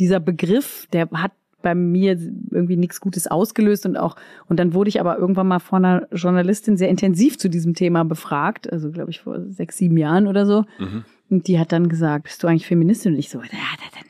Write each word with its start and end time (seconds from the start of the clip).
dieser 0.00 0.18
Begriff, 0.18 0.88
der 0.92 1.08
hat 1.12 1.32
bei 1.62 1.74
mir 1.74 2.18
irgendwie 2.50 2.76
nichts 2.76 3.00
Gutes 3.00 3.26
ausgelöst 3.26 3.84
und 3.84 3.98
auch 3.98 4.16
und 4.48 4.58
dann 4.58 4.72
wurde 4.72 4.88
ich 4.88 4.98
aber 4.98 5.18
irgendwann 5.18 5.46
mal 5.46 5.58
von 5.58 5.84
einer 5.84 6.08
Journalistin 6.10 6.78
sehr 6.78 6.88
intensiv 6.88 7.38
zu 7.38 7.50
diesem 7.50 7.74
Thema 7.74 8.02
befragt, 8.04 8.72
also 8.72 8.90
glaube 8.90 9.10
ich 9.10 9.20
vor 9.20 9.40
sechs 9.48 9.76
sieben 9.76 9.98
Jahren 9.98 10.26
oder 10.26 10.46
so. 10.46 10.64
Mhm. 10.78 11.04
Und 11.28 11.46
die 11.46 11.58
hat 11.60 11.70
dann 11.70 11.88
gesagt, 11.88 12.24
bist 12.24 12.42
du 12.42 12.48
eigentlich 12.48 12.66
Feministin? 12.66 13.12
Und 13.12 13.18
ich 13.18 13.28
so, 13.28 13.40
ja, 13.40 13.48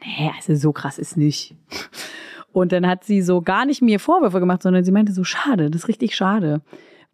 nee, 0.07 0.31
also 0.35 0.55
so 0.55 0.73
krass 0.73 0.99
ist 0.99 1.17
nicht. 1.17 1.55
Und 2.53 2.73
dann 2.73 2.87
hat 2.87 3.05
sie 3.05 3.21
so 3.21 3.43
gar 3.43 3.67
nicht 3.67 3.83
mir 3.83 4.01
Vorwürfe 4.01 4.41
gemacht, 4.41 4.63
sondern 4.63 4.85
sie 4.85 4.93
meinte 4.93 5.13
so, 5.13 5.23
schade, 5.25 5.71
das 5.71 5.83
ist 5.83 5.89
richtig 5.89 6.15
schade. 6.15 6.63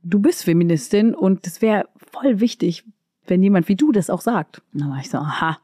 Du 0.03 0.21
bist 0.21 0.45
Feministin 0.45 1.15
und 1.15 1.47
es 1.47 1.61
wäre 1.61 1.89
voll 2.13 2.41
wichtig, 2.41 2.85
wenn 3.27 3.43
jemand 3.43 3.69
wie 3.69 3.77
du 3.77 3.91
das 3.91 4.11
auch 4.11 4.21
sagt. 4.21 4.63
Und 4.73 4.83
dann 4.83 4.91
war 4.91 5.01
ich 5.01 5.11
so, 5.11 5.19
aha, 5.19 5.59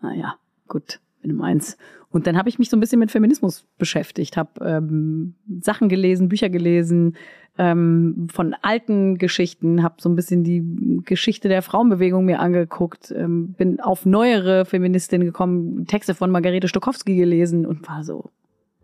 naja, 0.00 0.36
gut, 0.68 1.00
wenn 1.20 1.30
du 1.30 1.36
meinst. 1.36 1.78
Und 2.12 2.26
dann 2.26 2.36
habe 2.36 2.48
ich 2.48 2.58
mich 2.58 2.68
so 2.70 2.76
ein 2.76 2.80
bisschen 2.80 2.98
mit 2.98 3.10
Feminismus 3.10 3.64
beschäftigt, 3.78 4.36
habe 4.36 4.64
ähm, 4.64 5.34
Sachen 5.60 5.88
gelesen, 5.88 6.28
Bücher 6.28 6.50
gelesen 6.50 7.16
ähm, 7.58 8.28
von 8.30 8.54
alten 8.62 9.18
Geschichten, 9.18 9.82
habe 9.82 9.96
so 9.98 10.08
ein 10.08 10.16
bisschen 10.16 10.44
die 10.44 11.02
Geschichte 11.04 11.48
der 11.48 11.62
Frauenbewegung 11.62 12.24
mir 12.24 12.40
angeguckt, 12.40 13.12
ähm, 13.16 13.54
bin 13.54 13.80
auf 13.80 14.06
neuere 14.06 14.64
Feministinnen 14.64 15.26
gekommen, 15.26 15.86
Texte 15.86 16.14
von 16.14 16.30
Margarete 16.30 16.68
Stokowski 16.68 17.16
gelesen 17.16 17.66
und 17.66 17.86
war 17.88 18.04
so, 18.04 18.30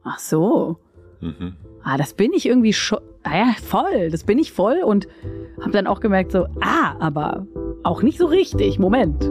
ach 0.04 0.18
so, 0.18 0.78
mhm. 1.20 1.54
ah, 1.82 1.96
das 1.96 2.14
bin 2.14 2.32
ich 2.32 2.46
irgendwie 2.46 2.72
schon, 2.72 2.98
ah 3.24 3.36
ja, 3.36 3.54
voll, 3.62 4.10
das 4.10 4.24
bin 4.24 4.38
ich 4.38 4.52
voll 4.52 4.80
und 4.84 5.06
habe 5.60 5.70
dann 5.70 5.86
auch 5.86 6.00
gemerkt 6.00 6.32
so, 6.32 6.46
ah, 6.60 6.94
aber 6.98 7.46
auch 7.84 8.02
nicht 8.02 8.18
so 8.18 8.26
richtig, 8.26 8.78
Moment. 8.78 9.30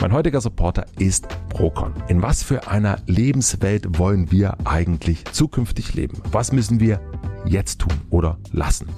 Mein 0.00 0.14
heutiger 0.14 0.40
Supporter 0.40 0.86
ist 0.98 1.28
Procon. 1.50 1.92
In 2.08 2.22
was 2.22 2.42
für 2.42 2.68
einer 2.68 3.00
Lebenswelt 3.06 3.98
wollen 3.98 4.30
wir 4.30 4.56
eigentlich 4.64 5.26
zukünftig 5.26 5.92
leben? 5.92 6.22
Was 6.32 6.52
müssen 6.52 6.80
wir 6.80 7.02
jetzt 7.44 7.80
tun 7.80 7.92
oder 8.10 8.38
lassen, 8.52 8.88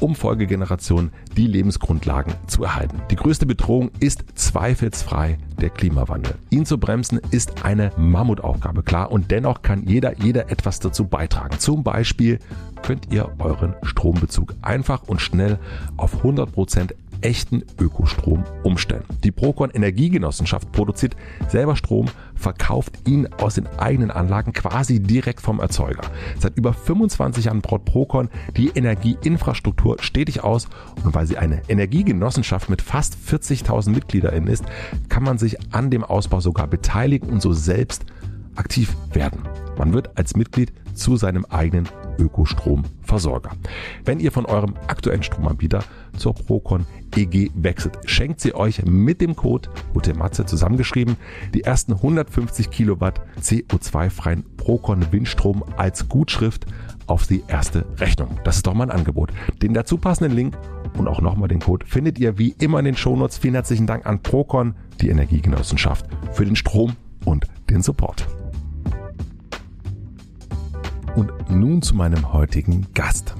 um 0.00 0.14
Folgegenerationen 0.14 1.12
die 1.36 1.46
Lebensgrundlagen 1.46 2.34
zu 2.46 2.64
erhalten. 2.64 3.00
Die 3.10 3.16
größte 3.16 3.46
Bedrohung 3.46 3.90
ist 4.00 4.24
zweifelsfrei 4.34 5.38
der 5.60 5.70
Klimawandel. 5.70 6.34
Ihn 6.50 6.66
zu 6.66 6.78
bremsen 6.78 7.20
ist 7.30 7.64
eine 7.64 7.92
Mammutaufgabe, 7.96 8.82
klar, 8.82 9.10
und 9.10 9.30
dennoch 9.30 9.62
kann 9.62 9.84
jeder, 9.86 10.18
jeder 10.18 10.50
etwas 10.50 10.80
dazu 10.80 11.06
beitragen. 11.06 11.58
Zum 11.58 11.82
Beispiel 11.82 12.38
könnt 12.82 13.12
ihr 13.12 13.30
euren 13.38 13.74
Strombezug 13.82 14.54
einfach 14.62 15.04
und 15.04 15.20
schnell 15.20 15.58
auf 15.96 16.16
100 16.18 16.52
Prozent 16.52 16.94
echten 17.24 17.64
Ökostrom 17.80 18.44
umstellen. 18.62 19.04
Die 19.24 19.32
Procon 19.32 19.70
Energiegenossenschaft 19.70 20.70
produziert 20.72 21.16
selber 21.48 21.74
Strom, 21.74 22.06
verkauft 22.34 23.08
ihn 23.08 23.26
aus 23.38 23.54
den 23.54 23.66
eigenen 23.78 24.10
Anlagen 24.10 24.52
quasi 24.52 25.00
direkt 25.00 25.40
vom 25.40 25.58
Erzeuger. 25.58 26.02
Seit 26.38 26.56
über 26.56 26.74
25 26.74 27.46
Jahren 27.46 27.62
baut 27.62 27.86
Procon 27.86 28.28
die 28.56 28.68
Energieinfrastruktur 28.68 29.96
stetig 30.00 30.44
aus 30.44 30.68
und 31.02 31.14
weil 31.14 31.26
sie 31.26 31.38
eine 31.38 31.62
Energiegenossenschaft 31.68 32.68
mit 32.68 32.82
fast 32.82 33.16
40.000 33.26 33.90
Mitgliedern 33.90 34.46
ist, 34.46 34.64
kann 35.08 35.22
man 35.22 35.38
sich 35.38 35.56
an 35.72 35.90
dem 35.90 36.04
Ausbau 36.04 36.40
sogar 36.40 36.66
beteiligen 36.66 37.30
und 37.30 37.40
so 37.40 37.52
selbst 37.54 38.04
aktiv 38.54 38.94
werden. 39.12 39.40
Man 39.78 39.92
wird 39.92 40.16
als 40.16 40.36
Mitglied 40.36 40.72
zu 40.94 41.16
seinem 41.16 41.44
eigenen 41.46 41.88
Ökostromversorger. 42.18 43.52
Wenn 44.04 44.20
ihr 44.20 44.32
von 44.32 44.46
eurem 44.46 44.74
aktuellen 44.86 45.22
Stromanbieter 45.22 45.84
zur 46.16 46.34
Procon 46.34 46.86
EG 47.16 47.50
wechselt, 47.54 47.98
schenkt 48.06 48.40
sie 48.40 48.54
euch 48.54 48.84
mit 48.84 49.20
dem 49.20 49.36
Code 49.36 49.68
UTEMATZE 49.94 50.46
zusammengeschrieben 50.46 51.16
die 51.52 51.62
ersten 51.62 51.92
150 51.94 52.70
Kilowatt 52.70 53.20
CO2-freien 53.40 54.44
Procon 54.56 55.12
Windstrom 55.12 55.64
als 55.76 56.08
Gutschrift 56.08 56.66
auf 57.06 57.26
die 57.26 57.42
erste 57.48 57.84
Rechnung. 57.98 58.38
Das 58.44 58.56
ist 58.56 58.66
doch 58.66 58.74
mal 58.74 58.84
ein 58.84 58.90
Angebot. 58.90 59.32
Den 59.62 59.74
dazu 59.74 59.98
passenden 59.98 60.34
Link 60.34 60.56
und 60.96 61.08
auch 61.08 61.20
nochmal 61.20 61.48
den 61.48 61.60
Code 61.60 61.86
findet 61.86 62.18
ihr 62.18 62.38
wie 62.38 62.54
immer 62.58 62.78
in 62.78 62.84
den 62.84 62.96
Shownotes. 62.96 63.38
Vielen 63.38 63.54
herzlichen 63.54 63.86
Dank 63.86 64.06
an 64.06 64.22
Procon, 64.22 64.74
die 65.00 65.08
Energiegenossenschaft, 65.08 66.06
für 66.32 66.44
den 66.44 66.56
Strom 66.56 66.94
und 67.24 67.46
den 67.70 67.82
Support. 67.82 68.26
Und 71.16 71.32
nun 71.48 71.80
zu 71.80 71.94
meinem 71.94 72.32
heutigen 72.32 72.86
Gast. 72.92 73.34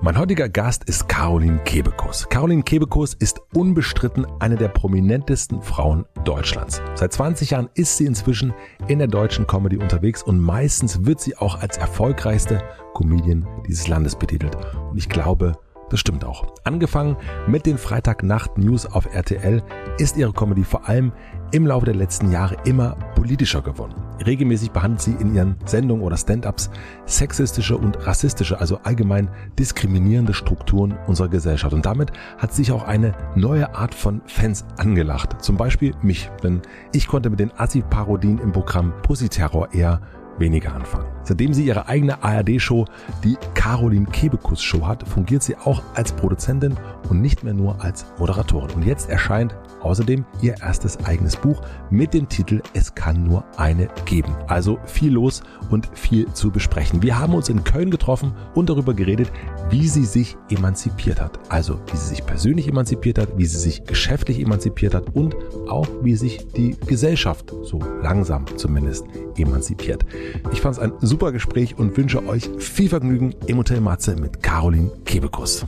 Mein 0.00 0.18
heutiger 0.18 0.48
Gast 0.48 0.84
ist 0.84 1.08
Caroline 1.08 1.60
Kebekus. 1.64 2.28
Caroline 2.28 2.62
Kebekus 2.62 3.14
ist 3.14 3.40
unbestritten 3.54 4.26
eine 4.38 4.56
der 4.56 4.68
prominentesten 4.68 5.62
Frauen 5.62 6.04
Deutschlands. 6.24 6.82
Seit 6.94 7.12
20 7.12 7.50
Jahren 7.50 7.70
ist 7.74 7.96
sie 7.96 8.06
inzwischen 8.06 8.52
in 8.86 8.98
der 8.98 9.08
deutschen 9.08 9.46
Comedy 9.46 9.76
unterwegs 9.76 10.22
und 10.22 10.38
meistens 10.40 11.06
wird 11.06 11.20
sie 11.20 11.36
auch 11.36 11.60
als 11.60 11.78
erfolgreichste 11.78 12.62
Comedian 12.94 13.46
dieses 13.66 13.88
Landes 13.88 14.16
betitelt. 14.16 14.56
Und 14.90 14.98
ich 14.98 15.08
glaube, 15.08 15.52
das 15.94 16.00
stimmt 16.00 16.24
auch. 16.24 16.44
Angefangen 16.64 17.16
mit 17.46 17.66
den 17.66 17.78
Freitagnacht-News 17.78 18.86
auf 18.86 19.06
RTL 19.14 19.62
ist 19.96 20.16
ihre 20.16 20.32
Comedy 20.32 20.64
vor 20.64 20.88
allem 20.88 21.12
im 21.52 21.68
Laufe 21.68 21.86
der 21.86 21.94
letzten 21.94 22.32
Jahre 22.32 22.56
immer 22.64 22.96
politischer 23.14 23.62
geworden. 23.62 23.94
Regelmäßig 24.26 24.72
behandelt 24.72 25.02
sie 25.02 25.12
in 25.12 25.36
ihren 25.36 25.54
Sendungen 25.66 26.02
oder 26.02 26.16
Stand-ups 26.16 26.68
sexistische 27.06 27.76
und 27.76 28.04
rassistische, 28.04 28.58
also 28.58 28.80
allgemein 28.82 29.30
diskriminierende 29.56 30.34
Strukturen 30.34 30.96
unserer 31.06 31.28
Gesellschaft. 31.28 31.72
Und 31.72 31.86
damit 31.86 32.10
hat 32.38 32.52
sich 32.52 32.72
auch 32.72 32.82
eine 32.82 33.14
neue 33.36 33.72
Art 33.76 33.94
von 33.94 34.20
Fans 34.26 34.64
angelacht. 34.78 35.40
Zum 35.42 35.56
Beispiel 35.56 35.94
mich, 36.02 36.28
denn 36.42 36.62
ich 36.92 37.06
konnte 37.06 37.30
mit 37.30 37.38
den 37.38 37.52
Assi-Parodien 37.56 38.40
im 38.40 38.50
Programm 38.50 38.92
Pussy 39.02 39.28
Terror 39.28 39.72
eher 39.72 40.00
weniger 40.38 40.74
anfangen. 40.74 41.06
Seitdem 41.22 41.54
sie 41.54 41.64
ihre 41.64 41.88
eigene 41.88 42.22
ARD-Show, 42.22 42.86
die 43.22 43.36
Caroline 43.54 44.06
Kebekus 44.06 44.62
Show 44.62 44.86
hat, 44.86 45.06
fungiert 45.06 45.42
sie 45.42 45.56
auch 45.56 45.82
als 45.94 46.12
Produzentin 46.12 46.76
und 47.08 47.20
nicht 47.20 47.44
mehr 47.44 47.54
nur 47.54 47.82
als 47.82 48.06
Moderatorin. 48.18 48.70
Und 48.76 48.84
jetzt 48.84 49.08
erscheint 49.08 49.54
außerdem 49.84 50.24
ihr 50.42 50.54
erstes 50.60 50.98
eigenes 51.04 51.36
Buch 51.36 51.60
mit 51.90 52.14
dem 52.14 52.28
Titel 52.28 52.62
Es 52.72 52.94
kann 52.94 53.22
nur 53.22 53.44
eine 53.56 53.88
geben. 54.04 54.34
Also 54.46 54.78
viel 54.86 55.12
los 55.12 55.42
und 55.70 55.88
viel 55.94 56.32
zu 56.32 56.50
besprechen. 56.50 57.02
Wir 57.02 57.18
haben 57.18 57.34
uns 57.34 57.48
in 57.48 57.64
Köln 57.64 57.90
getroffen 57.90 58.32
und 58.54 58.68
darüber 58.68 58.94
geredet, 58.94 59.30
wie 59.70 59.88
sie 59.88 60.04
sich 60.04 60.36
emanzipiert 60.50 61.20
hat. 61.20 61.38
Also 61.48 61.80
wie 61.90 61.96
sie 61.96 62.08
sich 62.08 62.26
persönlich 62.26 62.68
emanzipiert 62.68 63.18
hat, 63.18 63.36
wie 63.36 63.46
sie 63.46 63.58
sich 63.58 63.84
geschäftlich 63.84 64.40
emanzipiert 64.40 64.94
hat 64.94 65.14
und 65.14 65.36
auch 65.68 65.88
wie 66.02 66.16
sich 66.16 66.46
die 66.52 66.76
Gesellschaft 66.86 67.52
so 67.62 67.80
langsam 68.02 68.44
zumindest 68.56 69.06
emanzipiert. 69.36 70.04
Ich 70.52 70.60
fand 70.60 70.76
es 70.76 70.82
ein 70.82 70.92
super 71.00 71.32
Gespräch 71.32 71.78
und 71.78 71.96
wünsche 71.96 72.26
euch 72.26 72.48
viel 72.58 72.88
Vergnügen 72.88 73.34
im 73.46 73.58
Hotel 73.58 73.80
Matze 73.80 74.16
mit 74.16 74.42
Caroline 74.42 74.90
Kebekus. 75.04 75.66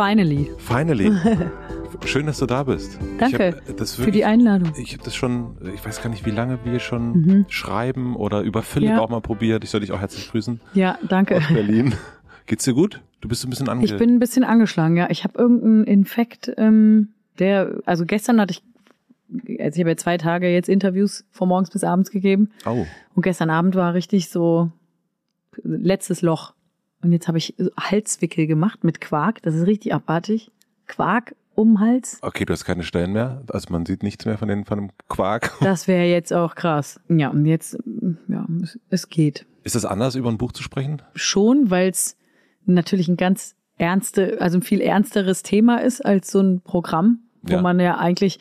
Finally. 0.00 0.50
Finally. 0.56 1.12
Schön, 2.06 2.24
dass 2.24 2.38
du 2.38 2.46
da 2.46 2.62
bist. 2.62 2.98
Danke 3.18 3.54
wirklich, 3.66 3.90
für 3.90 4.10
die 4.10 4.24
Einladung. 4.24 4.72
Ich 4.78 4.94
habe 4.94 5.04
das 5.04 5.14
schon, 5.14 5.58
ich 5.74 5.84
weiß 5.84 6.00
gar 6.00 6.08
nicht, 6.08 6.24
wie 6.24 6.30
lange 6.30 6.58
wir 6.64 6.78
schon 6.78 7.12
mhm. 7.12 7.44
schreiben 7.50 8.16
oder 8.16 8.40
über 8.40 8.62
Philipp 8.62 8.92
ja. 8.92 8.98
auch 8.98 9.10
mal 9.10 9.20
probiert. 9.20 9.62
Ich 9.62 9.68
soll 9.68 9.80
dich 9.80 9.92
auch 9.92 10.00
herzlich 10.00 10.30
grüßen. 10.30 10.58
Ja, 10.72 10.98
danke. 11.06 11.36
Aus 11.36 11.48
Berlin. 11.48 11.92
Geht's 12.46 12.64
dir 12.64 12.72
gut? 12.72 13.02
Du 13.20 13.28
bist 13.28 13.44
ein 13.44 13.50
bisschen 13.50 13.68
angeschlagen. 13.68 14.00
Ich 14.00 14.06
bin 14.06 14.16
ein 14.16 14.20
bisschen 14.20 14.42
angeschlagen, 14.42 14.96
ja. 14.96 15.10
Ich 15.10 15.22
habe 15.22 15.38
irgendeinen 15.38 15.84
Infekt, 15.84 16.50
ähm, 16.56 17.10
der, 17.38 17.80
also 17.84 18.06
gestern 18.06 18.40
hatte 18.40 18.52
ich 18.52 18.62
also 19.60 19.76
ich 19.76 19.80
habe 19.80 19.90
ja 19.90 19.96
zwei 19.98 20.16
Tage 20.16 20.48
jetzt 20.48 20.70
Interviews 20.70 21.26
von 21.30 21.46
morgens 21.46 21.70
bis 21.70 21.84
abends 21.84 22.10
gegeben. 22.10 22.48
Oh. 22.64 22.86
Und 23.14 23.22
gestern 23.22 23.50
Abend 23.50 23.74
war 23.74 23.92
richtig 23.92 24.30
so 24.30 24.72
letztes 25.62 26.22
Loch. 26.22 26.54
Und 27.02 27.12
jetzt 27.12 27.28
habe 27.28 27.38
ich 27.38 27.54
Halswickel 27.78 28.46
gemacht 28.46 28.84
mit 28.84 29.00
Quark. 29.00 29.42
Das 29.42 29.54
ist 29.54 29.66
richtig 29.66 29.94
abartig. 29.94 30.50
Quark 30.86 31.34
um 31.54 31.74
den 31.74 31.80
Hals. 31.80 32.18
Okay, 32.22 32.44
du 32.44 32.52
hast 32.52 32.64
keine 32.64 32.82
Stellen 32.82 33.12
mehr. 33.12 33.42
Also 33.48 33.72
man 33.72 33.86
sieht 33.86 34.02
nichts 34.02 34.24
mehr 34.24 34.38
von, 34.38 34.48
den, 34.48 34.64
von 34.64 34.78
dem 34.78 34.90
Quark. 35.08 35.52
Das 35.60 35.88
wäre 35.88 36.06
jetzt 36.06 36.32
auch 36.32 36.54
krass. 36.54 37.00
Ja, 37.08 37.28
und 37.28 37.46
jetzt, 37.46 37.78
ja, 38.28 38.46
es, 38.62 38.78
es 38.88 39.08
geht. 39.08 39.46
Ist 39.62 39.76
es 39.76 39.84
anders, 39.84 40.14
über 40.14 40.30
ein 40.30 40.38
Buch 40.38 40.52
zu 40.52 40.62
sprechen? 40.62 41.02
Schon, 41.14 41.70
weil 41.70 41.90
es 41.90 42.16
natürlich 42.66 43.08
ein 43.08 43.16
ganz 43.16 43.56
ernste, 43.78 44.38
also 44.40 44.58
ein 44.58 44.62
viel 44.62 44.80
ernsteres 44.80 45.42
Thema 45.42 45.78
ist 45.78 46.04
als 46.04 46.30
so 46.30 46.40
ein 46.40 46.60
Programm, 46.60 47.20
wo 47.42 47.54
ja. 47.54 47.62
man 47.62 47.80
ja 47.80 47.98
eigentlich 47.98 48.38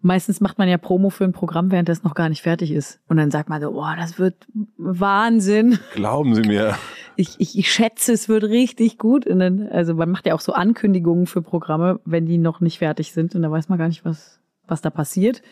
meistens 0.00 0.40
macht 0.40 0.58
man 0.58 0.68
ja 0.68 0.78
Promo 0.78 1.10
für 1.10 1.24
ein 1.24 1.32
Programm, 1.32 1.70
während 1.70 1.88
das 1.88 2.02
noch 2.02 2.14
gar 2.14 2.28
nicht 2.28 2.42
fertig 2.42 2.70
ist. 2.70 3.00
Und 3.08 3.16
dann 3.16 3.30
sagt 3.30 3.48
man 3.48 3.60
so, 3.60 3.70
oh, 3.70 3.94
das 3.96 4.18
wird 4.18 4.46
Wahnsinn. 4.76 5.78
Glauben 5.94 6.34
Sie 6.34 6.42
mir. 6.42 6.76
ich, 7.18 7.34
ich, 7.38 7.58
ich 7.58 7.72
schätze, 7.72 8.12
es 8.12 8.28
wird 8.28 8.44
richtig 8.44 8.96
gut. 8.96 9.26
Und 9.26 9.40
dann, 9.40 9.66
also 9.68 9.94
man 9.94 10.08
macht 10.08 10.26
ja 10.26 10.34
auch 10.34 10.40
so 10.40 10.52
Ankündigungen 10.52 11.26
für 11.26 11.42
Programme, 11.42 11.98
wenn 12.04 12.26
die 12.26 12.38
noch 12.38 12.60
nicht 12.60 12.78
fertig 12.78 13.12
sind. 13.12 13.34
Und 13.34 13.42
da 13.42 13.50
weiß 13.50 13.68
man 13.68 13.76
gar 13.76 13.88
nicht, 13.88 14.04
was, 14.04 14.38
was 14.68 14.82
da 14.82 14.90
passiert. 14.90 15.42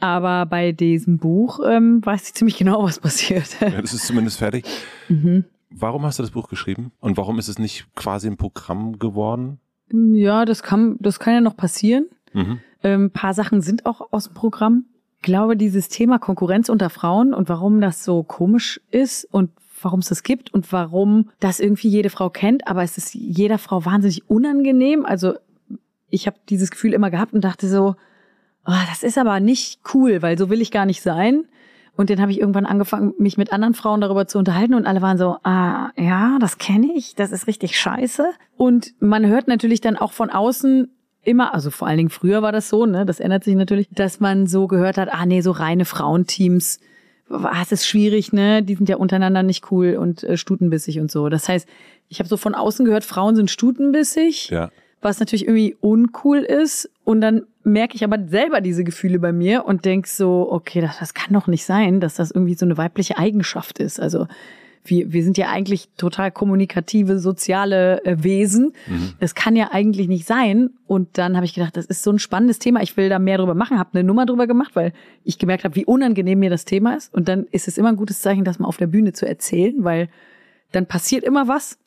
Aber 0.00 0.46
bei 0.46 0.72
diesem 0.72 1.18
Buch 1.18 1.60
ähm, 1.64 2.04
weiß 2.04 2.28
ich 2.28 2.34
ziemlich 2.34 2.58
genau, 2.58 2.82
was 2.82 2.98
passiert. 2.98 3.60
Ja, 3.60 3.80
das 3.80 3.94
ist 3.94 4.06
zumindest 4.06 4.38
fertig. 4.38 4.64
Mhm. 5.08 5.44
Warum 5.70 6.04
hast 6.04 6.18
du 6.18 6.24
das 6.24 6.32
Buch 6.32 6.48
geschrieben? 6.48 6.90
Und 6.98 7.16
warum 7.16 7.38
ist 7.38 7.46
es 7.46 7.60
nicht 7.60 7.86
quasi 7.94 8.26
ein 8.26 8.36
Programm 8.36 8.98
geworden? 8.98 9.60
Ja, 9.92 10.44
das 10.44 10.64
kann, 10.64 10.96
das 10.98 11.20
kann 11.20 11.34
ja 11.34 11.40
noch 11.40 11.56
passieren. 11.56 12.06
Mhm. 12.32 12.58
Ähm, 12.82 13.04
ein 13.04 13.10
paar 13.12 13.34
Sachen 13.34 13.60
sind 13.60 13.86
auch 13.86 14.12
aus 14.12 14.24
dem 14.24 14.34
Programm. 14.34 14.86
Ich 15.18 15.22
glaube, 15.22 15.56
dieses 15.56 15.88
Thema 15.88 16.18
Konkurrenz 16.18 16.68
unter 16.68 16.90
Frauen 16.90 17.32
und 17.32 17.48
warum 17.48 17.80
das 17.80 18.02
so 18.02 18.24
komisch 18.24 18.80
ist 18.90 19.24
und 19.30 19.50
warum 19.82 20.00
es 20.00 20.08
das 20.08 20.22
gibt 20.22 20.52
und 20.52 20.72
warum 20.72 21.30
das 21.40 21.60
irgendwie 21.60 21.88
jede 21.88 22.10
Frau 22.10 22.30
kennt, 22.30 22.66
aber 22.66 22.82
es 22.82 22.98
ist 22.98 23.14
jeder 23.14 23.58
Frau 23.58 23.84
wahnsinnig 23.84 24.28
unangenehm. 24.28 25.04
Also 25.04 25.34
ich 26.08 26.26
habe 26.26 26.36
dieses 26.48 26.70
Gefühl 26.70 26.92
immer 26.92 27.10
gehabt 27.10 27.32
und 27.32 27.42
dachte 27.42 27.68
so, 27.68 27.96
oh, 28.66 28.82
das 28.88 29.02
ist 29.02 29.18
aber 29.18 29.40
nicht 29.40 29.80
cool, 29.94 30.22
weil 30.22 30.38
so 30.38 30.50
will 30.50 30.60
ich 30.60 30.70
gar 30.70 30.86
nicht 30.86 31.02
sein. 31.02 31.44
Und 31.96 32.08
dann 32.08 32.20
habe 32.20 32.32
ich 32.32 32.40
irgendwann 32.40 32.66
angefangen, 32.66 33.12
mich 33.18 33.36
mit 33.36 33.52
anderen 33.52 33.74
Frauen 33.74 34.00
darüber 34.00 34.26
zu 34.26 34.38
unterhalten 34.38 34.74
und 34.74 34.86
alle 34.86 35.02
waren 35.02 35.18
so, 35.18 35.36
ah, 35.42 35.90
ja, 35.96 36.38
das 36.40 36.58
kenne 36.58 36.94
ich, 36.94 37.14
das 37.14 37.30
ist 37.32 37.46
richtig 37.46 37.78
scheiße. 37.78 38.30
Und 38.56 38.94
man 39.00 39.26
hört 39.26 39.48
natürlich 39.48 39.80
dann 39.80 39.96
auch 39.96 40.12
von 40.12 40.30
außen 40.30 40.88
immer, 41.22 41.52
also 41.52 41.70
vor 41.70 41.88
allen 41.88 41.98
Dingen 41.98 42.10
früher 42.10 42.42
war 42.42 42.52
das 42.52 42.68
so, 42.68 42.86
ne, 42.86 43.04
das 43.04 43.20
ändert 43.20 43.44
sich 43.44 43.54
natürlich, 43.54 43.88
dass 43.90 44.20
man 44.20 44.46
so 44.46 44.66
gehört 44.66 44.96
hat, 44.96 45.12
ah 45.12 45.26
nee, 45.26 45.42
so 45.42 45.50
reine 45.50 45.84
Frauenteams, 45.84 46.80
was 47.30 47.72
ist 47.72 47.86
schwierig, 47.86 48.32
ne? 48.32 48.62
Die 48.62 48.74
sind 48.74 48.88
ja 48.88 48.96
untereinander 48.96 49.42
nicht 49.42 49.70
cool 49.70 49.96
und 49.96 50.24
äh, 50.24 50.36
stutenbissig 50.36 51.00
und 51.00 51.10
so. 51.10 51.28
Das 51.28 51.48
heißt, 51.48 51.66
ich 52.08 52.18
habe 52.18 52.28
so 52.28 52.36
von 52.36 52.54
außen 52.54 52.84
gehört, 52.84 53.04
Frauen 53.04 53.36
sind 53.36 53.50
stutenbissig. 53.50 54.50
Ja 54.50 54.70
was 55.00 55.18
natürlich 55.18 55.46
irgendwie 55.46 55.76
uncool 55.80 56.38
ist. 56.38 56.90
Und 57.04 57.20
dann 57.20 57.46
merke 57.64 57.94
ich 57.96 58.04
aber 58.04 58.18
selber 58.28 58.60
diese 58.60 58.84
Gefühle 58.84 59.18
bei 59.18 59.32
mir 59.32 59.64
und 59.64 59.84
denk 59.84 60.06
so, 60.06 60.48
okay, 60.50 60.80
das, 60.80 60.98
das 60.98 61.14
kann 61.14 61.34
doch 61.34 61.46
nicht 61.46 61.64
sein, 61.64 62.00
dass 62.00 62.14
das 62.14 62.30
irgendwie 62.30 62.54
so 62.54 62.66
eine 62.66 62.76
weibliche 62.76 63.18
Eigenschaft 63.18 63.78
ist. 63.78 64.00
Also 64.00 64.26
wir, 64.84 65.12
wir 65.12 65.22
sind 65.22 65.36
ja 65.36 65.48
eigentlich 65.48 65.88
total 65.96 66.30
kommunikative, 66.30 67.18
soziale 67.18 68.04
äh, 68.04 68.22
Wesen. 68.22 68.72
Mhm. 68.86 69.12
Das 69.20 69.34
kann 69.34 69.56
ja 69.56 69.70
eigentlich 69.72 70.08
nicht 70.08 70.26
sein. 70.26 70.70
Und 70.86 71.18
dann 71.18 71.36
habe 71.36 71.46
ich 71.46 71.54
gedacht, 71.54 71.76
das 71.76 71.86
ist 71.86 72.02
so 72.02 72.10
ein 72.10 72.18
spannendes 72.18 72.58
Thema. 72.58 72.82
Ich 72.82 72.96
will 72.96 73.08
da 73.08 73.18
mehr 73.18 73.38
drüber 73.38 73.54
machen. 73.54 73.78
Habe 73.78 73.90
eine 73.92 74.04
Nummer 74.04 74.26
drüber 74.26 74.46
gemacht, 74.46 74.74
weil 74.74 74.92
ich 75.24 75.38
gemerkt 75.38 75.64
habe, 75.64 75.76
wie 75.76 75.84
unangenehm 75.84 76.38
mir 76.38 76.50
das 76.50 76.64
Thema 76.64 76.96
ist. 76.96 77.12
Und 77.12 77.28
dann 77.28 77.46
ist 77.50 77.68
es 77.68 77.78
immer 77.78 77.90
ein 77.90 77.96
gutes 77.96 78.20
Zeichen, 78.20 78.44
das 78.44 78.58
mal 78.58 78.68
auf 78.68 78.78
der 78.78 78.86
Bühne 78.86 79.12
zu 79.12 79.26
erzählen, 79.26 79.84
weil 79.84 80.08
dann 80.72 80.86
passiert 80.86 81.24
immer 81.24 81.46
was. 81.46 81.78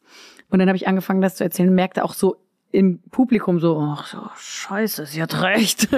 Und 0.49 0.59
dann 0.59 0.67
habe 0.67 0.77
ich 0.77 0.87
angefangen, 0.87 1.21
das 1.21 1.35
zu 1.35 1.43
erzählen 1.43 1.73
merkte 1.73 2.03
auch 2.03 2.13
so, 2.13 2.37
im 2.71 2.99
Publikum 3.11 3.59
so, 3.59 3.77
ach 3.79 4.07
so, 4.07 4.19
scheiße, 4.35 5.05
sie 5.05 5.21
hat 5.21 5.41
recht. 5.41 5.89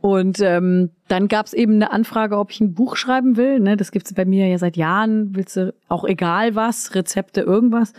Und 0.00 0.40
ähm, 0.40 0.90
dann 1.08 1.28
gab 1.28 1.46
es 1.46 1.52
eben 1.52 1.74
eine 1.74 1.90
Anfrage, 1.90 2.38
ob 2.38 2.50
ich 2.50 2.60
ein 2.60 2.74
Buch 2.74 2.96
schreiben 2.96 3.36
will. 3.36 3.60
Ne? 3.60 3.76
Das 3.76 3.90
gibt's 3.90 4.12
bei 4.14 4.24
mir 4.24 4.46
ja 4.46 4.58
seit 4.58 4.76
Jahren. 4.76 5.34
Willst 5.34 5.56
du 5.56 5.74
auch 5.88 6.04
egal 6.04 6.54
was, 6.54 6.94
Rezepte, 6.94 7.40
irgendwas. 7.40 7.92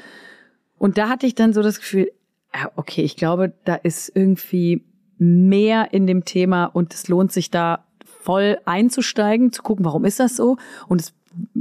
Und 0.77 0.97
da 0.97 1.09
hatte 1.09 1.25
ich 1.25 1.35
dann 1.35 1.53
so 1.53 1.61
das 1.61 1.79
Gefühl, 1.79 2.11
ja, 2.53 2.71
okay, 2.75 3.01
ich 3.01 3.15
glaube, 3.15 3.53
da 3.65 3.75
ist 3.75 4.11
irgendwie 4.15 4.83
mehr 5.17 5.93
in 5.93 6.07
dem 6.07 6.23
Thema 6.23 6.65
und 6.65 6.93
es 6.93 7.07
lohnt 7.07 7.31
sich 7.31 7.49
da 7.49 7.85
voll 8.05 8.57
einzusteigen, 8.65 9.51
zu 9.51 9.63
gucken, 9.63 9.85
warum 9.85 10.05
ist 10.05 10.19
das 10.19 10.35
so. 10.35 10.57
Und 10.87 11.01
es 11.01 11.13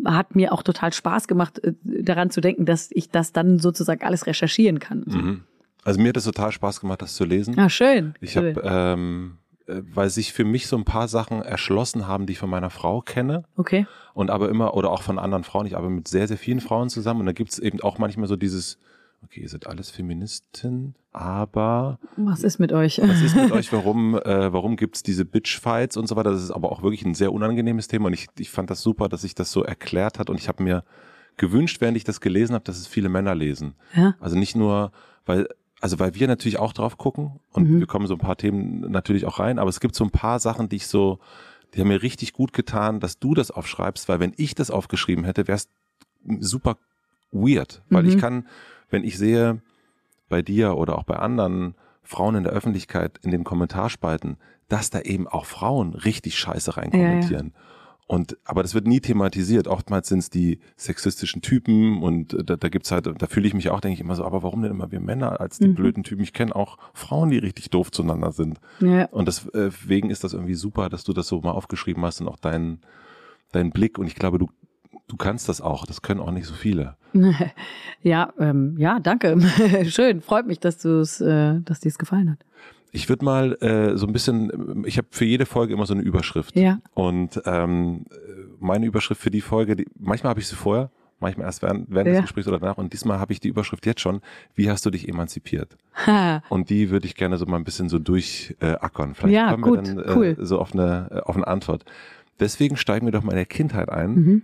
hat 0.04 0.34
mir 0.34 0.52
auch 0.52 0.62
total 0.62 0.92
Spaß 0.92 1.28
gemacht, 1.28 1.62
äh, 1.64 1.72
daran 1.84 2.30
zu 2.30 2.40
denken, 2.40 2.66
dass 2.66 2.90
ich 2.92 3.10
das 3.10 3.32
dann 3.32 3.58
sozusagen 3.58 4.04
alles 4.04 4.26
recherchieren 4.26 4.78
kann. 4.78 5.04
Mhm. 5.06 5.44
Also 5.84 6.00
mir 6.00 6.08
hat 6.08 6.16
es 6.16 6.24
total 6.24 6.50
Spaß 6.50 6.80
gemacht, 6.80 7.02
das 7.02 7.14
zu 7.14 7.24
lesen. 7.24 7.58
Ah, 7.58 7.68
schön. 7.68 8.14
Ich 8.20 8.36
habe, 8.36 8.60
ähm, 8.64 9.38
äh, 9.45 9.45
weil 9.66 10.10
sich 10.10 10.32
für 10.32 10.44
mich 10.44 10.66
so 10.66 10.76
ein 10.76 10.84
paar 10.84 11.08
Sachen 11.08 11.42
erschlossen 11.42 12.06
haben, 12.06 12.26
die 12.26 12.34
ich 12.34 12.38
von 12.38 12.50
meiner 12.50 12.70
Frau 12.70 13.00
kenne. 13.00 13.44
Okay. 13.56 13.86
Und 14.14 14.30
aber 14.30 14.48
immer, 14.48 14.74
oder 14.74 14.90
auch 14.90 15.02
von 15.02 15.18
anderen 15.18 15.44
Frauen. 15.44 15.66
Ich 15.66 15.76
arbeite 15.76 15.92
mit 15.92 16.08
sehr, 16.08 16.28
sehr 16.28 16.38
vielen 16.38 16.60
Frauen 16.60 16.88
zusammen. 16.88 17.20
Und 17.20 17.26
da 17.26 17.32
gibt's 17.32 17.58
eben 17.58 17.80
auch 17.80 17.98
manchmal 17.98 18.28
so 18.28 18.36
dieses, 18.36 18.78
okay, 19.22 19.40
ihr 19.40 19.48
seid 19.48 19.66
alles 19.66 19.90
Feministen, 19.90 20.94
aber 21.12 21.98
was 22.16 22.42
ist 22.42 22.58
mit 22.58 22.72
euch? 22.72 23.00
Was 23.02 23.22
ist 23.22 23.34
mit 23.34 23.50
euch? 23.52 23.72
Warum, 23.72 24.14
äh, 24.16 24.52
warum 24.52 24.76
gibt's 24.76 25.02
diese 25.02 25.24
Bitchfights 25.24 25.96
und 25.96 26.06
so 26.06 26.14
weiter? 26.14 26.30
Das 26.30 26.42
ist 26.42 26.50
aber 26.50 26.70
auch 26.70 26.82
wirklich 26.82 27.04
ein 27.04 27.14
sehr 27.14 27.32
unangenehmes 27.32 27.88
Thema 27.88 28.06
und 28.06 28.12
ich, 28.12 28.28
ich 28.38 28.50
fand 28.50 28.70
das 28.70 28.82
super, 28.82 29.08
dass 29.08 29.22
sich 29.22 29.34
das 29.34 29.50
so 29.50 29.64
erklärt 29.64 30.18
hat 30.18 30.30
und 30.30 30.38
ich 30.38 30.48
habe 30.48 30.62
mir 30.62 30.84
gewünscht, 31.38 31.80
während 31.80 31.96
ich 31.96 32.04
das 32.04 32.20
gelesen 32.20 32.54
habe, 32.54 32.64
dass 32.64 32.78
es 32.78 32.86
viele 32.86 33.08
Männer 33.08 33.34
lesen. 33.34 33.74
Ja. 33.94 34.14
Also 34.20 34.36
nicht 34.36 34.56
nur, 34.56 34.92
weil 35.24 35.48
also 35.80 35.98
weil 35.98 36.14
wir 36.14 36.26
natürlich 36.26 36.58
auch 36.58 36.72
drauf 36.72 36.96
gucken 36.96 37.38
und 37.52 37.70
mhm. 37.70 37.80
wir 37.80 37.86
kommen 37.86 38.06
so 38.06 38.14
ein 38.14 38.20
paar 38.20 38.36
Themen 38.36 38.80
natürlich 38.90 39.26
auch 39.26 39.38
rein, 39.38 39.58
aber 39.58 39.68
es 39.68 39.80
gibt 39.80 39.94
so 39.94 40.04
ein 40.04 40.10
paar 40.10 40.40
Sachen, 40.40 40.68
die 40.68 40.76
ich 40.76 40.86
so, 40.86 41.18
die 41.74 41.80
haben 41.80 41.88
mir 41.88 42.02
richtig 42.02 42.32
gut 42.32 42.52
getan, 42.52 43.00
dass 43.00 43.18
du 43.18 43.34
das 43.34 43.50
aufschreibst, 43.50 44.08
weil 44.08 44.20
wenn 44.20 44.32
ich 44.36 44.54
das 44.54 44.70
aufgeschrieben 44.70 45.24
hätte, 45.24 45.46
wäre 45.48 45.56
es 45.56 45.68
super 46.40 46.78
weird, 47.30 47.82
weil 47.90 48.04
mhm. 48.04 48.08
ich 48.08 48.18
kann, 48.18 48.46
wenn 48.90 49.04
ich 49.04 49.18
sehe 49.18 49.60
bei 50.28 50.42
dir 50.42 50.76
oder 50.76 50.98
auch 50.98 51.04
bei 51.04 51.16
anderen 51.16 51.74
Frauen 52.02 52.36
in 52.36 52.44
der 52.44 52.52
Öffentlichkeit 52.52 53.18
in 53.22 53.30
den 53.30 53.44
Kommentarspalten, 53.44 54.38
dass 54.68 54.90
da 54.90 55.00
eben 55.00 55.28
auch 55.28 55.44
Frauen 55.44 55.94
richtig 55.94 56.38
scheiße 56.38 56.76
reinkommentieren. 56.76 57.52
Ja, 57.54 57.60
ja. 57.60 57.75
Und 58.08 58.38
aber 58.44 58.62
das 58.62 58.74
wird 58.74 58.86
nie 58.86 59.00
thematisiert. 59.00 59.66
Oftmals 59.66 60.08
sind 60.08 60.20
es 60.20 60.30
die 60.30 60.60
sexistischen 60.76 61.42
Typen 61.42 62.02
und 62.02 62.34
äh, 62.34 62.44
da, 62.44 62.56
da 62.56 62.68
gibt's 62.68 62.92
halt, 62.92 63.08
da 63.18 63.26
fühle 63.26 63.48
ich 63.48 63.54
mich 63.54 63.70
auch, 63.70 63.80
denke 63.80 63.94
ich 63.94 64.00
immer 64.00 64.14
so, 64.14 64.24
aber 64.24 64.44
warum 64.44 64.62
denn 64.62 64.70
immer 64.70 64.92
wir 64.92 65.00
Männer 65.00 65.40
als 65.40 65.58
die 65.58 65.68
mhm. 65.68 65.74
blöden 65.74 66.04
Typen? 66.04 66.22
Ich 66.22 66.32
kenne 66.32 66.54
auch 66.54 66.78
Frauen, 66.94 67.30
die 67.30 67.38
richtig 67.38 67.70
doof 67.70 67.90
zueinander 67.90 68.30
sind. 68.30 68.60
Ja. 68.80 69.06
Und 69.06 69.26
deswegen 69.26 70.08
äh, 70.08 70.12
ist 70.12 70.22
das 70.22 70.34
irgendwie 70.34 70.54
super, 70.54 70.88
dass 70.88 71.02
du 71.02 71.12
das 71.12 71.26
so 71.26 71.40
mal 71.40 71.50
aufgeschrieben 71.50 72.04
hast 72.04 72.20
und 72.20 72.28
auch 72.28 72.38
deinen 72.38 72.80
deinen 73.52 73.70
Blick. 73.70 73.98
Und 73.98 74.06
ich 74.06 74.14
glaube, 74.14 74.38
du 74.38 74.48
du 75.08 75.16
kannst 75.16 75.48
das 75.48 75.60
auch. 75.60 75.86
Das 75.86 76.02
können 76.02 76.20
auch 76.20 76.30
nicht 76.30 76.46
so 76.46 76.54
viele. 76.54 76.96
Ja, 78.02 78.32
ähm, 78.38 78.76
ja, 78.78 79.00
danke. 79.00 79.36
Schön, 79.88 80.20
freut 80.20 80.46
mich, 80.46 80.60
dass 80.60 80.78
du 80.78 81.00
es, 81.00 81.20
äh, 81.20 81.60
dass 81.62 81.80
dir 81.80 81.88
es 81.88 81.98
gefallen 81.98 82.30
hat. 82.30 82.38
Ich 82.92 83.08
würde 83.08 83.24
mal 83.24 83.54
äh, 83.60 83.96
so 83.96 84.06
ein 84.06 84.12
bisschen, 84.12 84.84
ich 84.86 84.96
habe 84.98 85.08
für 85.10 85.24
jede 85.24 85.46
Folge 85.46 85.74
immer 85.74 85.86
so 85.86 85.94
eine 85.94 86.02
Überschrift. 86.02 86.56
Ja. 86.56 86.78
Und 86.94 87.40
ähm, 87.44 88.06
meine 88.58 88.86
Überschrift 88.86 89.20
für 89.20 89.30
die 89.30 89.40
Folge, 89.40 89.76
die, 89.76 89.86
manchmal 89.98 90.30
habe 90.30 90.40
ich 90.40 90.48
sie 90.48 90.56
vorher, 90.56 90.90
manchmal 91.20 91.46
erst 91.46 91.62
während, 91.62 91.90
während 91.90 92.08
ja. 92.08 92.12
des 92.14 92.22
Gesprächs 92.22 92.48
oder 92.48 92.58
danach. 92.58 92.78
Und 92.78 92.92
diesmal 92.92 93.18
habe 93.18 93.32
ich 93.32 93.40
die 93.40 93.48
Überschrift 93.48 93.86
jetzt 93.86 94.00
schon. 94.00 94.20
Wie 94.54 94.70
hast 94.70 94.84
du 94.86 94.90
dich 94.90 95.08
emanzipiert? 95.08 95.76
Ha. 96.06 96.42
Und 96.48 96.70
die 96.70 96.90
würde 96.90 97.06
ich 97.06 97.14
gerne 97.14 97.36
so 97.38 97.46
mal 97.46 97.56
ein 97.56 97.64
bisschen 97.64 97.88
so 97.88 97.98
durchackern. 97.98 99.10
Äh, 99.10 99.14
Vielleicht 99.14 99.34
ja, 99.34 99.50
kommen 99.50 99.62
gut, 99.62 99.86
wir 99.86 99.94
dann 99.94 99.98
äh, 99.98 100.14
cool. 100.16 100.36
so 100.40 100.58
auf 100.58 100.72
eine, 100.72 101.08
äh, 101.10 101.20
auf 101.20 101.36
eine 101.36 101.46
Antwort. 101.46 101.84
Deswegen 102.40 102.76
steigen 102.76 103.06
wir 103.06 103.12
doch 103.12 103.22
mal 103.22 103.32
in 103.32 103.36
der 103.36 103.46
Kindheit 103.46 103.88
ein. 103.88 104.14
Mhm. 104.14 104.42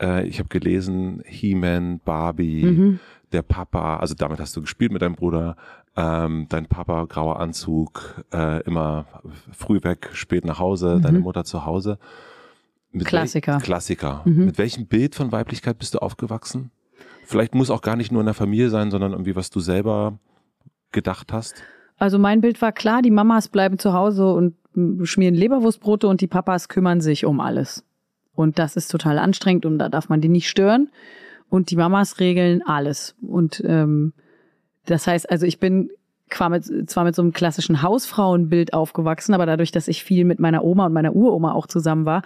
Äh, 0.00 0.26
ich 0.26 0.38
habe 0.38 0.48
gelesen, 0.48 1.22
He-Man, 1.24 2.00
Barbie, 2.04 2.64
Mhm. 2.64 2.98
der 3.32 3.42
Papa, 3.42 3.98
also 3.98 4.14
damit 4.14 4.40
hast 4.40 4.56
du 4.56 4.60
gespielt 4.62 4.90
mit 4.92 5.02
deinem 5.02 5.14
Bruder, 5.14 5.56
ähm, 5.96 6.46
dein 6.48 6.66
Papa, 6.66 7.04
grauer 7.06 7.40
Anzug, 7.40 8.24
äh, 8.32 8.62
immer 8.62 9.06
früh 9.52 9.82
weg, 9.82 10.10
spät 10.12 10.44
nach 10.44 10.58
Hause, 10.58 10.96
Mhm. 10.96 11.02
deine 11.02 11.18
Mutter 11.20 11.44
zu 11.44 11.64
Hause. 11.64 11.98
Mit 12.92 13.06
Klassiker. 13.06 13.58
Klassiker. 13.58 14.22
Mhm. 14.24 14.46
Mit 14.46 14.58
welchem 14.58 14.86
Bild 14.86 15.14
von 15.14 15.30
Weiblichkeit 15.32 15.78
bist 15.78 15.94
du 15.94 15.98
aufgewachsen? 15.98 16.70
Vielleicht 17.24 17.54
muss 17.54 17.70
auch 17.70 17.82
gar 17.82 17.94
nicht 17.96 18.10
nur 18.10 18.20
in 18.22 18.26
der 18.26 18.34
Familie 18.34 18.70
sein, 18.70 18.90
sondern 18.90 19.12
irgendwie, 19.12 19.36
was 19.36 19.50
du 19.50 19.60
selber 19.60 20.18
gedacht 20.90 21.32
hast. 21.32 21.62
Also 21.98 22.18
mein 22.18 22.40
Bild 22.40 22.60
war 22.62 22.72
klar, 22.72 23.02
die 23.02 23.10
Mamas 23.12 23.48
bleiben 23.48 23.78
zu 23.78 23.92
Hause 23.92 24.32
und 24.32 24.54
schmieren 25.06 25.34
Leberwurstbrote 25.34 26.08
und 26.08 26.20
die 26.20 26.26
Papas 26.26 26.68
kümmern 26.68 27.00
sich 27.00 27.24
um 27.26 27.40
alles. 27.40 27.84
Und 28.34 28.58
das 28.58 28.74
ist 28.76 28.88
total 28.88 29.18
anstrengend 29.18 29.66
und 29.66 29.78
da 29.78 29.88
darf 29.88 30.08
man 30.08 30.20
die 30.20 30.28
nicht 30.28 30.48
stören. 30.48 30.90
Und 31.48 31.70
die 31.70 31.76
Mamas 31.76 32.20
regeln 32.20 32.62
alles. 32.62 33.14
Und 33.20 33.62
ähm, 33.66 34.12
das 34.90 35.06
heißt, 35.06 35.30
also 35.30 35.46
ich 35.46 35.60
bin 35.60 35.90
zwar 36.30 36.48
mit, 36.48 36.90
zwar 36.90 37.04
mit 37.04 37.14
so 37.14 37.22
einem 37.22 37.32
klassischen 37.32 37.82
Hausfrauenbild 37.82 38.72
aufgewachsen, 38.72 39.34
aber 39.34 39.46
dadurch, 39.46 39.72
dass 39.72 39.88
ich 39.88 40.04
viel 40.04 40.24
mit 40.24 40.38
meiner 40.38 40.64
Oma 40.64 40.86
und 40.86 40.92
meiner 40.92 41.14
Uroma 41.14 41.52
auch 41.52 41.66
zusammen 41.66 42.04
war, 42.04 42.22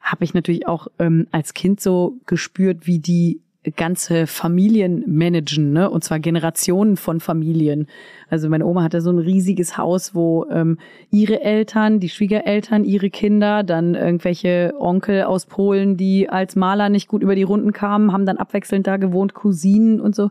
habe 0.00 0.24
ich 0.24 0.34
natürlich 0.34 0.66
auch 0.66 0.88
ähm, 0.98 1.28
als 1.30 1.54
Kind 1.54 1.80
so 1.80 2.16
gespürt, 2.26 2.86
wie 2.86 2.98
die 2.98 3.40
ganze 3.76 4.26
Familien 4.26 5.04
managen, 5.06 5.72
ne? 5.72 5.88
Und 5.88 6.02
zwar 6.02 6.18
Generationen 6.18 6.96
von 6.96 7.20
Familien. 7.20 7.86
Also 8.28 8.48
meine 8.48 8.66
Oma 8.66 8.82
hatte 8.82 9.00
so 9.00 9.10
ein 9.10 9.20
riesiges 9.20 9.78
Haus, 9.78 10.16
wo 10.16 10.46
ähm, 10.50 10.78
ihre 11.12 11.42
Eltern, 11.42 12.00
die 12.00 12.08
Schwiegereltern, 12.08 12.84
ihre 12.84 13.10
Kinder, 13.10 13.62
dann 13.62 13.94
irgendwelche 13.94 14.74
Onkel 14.80 15.22
aus 15.22 15.46
Polen, 15.46 15.96
die 15.96 16.28
als 16.28 16.56
Maler 16.56 16.88
nicht 16.88 17.06
gut 17.06 17.22
über 17.22 17.36
die 17.36 17.44
Runden 17.44 17.72
kamen, 17.72 18.12
haben 18.12 18.26
dann 18.26 18.38
abwechselnd 18.38 18.88
da 18.88 18.96
gewohnt, 18.96 19.34
Cousinen 19.34 20.00
und 20.00 20.16
so. 20.16 20.30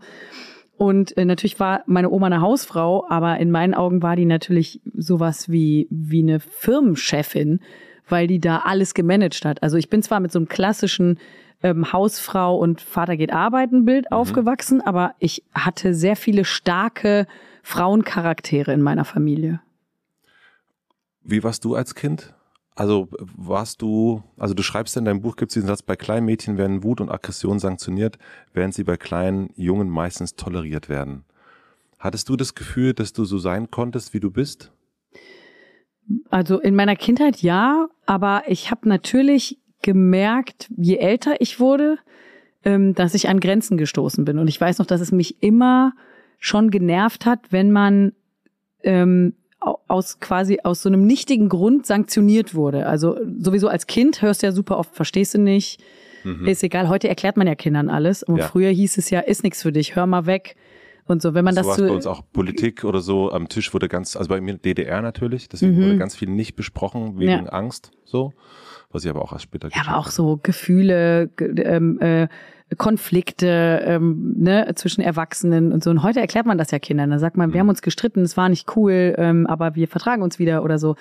Und 0.81 1.15
äh, 1.15 1.25
natürlich 1.25 1.59
war 1.59 1.83
meine 1.85 2.09
Oma 2.09 2.25
eine 2.25 2.41
Hausfrau, 2.41 3.05
aber 3.07 3.37
in 3.37 3.51
meinen 3.51 3.75
Augen 3.75 4.01
war 4.01 4.15
die 4.15 4.25
natürlich 4.25 4.81
sowas 4.97 5.47
wie, 5.47 5.87
wie 5.91 6.23
eine 6.23 6.39
Firmenchefin, 6.39 7.59
weil 8.09 8.25
die 8.25 8.39
da 8.39 8.63
alles 8.65 8.95
gemanagt 8.95 9.45
hat. 9.45 9.61
Also 9.61 9.77
ich 9.77 9.91
bin 9.91 10.01
zwar 10.01 10.19
mit 10.19 10.31
so 10.31 10.39
einem 10.39 10.47
klassischen 10.47 11.19
ähm, 11.61 11.93
Hausfrau 11.93 12.57
und 12.57 12.81
Vater 12.81 13.15
geht 13.15 13.31
arbeiten 13.31 13.85
Bild 13.85 14.05
Mhm. 14.09 14.17
aufgewachsen, 14.17 14.81
aber 14.81 15.13
ich 15.19 15.43
hatte 15.53 15.93
sehr 15.93 16.15
viele 16.15 16.45
starke 16.45 17.27
Frauencharaktere 17.61 18.73
in 18.73 18.81
meiner 18.81 19.05
Familie. 19.05 19.61
Wie 21.23 21.43
warst 21.43 21.63
du 21.63 21.75
als 21.75 21.93
Kind? 21.93 22.33
Also 22.75 23.09
warst 23.19 23.81
du, 23.81 24.23
also 24.37 24.53
du 24.53 24.63
schreibst 24.63 24.95
in 24.95 25.05
deinem 25.05 25.21
Buch, 25.21 25.35
gibt 25.35 25.51
es 25.51 25.55
diesen 25.55 25.67
Satz, 25.67 25.81
bei 25.81 25.95
kleinen 25.95 26.25
Mädchen 26.25 26.57
werden 26.57 26.83
Wut 26.83 27.01
und 27.01 27.09
Aggression 27.09 27.59
sanktioniert, 27.59 28.17
während 28.53 28.73
sie 28.73 28.83
bei 28.83 28.97
kleinen 28.97 29.51
Jungen 29.55 29.89
meistens 29.89 30.35
toleriert 30.35 30.87
werden. 30.87 31.25
Hattest 31.99 32.29
du 32.29 32.35
das 32.35 32.55
Gefühl, 32.55 32.93
dass 32.93 33.13
du 33.13 33.25
so 33.25 33.37
sein 33.37 33.69
konntest, 33.69 34.13
wie 34.13 34.19
du 34.19 34.31
bist? 34.31 34.71
Also 36.29 36.59
in 36.59 36.75
meiner 36.75 36.95
Kindheit 36.95 37.41
ja, 37.41 37.87
aber 38.05 38.43
ich 38.47 38.71
habe 38.71 38.87
natürlich 38.87 39.59
gemerkt, 39.81 40.69
je 40.75 40.97
älter 40.97 41.39
ich 41.39 41.59
wurde, 41.59 41.97
ähm, 42.63 42.93
dass 42.93 43.13
ich 43.13 43.29
an 43.29 43.39
Grenzen 43.39 43.77
gestoßen 43.77 44.25
bin. 44.25 44.39
Und 44.39 44.47
ich 44.47 44.59
weiß 44.59 44.79
noch, 44.79 44.85
dass 44.85 45.01
es 45.01 45.11
mich 45.11 45.43
immer 45.43 45.93
schon 46.39 46.71
genervt 46.71 47.25
hat, 47.25 47.51
wenn 47.51 47.71
man 47.71 48.13
ähm, 48.83 49.33
aus 49.61 50.19
quasi 50.19 50.59
aus 50.63 50.81
so 50.81 50.89
einem 50.89 51.05
nichtigen 51.05 51.47
Grund 51.49 51.85
sanktioniert 51.85 52.55
wurde. 52.55 52.87
Also 52.87 53.17
sowieso 53.39 53.67
als 53.67 53.85
Kind 53.87 54.21
hörst 54.21 54.41
du 54.41 54.47
ja 54.47 54.51
super 54.51 54.77
oft, 54.79 54.95
verstehst 54.95 55.35
du 55.35 55.37
nicht, 55.39 55.81
ist 56.45 56.63
egal. 56.63 56.87
Heute 56.89 57.07
erklärt 57.09 57.37
man 57.37 57.47
ja 57.47 57.55
Kindern 57.55 57.89
alles. 57.89 58.23
Und 58.23 58.35
Mhm. 58.35 58.39
Ja. 58.41 58.47
früher 58.47 58.69
hieß 58.69 58.97
es 58.97 59.09
ja, 59.09 59.19
ist 59.21 59.43
nichts 59.43 59.61
für 59.61 59.71
dich, 59.71 59.95
hör 59.95 60.05
mal 60.07 60.25
weg. 60.25 60.55
Und 61.07 61.21
so, 61.21 61.33
wenn 61.33 61.43
man 61.43 61.55
so 61.55 61.61
das 61.63 61.75
zu, 61.75 61.87
bei 61.87 61.91
uns 61.91 62.05
auch 62.07 62.21
Politik 62.31 62.83
oder 62.83 63.01
so. 63.01 63.31
Am 63.31 63.49
Tisch 63.49 63.73
wurde 63.73 63.87
ganz, 63.87 64.15
also 64.15 64.29
bei 64.29 64.39
mir 64.39 64.53
DDR 64.55 65.01
natürlich, 65.01 65.49
deswegen 65.49 65.75
wurde 65.77 65.97
ganz 65.97 66.15
viel 66.15 66.29
nicht 66.29 66.55
besprochen 66.55 67.17
wegen 67.19 67.39
Mhm. 67.41 67.45
Ja. 67.45 67.51
Angst, 67.51 67.91
so. 68.05 68.33
Was 68.91 69.03
ich 69.05 69.09
aber 69.09 69.21
auch 69.21 69.31
erst 69.31 69.43
später 69.43 69.69
Ja, 69.73 69.81
aber 69.87 69.97
auch 69.97 70.07
so 70.09 70.39
Gefühle, 70.41 71.29
ge- 71.35 71.61
ähm, 71.63 71.99
äh, 72.01 72.27
Konflikte 72.77 73.81
ähm, 73.85 74.33
ne, 74.37 74.69
zwischen 74.75 75.01
Erwachsenen 75.01 75.71
und 75.71 75.83
so. 75.83 75.89
Und 75.89 76.03
heute 76.03 76.19
erklärt 76.19 76.45
man 76.45 76.57
das 76.57 76.71
ja 76.71 76.79
Kindern. 76.79 77.09
Da 77.09 77.19
sagt 77.19 77.37
man, 77.37 77.53
wir 77.53 77.59
haben 77.59 77.69
uns 77.69 77.81
gestritten, 77.81 78.21
es 78.21 78.37
war 78.37 78.49
nicht 78.49 78.75
cool, 78.75 79.13
ähm, 79.17 79.45
aber 79.47 79.75
wir 79.75 79.87
vertragen 79.87 80.21
uns 80.23 80.39
wieder 80.39 80.63
oder 80.63 80.79
so. 80.79 80.95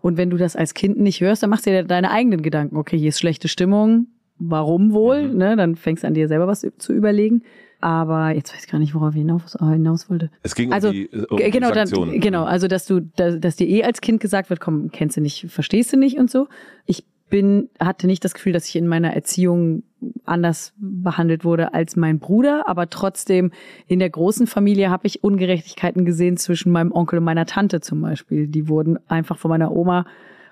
Und 0.00 0.16
wenn 0.16 0.30
du 0.30 0.36
das 0.36 0.56
als 0.56 0.72
Kind 0.74 0.98
nicht 0.98 1.20
hörst, 1.20 1.42
dann 1.42 1.50
machst 1.50 1.66
du 1.66 1.70
dir 1.70 1.82
deine 1.84 2.10
eigenen 2.10 2.42
Gedanken. 2.42 2.76
Okay, 2.76 2.96
hier 2.98 3.08
ist 3.10 3.18
schlechte 3.18 3.48
Stimmung, 3.48 4.06
warum 4.38 4.92
wohl? 4.92 5.28
Ne, 5.28 5.56
dann 5.56 5.76
fängst 5.76 6.04
du 6.04 6.06
an 6.08 6.14
dir 6.14 6.28
selber 6.28 6.46
was 6.46 6.66
zu 6.78 6.92
überlegen. 6.92 7.42
Aber 7.80 8.30
jetzt 8.30 8.54
weiß 8.54 8.64
ich 8.64 8.70
gar 8.70 8.78
nicht, 8.78 8.94
worauf 8.94 9.10
ich 9.14 9.18
hinaus, 9.20 9.56
hinaus 9.60 10.08
wollte. 10.08 10.30
Es 10.42 10.54
ging 10.54 10.72
Also 10.72 10.88
um 10.88 10.94
die, 10.94 11.12
äh, 11.12 11.26
um 11.28 11.36
die 11.36 11.50
genau, 11.50 11.70
dann, 11.72 11.88
genau, 12.20 12.44
also 12.44 12.68
dass 12.68 12.86
du, 12.86 13.00
dass, 13.00 13.38
dass 13.38 13.56
dir 13.56 13.68
eh 13.68 13.84
als 13.84 14.00
Kind 14.00 14.20
gesagt 14.20 14.48
wird, 14.48 14.60
komm, 14.60 14.90
kennst 14.90 15.16
du 15.16 15.20
nicht, 15.20 15.46
verstehst 15.50 15.92
du 15.92 15.98
nicht 15.98 16.18
und 16.18 16.30
so. 16.30 16.48
Ich 16.86 17.04
bin, 17.28 17.68
hatte 17.80 18.06
nicht 18.06 18.24
das 18.24 18.34
Gefühl, 18.34 18.52
dass 18.52 18.68
ich 18.68 18.76
in 18.76 18.86
meiner 18.86 19.14
Erziehung 19.14 19.82
anders 20.24 20.72
behandelt 20.76 21.44
wurde 21.44 21.74
als 21.74 21.96
mein 21.96 22.18
Bruder, 22.18 22.68
aber 22.68 22.88
trotzdem 22.90 23.50
in 23.86 23.98
der 23.98 24.10
großen 24.10 24.46
Familie 24.46 24.90
habe 24.90 25.06
ich 25.06 25.24
Ungerechtigkeiten 25.24 26.04
gesehen 26.04 26.36
zwischen 26.36 26.70
meinem 26.70 26.92
Onkel 26.92 27.18
und 27.18 27.24
meiner 27.24 27.46
Tante 27.46 27.80
zum 27.80 28.00
Beispiel. 28.00 28.46
Die 28.46 28.68
wurden 28.68 28.98
einfach 29.08 29.38
von 29.38 29.48
meiner 29.48 29.72
Oma 29.72 30.06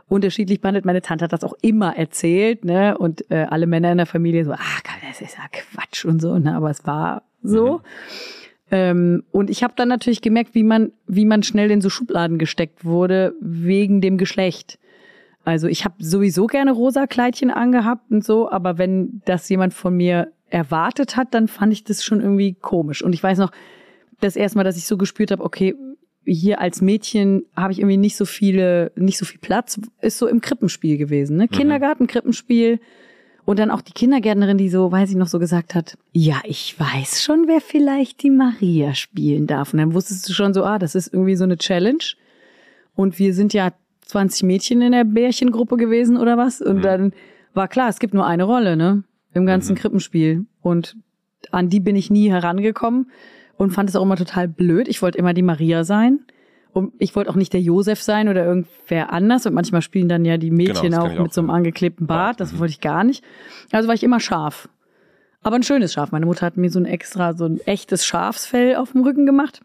unterschiedlich 0.08 0.60
behandelt. 0.60 0.84
Meine 0.84 1.02
Tante 1.02 1.24
hat 1.24 1.32
das 1.32 1.44
auch 1.44 1.54
immer 1.62 1.96
erzählt, 1.96 2.64
ne? 2.64 2.98
Und 2.98 3.30
äh, 3.30 3.46
alle 3.48 3.66
Männer 3.66 3.92
in 3.92 3.98
der 3.98 4.06
Familie 4.06 4.44
so, 4.44 4.52
ach, 4.52 4.82
das 5.08 5.20
ist 5.20 5.36
ja 5.36 5.44
Quatsch 5.50 6.04
und 6.04 6.20
so, 6.20 6.38
ne? 6.38 6.54
Aber 6.54 6.70
es 6.70 6.86
war 6.86 7.22
so. 7.42 7.82
Ähm, 8.70 9.24
und 9.30 9.50
ich 9.50 9.62
habe 9.62 9.74
dann 9.76 9.88
natürlich 9.88 10.22
gemerkt, 10.22 10.54
wie 10.54 10.62
man, 10.62 10.92
wie 11.06 11.26
man 11.26 11.42
schnell 11.42 11.70
in 11.70 11.80
so 11.80 11.90
Schubladen 11.90 12.38
gesteckt 12.38 12.84
wurde 12.84 13.34
wegen 13.40 14.00
dem 14.00 14.18
Geschlecht. 14.18 14.78
Also 15.44 15.68
ich 15.68 15.84
habe 15.84 15.94
sowieso 15.98 16.46
gerne 16.46 16.72
rosa 16.72 17.06
Kleidchen 17.06 17.50
angehabt 17.50 18.10
und 18.10 18.24
so, 18.24 18.50
aber 18.50 18.78
wenn 18.78 19.20
das 19.26 19.48
jemand 19.48 19.74
von 19.74 19.96
mir 19.96 20.32
erwartet 20.48 21.16
hat, 21.16 21.34
dann 21.34 21.48
fand 21.48 21.72
ich 21.72 21.84
das 21.84 22.04
schon 22.04 22.20
irgendwie 22.20 22.54
komisch. 22.54 23.02
Und 23.02 23.12
ich 23.12 23.22
weiß 23.22 23.38
noch, 23.38 23.50
das 24.20 24.36
erste 24.36 24.58
Mal, 24.58 24.64
dass 24.64 24.76
ich 24.76 24.86
so 24.86 24.96
gespürt 24.96 25.30
habe, 25.30 25.44
okay, 25.44 25.74
hier 26.24 26.60
als 26.60 26.80
Mädchen 26.80 27.44
habe 27.54 27.72
ich 27.72 27.80
irgendwie 27.80 27.98
nicht 27.98 28.16
so 28.16 28.24
viele, 28.24 28.92
nicht 28.96 29.18
so 29.18 29.26
viel 29.26 29.40
Platz, 29.40 29.78
ist 30.00 30.18
so 30.18 30.26
im 30.26 30.40
Krippenspiel 30.40 30.96
gewesen, 30.96 31.36
ne? 31.36 31.48
Kindergarten, 31.48 32.06
Krippenspiel. 32.06 32.80
Und 33.44 33.58
dann 33.58 33.70
auch 33.70 33.82
die 33.82 33.92
Kindergärtnerin, 33.92 34.56
die 34.56 34.70
so, 34.70 34.90
weiß 34.90 35.10
ich 35.10 35.16
noch, 35.16 35.26
so 35.26 35.38
gesagt 35.38 35.74
hat, 35.74 35.98
ja, 36.12 36.40
ich 36.44 36.80
weiß 36.80 37.22
schon, 37.22 37.46
wer 37.46 37.60
vielleicht 37.60 38.22
die 38.22 38.30
Maria 38.30 38.94
spielen 38.94 39.46
darf. 39.46 39.74
Und 39.74 39.80
dann 39.80 39.92
wusstest 39.92 40.26
du 40.26 40.32
schon 40.32 40.54
so, 40.54 40.64
ah, 40.64 40.78
das 40.78 40.94
ist 40.94 41.12
irgendwie 41.12 41.36
so 41.36 41.44
eine 41.44 41.58
Challenge. 41.58 42.04
Und 42.94 43.18
wir 43.18 43.34
sind 43.34 43.52
ja 43.52 43.72
20 44.04 44.42
Mädchen 44.44 44.82
in 44.82 44.92
der 44.92 45.04
Bärchengruppe 45.04 45.76
gewesen 45.76 46.16
oder 46.16 46.37
was. 46.37 46.61
Und 46.61 46.82
dann 46.82 47.12
war 47.54 47.68
klar, 47.68 47.88
es 47.88 47.99
gibt 47.99 48.14
nur 48.14 48.26
eine 48.26 48.44
Rolle, 48.44 48.76
ne? 48.76 49.04
Im 49.32 49.46
ganzen 49.46 49.75
Krippenspiel. 49.75 50.46
Und 50.62 50.96
an 51.50 51.68
die 51.68 51.80
bin 51.80 51.96
ich 51.96 52.11
nie 52.11 52.30
herangekommen 52.30 53.11
und 53.56 53.70
fand 53.70 53.88
es 53.88 53.96
auch 53.96 54.02
immer 54.02 54.16
total 54.16 54.49
blöd. 54.49 54.88
Ich 54.88 55.02
wollte 55.02 55.18
immer 55.18 55.34
die 55.34 55.42
Maria 55.42 55.84
sein. 55.84 56.20
Und 56.73 56.92
ich 56.99 57.14
wollte 57.14 57.30
auch 57.30 57.37
nicht 57.37 57.52
der 57.52 57.61
Josef 57.61 58.02
sein 58.02 58.28
oder 58.28 58.44
irgendwer 58.44 59.12
anders. 59.12 59.46
Und 59.46 59.54
manchmal 59.54 59.80
spielen 59.80 60.08
dann 60.08 60.25
ja 60.25 60.38
die 60.38 60.50
Mädchen 60.50 60.90
Genau, 60.90 61.04
auch 61.04 61.11
mit 61.11 61.20
auch, 61.20 61.32
so 61.32 61.40
einem 61.40 61.50
angeklebten 61.50 62.06
Bart. 62.06 62.40
Das 62.40 62.58
wollte 62.58 62.73
ich 62.73 62.80
gar 62.80 63.04
nicht. 63.04 63.25
Also 63.70 63.87
war 63.87 63.94
ich 63.94 64.02
immer 64.02 64.18
scharf. 64.18 64.68
Aber 65.42 65.56
ein 65.56 65.62
schönes 65.62 65.92
Schaf. 65.92 66.11
Meine 66.11 66.26
Mutter 66.26 66.46
hat 66.46 66.56
mir 66.56 66.70
so 66.70 66.80
ein 66.80 66.84
extra, 66.87 67.34
so 67.34 67.44
ein 67.44 67.61
echtes 67.61 68.04
Schafsfell 68.04 68.76
auf 68.76 68.92
dem 68.92 69.02
Rücken 69.02 69.25
gemacht. 69.25 69.61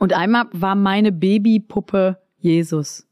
Und 0.00 0.14
einmal 0.14 0.46
war 0.52 0.74
meine 0.74 1.12
Babypuppe 1.12 2.18
Jesus. 2.38 3.06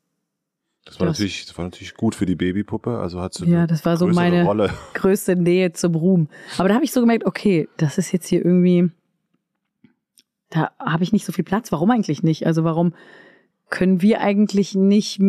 Das 0.90 0.98
war, 0.98 1.06
Das- 1.06 1.18
natürlich, 1.18 1.46
das 1.46 1.56
war 1.56 1.64
natürlich 1.66 1.94
gut 1.94 2.16
für 2.16 2.26
die 2.26 2.34
Babypuppe. 2.34 2.98
Also 2.98 3.20
hat 3.20 3.34
sie 3.34 3.46
Ja, 3.46 3.68
das 3.68 3.84
war 3.84 3.96
so 3.96 4.08
meine 4.08 4.42
Rolle. 4.44 4.70
größte 4.94 5.36
Nähe 5.36 5.72
zum 5.72 5.94
Ruhm. 5.94 6.28
Aber 6.58 6.68
da 6.68 6.74
habe 6.74 6.84
ich 6.84 6.90
so 6.90 7.00
gemerkt, 7.00 7.24
okay, 7.26 7.68
das 7.76 7.96
ist 7.96 8.10
jetzt 8.10 8.26
hier 8.26 8.44
irgendwie, 8.44 8.90
da 10.50 10.72
habe 10.80 11.04
ich 11.04 11.12
nicht 11.12 11.24
so 11.24 11.32
viel 11.32 11.44
Platz. 11.44 11.70
Warum 11.70 11.92
eigentlich 11.92 12.24
nicht? 12.24 12.44
Also 12.44 12.64
warum 12.64 12.92
können 13.68 14.02
wir 14.02 14.20
eigentlich 14.20 14.74
nicht 14.74 15.22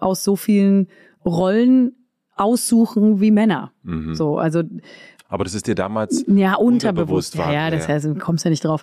aus 0.00 0.24
so 0.24 0.34
vielen 0.34 0.88
Rollen 1.24 1.92
aussuchen 2.34 3.20
wie 3.20 3.30
Männer? 3.30 3.70
Mhm. 3.84 4.16
So, 4.16 4.36
also 4.38 4.64
Aber 5.28 5.44
das 5.44 5.54
ist 5.54 5.68
dir 5.68 5.76
damals, 5.76 6.24
ja, 6.26 6.54
Unterbewusst 6.56 7.36
unterbewusst. 7.36 7.38
war, 7.38 7.52
ja, 7.52 7.66
ja, 7.66 7.70
das 7.70 7.86
heißt, 7.88 8.04
du 8.06 8.14
kommst 8.16 8.44
ja 8.44 8.50
nicht 8.50 8.64
drauf. 8.64 8.82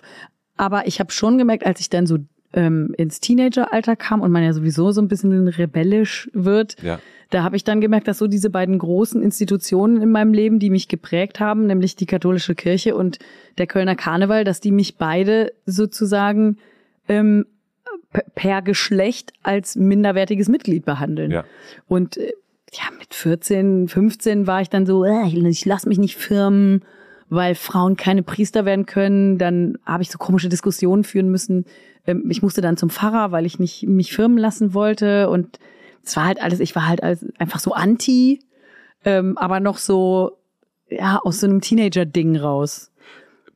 Aber 0.56 0.86
ich 0.86 0.98
habe 0.98 1.12
schon 1.12 1.36
gemerkt, 1.36 1.66
als 1.66 1.78
ich 1.80 1.90
dann 1.90 2.06
so 2.06 2.16
ähm, 2.52 2.94
ins 2.96 3.20
Teenageralter 3.20 3.96
kam 3.96 4.20
und 4.20 4.30
man 4.30 4.42
ja 4.42 4.52
sowieso 4.52 4.92
so 4.92 5.00
ein 5.00 5.08
bisschen 5.08 5.48
rebellisch 5.48 6.30
wird, 6.32 6.80
ja, 6.82 6.98
da 7.32 7.42
habe 7.42 7.56
ich 7.56 7.64
dann 7.64 7.80
gemerkt, 7.80 8.08
dass 8.08 8.18
so 8.18 8.26
diese 8.26 8.50
beiden 8.50 8.78
großen 8.78 9.22
Institutionen 9.22 10.02
in 10.02 10.10
meinem 10.10 10.34
Leben, 10.34 10.58
die 10.58 10.68
mich 10.68 10.86
geprägt 10.86 11.40
haben, 11.40 11.66
nämlich 11.66 11.96
die 11.96 12.04
katholische 12.04 12.54
Kirche 12.54 12.94
und 12.94 13.18
der 13.56 13.66
Kölner 13.66 13.96
Karneval, 13.96 14.44
dass 14.44 14.60
die 14.60 14.70
mich 14.70 14.98
beide 14.98 15.54
sozusagen 15.64 16.58
ähm, 17.08 17.46
per 18.34 18.60
Geschlecht 18.60 19.32
als 19.42 19.76
minderwertiges 19.76 20.48
Mitglied 20.48 20.84
behandeln. 20.84 21.30
ja. 21.30 21.44
Und 21.88 22.18
äh, 22.18 22.32
ja, 22.74 22.84
mit 22.98 23.14
14, 23.14 23.88
15 23.88 24.46
war 24.46 24.60
ich 24.60 24.68
dann 24.68 24.84
so, 24.84 25.04
äh, 25.04 25.26
ich, 25.26 25.34
ich 25.34 25.64
lass 25.64 25.86
mich 25.86 25.98
nicht 25.98 26.16
firmen, 26.16 26.84
weil 27.32 27.54
Frauen 27.54 27.96
keine 27.96 28.22
Priester 28.22 28.66
werden 28.66 28.84
können. 28.84 29.38
Dann 29.38 29.78
habe 29.86 30.02
ich 30.02 30.10
so 30.10 30.18
komische 30.18 30.50
Diskussionen 30.50 31.02
führen 31.02 31.30
müssen. 31.30 31.64
Ähm, 32.06 32.30
ich 32.30 32.42
musste 32.42 32.60
dann 32.60 32.76
zum 32.76 32.90
Pfarrer, 32.90 33.32
weil 33.32 33.46
ich 33.46 33.58
nicht 33.58 33.86
mich 33.86 34.12
firmen 34.12 34.36
lassen 34.36 34.74
wollte. 34.74 35.30
Und 35.30 35.58
es 36.04 36.14
war 36.14 36.26
halt 36.26 36.42
alles, 36.42 36.60
ich 36.60 36.76
war 36.76 36.86
halt 36.86 37.02
alles 37.02 37.24
einfach 37.38 37.58
so 37.58 37.72
anti, 37.72 38.40
ähm, 39.06 39.38
aber 39.38 39.60
noch 39.60 39.78
so, 39.78 40.32
ja, 40.90 41.20
aus 41.22 41.40
so 41.40 41.46
einem 41.46 41.62
Teenager-Ding 41.62 42.36
raus. 42.36 42.92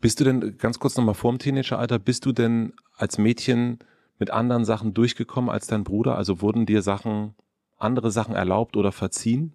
Bist 0.01 0.21
du 0.21 0.25
denn, 0.25 0.57
ganz 0.57 0.79
kurz 0.79 0.97
nochmal 0.97 1.15
vor 1.15 1.33
dem 1.33 1.39
Teenageralter, 1.39 1.99
bist 1.99 2.25
du 2.25 2.33
denn 2.33 2.73
als 2.97 3.19
Mädchen 3.19 3.79
mit 4.19 4.31
anderen 4.31 4.65
Sachen 4.65 4.95
durchgekommen 4.95 5.51
als 5.51 5.67
dein 5.67 5.85
Bruder? 5.85 6.17
Also 6.17 6.41
wurden 6.41 6.65
dir 6.65 6.81
Sachen, 6.81 7.35
andere 7.77 8.11
Sachen 8.11 8.35
erlaubt 8.35 8.75
oder 8.75 8.91
verziehen? 8.91 9.53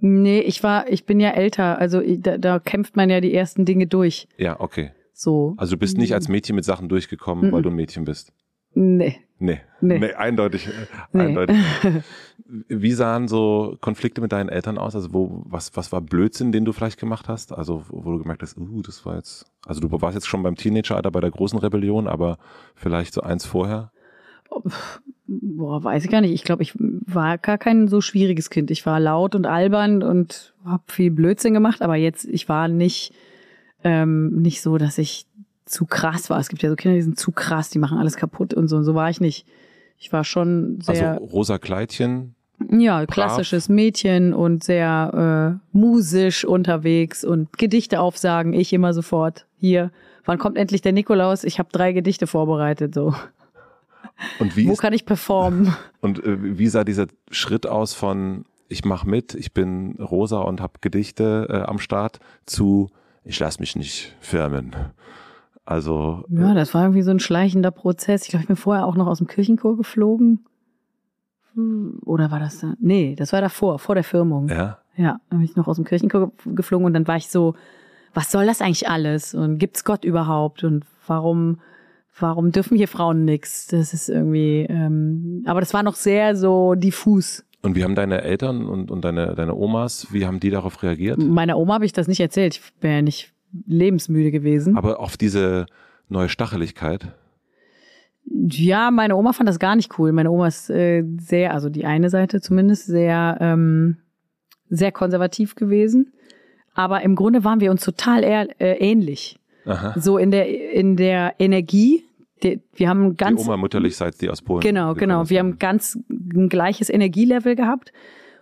Nee, 0.00 0.40
ich 0.40 0.62
war, 0.62 0.88
ich 0.88 1.06
bin 1.06 1.18
ja 1.20 1.30
älter, 1.30 1.78
also 1.78 2.00
da, 2.00 2.38
da 2.38 2.58
kämpft 2.58 2.96
man 2.96 3.10
ja 3.10 3.20
die 3.20 3.34
ersten 3.34 3.64
Dinge 3.64 3.86
durch. 3.86 4.28
Ja, 4.36 4.60
okay. 4.60 4.92
So. 5.12 5.54
Also 5.56 5.74
du 5.74 5.78
bist 5.78 5.98
nicht 5.98 6.14
als 6.14 6.28
Mädchen 6.28 6.54
mit 6.54 6.64
Sachen 6.64 6.88
durchgekommen, 6.88 7.50
weil 7.50 7.62
du 7.62 7.70
ein 7.70 7.74
Mädchen 7.74 8.04
bist. 8.04 8.32
Nee. 8.74 9.16
Nee. 9.40 9.60
Nee. 9.80 10.14
eindeutig. 10.14 10.68
äh, 10.68 10.70
Nee. 11.12 11.20
eindeutig. 11.22 11.56
Wie 12.68 12.92
sahen 12.92 13.28
so 13.28 13.76
Konflikte 13.80 14.20
mit 14.20 14.32
deinen 14.32 14.48
Eltern 14.48 14.78
aus? 14.78 14.94
Also 14.94 15.12
wo, 15.12 15.42
was, 15.44 15.76
was 15.76 15.92
war 15.92 16.00
Blödsinn, 16.00 16.50
den 16.52 16.64
du 16.64 16.72
vielleicht 16.72 16.98
gemacht 16.98 17.28
hast? 17.28 17.52
Also 17.52 17.84
wo 17.88 18.12
du 18.12 18.18
gemerkt 18.18 18.42
hast, 18.42 18.56
uh, 18.56 18.82
das 18.82 19.04
war 19.04 19.16
jetzt, 19.16 19.46
also 19.66 19.80
du 19.80 19.90
warst 20.00 20.14
jetzt 20.14 20.26
schon 20.26 20.42
beim 20.42 20.56
Teenageralter 20.56 21.10
bei 21.10 21.20
der 21.20 21.30
großen 21.30 21.58
Rebellion, 21.58 22.08
aber 22.08 22.38
vielleicht 22.74 23.14
so 23.14 23.20
eins 23.20 23.44
vorher? 23.44 23.92
Boah, 25.26 25.84
weiß 25.84 26.04
ich 26.04 26.10
gar 26.10 26.22
nicht. 26.22 26.32
Ich 26.32 26.44
glaube, 26.44 26.62
ich 26.62 26.72
war 26.78 27.36
gar 27.36 27.58
kein 27.58 27.88
so 27.88 28.00
schwieriges 28.00 28.48
Kind. 28.48 28.70
Ich 28.70 28.86
war 28.86 28.98
laut 28.98 29.34
und 29.34 29.46
albern 29.46 30.02
und 30.02 30.54
habe 30.64 30.82
viel 30.86 31.10
Blödsinn 31.10 31.52
gemacht, 31.52 31.82
aber 31.82 31.96
jetzt, 31.96 32.24
ich 32.24 32.48
war 32.48 32.68
nicht, 32.68 33.12
ähm, 33.84 34.40
nicht 34.40 34.62
so, 34.62 34.78
dass 34.78 34.96
ich 34.96 35.26
zu 35.66 35.84
krass 35.84 36.30
war. 36.30 36.40
Es 36.40 36.48
gibt 36.48 36.62
ja 36.62 36.70
so 36.70 36.76
Kinder, 36.76 36.94
die 36.96 37.02
sind 37.02 37.18
zu 37.18 37.30
krass, 37.30 37.68
die 37.68 37.78
machen 37.78 37.98
alles 37.98 38.16
kaputt 38.16 38.54
und 38.54 38.68
so. 38.68 38.76
Und 38.76 38.84
so 38.84 38.94
war 38.94 39.10
ich 39.10 39.20
nicht. 39.20 39.46
Ich 39.98 40.12
war 40.12 40.24
schon 40.24 40.80
sehr. 40.80 41.12
Also 41.12 41.24
rosa 41.26 41.58
Kleidchen, 41.58 42.34
Ja, 42.70 43.04
klassisches 43.04 43.68
Mädchen 43.68 44.32
und 44.32 44.64
sehr 44.64 45.60
äh, 45.60 45.76
musisch 45.76 46.44
unterwegs 46.44 47.24
und 47.24 47.58
Gedichte 47.58 48.00
aufsagen. 48.00 48.54
Ich 48.54 48.72
immer 48.72 48.94
sofort. 48.94 49.46
Hier, 49.58 49.90
wann 50.24 50.38
kommt 50.38 50.56
endlich 50.56 50.80
der 50.80 50.92
Nikolaus? 50.92 51.44
Ich 51.44 51.58
habe 51.58 51.68
drei 51.70 51.92
Gedichte 51.92 52.26
vorbereitet. 52.26 52.94
So. 52.94 53.14
Und 54.38 54.56
wie 54.56 54.66
Wo 54.68 54.72
ist, 54.72 54.80
kann 54.80 54.92
ich 54.92 55.04
performen? 55.06 55.74
und 56.00 56.22
äh, 56.24 56.58
wie 56.58 56.66
sah 56.68 56.84
dieser 56.84 57.06
Schritt 57.30 57.66
aus 57.66 57.94
von 57.94 58.44
ich 58.68 58.84
mach 58.84 59.04
mit, 59.04 59.34
ich 59.34 59.54
bin 59.54 59.96
rosa 60.00 60.40
und 60.40 60.60
habe 60.60 60.74
Gedichte 60.80 61.46
äh, 61.48 61.62
am 61.68 61.78
Start 61.78 62.18
zu 62.44 62.90
ich 63.24 63.38
lass 63.40 63.60
mich 63.60 63.76
nicht 63.76 64.14
firmen. 64.20 64.74
Also 65.64 66.24
Ja, 66.30 66.54
das 66.54 66.72
war 66.74 66.82
irgendwie 66.82 67.02
so 67.02 67.10
ein 67.10 67.20
schleichender 67.20 67.70
Prozess. 67.70 68.22
Ich 68.24 68.28
glaube, 68.30 68.42
ich 68.42 68.46
bin 68.48 68.56
vorher 68.56 68.86
auch 68.86 68.94
noch 68.96 69.06
aus 69.06 69.18
dem 69.18 69.26
Kirchenchor 69.26 69.76
geflogen. 69.76 70.44
Hm, 71.54 72.00
Oder 72.04 72.30
war 72.30 72.40
das 72.40 72.60
da? 72.60 72.74
Nee, 72.80 73.14
das 73.16 73.32
war 73.32 73.40
davor, 73.40 73.78
vor 73.78 73.94
der 73.94 74.04
Firmung. 74.04 74.48
äh, 74.48 74.54
ja, 74.56 74.78
Ja, 74.96 75.20
dann 75.30 75.38
bin 75.40 75.44
ich 75.48 75.56
noch 75.56 75.68
aus 75.68 75.76
dem 75.76 75.84
Kirchenchor 75.84 76.30
ge- 76.44 76.54
geflogen 76.54 76.86
und 76.86 76.94
dann 76.94 77.06
war 77.06 77.16
ich 77.16 77.28
so, 77.28 77.54
was 78.14 78.30
soll 78.30 78.46
das 78.46 78.60
eigentlich 78.60 78.88
alles? 78.88 79.34
Und 79.34 79.58
gibt's 79.58 79.84
Gott 79.84 80.04
überhaupt? 80.04 80.64
Und 80.64 80.84
warum, 81.06 81.58
warum 82.20 82.52
dürfen 82.52 82.76
hier 82.76 82.88
Frauen 82.88 83.24
nix? 83.24 83.66
Das 83.66 83.92
ist 83.92 84.08
irgendwie, 84.08 84.66
ähm, 84.68 85.42
aber 85.46 85.60
das 85.60 85.74
war 85.74 85.82
noch 85.82 85.94
sehr 85.94 86.36
so 86.36 86.74
diffus. 86.74 87.44
Und 87.62 87.74
wie 87.74 87.84
haben 87.84 87.94
deine 87.94 88.22
Eltern 88.22 88.66
und, 88.66 88.90
und 88.90 89.04
deine, 89.04 89.34
deine 89.34 89.54
Omas, 89.54 90.08
wie 90.12 90.26
haben 90.26 90.40
die 90.40 90.50
darauf 90.50 90.82
reagiert? 90.82 91.18
Meiner 91.18 91.58
Oma 91.58 91.74
habe 91.74 91.84
ich 91.84 91.92
das 91.92 92.06
nicht 92.06 92.20
erzählt. 92.20 92.56
Ich 92.56 92.82
wäre 92.82 92.96
ja 92.96 93.02
nicht 93.02 93.32
lebensmüde 93.66 94.30
gewesen. 94.30 94.76
Aber 94.76 95.00
auf 95.00 95.16
diese 95.16 95.66
neue 96.08 96.28
Stacheligkeit? 96.28 97.08
Ja, 98.30 98.90
meine 98.90 99.16
Oma 99.16 99.32
fand 99.32 99.48
das 99.48 99.58
gar 99.58 99.74
nicht 99.74 99.98
cool. 99.98 100.12
Meine 100.12 100.30
Oma 100.30 100.46
ist 100.46 100.70
äh, 100.70 101.02
sehr, 101.18 101.54
also 101.54 101.70
die 101.70 101.86
eine 101.86 102.10
Seite 102.10 102.40
zumindest, 102.40 102.86
sehr, 102.86 103.38
ähm, 103.40 103.96
sehr 104.68 104.92
konservativ 104.92 105.54
gewesen. 105.54 106.12
Aber 106.74 107.02
im 107.02 107.16
Grunde 107.16 107.42
waren 107.42 107.60
wir 107.60 107.70
uns 107.70 107.84
total 107.84 108.22
eher, 108.22 108.60
äh, 108.60 108.74
ähnlich. 108.78 109.38
Aha. 109.64 109.94
So 109.98 110.18
in 110.18 110.30
der, 110.30 110.72
in 110.72 110.96
der 110.96 111.34
Energie. 111.38 112.04
Die, 112.42 112.60
wir 112.74 112.88
haben 112.88 113.10
Die 113.10 113.16
ganz, 113.16 113.40
Oma 113.44 113.56
mütterlichseits, 113.56 114.18
die 114.18 114.30
aus 114.30 114.42
Polen. 114.42 114.60
genau, 114.60 114.94
genau. 114.94 115.28
Wir 115.28 115.38
haben 115.40 115.58
ganz 115.58 115.98
ein 116.18 116.48
gleiches 116.48 116.88
Energielevel 116.90 117.56
gehabt. 117.56 117.92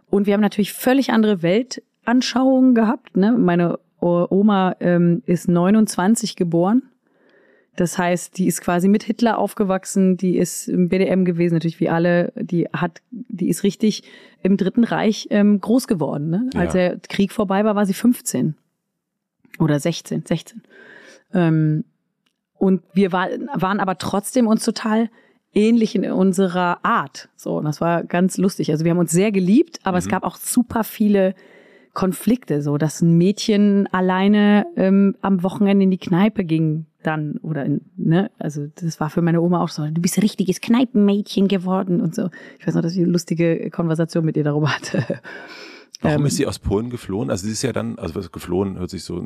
Und 0.08 0.26
wir 0.26 0.34
haben 0.34 0.40
natürlich 0.40 0.72
völlig 0.72 1.10
andere 1.10 1.42
Weltanschauungen 1.42 2.74
gehabt. 2.74 3.16
Ne? 3.16 3.32
Meine 3.32 3.78
Oma 4.00 4.76
ähm, 4.80 5.22
ist 5.26 5.48
29 5.48 6.36
geboren. 6.36 6.82
Das 7.74 7.98
heißt, 7.98 8.38
die 8.38 8.46
ist 8.46 8.62
quasi 8.62 8.88
mit 8.88 9.02
Hitler 9.02 9.36
aufgewachsen, 9.38 10.16
die 10.16 10.38
ist 10.38 10.66
im 10.68 10.88
BDM 10.88 11.24
gewesen, 11.26 11.54
natürlich 11.54 11.78
wie 11.78 11.90
alle, 11.90 12.32
die 12.36 12.68
hat, 12.72 13.02
die 13.10 13.48
ist 13.50 13.64
richtig 13.64 14.02
im 14.42 14.56
Dritten 14.56 14.84
Reich 14.84 15.26
ähm, 15.30 15.60
groß 15.60 15.86
geworden. 15.86 16.30
Ne? 16.30 16.50
Als 16.54 16.72
Ja. 16.72 16.88
der 16.90 16.98
Krieg 17.00 17.32
vorbei 17.32 17.64
war, 17.64 17.74
war 17.74 17.84
sie 17.84 17.92
15 17.92 18.54
oder 19.58 19.78
16, 19.78 20.24
16. 20.24 20.62
Ähm, 21.34 21.84
und 22.58 22.82
wir 22.92 23.12
war, 23.12 23.28
waren 23.54 23.80
aber 23.80 23.98
trotzdem 23.98 24.46
uns 24.46 24.64
total 24.64 25.10
ähnlich 25.52 25.94
in 25.94 26.10
unserer 26.10 26.84
Art. 26.84 27.28
So, 27.36 27.56
und 27.56 27.64
das 27.64 27.80
war 27.80 28.04
ganz 28.04 28.36
lustig. 28.36 28.70
Also 28.70 28.84
wir 28.84 28.90
haben 28.90 28.98
uns 28.98 29.10
sehr 29.10 29.32
geliebt, 29.32 29.80
aber 29.84 29.98
es 29.98 30.08
gab 30.08 30.22
auch 30.22 30.36
super 30.36 30.84
viele 30.84 31.34
Konflikte, 31.94 32.60
so 32.60 32.76
dass 32.76 33.00
ein 33.00 33.16
Mädchen 33.16 33.88
alleine 33.90 34.66
ähm, 34.76 35.16
am 35.22 35.42
Wochenende 35.42 35.84
in 35.84 35.90
die 35.90 35.98
Kneipe 35.98 36.44
ging 36.44 36.84
dann 37.02 37.38
oder 37.38 37.64
in, 37.64 37.80
ne, 37.96 38.30
also 38.38 38.66
das 38.74 39.00
war 39.00 39.08
für 39.08 39.22
meine 39.22 39.40
Oma 39.40 39.62
auch 39.62 39.68
so, 39.68 39.86
du 39.86 40.00
bist 40.00 40.18
ein 40.18 40.22
richtiges 40.22 40.60
Kneipenmädchen 40.60 41.48
geworden 41.48 42.00
und 42.00 42.14
so. 42.14 42.28
Ich 42.58 42.66
weiß 42.66 42.74
noch, 42.74 42.82
dass 42.82 42.92
ich 42.92 42.98
eine 42.98 43.10
lustige 43.10 43.70
Konversation 43.70 44.24
mit 44.24 44.36
ihr 44.36 44.44
darüber 44.44 44.74
hatte. 44.74 45.20
Warum 46.02 46.20
Ähm, 46.22 46.26
ist 46.26 46.36
sie 46.36 46.46
aus 46.46 46.58
Polen 46.58 46.90
geflohen? 46.90 47.30
Also 47.30 47.46
sie 47.46 47.52
ist 47.52 47.62
ja 47.62 47.72
dann, 47.72 47.98
also 47.98 48.20
geflohen 48.30 48.78
hört 48.78 48.90
sich 48.90 49.04
so, 49.04 49.18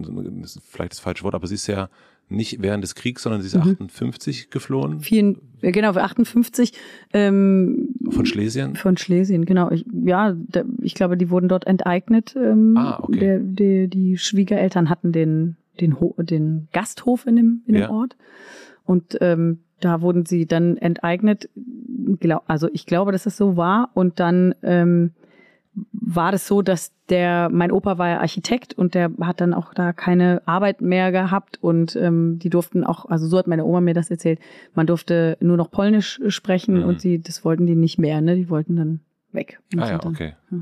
ist 0.42 0.60
vielleicht 0.68 0.92
das 0.92 1.00
falsche 1.00 1.24
Wort, 1.24 1.34
aber 1.34 1.46
sie 1.46 1.54
ist 1.54 1.66
ja 1.66 1.88
nicht 2.28 2.62
während 2.62 2.84
des 2.84 2.94
Kriegs, 2.94 3.24
sondern 3.24 3.40
sie 3.42 3.48
ist 3.48 3.56
Mhm. 3.56 3.72
58 3.72 4.50
geflohen 4.50 5.00
Vielen, 5.00 5.38
genau, 5.62 5.92
für 5.94 6.02
58 6.02 6.72
ähm, 7.12 7.88
von 8.10 8.24
Schlesien. 8.24 8.76
Von 8.76 8.96
Schlesien, 8.96 9.44
genau. 9.46 9.70
Ich, 9.72 9.84
ja, 10.04 10.36
da, 10.36 10.62
ich 10.80 10.94
glaube, 10.94 11.16
die 11.16 11.28
wurden 11.30 11.48
dort 11.48 11.66
enteignet. 11.66 12.36
Ähm, 12.36 12.76
Ah, 12.76 13.00
okay. 13.02 13.18
der, 13.18 13.38
der, 13.40 13.86
die 13.88 14.16
Schwiegereltern 14.16 14.88
hatten 14.88 15.10
den, 15.10 15.56
den, 15.80 15.98
Ho 15.98 16.14
den 16.18 16.68
Gasthof 16.72 17.26
in 17.26 17.34
dem, 17.36 17.62
in 17.66 17.74
dem 17.74 17.82
Ja. 17.82 17.90
Ort. 17.90 18.16
Und 18.84 19.18
ähm, 19.20 19.58
da 19.80 20.00
wurden 20.00 20.24
sie 20.24 20.46
dann 20.46 20.76
enteignet. 20.76 21.48
Also 22.46 22.68
ich 22.72 22.86
glaube, 22.86 23.12
dass 23.12 23.24
das 23.24 23.36
so 23.36 23.56
war. 23.56 23.90
Und 23.94 24.20
dann 24.20 24.54
ähm, 24.62 25.10
war 25.92 26.32
das 26.32 26.46
so, 26.48 26.62
dass 26.62 26.92
der, 27.08 27.48
mein 27.50 27.70
Opa 27.70 27.96
war 27.98 28.08
ja 28.08 28.20
Architekt 28.20 28.74
und 28.74 28.94
der 28.94 29.10
hat 29.20 29.40
dann 29.40 29.54
auch 29.54 29.72
da 29.72 29.92
keine 29.92 30.42
Arbeit 30.46 30.80
mehr 30.80 31.12
gehabt 31.12 31.58
und 31.62 31.94
ähm, 31.96 32.38
die 32.40 32.50
durften 32.50 32.82
auch, 32.84 33.04
also 33.06 33.26
so 33.28 33.38
hat 33.38 33.46
meine 33.46 33.64
Oma 33.64 33.80
mir 33.80 33.94
das 33.94 34.10
erzählt, 34.10 34.40
man 34.74 34.86
durfte 34.88 35.36
nur 35.40 35.56
noch 35.56 35.70
Polnisch 35.70 36.20
sprechen 36.28 36.78
Mhm. 36.78 36.84
und 36.84 37.00
sie, 37.00 37.20
das 37.22 37.44
wollten 37.44 37.66
die 37.66 37.76
nicht 37.76 37.98
mehr, 37.98 38.20
ne? 38.20 38.34
Die 38.34 38.50
wollten 38.50 38.74
dann 38.76 39.00
weg. 39.32 39.60
Ah 39.76 39.88
ja, 39.88 39.98
dann- 39.98 40.12
okay. 40.12 40.34
ja. 40.50 40.58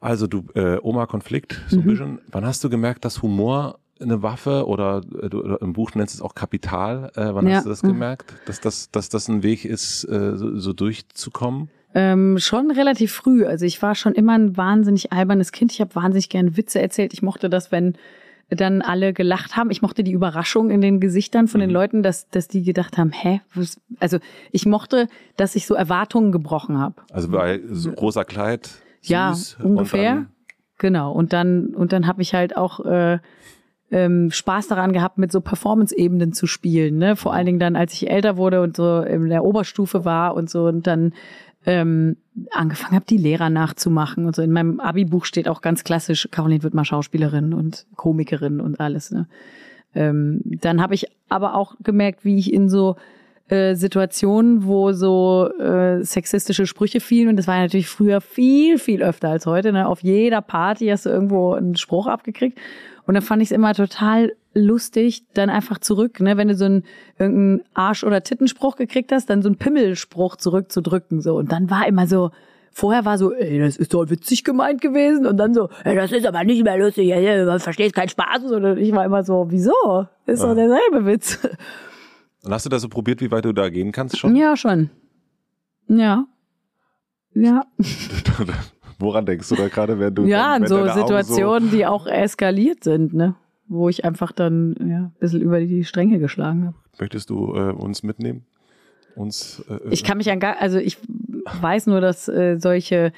Also 0.00 0.26
du, 0.26 0.44
äh, 0.54 0.78
Oma-Konflikt, 0.80 1.60
so 1.68 1.76
ein 1.78 1.82
Mhm. 1.84 1.88
bisschen. 1.88 2.18
Wann 2.30 2.46
hast 2.46 2.62
du 2.64 2.70
gemerkt, 2.70 3.04
dass 3.04 3.22
Humor 3.22 3.78
eine 4.00 4.22
Waffe 4.22 4.66
oder, 4.66 5.00
äh, 5.22 5.28
du, 5.28 5.40
oder 5.42 5.60
im 5.62 5.72
Buch 5.72 5.94
nennst 5.94 6.14
du 6.14 6.18
es 6.18 6.22
auch 6.22 6.34
Kapital, 6.34 7.10
äh, 7.16 7.34
wann 7.34 7.46
Ja. 7.46 7.56
hast 7.56 7.64
du 7.64 7.70
das 7.70 7.82
gemerkt, 7.82 8.34
dass 8.46 8.60
das, 8.60 8.90
dass 8.90 9.08
das 9.10 9.28
ein 9.28 9.42
Weg 9.42 9.64
ist, 9.64 10.04
äh, 10.04 10.36
so, 10.36 10.56
so 10.58 10.72
durchzukommen? 10.72 11.68
Ähm, 11.98 12.36
schon 12.38 12.70
relativ 12.70 13.12
früh. 13.12 13.46
Also 13.46 13.64
ich 13.64 13.80
war 13.80 13.94
schon 13.94 14.12
immer 14.14 14.34
ein 14.34 14.54
wahnsinnig 14.58 15.12
albernes 15.14 15.50
Kind. 15.50 15.72
Ich 15.72 15.80
habe 15.80 15.94
wahnsinnig 15.94 16.28
gerne 16.28 16.54
Witze 16.58 16.78
erzählt. 16.78 17.14
Ich 17.14 17.22
mochte 17.22 17.48
das, 17.48 17.72
wenn 17.72 17.94
dann 18.50 18.82
alle 18.82 19.14
gelacht 19.14 19.56
haben. 19.56 19.70
Ich 19.70 19.80
mochte 19.80 20.04
die 20.04 20.12
Überraschung 20.12 20.68
in 20.70 20.82
den 20.82 21.00
Gesichtern 21.00 21.48
von 21.48 21.58
den 21.60 21.70
Mhm. 21.70 21.74
Leuten, 21.74 22.02
dass, 22.02 22.28
dass 22.28 22.48
die 22.48 22.62
gedacht 22.62 22.98
haben, 22.98 23.12
hä? 23.12 23.40
Was? 23.54 23.80
Also 23.98 24.18
ich 24.52 24.66
mochte, 24.66 25.08
dass 25.38 25.56
ich 25.56 25.66
so 25.66 25.74
Erwartungen 25.74 26.32
gebrochen 26.32 26.78
habe. 26.78 26.96
Also 27.10 27.28
bei 27.30 27.60
so 27.66 27.90
rosa 27.92 28.24
Kleid, 28.24 28.66
süß, 29.00 29.08
Ja, 29.08 29.34
ungefähr. 29.62 30.16
Und 30.16 30.26
Genau. 30.78 31.12
Und 31.12 31.32
dann, 31.32 31.68
und 31.74 31.92
dann 31.94 32.06
habe 32.06 32.20
ich 32.20 32.34
halt 32.34 32.58
auch 32.58 32.84
äh, 32.84 33.18
ähm, 33.90 34.30
Spaß 34.30 34.68
daran 34.68 34.92
gehabt, 34.92 35.16
mit 35.16 35.32
so 35.32 35.40
Performance-Ebenen 35.40 36.32
zu 36.32 36.46
spielen. 36.46 36.98
Ne? 36.98 37.16
Vor 37.16 37.32
allen 37.32 37.46
Dingen 37.46 37.58
dann, 37.58 37.76
als 37.76 37.94
ich 37.94 38.10
älter 38.10 38.36
wurde 38.36 38.60
und 38.60 38.76
so 38.76 39.00
in 39.00 39.28
der 39.28 39.44
Oberstufe 39.44 40.04
war 40.04 40.34
und 40.34 40.50
so 40.50 40.64
und 40.66 40.86
dann 40.86 41.14
ähm, 41.66 42.16
angefangen 42.52 42.94
habe, 42.94 43.06
die 43.06 43.16
Lehrer 43.16 43.50
nachzumachen 43.50 44.24
und 44.26 44.36
so. 44.36 44.42
In 44.42 44.52
meinem 44.52 44.80
Abi-Buch 44.80 45.24
steht 45.24 45.48
auch 45.48 45.60
ganz 45.60 45.84
klassisch, 45.84 46.28
Caroline 46.30 46.62
wird 46.62 46.74
mal 46.74 46.84
Schauspielerin 46.84 47.52
und 47.52 47.86
Komikerin 47.96 48.60
und 48.60 48.80
alles. 48.80 49.10
Ne? 49.10 49.26
Ähm, 49.94 50.40
dann 50.44 50.80
habe 50.80 50.94
ich 50.94 51.06
aber 51.28 51.54
auch 51.54 51.74
gemerkt, 51.82 52.24
wie 52.24 52.38
ich 52.38 52.52
in 52.52 52.68
so 52.68 52.96
äh, 53.48 53.74
Situationen, 53.74 54.64
wo 54.64 54.92
so 54.92 55.50
äh, 55.58 56.02
sexistische 56.02 56.66
Sprüche 56.66 57.00
fielen, 57.00 57.28
und 57.28 57.36
das 57.36 57.48
war 57.48 57.56
ja 57.56 57.62
natürlich 57.62 57.88
früher 57.88 58.20
viel, 58.20 58.78
viel 58.78 59.02
öfter 59.02 59.30
als 59.30 59.46
heute. 59.46 59.72
Ne? 59.72 59.88
Auf 59.88 60.02
jeder 60.02 60.42
Party 60.42 60.86
hast 60.86 61.06
du 61.06 61.10
irgendwo 61.10 61.54
einen 61.54 61.76
Spruch 61.76 62.06
abgekriegt. 62.06 62.58
Und 63.06 63.14
dann 63.14 63.22
fand 63.22 63.42
ich 63.42 63.48
es 63.48 63.52
immer 63.52 63.72
total 63.72 64.32
lustig, 64.56 65.24
dann 65.34 65.50
einfach 65.50 65.78
zurück, 65.78 66.20
ne, 66.20 66.36
wenn 66.36 66.48
du 66.48 66.54
so 66.54 66.64
einen 66.64 66.84
irgendeinen 67.18 67.62
Arsch- 67.74 68.04
oder 68.04 68.22
Tittenspruch 68.22 68.76
gekriegt 68.76 69.12
hast, 69.12 69.30
dann 69.30 69.42
so 69.42 69.48
einen 69.48 69.56
Pimmelspruch 69.56 70.36
zurückzudrücken. 70.36 71.20
So. 71.20 71.36
Und 71.36 71.52
dann 71.52 71.70
war 71.70 71.86
immer 71.86 72.06
so, 72.06 72.30
vorher 72.72 73.04
war 73.04 73.18
so, 73.18 73.32
ey, 73.32 73.58
das 73.58 73.76
ist 73.76 73.94
doch 73.94 74.08
witzig 74.08 74.44
gemeint 74.44 74.80
gewesen. 74.80 75.26
Und 75.26 75.36
dann 75.36 75.54
so, 75.54 75.68
ey, 75.84 75.94
das 75.94 76.10
ist 76.12 76.26
aber 76.26 76.44
nicht 76.44 76.64
mehr 76.64 76.78
lustig, 76.78 77.10
ey, 77.12 77.44
man 77.44 77.60
versteht 77.60 77.94
keinen 77.94 78.08
Spaß. 78.08 78.44
Und 78.44 78.78
ich 78.78 78.92
war 78.92 79.04
immer 79.04 79.22
so, 79.22 79.46
wieso? 79.50 80.06
Ist 80.26 80.42
doch 80.42 80.54
derselbe 80.54 81.04
Witz. 81.06 81.38
Und 82.44 82.52
hast 82.52 82.64
du 82.64 82.70
da 82.70 82.78
so 82.78 82.88
probiert, 82.88 83.20
wie 83.20 83.30
weit 83.30 83.44
du 83.44 83.52
da 83.52 83.68
gehen 83.68 83.92
kannst 83.92 84.18
schon? 84.18 84.34
Ja, 84.36 84.56
schon. 84.56 84.90
Ja. 85.88 86.26
Ja. 87.34 87.64
Woran 88.98 89.26
denkst 89.26 89.48
du 89.50 89.56
da 89.56 89.68
gerade, 89.68 89.98
wenn 89.98 90.14
du 90.14 90.24
Ja, 90.24 90.54
wenn, 90.54 90.56
in 90.56 90.62
wenn 90.62 90.68
so 90.68 90.76
deine 90.78 90.92
Augen 90.92 91.00
Situationen, 91.06 91.70
die 91.70 91.84
auch 91.84 92.06
eskaliert 92.06 92.82
sind, 92.82 93.12
ne? 93.12 93.34
Wo 93.68 93.88
ich 93.88 94.04
einfach 94.04 94.32
dann 94.32 94.76
ja, 94.80 94.98
ein 94.98 95.14
bisschen 95.18 95.40
über 95.40 95.60
die 95.60 95.84
Stränge 95.84 96.18
geschlagen 96.18 96.66
habe. 96.66 96.76
Möchtest 96.98 97.30
du 97.30 97.54
äh, 97.54 97.72
uns 97.72 98.02
mitnehmen? 98.02 98.44
Uns 99.16 99.64
äh, 99.68 99.78
Ich 99.90 100.04
kann 100.04 100.18
mich 100.18 100.30
an 100.30 100.40
gar, 100.40 100.60
also 100.60 100.78
ich 100.78 100.98
weiß 101.60 101.86
nur, 101.86 102.00
dass 102.00 102.28
äh, 102.28 102.58
solche 102.58 103.12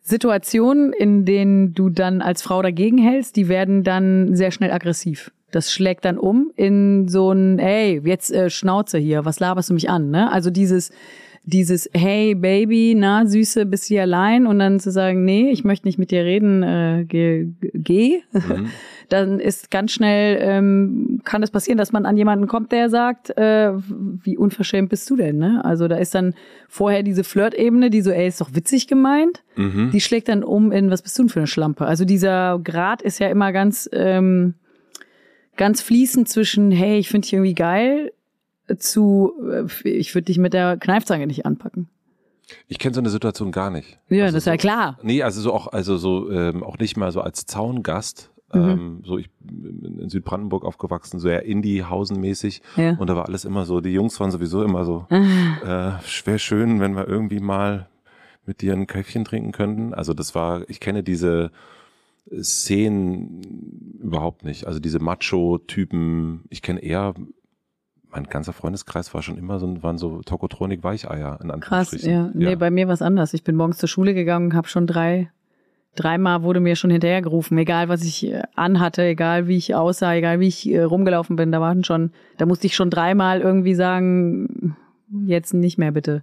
Situationen, 0.00 0.92
in 0.92 1.24
denen 1.24 1.74
du 1.74 1.88
dann 1.88 2.22
als 2.22 2.42
Frau 2.42 2.60
dagegen 2.60 2.98
hältst, 2.98 3.36
die 3.36 3.48
werden 3.48 3.84
dann 3.84 4.34
sehr 4.34 4.50
schnell 4.50 4.72
aggressiv. 4.72 5.32
Das 5.52 5.72
schlägt 5.72 6.04
dann 6.04 6.18
um 6.18 6.50
in 6.56 7.08
so 7.08 7.30
ein, 7.30 7.58
ey, 7.58 8.00
jetzt 8.04 8.32
äh, 8.32 8.50
Schnauze 8.50 8.98
hier, 8.98 9.24
was 9.24 9.38
laberst 9.38 9.70
du 9.70 9.74
mich 9.74 9.90
an? 9.90 10.10
Ne? 10.10 10.30
Also 10.32 10.50
dieses, 10.50 10.90
dieses 11.44 11.90
Hey 11.92 12.34
Baby, 12.34 12.94
na 12.96 13.26
Süße, 13.26 13.66
bist 13.66 13.84
du 13.84 13.94
hier 13.94 14.02
allein 14.02 14.46
und 14.46 14.60
dann 14.60 14.78
zu 14.78 14.90
sagen, 14.92 15.24
nee, 15.24 15.50
ich 15.50 15.64
möchte 15.64 15.88
nicht 15.88 15.98
mit 15.98 16.12
dir 16.12 16.24
reden, 16.24 16.62
äh, 16.62 17.04
geh, 17.06 17.48
geh. 17.74 18.20
Mhm. 18.32 18.68
dann 19.08 19.40
ist 19.40 19.70
ganz 19.70 19.92
schnell 19.92 20.38
ähm, 20.40 21.20
kann 21.24 21.42
es 21.42 21.48
das 21.48 21.52
passieren, 21.52 21.78
dass 21.78 21.92
man 21.92 22.06
an 22.06 22.16
jemanden 22.16 22.46
kommt, 22.46 22.70
der 22.70 22.88
sagt, 22.88 23.36
äh, 23.36 23.72
wie 23.74 24.38
unverschämt 24.38 24.88
bist 24.88 25.10
du 25.10 25.16
denn? 25.16 25.38
Ne? 25.38 25.64
Also 25.64 25.88
da 25.88 25.96
ist 25.96 26.14
dann 26.14 26.34
vorher 26.68 27.02
diese 27.02 27.24
Flirt-Ebene, 27.24 27.90
die 27.90 28.02
so, 28.02 28.10
ey, 28.10 28.28
ist 28.28 28.40
doch 28.40 28.54
witzig 28.54 28.86
gemeint. 28.86 29.42
Mhm. 29.56 29.90
Die 29.92 30.00
schlägt 30.00 30.28
dann 30.28 30.44
um 30.44 30.70
in, 30.70 30.90
was 30.90 31.02
bist 31.02 31.18
du 31.18 31.24
denn 31.24 31.28
für 31.28 31.40
eine 31.40 31.46
Schlampe? 31.48 31.86
Also 31.86 32.04
dieser 32.04 32.60
Grad 32.62 33.02
ist 33.02 33.18
ja 33.18 33.28
immer 33.28 33.52
ganz 33.52 33.90
ähm, 33.92 34.54
ganz 35.56 35.82
fließend 35.82 36.28
zwischen, 36.28 36.70
hey, 36.70 36.98
ich 36.98 37.08
finde 37.08 37.26
dich 37.26 37.34
irgendwie 37.34 37.54
geil, 37.54 38.12
zu, 38.78 39.32
äh, 39.50 39.88
ich 39.88 40.14
würde 40.14 40.26
dich 40.26 40.38
mit 40.38 40.52
der 40.52 40.76
Kneifzange 40.76 41.26
nicht 41.26 41.46
anpacken. 41.46 41.88
Ich 42.68 42.78
kenne 42.78 42.94
so 42.94 43.00
eine 43.00 43.10
Situation 43.10 43.52
gar 43.52 43.70
nicht. 43.70 43.98
Ja, 44.08 44.24
also 44.24 44.36
das 44.36 44.42
ist 44.42 44.46
ja 44.46 44.56
klar. 44.56 44.98
Nee, 45.02 45.22
also 45.22 45.40
so 45.40 45.52
auch, 45.52 45.68
also 45.68 45.96
so 45.96 46.30
ähm, 46.30 46.62
auch 46.62 46.78
nicht 46.78 46.96
mal 46.96 47.12
so 47.12 47.20
als 47.20 47.46
Zaungast. 47.46 48.30
Mhm. 48.52 48.60
Ähm, 48.60 49.02
so 49.04 49.18
ich 49.18 49.30
bin 49.40 49.98
in 50.00 50.08
Südbrandenburg 50.10 50.64
aufgewachsen, 50.64 51.18
so 51.18 51.28
eher 51.28 51.44
Indie-Hausen-mäßig. 51.44 52.60
Ja. 52.76 52.96
Und 52.98 53.08
da 53.08 53.16
war 53.16 53.26
alles 53.26 53.44
immer 53.44 53.64
so, 53.64 53.80
die 53.80 53.92
Jungs 53.92 54.18
waren 54.20 54.30
sowieso 54.30 54.62
immer 54.62 54.84
so, 54.84 55.06
ah. 55.08 55.98
äh, 55.98 56.02
schwer 56.06 56.38
schön, 56.38 56.80
wenn 56.80 56.94
wir 56.94 57.08
irgendwie 57.08 57.40
mal 57.40 57.88
mit 58.44 58.60
dir 58.60 58.74
ein 58.74 58.86
Käffchen 58.86 59.24
trinken 59.24 59.52
könnten. 59.52 59.94
Also 59.94 60.12
das 60.14 60.34
war, 60.34 60.68
ich 60.68 60.80
kenne 60.80 61.02
diese 61.02 61.50
Szenen 62.40 63.98
überhaupt 64.00 64.44
nicht. 64.44 64.66
Also 64.66 64.80
diese 64.80 64.98
Macho-Typen, 64.98 66.44
ich 66.50 66.62
kenne 66.62 66.80
eher 66.80 67.14
mein 68.12 68.24
ganzer 68.24 68.52
Freundeskreis 68.52 69.12
war 69.14 69.22
schon 69.22 69.38
immer 69.38 69.58
so, 69.58 69.82
waren 69.82 69.98
so 69.98 70.22
Tokotronik-Weicheier 70.22 71.40
in 71.42 71.50
Anführungsstrichen. 71.50 72.12
Krass, 72.12 72.30
ja. 72.30 72.30
Nee, 72.34 72.50
ja. 72.50 72.56
bei 72.56 72.70
mir 72.70 72.86
war 72.86 72.94
es 72.94 73.02
anders. 73.02 73.34
Ich 73.34 73.42
bin 73.42 73.56
morgens 73.56 73.78
zur 73.78 73.88
Schule 73.88 74.14
gegangen 74.14 74.50
und 74.50 74.54
habe 74.54 74.68
schon 74.68 74.86
drei, 74.86 75.30
dreimal 75.96 76.42
wurde 76.42 76.60
mir 76.60 76.76
schon 76.76 76.90
hinterher 76.90 77.22
gerufen, 77.22 77.56
egal 77.58 77.88
was 77.88 78.04
ich 78.04 78.26
äh, 78.26 78.42
anhatte, 78.54 79.02
egal 79.02 79.48
wie 79.48 79.56
ich 79.56 79.74
aussah, 79.74 80.14
egal 80.14 80.40
wie 80.40 80.48
ich 80.48 80.70
äh, 80.70 80.82
rumgelaufen 80.82 81.36
bin, 81.36 81.52
da 81.52 81.60
waren 81.60 81.84
schon, 81.84 82.12
da 82.36 82.46
musste 82.46 82.66
ich 82.66 82.76
schon 82.76 82.90
dreimal 82.90 83.40
irgendwie 83.40 83.74
sagen, 83.74 84.76
jetzt 85.26 85.54
nicht 85.54 85.78
mehr 85.78 85.92
bitte. 85.92 86.22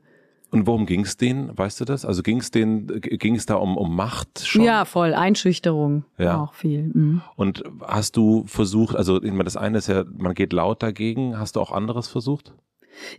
Und 0.52 0.66
worum 0.66 0.86
ging 0.86 1.02
es 1.02 1.16
denen? 1.16 1.56
Weißt 1.56 1.80
du 1.80 1.86
das? 1.86 2.06
Also 2.06 2.24
ging 2.24 2.40
es 2.40 2.50
denen, 2.50 2.88
ging 3.02 3.36
es 3.36 3.46
da 3.46 3.56
um, 3.56 3.78
um 3.78 3.96
Macht 3.96 4.46
schon? 4.46 4.64
Ja, 4.64 4.86
voll. 4.86 5.14
Einschüchterung. 5.14 6.06
Ja. 6.18 6.42
Auch 6.42 6.54
viel. 6.56 6.90
Mhm. 6.94 7.22
Und 7.36 7.64
hast 7.86 8.18
du 8.18 8.46
versucht, 8.48 8.96
also 8.96 9.22
ich 9.22 9.32
meine, 9.32 9.44
das 9.44 9.58
eine 9.58 9.78
ist 9.78 9.88
ja, 9.88 10.06
man 10.18 10.34
geht 10.34 10.52
laut 10.54 10.82
dagegen. 10.82 11.38
Hast 11.38 11.56
du 11.56 11.62
auch 11.62 11.72
anderes 11.72 12.08
versucht? 12.08 12.54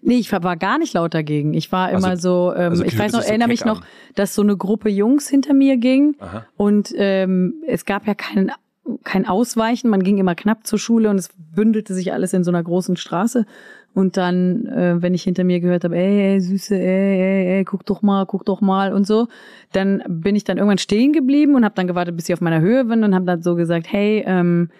Nee, 0.02 0.16
ich 0.16 0.32
war 0.32 0.56
gar 0.56 0.78
nicht 0.78 0.94
laut 0.94 1.14
dagegen. 1.14 1.54
Ich 1.54 1.70
war 1.72 1.90
immer 1.90 2.08
also, 2.08 2.50
so, 2.50 2.56
ähm, 2.56 2.70
also 2.70 2.84
ich 2.84 2.98
weiß 2.98 3.12
noch, 3.12 3.22
so 3.22 3.28
erinnere 3.28 3.48
mich 3.48 3.62
an. 3.62 3.68
noch, 3.68 3.82
dass 4.14 4.34
so 4.34 4.42
eine 4.42 4.56
Gruppe 4.56 4.88
Jungs 4.88 5.28
hinter 5.28 5.54
mir 5.54 5.76
ging 5.76 6.16
Aha. 6.18 6.46
und 6.56 6.92
ähm, 6.96 7.62
es 7.66 7.84
gab 7.84 8.06
ja 8.06 8.14
keinen 8.14 8.50
kein 9.04 9.26
Ausweichen, 9.26 9.88
man 9.88 10.02
ging 10.02 10.18
immer 10.18 10.34
knapp 10.34 10.66
zur 10.66 10.78
Schule 10.78 11.10
und 11.10 11.16
es 11.16 11.30
bündelte 11.36 11.94
sich 11.94 12.12
alles 12.12 12.32
in 12.32 12.44
so 12.44 12.50
einer 12.50 12.62
großen 12.62 12.96
Straße. 12.96 13.46
Und 13.92 14.16
dann, 14.16 14.66
äh, 14.66 15.02
wenn 15.02 15.14
ich 15.14 15.24
hinter 15.24 15.42
mir 15.42 15.60
gehört 15.60 15.84
habe, 15.84 15.96
ey, 15.96 16.32
ey, 16.32 16.40
Süße, 16.40 16.76
ey, 16.76 17.20
ey, 17.20 17.46
ey, 17.56 17.64
guck 17.64 17.84
doch 17.86 18.02
mal, 18.02 18.24
guck 18.24 18.44
doch 18.44 18.60
mal 18.60 18.92
und 18.92 19.06
so, 19.06 19.26
dann 19.72 20.02
bin 20.08 20.36
ich 20.36 20.44
dann 20.44 20.58
irgendwann 20.58 20.78
stehen 20.78 21.12
geblieben 21.12 21.56
und 21.56 21.64
habe 21.64 21.74
dann 21.74 21.88
gewartet, 21.88 22.16
bis 22.16 22.26
sie 22.26 22.32
auf 22.32 22.40
meiner 22.40 22.60
Höhe 22.60 22.84
bin 22.84 23.02
und 23.02 23.14
habe 23.14 23.24
dann 23.24 23.42
so 23.42 23.56
gesagt, 23.56 23.92
hey, 23.92 24.22
ähm, 24.26 24.70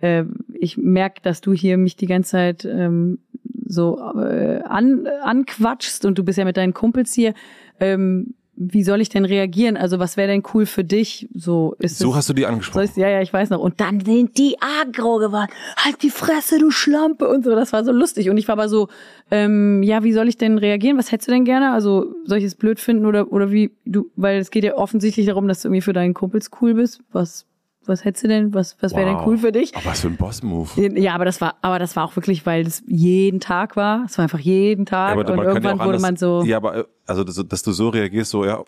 äh, 0.00 0.24
ich 0.54 0.76
merke, 0.76 1.22
dass 1.22 1.40
du 1.40 1.52
hier 1.52 1.78
mich 1.78 1.96
die 1.96 2.06
ganze 2.06 2.32
Zeit 2.32 2.64
ähm, 2.64 3.18
so 3.66 3.98
äh, 3.98 4.60
an, 4.62 5.06
anquatschst 5.22 6.04
und 6.04 6.18
du 6.18 6.24
bist 6.24 6.38
ja 6.38 6.44
mit 6.44 6.56
deinen 6.56 6.74
Kumpels 6.74 7.12
hier. 7.14 7.34
Ähm, 7.78 8.34
wie 8.56 8.82
soll 8.82 9.00
ich 9.00 9.08
denn 9.10 9.24
reagieren? 9.24 9.76
Also 9.76 9.98
was 9.98 10.16
wäre 10.16 10.28
denn 10.28 10.42
cool 10.54 10.66
für 10.66 10.82
dich? 10.82 11.28
So 11.34 11.76
ist 11.78 11.98
So 11.98 12.10
es, 12.10 12.16
hast 12.16 12.28
du 12.30 12.32
die 12.32 12.46
angesprochen. 12.46 12.88
ja, 12.96 13.08
ja, 13.08 13.20
ich 13.20 13.32
weiß 13.32 13.50
noch. 13.50 13.60
Und 13.60 13.80
dann 13.80 14.00
sind 14.04 14.38
die 14.38 14.56
aggro 14.60 15.18
geworden. 15.18 15.50
Halt 15.76 16.02
die 16.02 16.10
Fresse, 16.10 16.58
du 16.58 16.70
Schlampe 16.70 17.28
und 17.28 17.44
so. 17.44 17.54
Das 17.54 17.72
war 17.72 17.84
so 17.84 17.92
lustig. 17.92 18.30
Und 18.30 18.38
ich 18.38 18.48
war 18.48 18.54
aber 18.54 18.68
so, 18.68 18.88
ähm, 19.30 19.82
ja, 19.82 20.02
wie 20.04 20.12
soll 20.12 20.28
ich 20.28 20.38
denn 20.38 20.58
reagieren? 20.58 20.96
Was 20.98 21.12
hättest 21.12 21.28
du 21.28 21.32
denn 21.32 21.44
gerne? 21.44 21.72
Also 21.72 22.14
soll 22.24 22.38
ich 22.38 22.44
es 22.44 22.54
blöd 22.54 22.80
finden 22.80 23.06
oder 23.06 23.30
oder 23.32 23.50
wie 23.52 23.72
du? 23.84 24.10
Weil 24.16 24.38
es 24.38 24.50
geht 24.50 24.64
ja 24.64 24.74
offensichtlich 24.76 25.26
darum, 25.26 25.48
dass 25.48 25.62
du 25.62 25.68
irgendwie 25.68 25.82
für 25.82 25.92
deinen 25.92 26.14
Kumpels 26.14 26.50
cool 26.60 26.74
bist. 26.74 27.00
Was 27.12 27.44
was 27.88 28.04
hättest 28.04 28.24
du 28.24 28.28
denn, 28.28 28.54
was, 28.54 28.76
was 28.80 28.94
wäre 28.94 29.10
wow. 29.10 29.18
denn 29.18 29.28
cool 29.28 29.38
für 29.38 29.52
dich? 29.52 29.74
Aber 29.76 29.86
was 29.86 30.00
für 30.00 30.08
ein 30.08 30.16
Boss-Move. 30.16 30.98
Ja, 30.98 31.14
aber 31.14 31.24
das 31.24 31.40
war, 31.40 31.56
aber 31.62 31.78
das 31.78 31.96
war 31.96 32.04
auch 32.04 32.16
wirklich, 32.16 32.46
weil 32.46 32.66
es 32.66 32.82
jeden 32.86 33.40
Tag 33.40 33.76
war. 33.76 34.04
Es 34.04 34.18
war 34.18 34.24
einfach 34.24 34.38
jeden 34.38 34.86
Tag. 34.86 35.14
Ja, 35.14 35.20
und 35.20 35.28
irgendwann 35.28 35.78
ja 35.78 35.84
wurde 35.84 35.98
man 35.98 36.16
so. 36.16 36.42
Ja, 36.44 36.58
aber, 36.58 36.76
äh, 36.76 36.84
also, 37.06 37.24
dass, 37.24 37.36
dass, 37.46 37.62
du 37.62 37.72
so 37.72 37.88
reagierst, 37.88 38.30
so, 38.30 38.44
ja. 38.44 38.62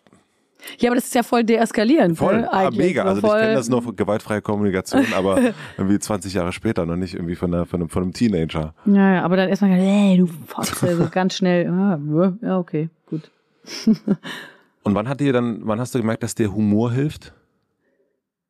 Ja, 0.78 0.90
aber 0.90 0.96
das 0.96 1.04
ist 1.04 1.14
ja 1.14 1.22
voll 1.22 1.44
deeskalierend. 1.44 2.18
Voll, 2.18 2.40
ne, 2.40 2.52
ah, 2.52 2.70
mega. 2.70 3.04
Also 3.04 3.26
ich 3.26 3.32
kenne 3.32 3.54
das 3.54 3.68
nur 3.68 3.82
von 3.82 3.96
gewaltfreie 3.96 4.42
Kommunikation, 4.42 5.06
aber 5.16 5.40
irgendwie 5.78 5.98
20 5.98 6.34
Jahre 6.34 6.52
später 6.52 6.84
noch 6.84 6.96
nicht 6.96 7.14
irgendwie 7.14 7.36
von, 7.36 7.54
einer, 7.54 7.64
von, 7.64 7.80
einem, 7.80 7.88
von 7.88 8.02
einem 8.02 8.12
Teenager. 8.12 8.74
Ja, 8.84 9.14
ja, 9.14 9.22
aber 9.22 9.36
dann 9.36 9.48
erstmal, 9.48 9.70
ey, 9.72 10.18
du 10.18 10.26
Fotze, 10.46 10.96
so 10.96 11.08
ganz 11.10 11.36
schnell. 11.36 11.68
Ah, 11.68 11.98
ja, 12.42 12.58
okay, 12.58 12.90
gut. 13.06 13.30
Und 14.82 14.94
wann 14.94 15.08
hat 15.08 15.20
dir 15.20 15.32
dann, 15.32 15.60
wann 15.64 15.80
hast 15.80 15.94
du 15.94 15.98
gemerkt, 15.98 16.22
dass 16.22 16.34
dir 16.34 16.52
Humor 16.52 16.92
hilft? 16.92 17.34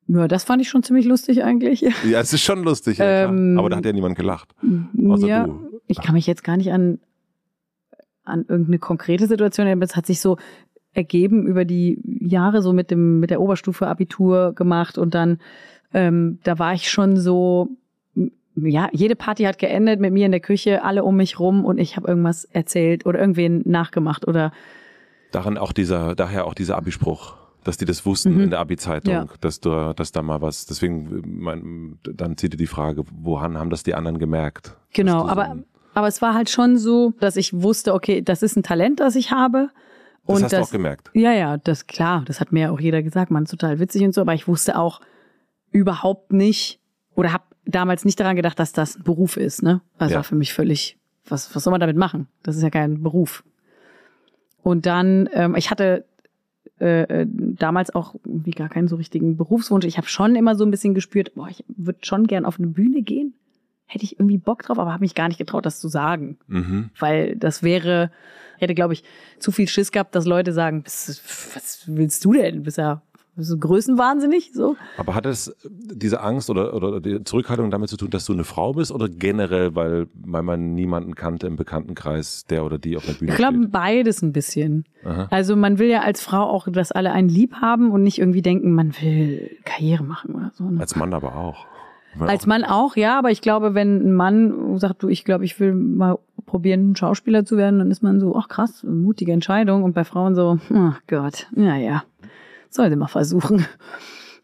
Ja, 0.09 0.27
das 0.27 0.44
fand 0.44 0.62
ich 0.62 0.68
schon 0.71 0.83
ziemlich 0.83 1.05
lustig 1.05 1.44
eigentlich. 1.44 1.83
Ja, 1.83 2.21
es 2.21 2.33
ist 2.33 2.42
schon 2.42 2.62
lustig, 2.64 2.99
ja, 2.99 3.25
ähm, 3.25 3.59
aber 3.59 3.68
da 3.68 3.77
hat 3.77 3.85
ja 3.85 3.92
niemand 3.92 4.16
gelacht. 4.16 4.55
Ja, 4.94 5.47
du. 5.47 5.81
Ich 5.87 6.01
kann 6.01 6.14
mich 6.14 6.27
jetzt 6.27 6.44
gar 6.44 6.57
nicht 6.57 6.73
an, 6.73 6.99
an 8.25 8.44
irgendeine 8.49 8.79
konkrete 8.79 9.27
Situation 9.27 9.66
erinnern. 9.66 9.83
Es 9.83 9.97
hat 9.97 10.07
sich 10.07 10.21
so 10.21 10.38
ergeben 10.92 11.47
über 11.47 11.64
die 11.64 12.01
Jahre 12.05 12.62
so 12.62 12.73
mit 12.73 12.90
dem 12.90 13.21
mit 13.21 13.31
der 13.31 13.40
Oberstufe 13.40 13.87
Abitur 13.87 14.53
gemacht 14.55 14.99
und 14.99 15.14
dann 15.14 15.38
ähm, 15.92 16.38
da 16.42 16.59
war 16.59 16.75
ich 16.75 16.90
schon 16.90 17.16
so 17.16 17.68
ja 18.57 18.88
jede 18.92 19.14
Party 19.14 19.44
hat 19.44 19.59
geendet 19.59 20.01
mit 20.01 20.12
mir 20.12 20.27
in 20.27 20.33
der 20.33 20.40
Küche 20.40 20.83
alle 20.83 21.05
um 21.05 21.16
mich 21.16 21.38
rum 21.38 21.64
und 21.64 21.79
ich 21.79 21.97
habe 21.97 22.09
irgendwas 22.09 22.44
erzählt 22.44 23.07
oder 23.07 23.21
irgendwen 23.21 23.62
nachgemacht 23.66 24.27
oder 24.27 24.53
daran 25.31 25.59
auch 25.59 25.73
dieser 25.73 26.14
daher 26.14 26.47
auch 26.47 26.55
dieser 26.55 26.77
Abispruch 26.77 27.38
dass 27.68 27.76
die 27.76 27.85
das 27.85 28.07
wussten 28.07 28.35
mhm. 28.35 28.44
in 28.44 28.50
der 28.50 28.61
Abi-Zeitung, 28.61 29.12
ja. 29.12 29.26
dass 29.42 29.61
du, 29.61 29.92
dass 29.94 30.11
da 30.11 30.22
mal 30.22 30.40
was. 30.40 30.64
Deswegen, 30.64 31.22
mein, 31.26 31.98
dann 32.02 32.38
zieht 32.38 32.54
dir 32.54 32.57
die 32.57 32.66
Frage, 32.66 33.04
woran 33.12 33.59
haben 33.59 33.68
das 33.68 33.83
die 33.83 33.94
anderen 33.94 34.18
gemerkt? 34.18 34.74
Genau, 34.94 35.24
so 35.24 35.28
aber 35.28 35.57
aber 35.92 36.07
es 36.07 36.22
war 36.22 36.33
halt 36.33 36.48
schon 36.48 36.78
so, 36.78 37.12
dass 37.20 37.37
ich 37.37 37.52
wusste, 37.52 37.92
okay, 37.92 38.22
das 38.22 38.42
ist 38.42 38.57
ein 38.57 38.62
Talent, 38.62 39.00
das 39.00 39.16
ich 39.16 39.33
habe. 39.33 39.68
Und 40.24 40.37
das 40.37 40.44
hast 40.44 40.52
das, 40.52 40.61
du 40.61 40.64
auch 40.64 40.70
gemerkt. 40.70 41.11
Ja, 41.12 41.33
ja, 41.33 41.59
das 41.59 41.87
klar, 41.87 42.22
das 42.24 42.40
hat 42.40 42.52
mir 42.52 42.61
ja 42.61 42.70
auch 42.70 42.81
jeder 42.81 43.02
gesagt, 43.02 43.31
man 43.31 43.44
ist 43.44 43.50
total 43.50 43.81
witzig 43.81 44.02
und 44.02 44.14
so, 44.14 44.22
aber 44.22 44.33
ich 44.33 44.48
wusste 44.48 44.78
auch 44.78 45.00
überhaupt 45.70 46.33
nicht 46.33 46.81
oder 47.16 47.35
habe 47.35 47.44
damals 47.66 48.07
nicht 48.07 48.18
daran 48.18 48.37
gedacht, 48.37 48.59
dass 48.59 48.72
das 48.72 48.96
ein 48.96 49.02
Beruf 49.02 49.37
ist, 49.37 49.62
ne? 49.62 49.83
Also 49.98 50.12
ja. 50.12 50.16
war 50.18 50.24
für 50.24 50.37
mich 50.37 50.54
völlig, 50.54 50.96
was 51.26 51.54
was 51.54 51.64
soll 51.64 51.70
man 51.72 51.81
damit 51.81 51.98
machen? 51.98 52.28
Das 52.42 52.57
ist 52.57 52.62
ja 52.62 52.70
kein 52.70 53.02
Beruf. 53.02 53.44
Und 54.62 54.87
dann, 54.87 55.28
ähm, 55.33 55.54
ich 55.54 55.70
hatte 55.70 56.07
äh, 56.81 57.02
äh, 57.02 57.26
damals 57.28 57.94
auch 57.94 58.14
wie 58.24 58.50
gar 58.50 58.68
keinen 58.68 58.88
so 58.88 58.96
richtigen 58.96 59.37
Berufswunsch. 59.37 59.85
Ich 59.85 59.96
habe 59.96 60.07
schon 60.07 60.37
immer 60.37 60.54
so 60.54 60.64
ein 60.64 60.70
bisschen 60.70 60.94
gespürt, 60.94 61.35
boah, 61.35 61.48
ich 61.48 61.64
würde 61.68 62.00
schon 62.02 62.26
gern 62.26 62.44
auf 62.44 62.59
eine 62.59 62.68
Bühne 62.68 63.02
gehen. 63.02 63.35
Hätte 63.87 64.04
ich 64.04 64.18
irgendwie 64.18 64.38
Bock 64.38 64.62
drauf, 64.62 64.78
aber 64.78 64.92
habe 64.92 65.00
mich 65.00 65.14
gar 65.14 65.28
nicht 65.28 65.38
getraut, 65.38 65.64
das 65.64 65.81
zu 65.81 65.88
sagen. 65.88 66.38
Mhm. 66.46 66.90
Weil 66.98 67.37
das 67.37 67.62
wäre, 67.62 68.11
ich 68.57 68.62
hätte, 68.62 68.74
glaube 68.74 68.92
ich, 68.92 69.02
zu 69.38 69.50
viel 69.50 69.66
Schiss 69.66 69.92
gehabt, 69.92 70.14
dass 70.14 70.26
Leute 70.26 70.52
sagen, 70.52 70.85
was 70.85 71.85
willst 71.87 72.24
du 72.24 72.35
denn? 72.35 72.64
Bist 72.64 72.76
ja 72.78 73.02
so 73.38 73.57
größenwahnsinnig, 73.57 74.53
so. 74.53 74.77
Aber 74.96 75.14
hat 75.14 75.27
es 75.27 75.55
diese 75.72 76.20
Angst 76.20 76.51
oder, 76.51 76.74
oder 76.74 77.01
die 77.01 77.22
Zurückhaltung 77.24 77.70
damit 77.70 77.88
zu 77.88 77.96
tun, 77.96 78.11
dass 78.11 78.24
du 78.24 78.33
eine 78.33 78.44
Frau 78.44 78.72
bist 78.72 78.92
oder 78.92 79.09
generell, 79.09 79.74
weil, 79.74 80.09
weil 80.14 80.42
man 80.42 80.74
niemanden 80.74 81.14
kannte 81.14 81.46
im 81.46 81.57
Bekanntenkreis, 81.57 82.44
der 82.46 82.64
oder 82.64 82.79
die 82.79 82.96
auf 82.96 83.07
der 83.07 83.14
Bühne 83.14 83.33
Ich 83.33 83.37
glaube, 83.37 83.68
beides 83.68 84.22
ein 84.22 84.33
bisschen. 84.33 84.85
Aha. 85.05 85.29
Also 85.31 85.57
man 85.57 85.79
will 85.79 85.88
ja 85.88 86.03
als 86.03 86.22
Frau 86.22 86.42
auch, 86.42 86.68
dass 86.70 86.92
alle 86.92 87.12
einen 87.12 87.29
lieb 87.29 87.55
haben 87.61 87.90
und 87.90 88.03
nicht 88.03 88.18
irgendwie 88.18 88.42
denken, 88.42 88.72
man 88.72 88.94
will 89.01 89.57
Karriere 89.64 90.03
machen 90.03 90.35
oder 90.35 90.51
so. 90.55 90.64
Ne? 90.64 90.81
Als 90.81 90.96
Mann 90.96 91.14
aber 91.14 91.37
auch. 91.37 91.66
Als 92.18 92.46
Mann 92.46 92.64
auch, 92.64 92.96
ja, 92.96 93.18
aber 93.18 93.31
ich 93.31 93.42
glaube, 93.42 93.74
wenn 93.74 94.09
ein 94.09 94.12
Mann 94.12 94.79
sagt, 94.79 95.03
du, 95.03 95.09
ich 95.09 95.24
glaube, 95.24 95.44
ich 95.44 95.61
will 95.61 95.74
mal 95.74 96.18
probieren, 96.46 96.96
Schauspieler 96.96 97.44
zu 97.44 97.57
werden, 97.57 97.79
dann 97.79 97.90
ist 97.90 98.03
man 98.03 98.18
so, 98.18 98.35
ach 98.37 98.48
krass, 98.48 98.83
mutige 98.83 99.33
Entscheidung. 99.33 99.85
Und 99.85 99.94
bei 99.94 100.05
Frauen 100.05 100.35
so, 100.35 100.59
ach 100.74 101.01
Gott, 101.07 101.48
ja, 101.55 102.03
ja 102.70 102.74
soll 102.74 102.90
sie 102.90 102.96
mal 102.96 103.09
versuchen. 103.09 103.66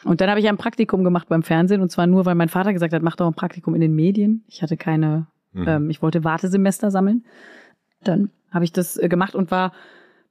Und 0.04 0.20
dann 0.20 0.28
habe 0.28 0.38
ich 0.38 0.48
ein 0.48 0.58
Praktikum 0.58 1.02
gemacht 1.02 1.28
beim 1.28 1.42
Fernsehen 1.42 1.80
und 1.80 1.90
zwar 1.90 2.06
nur, 2.06 2.26
weil 2.26 2.34
mein 2.34 2.50
Vater 2.50 2.72
gesagt 2.72 2.92
hat, 2.92 3.02
mach 3.02 3.16
doch 3.16 3.26
ein 3.26 3.34
Praktikum 3.34 3.74
in 3.74 3.80
den 3.80 3.94
Medien. 3.94 4.44
Ich 4.48 4.62
hatte 4.62 4.76
keine, 4.76 5.26
mhm. 5.52 5.66
ähm, 5.66 5.90
ich 5.90 6.02
wollte 6.02 6.24
Wartesemester 6.24 6.90
sammeln. 6.90 7.24
Dann 8.02 8.30
habe 8.50 8.64
ich 8.64 8.72
das 8.72 8.98
äh, 8.98 9.08
gemacht 9.08 9.34
und 9.34 9.50
war 9.50 9.72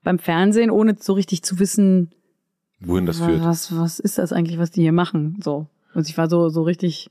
beim 0.03 0.19
Fernsehen, 0.19 0.69
ohne 0.69 0.95
so 0.99 1.13
richtig 1.13 1.43
zu 1.43 1.59
wissen, 1.59 2.11
wohin 2.79 3.05
das 3.05 3.19
was, 3.19 3.27
führt. 3.27 3.43
Was, 3.43 3.77
was 3.77 3.99
ist 3.99 4.17
das 4.17 4.31
eigentlich, 4.31 4.59
was 4.59 4.71
die 4.71 4.81
hier 4.81 4.91
machen? 4.91 5.39
So. 5.43 5.67
Und 5.95 6.07
ich 6.07 6.17
war 6.17 6.29
so, 6.29 6.49
so 6.49 6.61
richtig, 6.61 7.09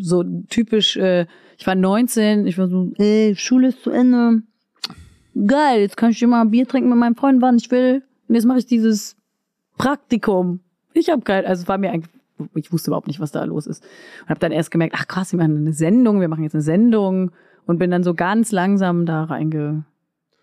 so 0.00 0.24
typisch, 0.48 0.96
äh, 0.96 1.26
ich 1.58 1.66
war 1.66 1.74
19, 1.74 2.46
ich 2.46 2.58
war 2.58 2.68
so, 2.68 2.92
ey, 2.96 3.34
Schule 3.36 3.68
ist 3.68 3.82
zu 3.82 3.90
Ende, 3.90 4.42
geil, 5.46 5.80
jetzt 5.80 5.96
kann 5.96 6.10
ich 6.10 6.22
immer 6.22 6.44
Bier 6.46 6.66
trinken 6.66 6.88
mit 6.88 6.98
meinem 6.98 7.16
Freund, 7.16 7.40
wann 7.42 7.56
ich 7.56 7.70
will. 7.70 8.02
Und 8.28 8.34
jetzt 8.34 8.46
mache 8.46 8.58
ich 8.58 8.66
dieses 8.66 9.17
Praktikum. 9.78 10.60
Ich 10.92 11.10
habe 11.10 11.22
kein, 11.22 11.46
also 11.46 11.62
es 11.62 11.68
war 11.68 11.78
mir 11.78 11.90
eigentlich, 11.92 12.12
ich 12.54 12.72
wusste 12.72 12.90
überhaupt 12.90 13.06
nicht, 13.06 13.20
was 13.20 13.32
da 13.32 13.44
los 13.44 13.66
ist. 13.66 13.82
Und 14.22 14.28
habe 14.30 14.40
dann 14.40 14.52
erst 14.52 14.70
gemerkt, 14.70 14.94
ach 14.96 15.06
krass, 15.08 15.32
wir 15.32 15.38
machen 15.38 15.56
eine 15.56 15.72
Sendung, 15.72 16.20
wir 16.20 16.28
machen 16.28 16.42
jetzt 16.44 16.54
eine 16.54 16.62
Sendung 16.62 17.30
und 17.66 17.78
bin 17.78 17.90
dann 17.90 18.02
so 18.04 18.14
ganz 18.14 18.52
langsam 18.52 19.06
da 19.06 19.24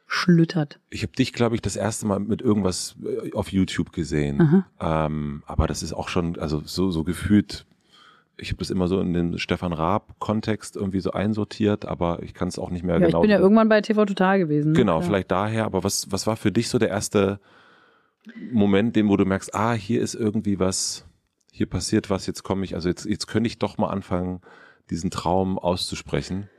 reingeschlüttert. 0.08 0.80
Ich 0.90 1.04
habe 1.04 1.14
dich, 1.14 1.34
glaube 1.34 1.56
ich, 1.56 1.62
das 1.62 1.76
erste 1.76 2.06
Mal 2.08 2.20
mit 2.20 2.42
irgendwas 2.42 2.96
äh, 3.04 3.32
auf 3.34 3.52
YouTube 3.52 3.92
gesehen. 3.92 4.64
Ähm, 4.80 5.44
aber 5.46 5.68
das 5.68 5.84
ist 5.84 5.94
auch 5.94 6.10
schon, 6.10 6.38
also 6.40 6.62
so, 6.64 6.92
so 6.92 7.04
gefühlt, 7.04 7.66
ich 8.38 8.50
habe 8.50 8.60
das 8.60 8.70
immer 8.70 8.88
so 8.88 9.00
in 9.00 9.14
den 9.14 9.38
Stefan 9.40 9.74
Raab-Kontext 9.74 10.76
irgendwie 10.76 11.00
so 11.00 11.12
einsortiert, 11.12 11.86
aber 11.86 12.22
ich 12.24 12.34
kann 12.34 12.48
es 12.50 12.60
auch 12.60 12.70
nicht 12.70 12.84
mehr 12.84 13.00
Ja, 13.00 13.06
genau. 13.06 13.20
ich 13.20 13.22
bin 13.22 13.32
ja 13.32 13.40
irgendwann 13.40 13.70
bei 13.70 13.82
TV 13.82 14.06
Total 14.06 14.38
gewesen. 14.40 14.74
ne? 14.74 14.78
Genau, 14.78 15.00
Ja. 15.00 15.06
vielleicht 15.06 15.32
daher, 15.32 15.66
aber 15.66 15.84
was, 15.84 16.12
was 16.12 16.28
war 16.28 16.36
für 16.36 16.52
dich 16.52 16.70
so 16.70 16.78
der 16.78 16.90
erste 16.90 17.40
Moment, 18.52 18.96
den, 18.96 19.10
wo 19.10 19.18
du 19.18 19.26
merkst, 19.26 19.54
ah, 19.54 19.74
hier 19.74 20.02
ist 20.02 20.16
irgendwie 20.16 20.60
was, 20.60 21.06
hier 21.52 21.68
passiert 21.68 22.10
was, 22.10 22.28
jetzt 22.28 22.44
komme 22.44 22.66
ich, 22.66 22.76
also 22.76 22.90
jetzt, 22.90 23.06
jetzt 23.06 23.28
könnte 23.28 23.48
ich 23.48 23.60
doch 23.60 23.78
mal 23.78 23.88
anfangen, 23.90 24.42
diesen 24.90 25.12
Traum 25.12 25.58
auszusprechen. 25.60 26.50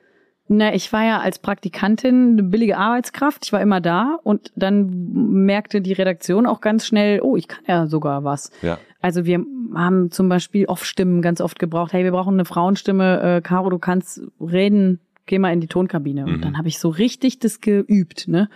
Na, 0.48 0.72
ich 0.74 0.92
war 0.92 1.04
ja 1.04 1.18
als 1.20 1.40
Praktikantin 1.40 2.32
eine 2.32 2.42
billige 2.44 2.76
Arbeitskraft. 2.78 3.44
Ich 3.44 3.52
war 3.52 3.60
immer 3.60 3.80
da 3.80 4.16
und 4.22 4.52
dann 4.54 5.44
merkte 5.44 5.80
die 5.80 5.92
Redaktion 5.92 6.46
auch 6.46 6.60
ganz 6.60 6.86
schnell, 6.86 7.20
oh, 7.20 7.36
ich 7.36 7.48
kann 7.48 7.64
ja 7.66 7.88
sogar 7.88 8.22
was. 8.22 8.52
Ja. 8.62 8.78
Also 9.00 9.24
wir 9.26 9.44
haben 9.74 10.12
zum 10.12 10.28
Beispiel 10.28 10.66
Off-Stimmen 10.66 11.20
ganz 11.20 11.40
oft 11.40 11.58
gebraucht. 11.58 11.92
Hey, 11.92 12.04
wir 12.04 12.12
brauchen 12.12 12.34
eine 12.34 12.44
Frauenstimme. 12.44 13.38
Äh, 13.38 13.40
Caro, 13.40 13.70
du 13.70 13.78
kannst 13.80 14.20
reden. 14.40 15.00
Geh 15.26 15.40
mal 15.40 15.52
in 15.52 15.60
die 15.60 15.66
Tonkabine. 15.66 16.24
Und 16.24 16.36
Mhm. 16.36 16.42
dann 16.42 16.58
habe 16.58 16.68
ich 16.68 16.78
so 16.78 16.90
richtig 16.90 17.40
das 17.40 17.60
geübt, 17.60 18.28
ne? 18.28 18.48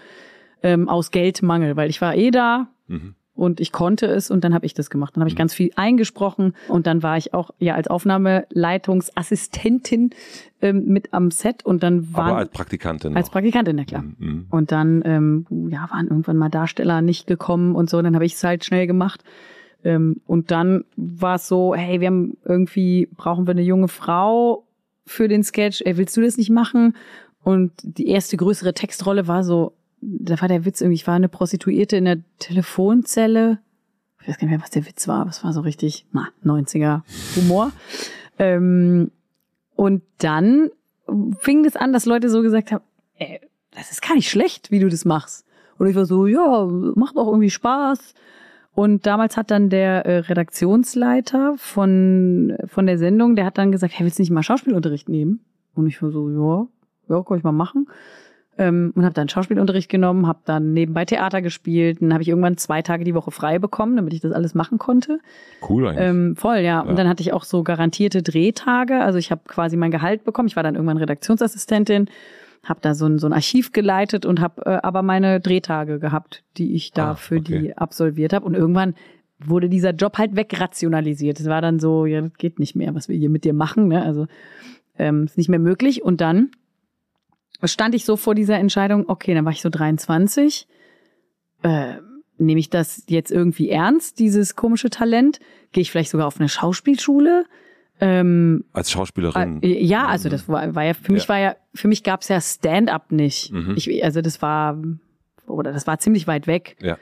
Ähm, 0.63 0.89
aus 0.89 1.11
Geldmangel, 1.11 1.77
weil 1.77 1.91
ich 1.91 2.01
war 2.01 2.15
eh 2.15 2.31
da 2.31 2.69
Mhm. 2.89 3.15
und 3.35 3.61
ich 3.61 3.73
konnte 3.73 4.07
es 4.07 4.31
und 4.31 4.45
dann 4.45 4.53
habe 4.53 4.67
ich 4.67 4.75
das 4.75 4.91
gemacht. 4.91 5.17
Dann 5.17 5.23
habe 5.23 5.31
ich 5.31 5.37
ganz 5.37 5.55
viel 5.55 5.71
eingesprochen 5.77 6.55
und 6.69 6.87
dann 6.87 7.03
war 7.03 7.17
ich 7.17 7.33
auch 7.35 7.51
ja 7.59 7.75
als 7.77 7.89
Aufnahmeleitungsassistentin 7.89 10.11
ähm, 10.63 10.85
mit 10.87 11.13
am 11.13 11.31
Set 11.31 11.65
und 11.65 11.83
dann 11.83 12.13
waren 12.15 12.29
Aber 12.31 12.39
als 12.39 12.51
Praktikantin. 12.51 13.17
als 13.17 13.27
noch. 13.27 13.33
Praktikantin, 13.33 13.77
na 13.77 13.85
klar. 13.85 14.03
Mhm. 14.03 14.47
Und 14.51 14.73
dann 14.73 15.03
ähm, 15.05 15.47
ja, 15.71 15.89
waren 15.91 16.09
irgendwann 16.09 16.37
mal 16.37 16.49
Darsteller 16.49 17.03
nicht 17.03 17.27
gekommen 17.27 17.75
und 17.75 17.91
so. 17.91 18.01
Dann 18.03 18.15
habe 18.15 18.25
ich 18.27 18.35
es 18.35 18.45
halt 18.45 18.65
schnell 18.65 18.87
gemacht. 18.87 19.23
Ähm, 19.85 20.21
und 20.27 20.51
dann 20.51 20.85
war 20.97 21.37
es 21.37 21.49
so, 21.49 21.75
hey, 21.75 22.01
wir 22.01 22.09
haben 22.09 22.37
irgendwie, 22.45 23.09
brauchen 23.17 23.47
wir 23.47 23.53
eine 23.53 23.63
junge 23.63 23.89
Frau 23.89 24.67
für 25.07 25.29
den 25.29 25.43
Sketch. 25.43 25.83
Ey, 25.85 25.97
willst 25.97 26.17
du 26.17 26.21
das 26.21 26.37
nicht 26.37 26.51
machen? 26.51 26.95
Und 27.43 27.73
die 27.83 28.09
erste 28.09 28.37
größere 28.37 28.75
Textrolle 28.75 29.27
war 29.27 29.43
so, 29.43 29.73
da 30.01 30.41
war 30.41 30.49
der 30.49 30.65
Witz 30.65 30.81
irgendwie, 30.81 30.97
ich 30.97 31.07
war 31.07 31.15
eine 31.15 31.29
Prostituierte 31.29 31.97
in 31.97 32.05
der 32.05 32.19
Telefonzelle. 32.39 33.59
Ich 34.21 34.29
weiß 34.29 34.39
gar 34.39 34.47
nicht 34.47 34.57
mehr, 34.57 34.63
was 34.63 34.71
der 34.71 34.87
Witz 34.87 35.09
war. 35.09 35.21
aber 35.21 35.31
es 35.31 35.45
war 35.45 35.53
so 35.53 35.61
richtig, 35.61 36.07
na, 36.13 36.29
90er 36.45 37.03
Humor. 37.37 37.73
ähm, 38.39 39.11
und 39.77 40.03
dann 40.19 40.71
fing 41.41 41.65
das 41.65 41.77
an, 41.77 41.93
dass 41.93 42.07
Leute 42.07 42.29
so 42.29 42.43
gesagt 42.43 42.73
haben, 42.73 42.85
ey, 43.17 43.41
das 43.71 43.91
ist 43.91 44.03
gar 44.03 44.15
nicht 44.15 44.29
schlecht, 44.29 44.71
wie 44.71 44.79
du 44.79 44.89
das 44.89 45.05
machst. 45.05 45.47
Und 45.79 45.89
ich 45.89 45.97
war 45.97 46.05
so, 46.05 46.27
ja, 46.27 46.67
macht 46.95 47.17
auch 47.17 47.29
irgendwie 47.29 47.51
Spaß. 47.51 48.15
Und 48.75 49.07
damals 49.07 49.37
hat 49.37 49.51
dann 49.51 49.71
der 49.71 50.07
äh, 50.07 50.19
Redaktionsleiter 50.19 51.55
von, 51.57 52.57
von 52.67 52.87
der 52.87 52.99
Sendung, 52.99 53.37
der 53.37 53.47
hat 53.47 53.59
dann 53.59 53.73
gesagt, 53.73 53.95
hey, 53.97 54.05
willst 54.05 54.19
du 54.19 54.23
nicht 54.23 54.31
mal 54.31 54.43
Schauspielunterricht 54.43 55.09
nehmen? 55.09 55.41
Und 55.75 55.87
ich 55.87 56.01
war 56.03 56.11
so, 56.11 56.29
ja, 56.31 56.67
ja, 57.09 57.23
kann 57.23 57.39
ich 57.39 57.45
mal 57.45 57.53
machen. 57.53 57.89
Ähm, 58.61 58.93
und 58.95 59.05
habe 59.05 59.15
dann 59.15 59.27
Schauspielunterricht 59.27 59.89
genommen, 59.89 60.27
habe 60.27 60.41
dann 60.45 60.75
nebenbei 60.75 61.07
Theater 61.07 61.41
gespielt. 61.41 62.03
Dann 62.03 62.13
habe 62.13 62.23
ich 62.23 62.29
irgendwann 62.29 62.59
zwei 62.59 62.83
Tage 62.83 63.05
die 63.05 63.15
Woche 63.15 63.31
frei 63.31 63.59
bekommen, 63.59 63.97
damit 63.97 64.13
ich 64.13 64.21
das 64.21 64.33
alles 64.33 64.55
machen 64.55 64.77
konnte. 64.77 65.19
Cool 65.67 65.89
eigentlich. 65.89 66.07
Ähm, 66.07 66.37
voll, 66.37 66.59
ja. 66.59 66.63
Ja. 66.63 66.81
Und 66.83 66.99
dann 66.99 67.09
hatte 67.09 67.23
ich 67.23 67.33
auch 67.33 67.45
so 67.45 67.63
garantierte 67.63 68.23
Drehtage. 68.23 69.01
Also 69.01 69.19
ich 69.19 69.31
habe 69.31 69.41
quasi 69.47 69.79
mein 69.79 69.91
Gehalt 69.91 70.25
bekommen. 70.25 70.47
Ich 70.47 70.57
war 70.57 70.63
dann 70.63 70.75
irgendwann 70.75 70.99
Redaktionsassistentin, 70.99 72.11
habe 72.63 72.81
da 72.83 72.95
so 72.95 73.07
ein, 73.07 73.19
so 73.19 73.27
ein 73.27 73.33
Archiv 73.33 73.73
geleitet 73.73 74.27
und 74.27 74.41
habe 74.43 74.67
äh, 74.67 74.79
aber 74.83 75.01
meine 75.01 75.41
Drehtage 75.41 75.99
gehabt, 75.99 76.45
die 76.59 76.75
ich 76.75 76.93
da 76.93 77.13
Ah, 77.13 77.15
für 77.15 77.37
okay. 77.39 77.61
die 77.61 77.79
absolviert 77.79 78.35
habe. 78.35 78.45
Und 78.45 78.53
irgendwann 78.53 78.95
wurde 79.43 79.71
dieser 79.71 79.93
Job 79.93 80.19
halt 80.19 80.37
wegrationalisiert. 80.37 81.41
Es 81.41 81.47
war 81.47 81.63
dann 81.63 81.79
so, 81.79 82.05
ja, 82.05 82.21
das 82.21 82.35
geht 82.37 82.59
nicht 82.59 82.77
mehr, 82.77 82.95
was 82.95 83.09
wir 83.09 83.17
hier 83.17 83.31
mit 83.31 83.45
dir 83.45 83.55
machen. 83.55 83.89
Ne? 83.89 84.05
Also 84.05 84.27
ähm, 84.99 85.25
ist 85.25 85.39
nicht 85.39 85.49
mehr 85.49 85.59
möglich. 85.59 86.03
Und 86.05 86.21
dann 86.21 86.51
stand 87.69 87.95
ich 87.95 88.05
so 88.05 88.17
vor 88.17 88.35
dieser 88.35 88.57
Entscheidung, 88.59 89.09
okay, 89.09 89.35
dann 89.35 89.45
war 89.45 89.53
ich 89.53 89.61
so 89.63 89.69
23. 89.71 90.67
Äh, 91.63 91.95
nehme 92.39 92.59
ich 92.61 92.71
das 92.71 93.05
jetzt 93.09 93.31
irgendwie 93.31 93.69
ernst, 93.69 94.19
dieses 94.19 94.57
komische 94.57 94.91
Talent? 94.91 95.41
Gehe 95.73 95.83
ich 95.83 95.91
vielleicht 95.91 96.11
sogar 96.11 96.27
auf 96.27 96.39
eine 96.41 96.49
Schauspielschule? 96.49 97.45
Ähm, 98.01 98.65
als 98.73 98.91
Schauspielerin. 98.91 99.63
äh, 99.63 99.85
ja, 99.85 100.07
also 100.07 100.31
das 100.31 100.49
war, 100.49 100.75
war 100.75 100.85
ja 100.85 100.95
für 100.95 101.13
mich 101.13 101.25
Ja. 101.25 101.29
war 101.29 101.39
ja 101.39 101.57
für 101.75 101.87
mich 101.87 102.03
gab's 102.03 102.29
ja 102.29 102.41
Stand-up 102.41 103.13
nicht. 103.13 103.53
Mhm. 103.53 103.75
Ich, 103.77 104.03
also 104.03 104.23
das 104.23 104.41
war 104.41 104.83
oder 105.47 105.73
das 105.73 105.87
war 105.87 105.99
ziemlich 105.99 106.27
weit 106.27 106.47
weg. 106.47 106.77
Ja. 106.81 106.97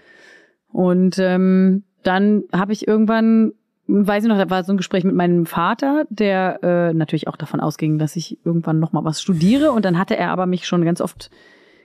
Und 0.72 1.18
ähm, 1.18 1.84
dann 2.02 2.44
habe 2.52 2.72
ich 2.72 2.88
irgendwann, 2.88 3.52
weiß 3.88 4.24
ich 4.24 4.28
noch, 4.28 4.36
da 4.38 4.50
war 4.50 4.62
so 4.64 4.72
ein 4.72 4.76
Gespräch 4.76 5.02
mit 5.04 5.14
meinem 5.14 5.46
Vater, 5.46 6.04
der 6.10 6.62
äh, 6.62 6.94
natürlich 6.94 7.26
auch 7.26 7.36
davon 7.36 7.60
ausging, 7.60 7.98
dass 7.98 8.16
ich 8.16 8.38
irgendwann 8.44 8.78
noch 8.78 8.92
mal 8.92 9.04
was 9.04 9.20
studiere. 9.20 9.72
Und 9.72 9.84
dann 9.84 9.98
hatte 9.98 10.16
er 10.16 10.30
aber 10.30 10.46
mich 10.46 10.66
schon 10.66 10.84
ganz 10.84 11.00
oft 11.00 11.30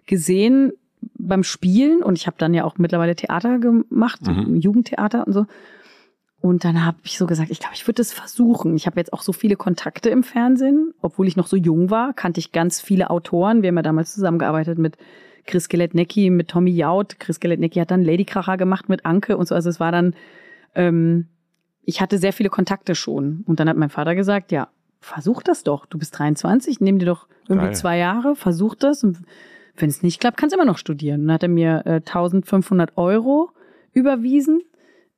gesehen 0.05 0.73
beim 1.17 1.43
Spielen 1.43 2.03
und 2.03 2.17
ich 2.17 2.27
habe 2.27 2.37
dann 2.37 2.53
ja 2.53 2.63
auch 2.65 2.77
mittlerweile 2.77 3.15
Theater 3.15 3.59
gemacht, 3.59 4.21
Mhm. 4.25 4.55
Jugendtheater 4.57 5.25
und 5.27 5.33
so. 5.33 5.45
Und 6.41 6.65
dann 6.65 6.85
habe 6.85 6.97
ich 7.03 7.17
so 7.17 7.25
gesagt, 7.25 7.51
ich 7.51 7.59
glaube, 7.59 7.75
ich 7.75 7.87
würde 7.87 8.01
es 8.01 8.11
versuchen. 8.11 8.75
Ich 8.75 8.85
habe 8.85 8.99
jetzt 8.99 9.13
auch 9.13 9.21
so 9.21 9.31
viele 9.31 9.55
Kontakte 9.55 10.09
im 10.09 10.23
Fernsehen, 10.23 10.93
obwohl 11.01 11.27
ich 11.27 11.37
noch 11.37 11.47
so 11.47 11.55
jung 11.55 11.89
war, 11.89 12.13
kannte 12.13 12.39
ich 12.39 12.51
ganz 12.51 12.81
viele 12.81 13.09
Autoren. 13.09 13.61
Wir 13.61 13.69
haben 13.69 13.77
ja 13.77 13.81
damals 13.81 14.13
zusammengearbeitet 14.13 14.77
mit 14.77 14.97
Chris 15.45 15.69
Geletnecki, 15.69 16.29
mit 16.29 16.49
Tommy 16.49 16.71
Jaud. 16.71 17.17
Chris 17.19 17.39
Geletnecki 17.39 17.79
hat 17.79 17.91
dann 17.91 18.03
Ladykracher 18.03 18.57
gemacht 18.57 18.89
mit 18.89 19.05
Anke 19.05 19.37
und 19.37 19.47
so. 19.47 19.55
Also 19.55 19.69
es 19.69 19.79
war 19.79 19.93
dann, 19.93 20.15
ähm, 20.75 21.27
ich 21.85 22.01
hatte 22.01 22.17
sehr 22.17 22.33
viele 22.33 22.49
Kontakte 22.49 22.95
schon. 22.95 23.43
Und 23.47 23.59
dann 23.59 23.69
hat 23.69 23.77
mein 23.77 23.89
Vater 23.89 24.15
gesagt, 24.15 24.51
ja, 24.51 24.67
versuch 25.01 25.43
das 25.43 25.63
doch. 25.63 25.85
Du 25.85 25.97
bist 25.97 26.17
23, 26.17 26.79
nimm 26.79 26.99
dir 26.99 27.05
doch 27.05 27.27
irgendwie 27.47 27.67
Geil. 27.67 27.75
zwei 27.75 27.97
Jahre, 27.97 28.35
versuch 28.35 28.75
das. 28.75 29.03
Und 29.03 29.19
wenn 29.75 29.89
es 29.89 30.01
nicht 30.03 30.19
klappt, 30.21 30.37
kannst 30.37 30.53
du 30.55 30.57
immer 30.59 30.65
noch 30.69 30.77
studieren. 30.77 31.21
Und 31.21 31.27
dann 31.27 31.33
hat 31.35 31.43
er 31.43 31.49
mir 31.49 31.81
äh, 31.85 31.89
1500 31.95 32.97
Euro 32.97 33.51
überwiesen. 33.91 34.61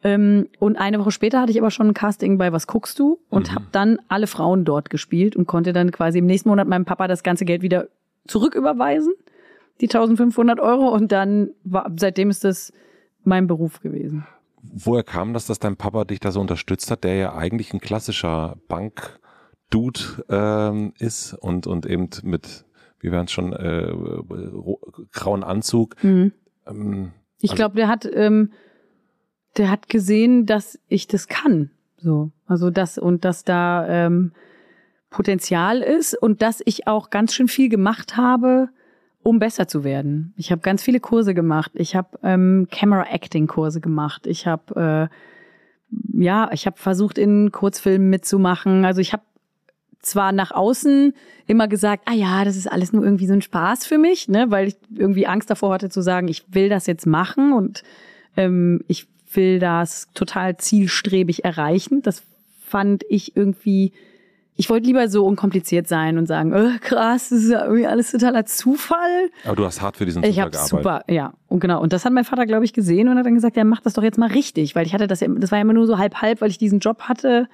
Ähm, 0.04 0.48
und 0.60 0.76
eine 0.78 1.00
Woche 1.00 1.12
später 1.12 1.42
hatte 1.42 1.52
ich 1.52 1.60
aber 1.60 1.72
schon 1.72 1.88
ein 1.88 1.94
Casting 1.94 2.38
bei 2.38 2.52
Was 2.52 2.68
guckst 2.68 2.98
du? 3.00 3.20
Und 3.30 3.52
Mhm. 3.52 3.56
habe 3.56 3.66
dann 3.72 4.00
alle 4.08 4.28
Frauen 4.28 4.66
dort 4.66 4.90
gespielt 4.90 5.36
und 5.36 5.46
konnte 5.48 5.72
dann 5.74 5.92
quasi 5.92 6.20
im 6.20 6.26
nächsten 6.26 6.50
Monat 6.50 6.68
meinem 6.68 6.86
Papa 6.86 7.08
das 7.08 7.22
ganze 7.24 7.46
Geld 7.46 7.62
wieder 7.62 7.88
zurücküberweisen, 8.28 9.14
die 9.82 9.86
1500 9.88 10.60
Euro. 10.60 10.90
Und 10.90 11.12
dann 11.12 11.50
war, 11.64 11.92
seitdem 11.98 12.30
ist 12.30 12.44
das 12.44 12.74
mein 13.24 13.48
Beruf 13.48 13.82
gewesen. 13.82 14.26
Woher 14.74 15.04
kam 15.04 15.34
das, 15.34 15.46
dass 15.48 15.60
dein 15.60 15.76
Papa 15.78 16.06
dich 16.06 16.20
da 16.20 16.32
so 16.32 16.40
unterstützt 16.42 16.90
hat, 16.92 17.04
der 17.04 17.16
ja 17.16 17.36
eigentlich 17.36 17.74
ein 17.74 17.80
klassischer 17.80 18.58
Bank-Dude 18.68 20.00
ähm, 20.30 20.94
ist 21.00 21.34
und, 21.34 21.68
und 21.68 21.86
eben 21.86 22.10
mit, 22.24 22.66
wie 23.00 23.12
wir 23.12 23.22
es 23.22 23.32
schon, 23.32 23.54
äh, 23.54 23.94
grauen 25.12 25.44
Anzug. 25.44 26.02
Mhm. 26.04 26.32
Ähm, 26.68 27.12
Ich 27.40 27.52
Also- 27.52 27.60
glaube, 27.62 27.76
der 27.76 27.88
hat, 27.88 28.08
ähm, 28.12 28.52
der 29.58 29.70
hat 29.70 29.88
gesehen, 29.90 30.46
dass 30.46 30.80
ich 30.88 31.08
das 31.08 31.28
kann. 31.28 31.72
So, 31.98 32.32
also 32.46 32.70
das 32.72 32.98
und 32.98 33.26
dass 33.26 33.44
da 33.44 33.88
ähm, 33.88 34.32
Potenzial 35.10 35.82
ist 35.82 36.14
und 36.14 36.42
dass 36.42 36.62
ich 36.66 36.88
auch 36.88 37.10
ganz 37.10 37.34
schön 37.34 37.48
viel 37.48 37.70
gemacht 37.70 38.18
habe, 38.18 38.70
um 39.26 39.40
besser 39.40 39.68
zu 39.68 39.84
werden. 39.84 40.36
Ich 40.38 40.52
habe 40.52 40.62
ganz 40.62 40.84
viele 40.84 41.00
Kurse 41.00 41.34
gemacht. 41.34 41.72
Ich 41.74 41.96
habe 41.96 42.20
ähm, 42.22 42.68
Camera 42.70 43.08
Acting 43.12 43.48
Kurse 43.48 43.82
gemacht. 43.82 44.28
Ich 44.28 44.46
habe 44.46 45.10
äh, 45.10 46.24
ja, 46.24 46.52
ich 46.54 46.68
habe 46.68 46.78
versucht 46.78 47.18
in 47.18 47.52
Kurzfilmen 47.52 48.12
mitzumachen. 48.12 48.86
Also 48.86 49.02
ich 49.02 49.14
habe 49.14 49.24
zwar 50.00 50.32
nach 50.32 50.52
außen 50.52 51.14
immer 51.48 51.68
gesagt, 51.68 52.04
ah 52.06 52.14
ja, 52.14 52.46
das 52.46 52.56
ist 52.56 52.72
alles 52.72 52.94
nur 52.94 53.04
irgendwie 53.04 53.26
so 53.26 53.34
ein 53.34 53.42
Spaß 53.42 53.88
für 53.88 53.98
mich, 53.98 54.28
ne, 54.28 54.52
weil 54.52 54.68
ich 54.68 54.78
irgendwie 54.94 55.26
Angst 55.26 55.50
davor 55.50 55.74
hatte 55.74 55.90
zu 55.90 56.02
sagen, 56.02 56.28
ich 56.28 56.44
will 56.54 56.70
das 56.70 56.86
jetzt 56.86 57.08
machen 57.08 57.52
und 57.52 57.82
ähm, 58.38 58.82
ich 58.88 59.08
will 59.34 59.58
das 59.58 60.08
total 60.14 60.58
zielstrebig 60.58 61.44
erreichen. 61.44 62.04
Das 62.04 62.22
fand 62.62 63.04
ich 63.10 63.36
irgendwie, 63.36 63.92
ich 64.58 64.70
wollte 64.70 64.88
lieber 64.88 65.10
so 65.10 65.26
unkompliziert 65.26 65.88
sein 65.88 66.18
und 66.18 66.28
sagen, 66.28 66.54
äh, 66.54 66.78
krass, 66.80 67.30
das 67.30 67.44
ist 67.44 67.52
ja 67.52 67.66
irgendwie 67.66 67.88
alles 67.88 68.12
totaler 68.12 68.46
Zufall. 68.46 69.30
aber 69.46 69.56
du 69.56 69.66
hast 69.66 69.82
hart 69.82 69.98
für 69.98 70.06
diesen 70.06 70.24
Ich 70.24 70.30
Zufall 70.32 70.42
habe 70.44 70.52
gearbeitet. 70.52 70.70
super, 70.78 71.02
ja, 71.14 71.34
und 71.48 71.60
genau. 71.60 71.82
Und 71.82 71.92
das 71.94 72.06
hat 72.06 72.14
mein 72.14 72.24
Vater, 72.26 72.46
glaube 72.46 72.64
ich, 72.66 72.74
gesehen 72.74 73.10
und 73.10 73.18
hat 73.18 73.26
dann 73.26 73.36
gesagt, 73.36 73.58
ja, 73.58 73.64
mach 73.64 73.82
das 73.82 73.94
doch 73.94 74.04
jetzt 74.04 74.18
mal 74.18 74.30
richtig, 74.30 74.76
weil 74.76 74.86
ich 74.86 74.94
hatte 74.94 75.08
das 75.08 75.20
ja, 75.20 75.28
das 75.28 75.52
war 75.52 75.58
ja 75.58 75.64
immer 75.64 75.74
nur 75.74 75.88
so 75.88 75.98
halb 75.98 76.16
halb, 76.22 76.42
weil 76.42 76.50
ich 76.50 76.58
diesen 76.58 76.80
Job 76.80 77.02
hatte 77.04 77.48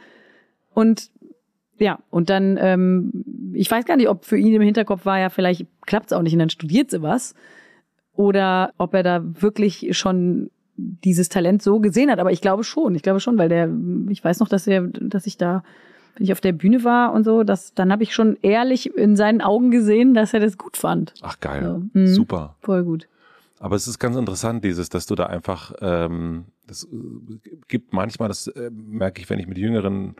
und 0.73 1.09
ja, 1.79 1.97
und 2.11 2.29
dann, 2.29 2.57
ähm, 2.61 3.11
ich 3.53 3.71
weiß 3.71 3.85
gar 3.85 3.97
nicht, 3.97 4.07
ob 4.07 4.23
für 4.25 4.37
ihn 4.37 4.53
im 4.53 4.61
Hinterkopf 4.61 5.03
war 5.05 5.17
ja, 5.19 5.29
vielleicht 5.29 5.65
klappt's 5.87 6.13
auch 6.13 6.21
nicht 6.21 6.33
und 6.33 6.39
dann 6.39 6.49
studiert 6.51 6.91
sie 6.91 7.01
was. 7.01 7.33
oder 8.13 8.73
ob 8.77 8.93
er 8.93 9.01
da 9.03 9.23
wirklich 9.23 9.97
schon 9.97 10.51
dieses 10.77 11.29
Talent 11.29 11.61
so 11.63 11.79
gesehen 11.79 12.11
hat. 12.11 12.19
Aber 12.19 12.31
ich 12.31 12.41
glaube 12.41 12.63
schon, 12.63 12.93
ich 12.95 13.01
glaube 13.01 13.19
schon, 13.19 13.37
weil 13.37 13.49
der, 13.49 13.69
ich 14.09 14.23
weiß 14.23 14.39
noch, 14.39 14.47
dass 14.47 14.67
er, 14.67 14.81
dass 14.83 15.25
ich 15.25 15.37
da, 15.37 15.63
wenn 16.15 16.25
ich 16.25 16.31
auf 16.31 16.41
der 16.41 16.53
Bühne 16.53 16.83
war 16.83 17.13
und 17.13 17.23
so, 17.23 17.43
dass 17.43 17.73
dann 17.73 17.91
habe 17.91 18.03
ich 18.03 18.13
schon 18.13 18.37
ehrlich 18.41 18.95
in 18.95 19.15
seinen 19.15 19.41
Augen 19.41 19.71
gesehen, 19.71 20.13
dass 20.13 20.33
er 20.33 20.39
das 20.39 20.57
gut 20.57 20.77
fand. 20.77 21.13
Ach 21.21 21.39
geil, 21.39 21.63
so. 21.63 21.99
mhm. 21.99 22.07
super. 22.07 22.55
Voll 22.61 22.83
gut. 22.83 23.07
Aber 23.59 23.75
es 23.75 23.87
ist 23.87 23.99
ganz 23.99 24.15
interessant, 24.15 24.63
dieses, 24.63 24.89
dass 24.89 25.05
du 25.05 25.13
da 25.13 25.27
einfach, 25.27 25.73
ähm, 25.81 26.45
das 26.65 26.85
äh, 26.85 26.87
gibt 27.67 27.93
manchmal, 27.93 28.27
das 28.27 28.47
äh, 28.47 28.71
merke 28.71 29.21
ich, 29.21 29.29
wenn 29.29 29.37
ich 29.39 29.47
mit 29.47 29.59
jüngeren, 29.59 30.15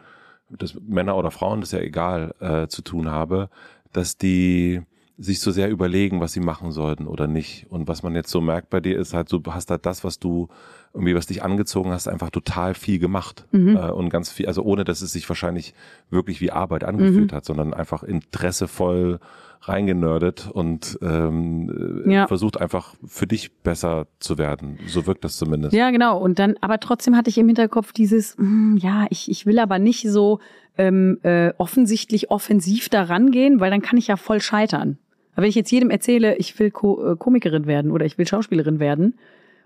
das 0.50 0.76
Männer 0.80 1.18
oder 1.18 1.32
Frauen, 1.32 1.62
das 1.62 1.70
ist 1.70 1.80
ja 1.80 1.84
egal, 1.84 2.36
äh, 2.40 2.68
zu 2.68 2.84
tun 2.84 3.10
habe, 3.10 3.50
dass 3.94 4.18
die 4.18 4.82
sich 5.18 5.40
so 5.40 5.52
sehr 5.52 5.70
überlegen, 5.70 6.20
was 6.20 6.34
sie 6.34 6.40
machen 6.40 6.72
sollten 6.72 7.08
oder 7.08 7.28
nicht. 7.28 7.66
Und 7.70 7.88
was 7.88 8.04
man 8.04 8.16
jetzt 8.16 8.30
so 8.30 8.42
merkt 8.42 8.70
bei 8.70 8.80
dir 8.80 8.98
ist 8.98 9.14
halt, 9.14 9.32
du 9.32 9.42
hast 9.48 9.72
halt 9.72 9.86
das, 9.86 10.04
was 10.04 10.20
du 10.20 10.48
irgendwie, 10.94 11.16
was 11.16 11.26
dich 11.26 11.44
angezogen 11.44 11.92
hast, 11.92 12.08
einfach 12.08 12.30
total 12.30 12.74
viel 12.74 13.00
gemacht. 13.00 13.46
Mhm. 13.52 13.78
Äh, 13.78 13.92
und 13.92 14.10
ganz 14.10 14.32
viel, 14.32 14.48
also 14.48 14.64
ohne 14.64 14.84
dass 14.84 15.02
es 15.02 15.14
sich 15.14 15.28
wahrscheinlich 15.30 15.74
wirklich 16.10 16.42
wie 16.42 16.52
Arbeit 16.52 16.84
angefühlt 16.84 17.32
mhm. 17.32 17.36
hat, 17.36 17.46
sondern 17.46 17.74
einfach 17.74 18.04
interessevoll 18.04 19.20
reingenördet 19.64 20.50
und 20.52 20.98
ähm, 21.04 22.04
ja. 22.08 22.28
versucht 22.28 22.60
einfach 22.60 22.96
für 23.06 23.28
dich 23.28 23.52
besser 23.58 24.08
zu 24.20 24.38
werden. 24.38 24.80
So 24.88 25.06
wirkt 25.06 25.24
das 25.24 25.38
zumindest. 25.38 25.74
Ja, 25.74 25.92
genau. 25.92 26.20
Und 26.20 26.40
dann, 26.40 26.56
aber 26.62 26.80
trotzdem 26.80 27.16
hatte 27.16 27.30
ich 27.30 27.38
im 27.38 27.48
Hinterkopf 27.48 27.94
dieses, 27.94 28.38
mh, 28.38 28.46
hm, 28.46 28.78
ja, 28.78 29.06
ich, 29.12 29.30
ich 29.30 29.46
will 29.46 29.60
aber 29.60 29.78
nicht 29.78 30.10
so 30.10 30.40
ähm, 30.78 31.20
äh, 31.22 31.54
offensichtlich 31.58 32.32
offensiv 32.32 32.90
da 32.90 33.04
rangehen, 33.04 33.60
weil 33.60 33.70
dann 33.70 33.82
kann 33.82 33.98
ich 33.98 34.08
ja 34.08 34.18
voll 34.18 34.42
scheitern. 34.42 34.98
Aber 35.34 35.44
wenn 35.44 35.50
ich 35.50 35.56
jetzt 35.56 35.72
jedem 35.72 35.92
erzähle, 35.92 36.36
ich 36.38 36.58
will 36.60 36.72
Ko 36.72 37.12
äh, 37.12 37.16
Komikerin 37.16 37.68
werden 37.68 37.92
oder 37.92 38.06
ich 38.06 38.18
will 38.18 38.28
Schauspielerin 38.28 38.80
werden 38.80 39.14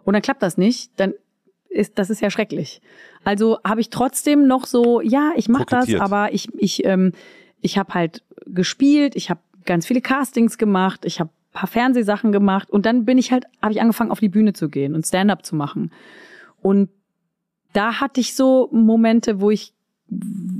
und 0.05 0.13
dann 0.13 0.21
klappt 0.21 0.41
das 0.41 0.57
nicht, 0.57 0.91
dann 0.95 1.13
ist 1.69 1.99
das 1.99 2.09
ist 2.09 2.21
ja 2.21 2.29
schrecklich. 2.29 2.81
Also 3.23 3.59
habe 3.65 3.81
ich 3.81 3.89
trotzdem 3.89 4.47
noch 4.47 4.65
so, 4.65 5.01
ja, 5.01 5.33
ich 5.35 5.49
mache 5.49 5.65
das, 5.67 5.93
aber 5.95 6.33
ich 6.33 6.47
ich 6.57 6.85
ähm, 6.85 7.11
ich 7.61 7.77
habe 7.77 7.93
halt 7.93 8.23
gespielt, 8.45 9.15
ich 9.15 9.29
habe 9.29 9.41
ganz 9.65 9.85
viele 9.85 10.01
Castings 10.01 10.57
gemacht, 10.57 11.03
ich 11.03 11.19
habe 11.19 11.31
paar 11.51 11.67
Fernsehsachen 11.67 12.31
gemacht 12.31 12.69
und 12.69 12.85
dann 12.85 13.05
bin 13.05 13.17
ich 13.17 13.31
halt 13.31 13.45
habe 13.61 13.73
ich 13.73 13.81
angefangen 13.81 14.11
auf 14.11 14.19
die 14.19 14.29
Bühne 14.29 14.53
zu 14.53 14.69
gehen 14.69 14.93
und 14.93 15.05
Stand-up 15.05 15.45
zu 15.45 15.55
machen. 15.55 15.91
Und 16.61 16.89
da 17.73 17.99
hatte 17.99 18.21
ich 18.21 18.35
so 18.35 18.69
Momente, 18.71 19.41
wo 19.41 19.51
ich 19.51 19.73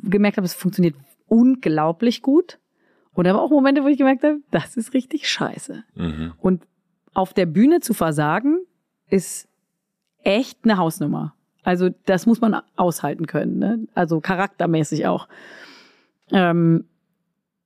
gemerkt 0.04 0.38
habe, 0.38 0.46
es 0.46 0.54
funktioniert 0.54 0.96
unglaublich 1.28 2.22
gut. 2.22 2.60
Und 3.14 3.28
aber 3.28 3.42
auch 3.42 3.50
Momente, 3.50 3.84
wo 3.84 3.88
ich 3.88 3.98
gemerkt 3.98 4.24
habe, 4.24 4.40
das 4.52 4.76
ist 4.76 4.94
richtig 4.94 5.30
scheiße. 5.30 5.84
Mhm. 5.96 6.34
Und 6.40 6.64
auf 7.14 7.34
der 7.34 7.46
Bühne 7.46 7.80
zu 7.80 7.94
versagen, 7.94 8.60
ist 9.10 9.48
echt 10.24 10.60
eine 10.64 10.78
Hausnummer. 10.78 11.34
Also 11.64 11.90
das 12.06 12.26
muss 12.26 12.42
man 12.42 12.62
aushalten 12.76 13.28
können, 13.28 13.60
ne? 13.60 13.80
also 13.96 14.20
charaktermäßig 14.20 15.08
auch. 15.08 15.28
Ähm, 16.32 16.86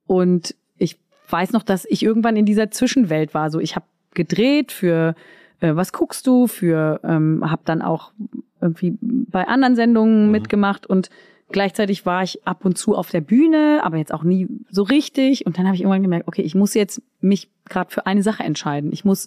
und 0.06 0.54
ich 0.78 0.98
weiß 1.28 1.52
noch, 1.52 1.62
dass 1.62 1.84
ich 1.84 2.02
irgendwann 2.02 2.36
in 2.36 2.46
dieser 2.46 2.70
Zwischenwelt 2.70 3.34
war. 3.34 3.50
So, 3.50 3.60
ich 3.60 3.76
habe 3.76 3.84
gedreht 4.14 4.72
für 4.72 5.14
äh, 5.60 5.76
was 5.76 5.92
guckst 5.92 6.26
du, 6.26 6.46
für 6.46 7.00
ähm, 7.04 7.48
habe 7.48 7.62
dann 7.64 7.82
auch 7.82 8.12
irgendwie 8.60 8.96
bei 9.00 9.46
anderen 9.46 9.76
Sendungen 9.76 10.26
mhm. 10.26 10.32
mitgemacht 10.32 10.86
und 10.86 11.10
Gleichzeitig 11.52 12.06
war 12.06 12.22
ich 12.22 12.46
ab 12.46 12.64
und 12.64 12.78
zu 12.78 12.94
auf 12.94 13.10
der 13.10 13.20
Bühne, 13.20 13.80
aber 13.82 13.96
jetzt 13.96 14.14
auch 14.14 14.22
nie 14.22 14.46
so 14.70 14.84
richtig. 14.84 15.46
Und 15.46 15.58
dann 15.58 15.66
habe 15.66 15.74
ich 15.74 15.82
irgendwann 15.82 16.02
gemerkt, 16.02 16.28
okay, 16.28 16.42
ich 16.42 16.54
muss 16.54 16.74
jetzt 16.74 17.02
mich 17.20 17.50
gerade 17.68 17.90
für 17.90 18.06
eine 18.06 18.22
Sache 18.22 18.44
entscheiden. 18.44 18.92
Ich 18.92 19.04
muss, 19.04 19.26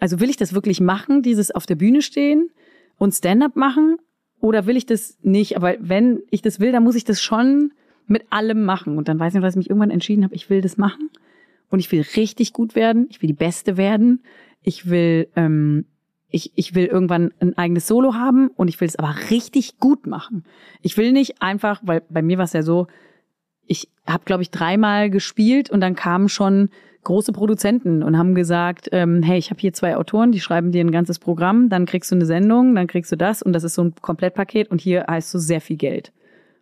also 0.00 0.20
will 0.20 0.30
ich 0.30 0.36
das 0.36 0.54
wirklich 0.54 0.80
machen, 0.80 1.22
dieses 1.22 1.50
auf 1.50 1.66
der 1.66 1.76
Bühne 1.76 2.02
stehen 2.02 2.50
und 2.98 3.12
Stand-up 3.14 3.56
machen? 3.56 3.96
Oder 4.40 4.66
will 4.66 4.76
ich 4.76 4.86
das 4.86 5.18
nicht? 5.22 5.56
Aber 5.56 5.76
wenn 5.78 6.22
ich 6.30 6.42
das 6.42 6.60
will, 6.60 6.72
dann 6.72 6.82
muss 6.82 6.96
ich 6.96 7.04
das 7.04 7.22
schon 7.22 7.72
mit 8.06 8.24
allem 8.30 8.64
machen. 8.64 8.96
Und 8.96 9.08
dann 9.08 9.18
weiß 9.18 9.34
ich, 9.34 9.42
was 9.42 9.54
ich 9.54 9.58
mich 9.58 9.70
irgendwann 9.70 9.90
entschieden 9.90 10.24
habe, 10.24 10.34
ich 10.34 10.50
will 10.50 10.62
das 10.62 10.76
machen. 10.76 11.10
Und 11.68 11.78
ich 11.78 11.92
will 11.92 12.04
richtig 12.16 12.52
gut 12.52 12.74
werden. 12.74 13.06
Ich 13.10 13.22
will 13.22 13.28
die 13.28 13.34
Beste 13.34 13.76
werden. 13.76 14.22
Ich 14.62 14.90
will 14.90 15.28
ähm, 15.36 15.84
ich, 16.30 16.52
ich 16.54 16.74
will 16.74 16.86
irgendwann 16.86 17.32
ein 17.40 17.58
eigenes 17.58 17.86
Solo 17.86 18.14
haben 18.14 18.48
und 18.48 18.68
ich 18.68 18.80
will 18.80 18.88
es 18.88 18.96
aber 18.96 19.14
richtig 19.30 19.78
gut 19.78 20.06
machen. 20.06 20.44
Ich 20.80 20.96
will 20.96 21.12
nicht 21.12 21.42
einfach, 21.42 21.80
weil 21.84 22.02
bei 22.08 22.22
mir 22.22 22.38
war 22.38 22.44
es 22.44 22.52
ja 22.52 22.62
so, 22.62 22.86
ich 23.66 23.88
habe, 24.06 24.24
glaube 24.24 24.42
ich, 24.42 24.50
dreimal 24.50 25.10
gespielt 25.10 25.70
und 25.70 25.80
dann 25.80 25.96
kamen 25.96 26.28
schon 26.28 26.70
große 27.04 27.32
Produzenten 27.32 28.02
und 28.02 28.18
haben 28.18 28.34
gesagt, 28.34 28.88
ähm, 28.92 29.22
hey, 29.22 29.38
ich 29.38 29.50
habe 29.50 29.60
hier 29.60 29.72
zwei 29.72 29.96
Autoren, 29.96 30.32
die 30.32 30.40
schreiben 30.40 30.72
dir 30.72 30.84
ein 30.84 30.90
ganzes 30.90 31.18
Programm, 31.18 31.68
dann 31.68 31.86
kriegst 31.86 32.10
du 32.10 32.14
eine 32.14 32.26
Sendung, 32.26 32.74
dann 32.74 32.86
kriegst 32.86 33.10
du 33.10 33.16
das 33.16 33.42
und 33.42 33.52
das 33.52 33.64
ist 33.64 33.74
so 33.74 33.82
ein 33.82 33.94
Komplettpaket 34.00 34.70
und 34.70 34.80
hier 34.80 35.06
heißt 35.08 35.30
so 35.30 35.38
sehr 35.38 35.60
viel 35.60 35.76
Geld. 35.76 36.12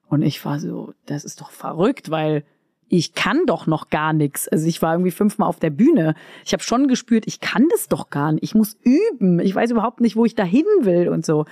Und 0.08 0.22
ich 0.22 0.44
war 0.44 0.58
so, 0.58 0.94
das 1.06 1.24
ist 1.24 1.40
doch 1.40 1.50
verrückt, 1.50 2.10
weil 2.10 2.44
ich 2.88 3.14
kann 3.14 3.44
doch 3.46 3.66
noch 3.66 3.90
gar 3.90 4.12
nichts. 4.12 4.48
Also 4.48 4.66
ich 4.66 4.80
war 4.80 4.94
irgendwie 4.94 5.10
fünfmal 5.10 5.48
auf 5.48 5.58
der 5.58 5.70
Bühne. 5.70 6.14
Ich 6.44 6.52
habe 6.52 6.62
schon 6.62 6.88
gespürt, 6.88 7.26
ich 7.26 7.40
kann 7.40 7.66
das 7.70 7.88
doch 7.88 8.08
gar 8.08 8.32
nicht. 8.32 8.44
Ich 8.44 8.54
muss 8.54 8.78
üben. 8.82 9.40
Ich 9.40 9.54
weiß 9.54 9.70
überhaupt 9.70 10.00
nicht, 10.00 10.16
wo 10.16 10.24
ich 10.24 10.34
da 10.34 10.44
hin 10.44 10.64
will 10.80 11.08
und 11.08 11.26
so. 11.26 11.44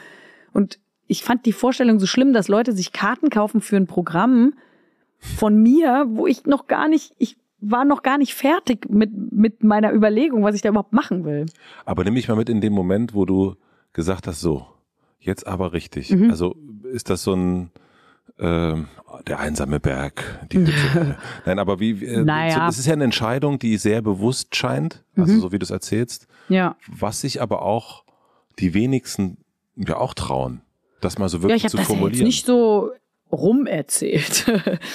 Und 0.55 0.79
ich 1.07 1.23
fand 1.23 1.45
die 1.45 1.53
Vorstellung 1.53 2.01
so 2.01 2.07
schlimm, 2.07 2.33
dass 2.33 2.49
Leute 2.49 2.73
sich 2.73 2.93
Karten 2.93 3.29
kaufen 3.29 3.61
für 3.61 3.77
ein 3.77 3.87
Programm 3.87 4.55
von 5.19 5.63
mir, 5.63 6.07
wo 6.09 6.27
ich 6.27 6.47
noch 6.47 6.67
gar 6.67 6.89
nicht, 6.89 7.15
ich 7.19 7.37
war 7.59 7.85
noch 7.85 8.03
gar 8.03 8.19
nicht 8.19 8.35
fertig 8.35 8.89
mit, 8.89 9.11
mit 9.33 9.65
meiner 9.65 9.93
Überlegung, 9.93 10.45
was 10.45 10.55
ich 10.55 10.63
da 10.63 10.69
überhaupt 10.69 10.93
machen 10.93 11.25
will. 11.25 11.47
Aber 11.85 12.05
nimm 12.05 12.15
mich 12.15 12.29
mal 12.29 12.37
mit 12.37 12.49
in 12.49 12.61
den 12.61 12.73
Moment, 12.73 13.15
wo 13.15 13.25
du 13.25 13.57
gesagt 13.93 14.27
hast, 14.27 14.41
so, 14.41 14.67
jetzt 15.19 15.47
aber 15.47 15.73
richtig. 15.73 16.11
Mhm. 16.11 16.31
Also 16.31 16.57
ist 16.93 17.11
das 17.11 17.23
so 17.23 17.35
ein, 17.35 17.71
ähm, 18.39 18.89
der 19.27 19.41
einsame 19.41 19.81
Berg. 19.81 20.47
Nein, 21.47 21.59
aber 21.59 21.81
wie, 21.81 22.05
äh, 22.05 22.23
naja. 22.23 22.69
es 22.69 22.79
ist 22.79 22.87
ja 22.87 22.93
eine 22.93 23.05
Entscheidung, 23.05 23.59
die 23.59 23.77
sehr 23.79 24.03
bewusst 24.03 24.55
scheint, 24.55 25.05
also 25.17 25.33
mhm. 25.33 25.41
so 25.41 25.53
wie 25.53 25.59
du 25.59 25.65
es 25.65 25.71
erzählst. 25.71 26.29
Ja. 26.49 26.77
Was 26.89 27.23
sich 27.23 27.41
aber 27.41 27.63
auch 27.63 28.05
die 28.59 28.75
wenigsten 28.75 29.39
ja 29.77 29.97
auch 29.97 30.15
trauen, 30.15 30.63
das 31.01 31.19
mal 31.19 31.29
so 31.29 31.43
wirklich 31.43 31.63
ja, 31.63 31.67
ich 31.67 31.71
zu 31.71 31.77
das 31.77 31.87
formulieren. 31.87 32.21
Ja 32.21 32.27
nicht 32.27 32.47
so 32.47 32.91
rumerzählt, 33.33 34.47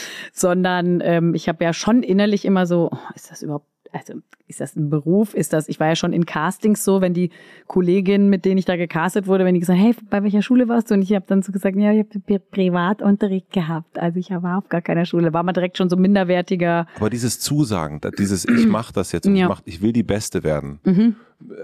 sondern 0.34 1.02
ähm, 1.04 1.36
ich 1.36 1.50
habe 1.50 1.64
ja 1.64 1.74
schon 1.74 2.04
innerlich 2.04 2.46
immer 2.46 2.66
so, 2.66 2.90
oh, 2.92 2.98
ist 3.16 3.32
das 3.32 3.42
überhaupt 3.42 3.66
also 3.94 4.14
ist 4.48 4.60
das 4.60 4.76
ein 4.76 4.90
Beruf? 4.90 5.34
Ist 5.34 5.54
das, 5.54 5.70
ich 5.70 5.80
war 5.80 5.88
ja 5.88 5.96
schon 5.96 6.14
in 6.14 6.26
Castings 6.26 6.84
so, 6.84 7.02
wenn 7.02 7.14
die 7.14 7.30
Kolleginnen, 7.68 8.30
mit 8.30 8.46
denen 8.46 8.58
ich 8.58 8.66
da 8.66 8.76
gecastet 8.76 9.28
wurde, 9.28 9.46
wenn 9.46 9.54
die 9.54 9.60
gesagt, 9.60 9.80
hey, 9.80 9.96
bei 10.10 10.24
welcher 10.24 10.42
Schule 10.42 10.68
warst 10.68 10.90
du? 10.90 10.96
Und 10.96 11.02
ich 11.02 11.14
habe 11.14 11.26
dann 11.28 11.42
so 11.42 11.52
gesagt, 11.52 11.76
ja, 11.78 11.92
ich 11.92 12.00
habe 12.00 12.40
Privatunterricht 12.40 13.52
gehabt. 13.52 14.00
Also 14.00 14.20
ich 14.20 14.30
war 14.30 14.58
auf 14.58 14.70
gar 14.70 14.82
keiner 14.82 15.06
Schule. 15.06 15.34
War 15.34 15.44
man 15.44 15.54
direkt 15.54 15.78
schon 15.78 15.90
so 15.90 15.96
minderwertiger. 15.96 16.88
Aber 16.98 17.10
dieses 17.10 17.40
Zusagen, 17.40 18.02
dieses 18.18 18.46
ich 18.46 18.68
mache 18.68 18.94
das 18.94 19.12
jetzt 19.12 19.28
und 19.28 19.36
ja. 19.36 19.46
ich, 19.46 19.50
mach, 19.50 19.62
ich 19.66 19.82
will 19.82 19.94
die 19.94 20.04
Beste 20.04 20.44
werden. 20.44 20.80
Mhm. 20.84 21.16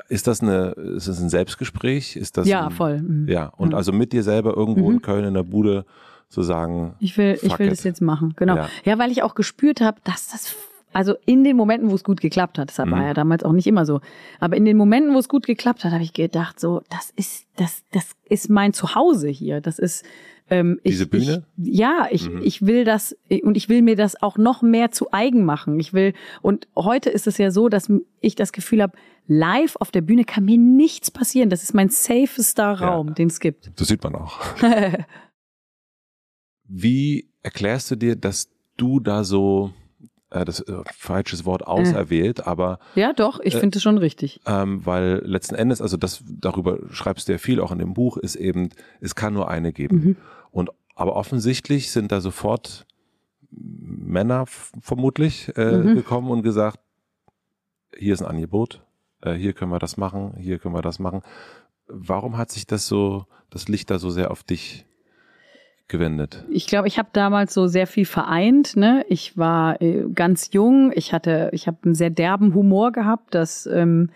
Ist 0.09 0.27
das 0.27 0.41
eine, 0.41 0.71
ist 0.95 1.07
das 1.07 1.21
ein 1.21 1.29
Selbstgespräch? 1.29 2.15
Ist 2.15 2.37
das 2.37 2.47
ja, 2.47 2.67
ein, 2.67 2.71
voll. 2.71 3.01
Mhm. 3.01 3.27
Ja, 3.27 3.47
und 3.57 3.73
also 3.73 3.91
mit 3.91 4.11
dir 4.11 4.23
selber 4.23 4.55
irgendwo 4.55 4.89
mhm. 4.89 4.95
in 4.95 5.01
Köln 5.01 5.25
in 5.25 5.33
der 5.33 5.43
Bude 5.43 5.85
zu 6.29 6.43
sagen. 6.43 6.95
Ich 6.99 7.17
will, 7.17 7.37
ich 7.41 7.57
will 7.57 7.67
it. 7.67 7.71
das 7.71 7.83
jetzt 7.83 8.01
machen. 8.01 8.33
Genau. 8.35 8.55
Ja, 8.55 8.69
ja 8.83 8.97
weil 8.97 9.11
ich 9.11 9.23
auch 9.23 9.35
gespürt 9.35 9.81
habe, 9.81 9.99
dass 10.03 10.29
das 10.29 10.55
also 10.93 11.15
in 11.25 11.43
den 11.43 11.57
Momenten, 11.57 11.91
wo 11.91 11.95
es 11.95 12.03
gut 12.03 12.21
geklappt 12.21 12.57
hat, 12.57 12.69
das 12.69 12.83
mhm. 12.83 12.91
war 12.91 13.03
ja 13.05 13.13
damals 13.13 13.43
auch 13.43 13.51
nicht 13.51 13.67
immer 13.67 13.85
so, 13.85 14.01
aber 14.39 14.55
in 14.55 14.65
den 14.65 14.77
Momenten, 14.77 15.13
wo 15.13 15.19
es 15.19 15.29
gut 15.29 15.45
geklappt 15.45 15.83
hat, 15.83 15.91
habe 15.91 16.03
ich 16.03 16.13
gedacht, 16.13 16.59
so, 16.59 16.81
das 16.89 17.11
ist, 17.15 17.45
das, 17.55 17.83
das 17.91 18.15
ist 18.25 18.49
mein 18.49 18.73
Zuhause 18.73 19.27
hier. 19.27 19.61
Das 19.61 19.79
ist 19.79 20.05
ähm, 20.49 20.79
Diese 20.85 21.03
ich, 21.03 21.09
Bühne? 21.09 21.43
Ich, 21.57 21.77
ja, 21.77 22.07
ich, 22.09 22.29
mhm. 22.29 22.41
ich 22.41 22.65
will 22.65 22.85
das 22.85 23.15
und 23.43 23.57
ich 23.57 23.69
will 23.69 23.81
mir 23.81 23.95
das 23.95 24.21
auch 24.21 24.37
noch 24.37 24.61
mehr 24.61 24.91
zu 24.91 25.11
eigen 25.11 25.45
machen. 25.45 25.79
Ich 25.79 25.93
will, 25.93 26.13
und 26.41 26.67
heute 26.75 27.09
ist 27.09 27.27
es 27.27 27.37
ja 27.37 27.51
so, 27.51 27.69
dass 27.69 27.91
ich 28.21 28.35
das 28.35 28.51
Gefühl 28.51 28.81
habe, 28.81 28.97
live 29.27 29.75
auf 29.75 29.91
der 29.91 30.01
Bühne 30.01 30.23
kann 30.23 30.45
mir 30.45 30.57
nichts 30.57 31.11
passieren. 31.11 31.49
Das 31.49 31.63
ist 31.63 31.73
mein 31.73 31.89
safester 31.89 32.71
Raum, 32.71 33.09
ja, 33.09 33.13
den 33.13 33.27
es 33.27 33.39
gibt. 33.39 33.71
Das 33.75 33.89
sieht 33.89 34.03
man 34.03 34.15
auch. 34.15 34.39
Wie 36.67 37.29
erklärst 37.43 37.91
du 37.91 37.95
dir, 37.95 38.15
dass 38.15 38.49
du 38.77 38.99
da 38.99 39.23
so 39.23 39.73
äh, 40.29 40.45
das 40.45 40.59
äh, 40.61 40.83
falsches 40.93 41.45
Wort 41.45 41.65
auserwählt, 41.65 42.45
aber 42.45 42.79
ja, 42.95 43.13
doch, 43.13 43.39
ich 43.39 43.55
äh, 43.55 43.59
finde 43.59 43.77
es 43.77 43.83
schon 43.83 43.97
richtig, 43.97 44.41
ähm, 44.45 44.85
weil 44.85 45.21
letzten 45.25 45.55
Endes, 45.55 45.81
also 45.81 45.97
das 45.97 46.23
darüber 46.27 46.79
schreibst 46.91 47.27
du 47.27 47.31
ja 47.31 47.37
viel 47.37 47.61
auch 47.61 47.71
in 47.71 47.79
dem 47.79 47.93
Buch, 47.93 48.17
ist 48.17 48.35
eben, 48.35 48.69
es 48.99 49.15
kann 49.15 49.33
nur 49.33 49.49
eine 49.49 49.71
geben 49.71 49.97
mhm. 49.97 50.15
und 50.51 50.69
aber 50.95 51.15
offensichtlich 51.15 51.91
sind 51.91 52.11
da 52.11 52.21
sofort 52.21 52.85
Männer 53.51 54.45
vermutlich 54.47 55.55
äh, 55.55 55.77
mhm. 55.77 55.95
gekommen 55.95 56.29
und 56.31 56.41
gesagt, 56.43 56.79
hier 57.95 58.13
ist 58.13 58.21
ein 58.21 58.27
Angebot, 58.27 58.83
äh, 59.21 59.33
hier 59.33 59.53
können 59.53 59.71
wir 59.71 59.79
das 59.79 59.95
machen, 59.97 60.35
hier 60.37 60.59
können 60.59 60.75
wir 60.75 60.81
das 60.81 60.99
machen. 60.99 61.21
Warum 61.87 62.37
hat 62.37 62.51
sich 62.51 62.67
das 62.67 62.87
so, 62.87 63.25
das 63.49 63.67
Licht 63.67 63.89
da 63.89 63.99
so 63.99 64.09
sehr 64.09 64.31
auf 64.31 64.43
dich 64.43 64.85
gewendet? 65.87 66.45
Ich 66.49 66.67
glaube, 66.67 66.87
ich 66.87 66.97
habe 66.97 67.09
damals 67.13 67.53
so 67.53 67.67
sehr 67.67 67.87
viel 67.87 68.05
vereint. 68.05 68.75
Ne? 68.75 69.05
Ich 69.09 69.37
war 69.37 69.81
äh, 69.81 70.05
ganz 70.13 70.49
jung, 70.51 70.91
ich 70.93 71.13
hatte, 71.13 71.49
ich 71.53 71.67
habe 71.67 71.77
einen 71.83 71.95
sehr 71.95 72.09
derben 72.09 72.53
Humor 72.53 72.91
gehabt. 72.91 73.33
Das 73.35 73.65
ähm, 73.67 74.09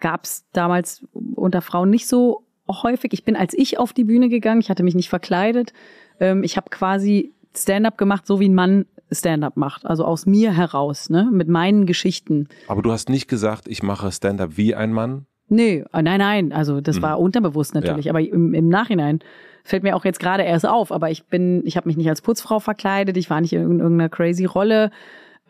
gab 0.00 0.24
es 0.24 0.44
damals 0.52 1.06
unter 1.12 1.62
Frauen 1.62 1.90
nicht 1.90 2.06
so 2.06 2.44
häufig. 2.68 3.12
Ich 3.12 3.24
bin 3.24 3.36
als 3.36 3.54
ich 3.54 3.78
auf 3.78 3.92
die 3.92 4.04
Bühne 4.04 4.28
gegangen, 4.28 4.60
ich 4.60 4.70
hatte 4.70 4.82
mich 4.82 4.94
nicht 4.94 5.08
verkleidet. 5.08 5.72
Ähm, 6.20 6.42
ich 6.42 6.56
habe 6.56 6.70
quasi 6.70 7.32
Stand-up 7.54 7.98
gemacht, 7.98 8.26
so 8.26 8.40
wie 8.40 8.48
ein 8.48 8.54
Mann 8.54 8.86
Stand-up 9.10 9.56
macht, 9.56 9.84
also 9.84 10.04
aus 10.04 10.26
mir 10.26 10.52
heraus, 10.52 11.10
ne, 11.10 11.28
mit 11.30 11.48
meinen 11.48 11.86
Geschichten. 11.86 12.48
Aber 12.66 12.82
du 12.82 12.90
hast 12.90 13.10
nicht 13.10 13.28
gesagt, 13.28 13.68
ich 13.68 13.82
mache 13.82 14.10
Stand-up 14.10 14.56
wie 14.56 14.74
ein 14.74 14.92
Mann? 14.92 15.26
Nee, 15.52 15.84
äh, 15.92 16.02
nein, 16.02 16.18
nein, 16.18 16.52
also 16.52 16.80
das 16.80 16.96
mhm. 16.96 17.02
war 17.02 17.20
unterbewusst 17.20 17.74
natürlich, 17.74 18.06
ja. 18.06 18.12
aber 18.12 18.20
im, 18.20 18.54
im 18.54 18.68
Nachhinein 18.68 19.20
fällt 19.64 19.82
mir 19.82 19.94
auch 19.94 20.04
jetzt 20.04 20.18
gerade 20.18 20.42
erst 20.42 20.66
auf, 20.66 20.90
aber 20.90 21.10
ich 21.10 21.24
bin, 21.24 21.62
ich 21.66 21.76
habe 21.76 21.88
mich 21.88 21.96
nicht 21.96 22.08
als 22.08 22.22
Putzfrau 22.22 22.58
verkleidet, 22.58 23.16
ich 23.16 23.28
war 23.28 23.40
nicht 23.40 23.52
in 23.52 23.60
irgendeiner 23.60 24.08
crazy 24.08 24.46
Rolle. 24.46 24.90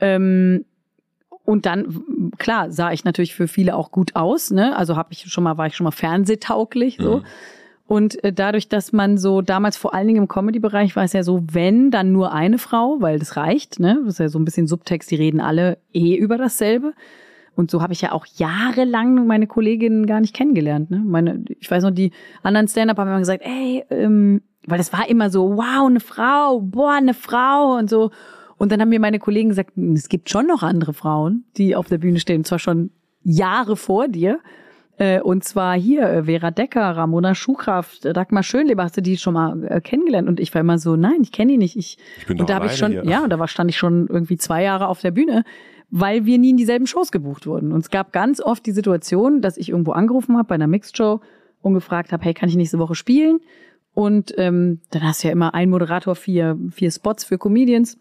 Ähm, 0.01 0.65
und 1.45 1.67
dann, 1.67 2.33
klar, 2.39 2.71
sah 2.71 2.93
ich 2.93 3.05
natürlich 3.05 3.35
für 3.35 3.49
viele 3.49 3.77
auch 3.77 3.91
gut 3.91 4.15
aus, 4.15 4.51
ne? 4.51 4.77
Also 4.77 4.97
habe 4.97 5.09
ich 5.13 5.31
schon 5.31 5.45
mal, 5.45 5.57
war 5.57 5.67
ich 5.67 5.77
schon 5.77 5.85
mal 5.85 5.93
fernsehtauglich 5.93 6.99
so. 7.01 7.19
Mhm. 7.19 7.25
Und 7.87 8.25
äh, 8.25 8.33
dadurch, 8.33 8.69
dass 8.69 8.93
man 8.93 9.19
so 9.19 9.41
damals 9.41 9.77
vor 9.77 9.95
allen 9.95 10.07
Dingen 10.09 10.23
im 10.23 10.29
Comedy-Bereich 10.29 10.95
war 10.97 11.05
es 11.05 11.13
ja 11.13 11.23
so, 11.23 11.43
wenn, 11.51 11.91
dann 11.91 12.13
nur 12.13 12.33
eine 12.33 12.59
Frau, 12.59 12.97
weil 13.01 13.19
das 13.19 13.37
reicht, 13.37 13.81
ne? 13.81 14.01
Das 14.05 14.15
ist 14.15 14.19
ja 14.19 14.29
so 14.29 14.39
ein 14.39 14.45
bisschen 14.45 14.67
Subtext, 14.67 15.11
die 15.11 15.17
reden 15.17 15.41
alle 15.41 15.79
eh 15.93 16.15
über 16.17 16.39
dasselbe. 16.39 16.93
Und 17.55 17.71
so 17.71 17.83
habe 17.83 17.93
ich 17.93 18.01
ja 18.01 18.13
auch 18.13 18.27
jahrelang 18.37 19.27
meine 19.27 19.47
Kolleginnen 19.47 20.07
gar 20.07 20.21
nicht 20.21 20.35
kennengelernt. 20.35 20.91
Ne? 20.91 21.03
Meine, 21.05 21.45
ich 21.61 21.71
weiß 21.71 21.83
noch, 21.83 21.91
die 21.91 22.13
anderen 22.43 22.69
Stand-up 22.69 22.99
haben 22.99 23.09
immer 23.09 23.19
gesagt, 23.19 23.43
ey, 23.45 23.85
ähm, 23.91 24.43
weil 24.67 24.79
das 24.79 24.93
war 24.93 25.09
immer 25.09 25.29
so, 25.31 25.57
wow, 25.57 25.87
eine 25.87 26.01
Frau, 26.01 26.61
boah, 26.61 26.93
eine 26.93 27.15
Frau 27.15 27.77
und 27.77 27.91
so. 27.91 28.11
Und 28.57 28.71
dann 28.71 28.81
haben 28.81 28.91
mir 28.91 29.01
meine 29.01 29.19
Kollegen 29.19 29.49
gesagt, 29.49 29.77
es 29.77 30.09
gibt 30.09 30.31
schon 30.31 30.47
noch 30.47 30.63
andere 30.63 30.93
Frauen, 30.95 31.45
die 31.57 31.75
auf 31.75 31.89
der 31.89 31.99
Bühne 31.99 32.21
stehen, 32.21 32.45
zwar 32.45 32.59
schon 32.59 32.91
Jahre 33.23 33.77
vor 33.77 34.09
dir. 34.09 34.39
Äh, 34.99 35.21
und 35.21 35.43
zwar 35.43 35.75
hier 35.75 36.09
äh, 36.09 36.25
Vera 36.25 36.51
Decker, 36.51 36.97
Ramona 36.97 37.35
Schuhkraft, 37.35 38.05
Dagmar 38.05 38.43
Schönleber, 38.43 38.85
hast 38.85 38.97
du 38.97 39.03
die 39.03 39.17
schon 39.17 39.35
mal 39.35 39.65
äh, 39.65 39.81
kennengelernt? 39.81 40.29
Und 40.29 40.39
ich 40.39 40.55
war 40.55 40.61
immer 40.61 40.79
so, 40.79 40.97
nein, 40.97 41.23
ich 41.23 41.33
kenne 41.33 41.53
die 41.53 41.59
nicht. 41.59 41.77
Ich, 41.77 41.99
ich 42.19 42.27
bin 42.27 42.39
und 42.39 42.49
da 42.49 42.55
habe 42.55 42.67
ich 42.67 42.77
schon, 42.77 42.93
hier. 42.93 43.05
ja, 43.05 43.25
und 43.25 43.31
da 43.31 43.39
war, 43.39 43.49
stand 43.49 43.71
ich 43.71 43.79
schon 43.79 44.07
irgendwie 44.09 44.37
zwei 44.37 44.63
Jahre 44.63 44.89
auf 44.89 45.01
der 45.01 45.11
Bühne, 45.11 45.45
weil 45.95 46.25
wir 46.25 46.39
nie 46.39 46.51
in 46.51 46.57
dieselben 46.57 46.87
Shows 46.87 47.13
gebucht 47.13 47.47
wurden. 47.47 47.71
Und 47.71 47.81
es 47.81 47.91
gab 47.91 48.13
ganz 48.13 48.41
oft 48.41 48.65
die 48.65 48.73
Situation, 48.73 49.43
dass 49.43 49.59
ich 49.59 49.69
irgendwo 49.69 49.93
angerufen 49.93 50.39
habe 50.39 50.49
bei 50.49 50.55
einer 50.55 50.67
Mixed 50.67 50.97
Show 50.97 51.21
und 51.61 51.75
gefragt 51.75 52.13
habe, 52.13 52.25
hey, 52.25 52.33
kann 52.33 52.49
ich 52.49 52.57
nächste 52.57 52.79
Woche 52.79 52.95
spielen? 52.95 53.41
Und 53.93 54.33
ähm, 54.39 54.81
dann 54.91 55.03
hast 55.03 55.23
du 55.23 55.29
ja 55.29 55.33
immer 55.33 55.53
ein 55.53 55.69
Moderator, 55.69 56.17
vier, 56.17 56.59
vier 56.71 56.91
Spots 56.91 57.25
für 57.25 57.37
Comedians. 57.37 57.99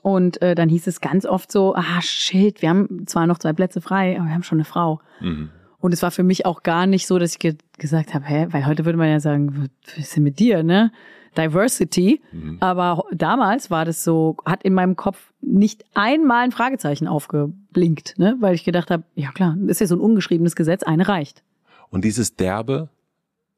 Und 0.00 0.40
äh, 0.40 0.54
dann 0.54 0.70
hieß 0.70 0.86
es 0.86 1.02
ganz 1.02 1.26
oft 1.26 1.52
so, 1.52 1.74
ah 1.74 2.00
shit, 2.00 2.62
wir 2.62 2.70
haben 2.70 3.06
zwar 3.06 3.26
noch 3.26 3.38
zwei 3.38 3.52
Plätze 3.52 3.82
frei, 3.82 4.16
aber 4.16 4.28
wir 4.28 4.34
haben 4.34 4.42
schon 4.42 4.58
eine 4.58 4.64
Frau. 4.64 5.00
Mhm. 5.20 5.50
Und 5.80 5.92
es 5.94 6.02
war 6.02 6.10
für 6.10 6.22
mich 6.22 6.46
auch 6.46 6.62
gar 6.62 6.86
nicht 6.86 7.06
so, 7.06 7.18
dass 7.18 7.32
ich 7.32 7.38
ge 7.38 7.56
gesagt 7.78 8.12
habe, 8.14 8.24
hä, 8.26 8.46
weil 8.50 8.66
heute 8.66 8.84
würde 8.84 8.98
man 8.98 9.08
ja 9.08 9.20
sagen, 9.20 9.70
was 9.86 9.96
ist 9.98 10.16
denn 10.16 10.22
mit 10.22 10.38
dir, 10.38 10.62
ne? 10.62 10.92
Diversity. 11.36 12.20
Mhm. 12.32 12.58
Aber 12.60 13.04
damals 13.12 13.70
war 13.70 13.84
das 13.84 14.04
so, 14.04 14.36
hat 14.44 14.62
in 14.62 14.74
meinem 14.74 14.96
Kopf 14.96 15.32
nicht 15.40 15.84
einmal 15.94 16.44
ein 16.44 16.52
Fragezeichen 16.52 17.06
aufgeblinkt, 17.06 18.18
ne? 18.18 18.36
Weil 18.40 18.54
ich 18.54 18.64
gedacht 18.64 18.90
habe, 18.90 19.04
ja 19.14 19.30
klar, 19.32 19.56
das 19.58 19.72
ist 19.76 19.80
ja 19.80 19.86
so 19.86 19.94
ein 19.96 20.00
ungeschriebenes 20.00 20.56
Gesetz, 20.56 20.82
eine 20.82 21.08
reicht. 21.08 21.42
Und 21.88 22.04
dieses 22.04 22.36
Derbe, 22.36 22.88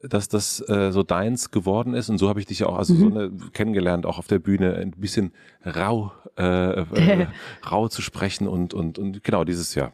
dass 0.00 0.28
das 0.28 0.60
äh, 0.68 0.90
so 0.92 1.02
deins 1.02 1.50
geworden 1.50 1.94
ist 1.94 2.08
und 2.08 2.18
so 2.18 2.28
habe 2.28 2.40
ich 2.40 2.46
dich 2.46 2.60
ja 2.60 2.66
auch 2.66 2.76
also 2.76 2.94
Mhm. 2.94 2.98
so 2.98 3.06
eine, 3.18 3.30
kennengelernt 3.52 4.04
auch 4.06 4.18
auf 4.18 4.26
der 4.26 4.38
Bühne 4.38 4.74
ein 4.74 4.90
bisschen 4.92 5.32
rau 5.64 6.12
äh, 6.38 6.80
äh, 6.82 7.26
rau 7.70 7.88
zu 7.88 8.02
sprechen 8.02 8.48
und 8.48 8.74
und 8.74 8.98
und 8.98 9.22
genau 9.24 9.44
dieses 9.44 9.74
ja 9.74 9.92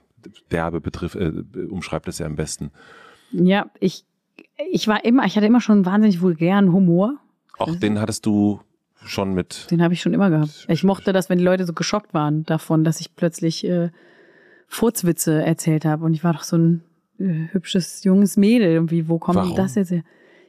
derbe 0.50 0.80
betrifft 0.80 1.16
äh, 1.16 1.32
umschreibt 1.68 2.08
es 2.08 2.18
ja 2.18 2.26
am 2.26 2.36
besten 2.36 2.70
Ja, 3.32 3.66
ich, 3.80 4.04
ich 4.70 4.88
war 4.88 5.04
immer, 5.04 5.24
ich 5.24 5.36
hatte 5.36 5.46
immer 5.46 5.60
schon 5.60 5.86
wahnsinnig 5.86 6.20
vulgären 6.20 6.72
Humor. 6.72 7.18
auch 7.58 7.74
den 7.76 8.00
hattest 8.00 8.26
du 8.26 8.60
schon 9.04 9.32
mit 9.34 9.70
Den 9.70 9.82
habe 9.82 9.94
ich 9.94 10.00
schon 10.00 10.14
immer 10.14 10.30
gehabt. 10.30 10.66
Ich 10.68 10.84
mochte 10.84 11.12
das, 11.12 11.28
wenn 11.30 11.38
die 11.38 11.44
Leute 11.44 11.64
so 11.64 11.72
geschockt 11.72 12.14
waren 12.14 12.44
davon, 12.44 12.84
dass 12.84 13.00
ich 13.00 13.14
plötzlich 13.14 13.64
äh, 13.66 13.90
Furzwitze 14.66 15.42
erzählt 15.42 15.84
habe. 15.84 16.04
Und 16.04 16.14
ich 16.14 16.24
war 16.24 16.32
doch 16.32 16.42
so 16.42 16.56
ein 16.56 16.82
äh, 17.18 17.52
hübsches 17.52 18.04
junges 18.04 18.36
Mädel. 18.36 18.68
Irgendwie, 18.68 19.08
wo 19.08 19.18
kommt 19.18 19.36
Warum? 19.36 19.56
das 19.56 19.76
jetzt 19.76 19.90
her? 19.90 20.02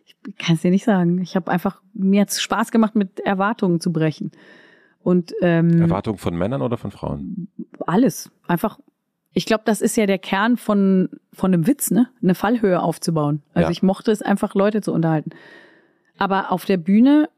Ich 0.06 0.16
kann 0.38 0.56
es 0.56 0.62
dir 0.62 0.72
nicht 0.72 0.86
sagen. 0.86 1.22
Ich 1.22 1.36
habe 1.36 1.52
einfach, 1.52 1.82
mir 1.94 2.22
hat's 2.22 2.42
Spaß 2.42 2.72
gemacht, 2.72 2.96
mit 2.96 3.20
Erwartungen 3.20 3.80
zu 3.80 3.94
brechen. 3.94 4.32
Und 5.02 5.34
ähm, 5.42 5.82
Erwartung 5.82 6.18
von 6.18 6.36
Männern 6.36 6.62
oder 6.62 6.78
von 6.78 6.92
Frauen 6.92 7.48
alles. 7.90 8.32
Einfach, 8.48 8.80
ich 9.34 9.46
glaube, 9.46 9.64
das 9.66 9.82
ist 9.82 9.96
ja 9.96 10.06
der 10.06 10.18
Kern 10.20 10.58
von, 10.58 11.10
von 11.34 11.54
einem 11.54 11.68
Witz, 11.68 11.92
ne? 11.92 12.08
Eine 12.22 12.36
Fallhöhe 12.36 12.82
aufzubauen. 12.82 13.44
Also 13.54 13.68
Ja. 13.68 13.72
ich 13.72 13.84
mochte 13.84 14.12
es 14.12 14.22
einfach, 14.22 14.56
Leute 14.56 14.82
zu 14.82 14.92
unterhalten. 14.92 15.32
Aber 16.18 16.52
auf 16.52 16.66
der 16.66 16.78
Bühne, 16.78 17.30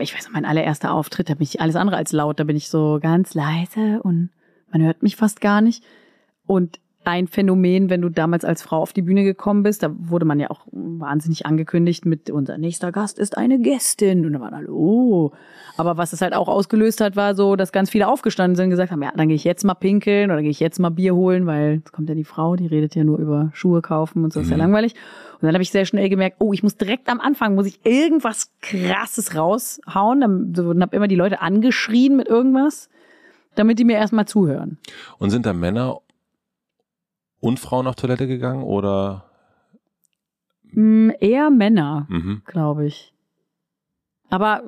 ich 0.00 0.14
weiß 0.14 0.26
noch, 0.26 0.32
mein 0.32 0.44
allererster 0.44 0.92
Auftritt, 0.92 1.28
da 1.30 1.34
bin 1.34 1.42
ich 1.42 1.60
alles 1.60 1.76
andere 1.76 1.96
als 1.96 2.12
laut, 2.12 2.38
da 2.38 2.44
bin 2.44 2.56
ich 2.56 2.68
so 2.68 2.98
ganz 3.02 3.34
leise 3.34 4.00
und 4.02 4.30
man 4.70 4.82
hört 4.82 5.02
mich 5.02 5.16
fast 5.16 5.40
gar 5.40 5.60
nicht. 5.60 5.82
Und 6.46 6.78
ein 7.04 7.26
Phänomen, 7.26 7.90
wenn 7.90 8.00
du 8.02 8.08
damals 8.08 8.44
als 8.44 8.62
Frau 8.62 8.78
auf 8.78 8.92
die 8.92 9.02
Bühne 9.02 9.24
gekommen 9.24 9.62
bist, 9.62 9.82
da 9.82 9.90
wurde 9.96 10.24
man 10.24 10.38
ja 10.40 10.50
auch 10.50 10.60
wahnsinnig 10.70 11.46
angekündigt 11.46 12.04
mit 12.06 12.30
unser 12.30 12.58
nächster 12.58 12.92
Gast 12.92 13.18
ist 13.18 13.36
eine 13.36 13.58
Gästin 13.58 14.24
und 14.26 14.32
da 14.34 14.40
waren 14.40 14.54
alle, 14.54 14.70
oh. 14.72 15.32
Aber 15.76 15.96
was 15.96 16.12
es 16.12 16.20
halt 16.20 16.34
auch 16.34 16.48
ausgelöst 16.48 17.00
hat, 17.00 17.16
war 17.16 17.34
so, 17.34 17.56
dass 17.56 17.72
ganz 17.72 17.90
viele 17.90 18.08
aufgestanden 18.08 18.56
sind 18.56 18.64
und 18.66 18.70
gesagt 18.70 18.92
haben, 18.92 19.02
ja, 19.02 19.10
dann 19.16 19.28
gehe 19.28 19.34
ich 19.36 19.44
jetzt 19.44 19.64
mal 19.64 19.74
pinkeln 19.74 20.30
oder 20.30 20.42
gehe 20.42 20.50
ich 20.50 20.60
jetzt 20.60 20.78
mal 20.78 20.90
Bier 20.90 21.14
holen, 21.14 21.46
weil 21.46 21.76
jetzt 21.76 21.92
kommt 21.92 22.08
ja 22.08 22.14
die 22.14 22.24
Frau, 22.24 22.56
die 22.56 22.66
redet 22.66 22.94
ja 22.94 23.04
nur 23.04 23.18
über 23.18 23.50
Schuhe 23.54 23.80
kaufen 23.82 24.24
und 24.24 24.32
so, 24.32 24.40
ist 24.40 24.50
ja 24.50 24.56
Mhm. 24.56 24.62
langweilig. 24.62 24.94
Und 25.34 25.46
dann 25.46 25.54
habe 25.54 25.62
ich 25.62 25.70
sehr 25.70 25.84
schnell 25.86 26.08
gemerkt, 26.08 26.36
oh, 26.40 26.52
ich 26.52 26.62
muss 26.62 26.76
direkt 26.76 27.08
am 27.08 27.20
Anfang, 27.20 27.54
muss 27.54 27.66
ich 27.66 27.80
irgendwas 27.84 28.52
krasses 28.60 29.34
raushauen. 29.36 30.20
Dann, 30.20 30.52
so, 30.54 30.68
und 30.70 30.82
habe 30.82 30.94
immer 30.94 31.08
die 31.08 31.16
Leute 31.16 31.40
angeschrien 31.40 32.16
mit 32.16 32.28
irgendwas, 32.28 32.88
damit 33.54 33.78
die 33.78 33.84
mir 33.84 33.96
erstmal 33.96 34.26
zuhören. 34.26 34.78
und 35.18 35.30
sind 35.30 35.44
da 35.46 35.52
Männer 35.52 36.00
und 37.42 37.60
Frauen 37.60 37.86
auf 37.86 37.96
Toilette 37.96 38.26
gegangen 38.26 38.62
oder 38.62 39.24
Mm, 40.74 41.10
eher 41.20 41.50
Männer, 41.50 42.06
mhm. 42.08 42.40
glaube 42.46 42.86
ich. 42.86 43.12
Aber 44.30 44.62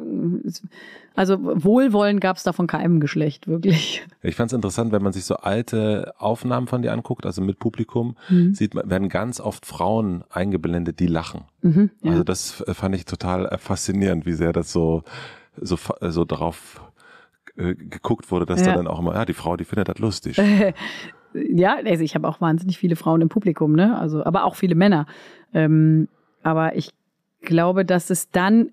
also 1.15 1.39
Wohlwollen 1.65 2.21
gab 2.21 2.37
es 2.37 2.43
da 2.43 2.53
von 2.53 2.67
keinem 2.67 3.01
Geschlecht, 3.01 3.49
wirklich. 3.49 4.05
ich 4.23 4.35
fand 4.37 4.53
es 4.53 4.55
interessant 4.55 4.93
wenn 4.93 5.03
man 5.03 5.15
sich 5.15 5.25
so 5.25 5.37
alte 5.37 6.13
Aufnahmen 6.19 6.67
von 6.67 6.83
dir 6.83 6.93
anguckt 6.93 7.25
also 7.25 7.41
mit 7.41 7.59
Publikum 7.59 8.17
Mhm. 8.29 8.53
sieht 8.53 8.75
man 8.75 8.91
werden 8.91 9.09
ganz 9.09 9.41
oft 9.41 9.65
Frauen 9.65 10.25
eingeblendet 10.29 11.01
die 11.01 11.07
lachen 11.07 11.45
Mhm, 11.63 11.91
ja. 12.03 12.11
Also 12.11 12.25
das 12.25 12.63
fand 12.75 12.95
ich 12.95 13.07
total 13.07 13.47
äh, 13.47 13.57
faszinierend, 13.57 14.27
wie 14.27 14.35
sehr 14.35 14.53
das 14.53 14.71
so 14.71 15.03
so 15.57 15.79
so 16.01 16.25
drauf 16.27 16.83
äh, 17.57 17.75
geguckt 17.75 18.31
wurde, 18.31 18.45
dass 18.45 18.61
Ja. 18.61 18.67
da 18.67 18.73
dann 18.75 18.89
auch 18.89 18.99
immer, 18.99 19.15
ja, 19.15 19.25
die 19.25 19.33
Frau, 19.33 19.57
die 19.57 19.65
findet 19.65 19.89
das 19.89 19.99
lustig. 19.99 20.37
ja, 21.35 21.77
also 21.85 22.03
ich 22.05 22.15
habe 22.15 22.29
auch 22.29 22.41
wahnsinnig 22.41 22.79
viele 22.79 22.97
Frauen 22.97 23.21
im 23.21 23.29
Publikum, 23.29 23.73
ne? 23.75 23.99
Also, 23.99 24.25
aber 24.25 24.45
auch 24.45 24.55
viele 24.55 24.75
Männer. 24.75 25.07
Ähm, 25.53 26.09
aber 26.43 26.77
ich 26.77 26.91
glaube, 27.43 27.85
dass 27.85 28.11
es 28.11 28.31
dann 28.31 28.71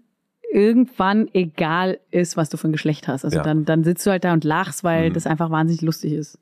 irgendwann 0.51 1.29
egal 1.33 1.99
ist, 2.11 2.35
was 2.37 2.49
du 2.49 2.57
für 2.57 2.67
ein 2.67 2.71
Geschlecht 2.73 3.07
hast. 3.07 3.23
Also 3.25 3.37
Ja. 3.37 3.43
dann, 3.43 3.63
dann 3.65 3.83
sitzt 3.83 4.05
du 4.05 4.11
halt 4.11 4.23
da 4.23 4.33
und 4.33 4.43
lachst, 4.43 4.83
weil 4.83 5.09
Mhm. 5.09 5.13
das 5.13 5.25
einfach 5.27 5.49
wahnsinnig 5.49 5.81
lustig 5.81 6.13
ist. 6.13 6.37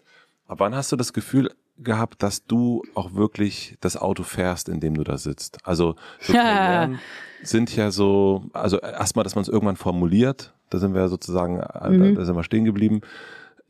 Aber 0.48 0.62
wann 0.62 0.76
hast 0.76 0.92
du 0.92 0.96
das 0.96 1.14
Gefühl 1.14 1.52
gehabt, 1.78 2.24
dass 2.24 2.46
du 2.46 2.84
auch 2.96 3.14
wirklich 3.14 3.78
das 3.82 3.96
Auto 3.98 4.24
fährst, 4.24 4.68
in 4.68 4.80
dem 4.80 4.96
du 4.96 5.04
da 5.04 5.18
sitzt? 5.18 5.60
Also 5.64 5.96
so 6.22 6.34
Ja. 6.34 6.90
Sind 7.42 7.74
ja 7.74 7.90
so, 7.92 8.44
also 8.52 8.80
erstmal, 8.80 9.24
dass 9.24 9.36
man 9.36 9.44
es 9.44 9.48
irgendwann 9.48 9.78
formuliert, 9.78 10.54
da 10.72 10.78
sind 10.78 10.94
wir 10.94 11.08
sozusagen, 11.08 11.60
äh, 11.62 11.90
Mhm. 11.90 12.00
da, 12.16 12.20
da 12.20 12.26
sind 12.26 12.36
wir 12.36 12.44
stehen 12.44 12.66
geblieben. 12.66 13.00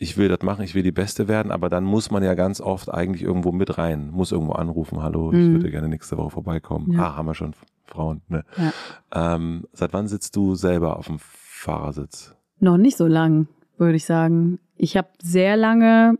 Ich 0.02 0.18
will 0.18 0.30
das 0.30 0.42
machen, 0.44 0.64
ich 0.64 0.76
will 0.76 0.82
die 0.84 0.94
Beste 0.94 1.28
werden, 1.28 1.52
aber 1.52 1.68
dann 1.68 1.84
muss 1.84 2.10
man 2.10 2.24
ja 2.24 2.34
ganz 2.34 2.62
oft 2.62 2.90
eigentlich 2.92 3.22
irgendwo 3.22 3.52
mit 3.52 3.78
rein, 3.78 4.10
muss 4.12 4.32
irgendwo 4.32 4.54
anrufen, 4.54 5.04
hallo, 5.04 5.32
ich 5.34 5.38
Mhm. 5.40 5.52
würde 5.54 5.70
gerne 5.72 5.90
nächste 5.90 6.18
Woche 6.18 6.30
vorbeikommen. 6.30 6.94
Ja. 6.94 7.00
Ah, 7.10 7.16
haben 7.18 7.26
wir 7.28 7.34
schon 7.36 7.54
Frauen. 7.86 8.22
Ne? 8.30 8.46
Ja. 8.58 9.36
Ähm, 9.36 9.66
seit 9.74 9.92
wann 9.92 10.08
sitzt 10.08 10.36
du 10.38 10.56
selber 10.56 10.98
auf 10.98 11.08
dem 11.08 11.18
Fahrersitz? 11.20 12.34
Noch 12.60 12.78
nicht 12.78 12.96
so 12.96 13.08
lang, 13.08 13.48
würde 13.78 13.98
ich 13.98 14.06
sagen. 14.06 14.60
Ich 14.78 14.96
habe 14.96 15.10
sehr 15.22 15.58
lange, 15.58 16.18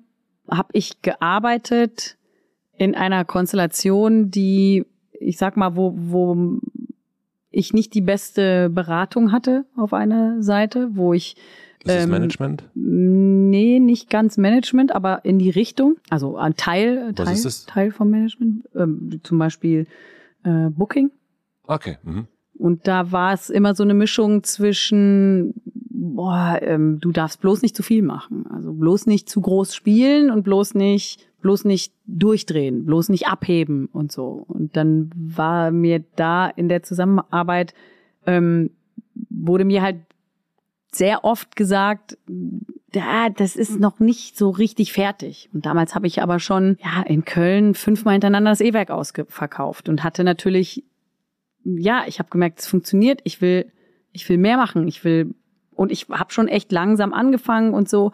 habe 0.52 0.70
ich 0.74 1.02
gearbeitet 1.02 2.18
in 2.78 2.96
einer 2.96 3.24
Konstellation, 3.24 4.30
die, 4.30 4.86
ich 5.14 5.38
sag 5.38 5.56
mal, 5.56 5.78
wo, 5.78 5.94
wo 5.96 6.60
ich 7.50 7.72
nicht 7.74 7.94
die 7.94 8.02
beste 8.02 8.70
Beratung 8.70 9.32
hatte 9.32 9.66
auf 9.78 9.94
einer 9.94 10.44
Seite, 10.44 10.90
wo 10.94 11.14
ich 11.14 11.36
das 11.84 12.04
Ähm, 12.04 12.12
Management? 12.12 12.64
Nee, 12.76 13.80
nicht 13.80 14.10
ganz 14.10 14.38
Management, 14.38 14.94
aber 14.94 15.24
in 15.26 15.40
die 15.40 15.50
Richtung. 15.50 15.98
Also 16.10 16.38
ein 16.38 16.56
Teil, 16.56 17.14
Was 17.16 17.26
Teil, 17.26 17.36
ist? 17.36 17.70
Teil 17.70 17.92
vom 17.92 18.10
Management. 18.10 18.66
Ähm, 18.76 19.20
zum 19.24 19.40
Beispiel 19.40 19.88
äh, 20.44 20.70
Booking. 20.70 21.12
Okay. 21.64 21.98
Mhm. 22.04 22.28
Und 22.58 22.88
da 22.88 23.12
war 23.12 23.34
es 23.34 23.50
immer 23.50 23.74
so 23.74 23.84
eine 23.84 23.94
Mischung 23.94 24.44
zwischen, 24.44 25.54
boah, 25.90 26.60
ähm, 26.62 27.00
du 27.00 27.12
darfst 27.12 27.40
bloß 27.40 27.62
nicht 27.62 27.76
zu 27.76 27.84
viel 27.84 28.02
machen. 28.02 28.46
Also 28.50 28.74
bloß 28.74 29.06
nicht 29.06 29.30
zu 29.30 29.40
groß 29.40 29.74
spielen 29.74 30.30
und 30.30 30.44
bloß 30.44 30.76
nicht 30.76 31.30
bloß 31.42 31.66
nicht 31.66 31.94
durchdrehen, 32.06 32.86
bloß 32.86 33.10
nicht 33.10 33.28
abheben 33.28 33.88
und 33.92 34.12
so. 34.12 34.46
Und 34.48 34.76
dann 34.76 35.10
war 35.16 35.72
mir 35.72 36.04
da 36.16 36.48
in 36.48 36.70
der 36.70 36.84
Zusammenarbeit, 36.84 37.74
ähm, 38.26 38.72
wurde 39.30 39.66
mir 39.66 39.82
halt 39.82 39.98
sehr 40.92 41.24
oft 41.24 41.56
gesagt, 41.56 42.18
ja, 42.94 43.30
das 43.30 43.56
ist 43.56 43.80
noch 43.80 44.00
nicht 44.00 44.38
so 44.38 44.50
richtig 44.50 44.94
fertig. 44.94 45.50
Und 45.54 45.66
damals 45.66 45.96
habe 45.96 46.08
ich 46.08 46.22
aber 46.22 46.40
schon 46.40 46.78
ja 46.84 47.04
in 47.04 47.26
Köln 47.26 47.76
fünfmal 47.76 48.14
hintereinander 48.14 48.52
das 48.52 48.62
E-Werk 48.62 48.90
ausverkauft 48.90 49.90
und 49.90 50.04
hatte 50.04 50.24
natürlich 50.24 50.84
ja, 51.64 52.04
ich 52.08 52.20
habe 52.20 52.30
gemerkt, 52.30 52.60
es 52.60 52.68
funktioniert. 52.68 53.22
Ich 53.24 53.42
will 53.42 53.72
ich 54.12 54.28
will 54.28 54.38
mehr 54.38 54.58
machen. 54.58 54.88
Ich 54.88 55.04
will 55.04 55.36
und 55.76 55.92
ich 55.92 56.08
habe 56.10 56.34
schon 56.34 56.48
echt 56.48 56.72
langsam 56.72 57.14
angefangen 57.14 57.74
und 57.74 57.90
so. 57.90 58.12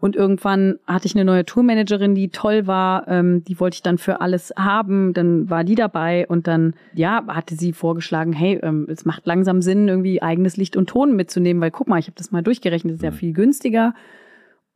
Und 0.00 0.14
irgendwann 0.14 0.78
hatte 0.86 1.06
ich 1.06 1.16
eine 1.16 1.24
neue 1.24 1.44
Tourmanagerin, 1.44 2.14
die 2.14 2.28
toll 2.28 2.68
war. 2.68 3.08
Ähm, 3.08 3.42
die 3.42 3.58
wollte 3.58 3.76
ich 3.76 3.82
dann 3.82 3.98
für 3.98 4.20
alles 4.20 4.52
haben. 4.56 5.12
Dann 5.12 5.50
war 5.50 5.64
die 5.64 5.74
dabei 5.74 6.26
und 6.28 6.46
dann, 6.46 6.74
ja, 6.94 7.24
hatte 7.26 7.56
sie 7.56 7.72
vorgeschlagen, 7.72 8.32
hey, 8.32 8.60
ähm, 8.62 8.86
es 8.88 9.04
macht 9.04 9.26
langsam 9.26 9.60
Sinn, 9.60 9.88
irgendwie 9.88 10.22
eigenes 10.22 10.56
Licht 10.56 10.76
und 10.76 10.88
Ton 10.88 11.16
mitzunehmen, 11.16 11.60
weil 11.60 11.72
guck 11.72 11.88
mal, 11.88 11.98
ich 11.98 12.06
habe 12.06 12.16
das 12.16 12.30
mal 12.30 12.42
durchgerechnet, 12.42 12.92
das 12.92 12.98
ist 12.98 13.04
ja 13.04 13.10
mhm. 13.10 13.16
viel 13.16 13.32
günstiger. 13.32 13.92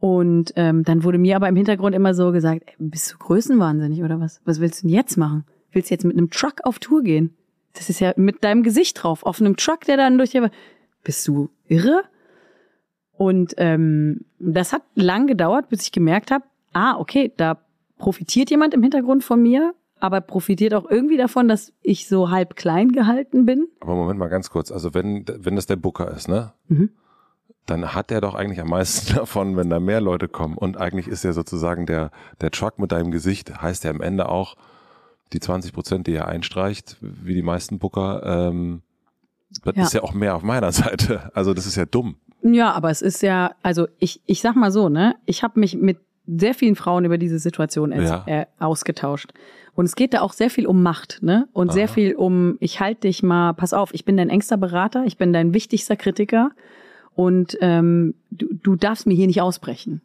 Und 0.00 0.52
ähm, 0.56 0.82
dann 0.82 1.04
wurde 1.04 1.18
mir 1.18 1.36
aber 1.36 1.48
im 1.48 1.54
Hintergrund 1.54 1.94
immer 1.94 2.14
so 2.14 2.32
gesagt, 2.32 2.64
ey, 2.66 2.74
bist 2.80 3.12
du 3.12 3.18
größenwahnsinnig 3.18 4.02
oder 4.02 4.18
was? 4.18 4.40
Was 4.44 4.58
willst 4.58 4.82
du 4.82 4.88
denn 4.88 4.96
jetzt 4.96 5.16
machen? 5.16 5.44
Willst 5.70 5.90
du 5.90 5.94
jetzt 5.94 6.04
mit 6.04 6.16
einem 6.16 6.30
Truck 6.30 6.64
auf 6.64 6.80
Tour 6.80 7.04
gehen? 7.04 7.36
Das 7.74 7.88
ist 7.88 8.00
ja 8.00 8.12
mit 8.16 8.42
deinem 8.42 8.64
Gesicht 8.64 9.00
drauf, 9.00 9.24
auf 9.24 9.40
einem 9.40 9.56
Truck, 9.56 9.82
der 9.82 9.96
dann 9.96 10.18
durch 10.18 10.30
die... 10.30 10.40
Bist 11.04 11.26
du 11.28 11.50
irre? 11.68 12.02
Und 13.22 13.54
ähm, 13.56 14.24
das 14.40 14.72
hat 14.72 14.82
lang 14.96 15.28
gedauert, 15.28 15.68
bis 15.68 15.84
ich 15.84 15.92
gemerkt 15.92 16.32
habe, 16.32 16.44
ah, 16.72 16.98
okay, 16.98 17.32
da 17.36 17.58
profitiert 17.96 18.50
jemand 18.50 18.74
im 18.74 18.82
Hintergrund 18.82 19.22
von 19.22 19.40
mir, 19.40 19.74
aber 20.00 20.20
profitiert 20.20 20.74
auch 20.74 20.90
irgendwie 20.90 21.16
davon, 21.16 21.46
dass 21.46 21.72
ich 21.82 22.08
so 22.08 22.30
halb 22.30 22.56
klein 22.56 22.90
gehalten 22.90 23.46
bin. 23.46 23.68
Aber 23.78 23.94
Moment 23.94 24.18
mal 24.18 24.26
ganz 24.26 24.50
kurz, 24.50 24.72
also 24.72 24.92
wenn, 24.92 25.24
wenn 25.38 25.54
das 25.54 25.66
der 25.66 25.76
Booker 25.76 26.10
ist, 26.10 26.26
ne? 26.26 26.52
Mhm. 26.66 26.90
Dann 27.64 27.94
hat 27.94 28.10
er 28.10 28.20
doch 28.20 28.34
eigentlich 28.34 28.60
am 28.60 28.70
meisten 28.70 29.14
davon, 29.14 29.56
wenn 29.56 29.70
da 29.70 29.78
mehr 29.78 30.00
Leute 30.00 30.26
kommen. 30.26 30.58
Und 30.58 30.76
eigentlich 30.76 31.06
ist 31.06 31.24
er 31.24 31.32
sozusagen 31.32 31.86
der, 31.86 32.10
der 32.40 32.50
Truck 32.50 32.80
mit 32.80 32.90
deinem 32.90 33.12
Gesicht, 33.12 33.62
heißt 33.62 33.84
er 33.84 33.92
am 33.92 34.00
Ende 34.00 34.28
auch, 34.28 34.56
die 35.32 35.38
20 35.38 35.72
Prozent, 35.72 36.08
die 36.08 36.14
er 36.14 36.26
einstreicht, 36.26 36.96
wie 37.00 37.34
die 37.34 37.42
meisten 37.42 37.78
Booker, 37.78 38.22
ähm, 38.24 38.82
das 39.62 39.76
ja. 39.76 39.82
ist 39.84 39.94
ja 39.94 40.02
auch 40.02 40.12
mehr 40.12 40.34
auf 40.34 40.42
meiner 40.42 40.72
Seite. 40.82 41.30
Also 41.34 41.54
das 41.54 41.66
ist 41.66 41.76
ja 41.76 41.84
dumm. 41.84 42.16
Ja, 42.42 42.72
aber 42.72 42.90
es 42.90 43.02
ist 43.02 43.22
ja, 43.22 43.54
also 43.62 43.86
ich, 43.98 44.20
ich 44.26 44.40
sag 44.40 44.56
mal 44.56 44.72
so, 44.72 44.88
ne, 44.88 45.14
ich 45.26 45.42
habe 45.42 45.60
mich 45.60 45.76
mit 45.76 45.98
sehr 46.26 46.54
vielen 46.54 46.76
Frauen 46.76 47.04
über 47.04 47.18
diese 47.18 47.38
Situation 47.38 47.92
ja. 47.92 48.24
äh, 48.26 48.46
ausgetauscht. 48.58 49.32
Und 49.74 49.86
es 49.86 49.96
geht 49.96 50.14
da 50.14 50.20
auch 50.20 50.32
sehr 50.32 50.50
viel 50.50 50.66
um 50.66 50.82
Macht, 50.82 51.20
ne? 51.22 51.48
Und 51.52 51.68
Aha. 51.68 51.74
sehr 51.74 51.88
viel 51.88 52.14
um, 52.14 52.58
ich 52.60 52.80
halte 52.80 53.02
dich 53.02 53.22
mal, 53.22 53.54
pass 53.54 53.72
auf, 53.72 53.94
ich 53.94 54.04
bin 54.04 54.16
dein 54.16 54.28
engster 54.28 54.56
Berater, 54.56 55.04
ich 55.06 55.16
bin 55.16 55.32
dein 55.32 55.54
wichtigster 55.54 55.96
Kritiker 55.96 56.50
und 57.14 57.56
ähm, 57.60 58.14
du, 58.30 58.48
du 58.52 58.76
darfst 58.76 59.06
mir 59.06 59.14
hier 59.14 59.26
nicht 59.26 59.40
ausbrechen. 59.40 60.02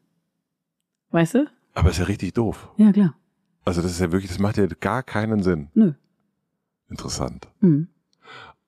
Weißt 1.12 1.36
du? 1.36 1.48
Aber 1.74 1.90
ist 1.90 2.00
ja 2.00 2.06
richtig 2.06 2.34
doof. 2.34 2.72
Ja, 2.78 2.92
klar. 2.92 3.16
Also 3.66 3.82
das 3.82 3.92
ist 3.92 4.00
ja 4.00 4.12
wirklich, 4.12 4.32
das 4.32 4.40
macht 4.40 4.58
ja 4.58 4.66
gar 4.68 5.04
keinen 5.04 5.44
Sinn. 5.44 5.68
Nö. 5.74 5.94
Interessant. 6.90 7.48
Mhm. 7.60 7.90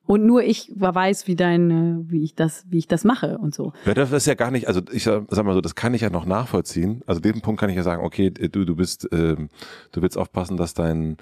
Und 0.09 0.25
nur 0.25 0.43
ich 0.43 0.71
weiß, 0.75 1.27
wie 1.27 1.35
dein, 1.35 2.09
wie 2.09 2.23
ich 2.23 2.33
das, 2.33 2.65
wie 2.67 2.79
ich 2.79 2.87
das 2.87 3.03
mache 3.03 3.37
und 3.37 3.53
so. 3.53 3.73
Ja, 3.85 3.93
das 3.93 4.11
ist 4.11 4.25
ja 4.25 4.33
gar 4.33 4.49
nicht, 4.49 4.67
also 4.67 4.81
ich 4.91 5.03
sag 5.03 5.43
mal 5.43 5.53
so, 5.53 5.61
das 5.61 5.75
kann 5.75 5.93
ich 5.93 6.01
ja 6.01 6.09
noch 6.09 6.25
nachvollziehen. 6.25 7.03
Also 7.05 7.21
den 7.21 7.41
Punkt 7.41 7.61
kann 7.61 7.69
ich 7.69 7.75
ja 7.75 7.83
sagen, 7.83 8.03
okay, 8.03 8.31
du, 8.31 8.65
du 8.65 8.75
bist, 8.75 9.07
ähm, 9.11 9.49
du 9.91 10.01
willst 10.01 10.17
aufpassen, 10.17 10.57
dass 10.57 10.73
dein, 10.73 11.17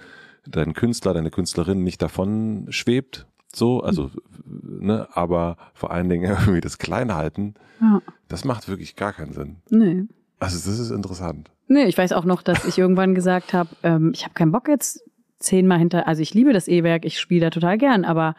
dein 0.47 0.71
Künstler, 0.71 1.13
deine 1.13 1.31
Künstlerin 1.31 1.83
nicht 1.83 2.01
davon 2.01 2.67
schwebt. 2.69 3.27
So, 3.53 3.81
also, 3.81 4.09
mhm. 4.45 4.85
ne, 4.85 5.09
aber 5.11 5.57
vor 5.73 5.91
allen 5.91 6.07
Dingen 6.07 6.23
irgendwie 6.39 6.61
das 6.61 6.77
Kleinhalten, 6.77 7.55
ja. 7.81 8.01
das 8.29 8.45
macht 8.45 8.69
wirklich 8.69 8.95
gar 8.95 9.11
keinen 9.11 9.33
Sinn. 9.33 9.57
Nee. 9.69 10.05
Also 10.39 10.55
das 10.55 10.79
ist 10.79 10.91
interessant. 10.91 11.51
Nee, 11.67 11.87
ich 11.87 11.97
weiß 11.97 12.13
auch 12.13 12.23
noch, 12.23 12.41
dass 12.41 12.63
ich 12.63 12.77
irgendwann 12.77 13.15
gesagt 13.15 13.51
habe, 13.51 13.67
ähm, 13.83 14.11
ich 14.15 14.23
habe 14.23 14.33
keinen 14.33 14.53
Bock 14.53 14.69
jetzt 14.69 15.03
zehnmal 15.39 15.77
hinter, 15.77 16.07
also 16.07 16.21
ich 16.21 16.33
liebe 16.33 16.53
das 16.53 16.69
E-Werk, 16.69 17.03
ich 17.03 17.19
spiele 17.19 17.41
da 17.41 17.49
total 17.49 17.77
gern, 17.77 18.05
aber 18.05 18.33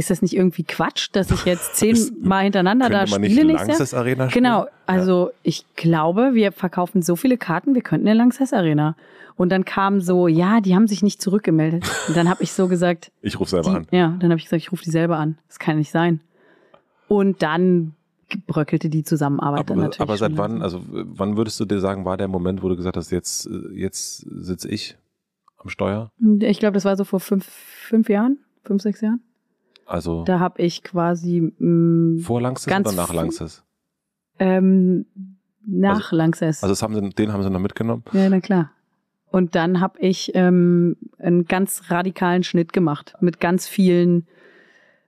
ist 0.00 0.08
das 0.08 0.22
nicht 0.22 0.34
irgendwie 0.34 0.64
Quatsch, 0.64 1.10
dass 1.12 1.30
ich 1.30 1.44
jetzt 1.44 1.76
zehnmal 1.76 2.44
hintereinander 2.44 2.88
da 2.88 3.06
spiele 3.06 3.44
nächstes 3.44 3.92
Jahr? 3.92 4.00
Arena 4.00 4.30
spielen? 4.30 4.44
Genau, 4.44 4.66
also 4.86 5.26
ja. 5.26 5.32
ich 5.42 5.64
glaube, 5.76 6.30
wir 6.32 6.52
verkaufen 6.52 7.02
so 7.02 7.16
viele 7.16 7.36
Karten, 7.36 7.74
wir 7.74 7.82
könnten 7.82 8.06
in 8.06 8.16
Lanxess 8.16 8.52
Arena. 8.54 8.96
Und 9.36 9.50
dann 9.50 9.64
kam 9.64 10.00
so, 10.00 10.26
ja, 10.26 10.60
die 10.60 10.74
haben 10.74 10.86
sich 10.86 11.02
nicht 11.02 11.20
zurückgemeldet. 11.20 11.84
Und 12.08 12.16
dann 12.16 12.28
habe 12.28 12.42
ich 12.42 12.52
so 12.52 12.66
gesagt, 12.66 13.12
ich 13.22 13.38
rufe 13.38 13.50
selber 13.50 13.70
die, 13.70 13.76
an. 13.76 13.86
Ja, 13.90 14.16
dann 14.18 14.30
habe 14.30 14.38
ich 14.38 14.44
gesagt, 14.44 14.62
ich 14.62 14.72
rufe 14.72 14.84
die 14.84 14.90
selber 14.90 15.18
an. 15.18 15.38
Das 15.48 15.58
kann 15.58 15.76
nicht 15.76 15.90
sein. 15.90 16.20
Und 17.06 17.42
dann 17.42 17.94
bröckelte 18.46 18.88
die 18.88 19.02
Zusammenarbeit 19.02 19.60
aber, 19.60 19.68
dann 19.68 19.78
natürlich. 19.78 20.00
Aber 20.00 20.16
seit 20.16 20.36
wann, 20.38 20.62
also 20.62 20.80
wann 20.88 21.36
würdest 21.36 21.60
du 21.60 21.66
dir 21.66 21.80
sagen, 21.80 22.06
war 22.06 22.16
der 22.16 22.28
Moment, 22.28 22.62
wo 22.62 22.68
du 22.68 22.76
gesagt 22.76 22.96
hast, 22.96 23.10
jetzt, 23.10 23.50
jetzt 23.74 24.20
sitze 24.30 24.68
ich 24.68 24.96
am 25.58 25.68
Steuer? 25.68 26.10
Ich 26.40 26.58
glaube, 26.58 26.74
das 26.74 26.84
war 26.86 26.96
so 26.96 27.04
vor 27.04 27.20
fünf, 27.20 27.44
fünf 27.46 28.08
Jahren, 28.08 28.38
fünf, 28.64 28.82
sechs 28.82 29.00
Jahren. 29.02 29.20
Also 29.90 30.22
da 30.24 30.38
habe 30.38 30.62
ich 30.62 30.84
quasi 30.84 31.52
mh, 31.58 32.18
mm, 32.18 32.18
vor 32.20 32.40
Langsess 32.40 32.72
oder 32.72 32.92
nach 32.92 33.12
Langsess? 33.12 33.64
Ähm, 34.38 35.06
nach 35.66 35.96
also, 35.96 36.16
Langsess. 36.16 36.62
Also 36.62 36.72
das 36.72 36.82
haben 36.82 36.94
sie, 36.94 37.10
den 37.10 37.32
haben 37.32 37.42
sie 37.42 37.50
noch 37.50 37.58
mitgenommen? 37.58 38.04
Ja, 38.12 38.28
na 38.30 38.40
klar. 38.40 38.70
Und 39.32 39.56
dann 39.56 39.80
habe 39.80 39.98
ich 39.98 40.32
ähm, 40.34 40.96
einen 41.18 41.44
ganz 41.44 41.90
radikalen 41.90 42.44
Schnitt 42.44 42.72
gemacht 42.72 43.14
mit 43.20 43.40
ganz 43.40 43.66
vielen 43.66 44.26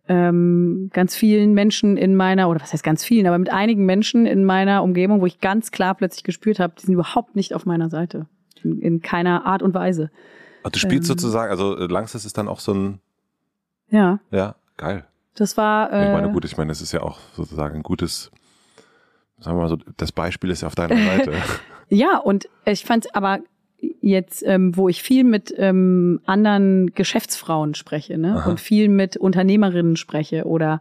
ähm, 0.09 0.91
ganz 0.93 1.15
vielen 1.15 1.55
Menschen 1.55 1.97
in 1.97 2.17
meiner, 2.17 2.49
oder 2.49 2.61
was 2.61 2.73
heißt 2.73 2.83
ganz 2.83 3.05
vielen, 3.05 3.29
aber 3.29 3.39
mit 3.39 3.53
einigen 3.53 3.87
Menschen 3.87 4.27
in 4.27 4.45
meiner 4.45 4.83
Umgebung, 4.83 5.21
wo 5.21 5.27
ich 5.27 5.39
ganz 5.41 5.71
klar 5.71 5.95
plötzlich 5.95 6.25
gespürt 6.25 6.59
habe, 6.59 6.75
die 6.77 6.87
sind 6.87 6.95
überhaupt 6.95 7.37
nicht 7.37 7.55
auf 7.55 7.67
meiner 7.67 7.89
Seite. 7.89 8.27
In, 8.65 8.81
in 8.81 9.01
keiner 9.01 9.47
Art 9.47 9.63
und 9.63 9.75
Weise. 9.75 10.11
Also 10.65 10.73
du 10.73 10.79
spielst 10.81 11.09
ähm, 11.09 11.17
sozusagen, 11.17 11.53
also 11.53 11.75
Langsess 11.75 12.25
ist 12.25 12.37
dann 12.37 12.49
auch 12.49 12.59
so 12.59 12.75
ein 12.75 13.01
Ja. 13.91 14.19
Ja. 14.33 14.57
Geil. 14.83 15.05
Das 15.35 15.57
war. 15.57 15.93
Äh, 15.93 16.07
ich 16.07 16.13
meine, 16.13 16.33
gut, 16.33 16.45
ich 16.45 16.57
meine, 16.57 16.73
es 16.73 16.83
ist 16.83 16.93
ja 16.93 17.03
auch 17.03 17.19
sozusagen 17.35 17.77
ein 17.77 17.83
gutes, 17.83 18.31
sagen 19.39 19.57
wir 19.57 19.63
mal 19.63 19.69
so, 19.69 19.79
das 19.97 20.11
Beispiel 20.11 20.51
ist 20.51 20.63
ja 20.63 20.69
auf 20.69 20.75
deiner 20.75 20.97
Seite. 20.97 21.33
ja, 21.89 22.19
und 22.19 22.49
ich 22.65 22.85
fand 22.85 23.15
aber 23.15 23.39
jetzt, 24.01 24.43
ähm, 24.45 24.77
wo 24.77 24.89
ich 24.89 25.03
viel 25.03 25.23
mit 25.23 25.55
ähm, 25.57 26.21
anderen 26.27 26.95
Geschäftsfrauen 26.95 27.75
spreche, 27.75 28.19
ne? 28.19 28.37
Aha. 28.39 28.51
Und 28.51 28.61
viel 28.61 28.89
mit 28.89 29.17
Unternehmerinnen 29.17 29.97
spreche 29.97 30.45
oder 30.45 30.81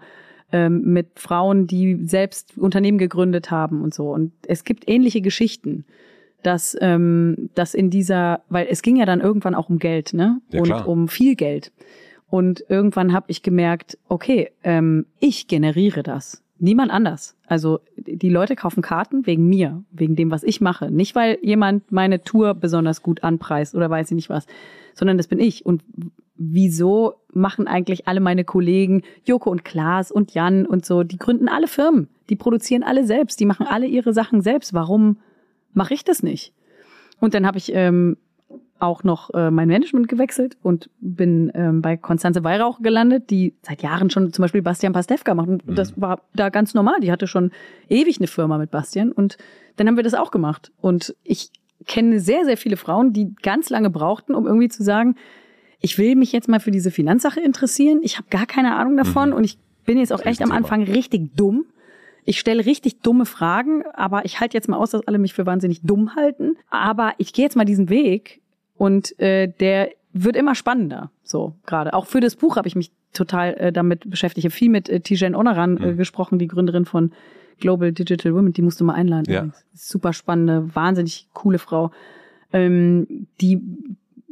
ähm, 0.51 0.81
mit 0.81 1.19
Frauen, 1.19 1.67
die 1.67 2.07
selbst 2.07 2.57
Unternehmen 2.57 2.97
gegründet 2.97 3.51
haben 3.51 3.83
und 3.83 3.93
so. 3.93 4.11
Und 4.11 4.33
es 4.47 4.63
gibt 4.63 4.89
ähnliche 4.89 5.21
Geschichten 5.21 5.85
dass 6.43 6.75
ähm, 6.81 7.51
dass 7.53 7.73
in 7.73 7.89
dieser, 7.89 8.41
weil 8.49 8.67
es 8.69 8.81
ging 8.81 8.95
ja 8.95 9.05
dann 9.05 9.21
irgendwann 9.21 9.55
auch 9.55 9.69
um 9.69 9.77
Geld, 9.77 10.13
ne? 10.13 10.41
Ja, 10.51 10.59
und 10.59 10.65
klar. 10.65 10.87
um 10.87 11.07
viel 11.07 11.35
Geld. 11.35 11.71
Und 12.31 12.63
irgendwann 12.69 13.11
habe 13.11 13.25
ich 13.27 13.43
gemerkt, 13.43 13.97
okay, 14.07 14.51
ähm, 14.63 15.05
ich 15.19 15.47
generiere 15.47 16.01
das. 16.01 16.41
Niemand 16.59 16.89
anders. 16.89 17.35
Also 17.45 17.81
die 17.97 18.29
Leute 18.29 18.55
kaufen 18.55 18.81
Karten 18.81 19.27
wegen 19.27 19.49
mir, 19.49 19.83
wegen 19.91 20.15
dem, 20.15 20.31
was 20.31 20.43
ich 20.43 20.61
mache. 20.61 20.89
Nicht, 20.89 21.13
weil 21.13 21.39
jemand 21.41 21.91
meine 21.91 22.23
Tour 22.23 22.53
besonders 22.53 23.03
gut 23.03 23.21
anpreist 23.25 23.75
oder 23.75 23.89
weiß 23.89 24.11
ich 24.11 24.15
nicht 24.15 24.29
was, 24.29 24.47
sondern 24.93 25.17
das 25.17 25.27
bin 25.27 25.41
ich. 25.41 25.65
Und 25.65 25.83
wieso 26.35 27.15
machen 27.33 27.67
eigentlich 27.67 28.07
alle 28.07 28.21
meine 28.21 28.45
Kollegen, 28.45 29.01
Joko 29.25 29.51
und 29.51 29.65
Klaas 29.65 30.09
und 30.09 30.33
Jan 30.33 30.65
und 30.65 30.85
so, 30.85 31.03
die 31.03 31.17
gründen 31.17 31.49
alle 31.49 31.67
Firmen, 31.67 32.07
die 32.29 32.37
produzieren 32.37 32.83
alle 32.83 33.05
selbst, 33.05 33.41
die 33.41 33.45
machen 33.45 33.67
alle 33.67 33.87
ihre 33.87 34.13
Sachen 34.13 34.39
selbst. 34.41 34.73
Warum 34.73 35.17
mache 35.73 35.93
ich 35.93 36.05
das 36.05 36.23
nicht? 36.23 36.53
Und 37.19 37.33
dann 37.33 37.45
habe 37.45 37.57
ich 37.57 37.73
ähm, 37.75 38.15
auch 38.81 39.03
noch 39.03 39.33
äh, 39.33 39.51
mein 39.51 39.67
Management 39.67 40.07
gewechselt 40.07 40.57
und 40.63 40.89
bin 40.99 41.51
ähm, 41.53 41.81
bei 41.81 41.97
Konstanze 41.97 42.43
Weihrauch 42.43 42.81
gelandet, 42.81 43.29
die 43.29 43.53
seit 43.61 43.81
Jahren 43.83 44.09
schon 44.09 44.33
zum 44.33 44.43
Beispiel 44.43 44.61
Bastian 44.61 44.93
Pastewka 44.93 45.35
macht. 45.35 45.49
Und 45.49 45.67
mhm. 45.67 45.75
das 45.75 45.99
war 45.99 46.21
da 46.33 46.49
ganz 46.49 46.73
normal. 46.73 46.99
Die 47.01 47.11
hatte 47.11 47.27
schon 47.27 47.51
ewig 47.89 48.17
eine 48.17 48.27
Firma 48.27 48.57
mit 48.57 48.71
Bastian 48.71 49.11
und 49.11 49.37
dann 49.77 49.87
haben 49.87 49.97
wir 49.97 50.03
das 50.03 50.13
auch 50.13 50.31
gemacht. 50.31 50.71
Und 50.81 51.15
ich 51.23 51.51
kenne 51.85 52.19
sehr, 52.19 52.45
sehr 52.45 52.57
viele 52.57 52.77
Frauen, 52.77 53.13
die 53.13 53.33
ganz 53.41 53.69
lange 53.69 53.89
brauchten, 53.89 54.35
um 54.35 54.47
irgendwie 54.47 54.69
zu 54.69 54.83
sagen, 54.83 55.15
ich 55.79 55.97
will 55.97 56.15
mich 56.15 56.31
jetzt 56.31 56.47
mal 56.47 56.59
für 56.59 56.71
diese 56.71 56.91
Finanzsache 56.91 57.39
interessieren. 57.39 57.99
Ich 58.03 58.17
habe 58.17 58.27
gar 58.29 58.45
keine 58.45 58.75
Ahnung 58.75 58.97
davon 58.97 59.29
mhm. 59.29 59.35
und 59.35 59.43
ich 59.43 59.57
bin 59.85 59.97
jetzt 59.97 60.13
auch 60.13 60.25
echt 60.25 60.41
am 60.41 60.51
Anfang 60.51 60.83
richtig 60.83 61.35
dumm. 61.35 61.65
Ich 62.23 62.39
stelle 62.39 62.65
richtig 62.65 62.99
dumme 62.99 63.25
Fragen, 63.25 63.83
aber 63.93 64.25
ich 64.25 64.39
halte 64.39 64.55
jetzt 64.55 64.69
mal 64.69 64.77
aus, 64.77 64.91
dass 64.91 65.07
alle 65.07 65.17
mich 65.17 65.33
für 65.33 65.47
wahnsinnig 65.47 65.81
dumm 65.81 66.15
halten. 66.15 66.55
Aber 66.69 67.13
ich 67.17 67.33
gehe 67.33 67.45
jetzt 67.45 67.55
mal 67.55 67.65
diesen 67.65 67.89
Weg 67.89 68.40
und 68.81 69.19
äh, 69.19 69.47
der 69.59 69.91
wird 70.11 70.35
immer 70.35 70.55
spannender, 70.55 71.11
so 71.23 71.53
gerade. 71.67 71.93
Auch 71.93 72.07
für 72.07 72.19
das 72.19 72.35
Buch 72.35 72.55
habe 72.55 72.67
ich 72.67 72.75
mich 72.75 72.91
total 73.13 73.53
äh, 73.53 73.71
damit 73.71 74.09
beschäftigt. 74.09 74.39
Ich 74.39 74.51
habe 74.51 74.57
viel 74.57 74.71
mit 74.71 74.89
äh, 74.89 75.01
Tijen 75.01 75.35
Onaran 75.35 75.77
äh, 75.77 75.91
mhm. 75.91 75.97
gesprochen, 75.97 76.39
die 76.39 76.47
Gründerin 76.47 76.85
von 76.85 77.11
Global 77.59 77.91
Digital 77.91 78.33
Women. 78.33 78.53
Die 78.53 78.63
musst 78.63 78.81
du 78.81 78.83
mal 78.83 78.95
einladen. 78.95 79.31
Ja. 79.31 79.49
Super 79.75 80.13
spannende, 80.13 80.73
wahnsinnig 80.73 81.27
coole 81.31 81.59
Frau. 81.59 81.91
ähm, 82.53 83.27
die 83.39 83.61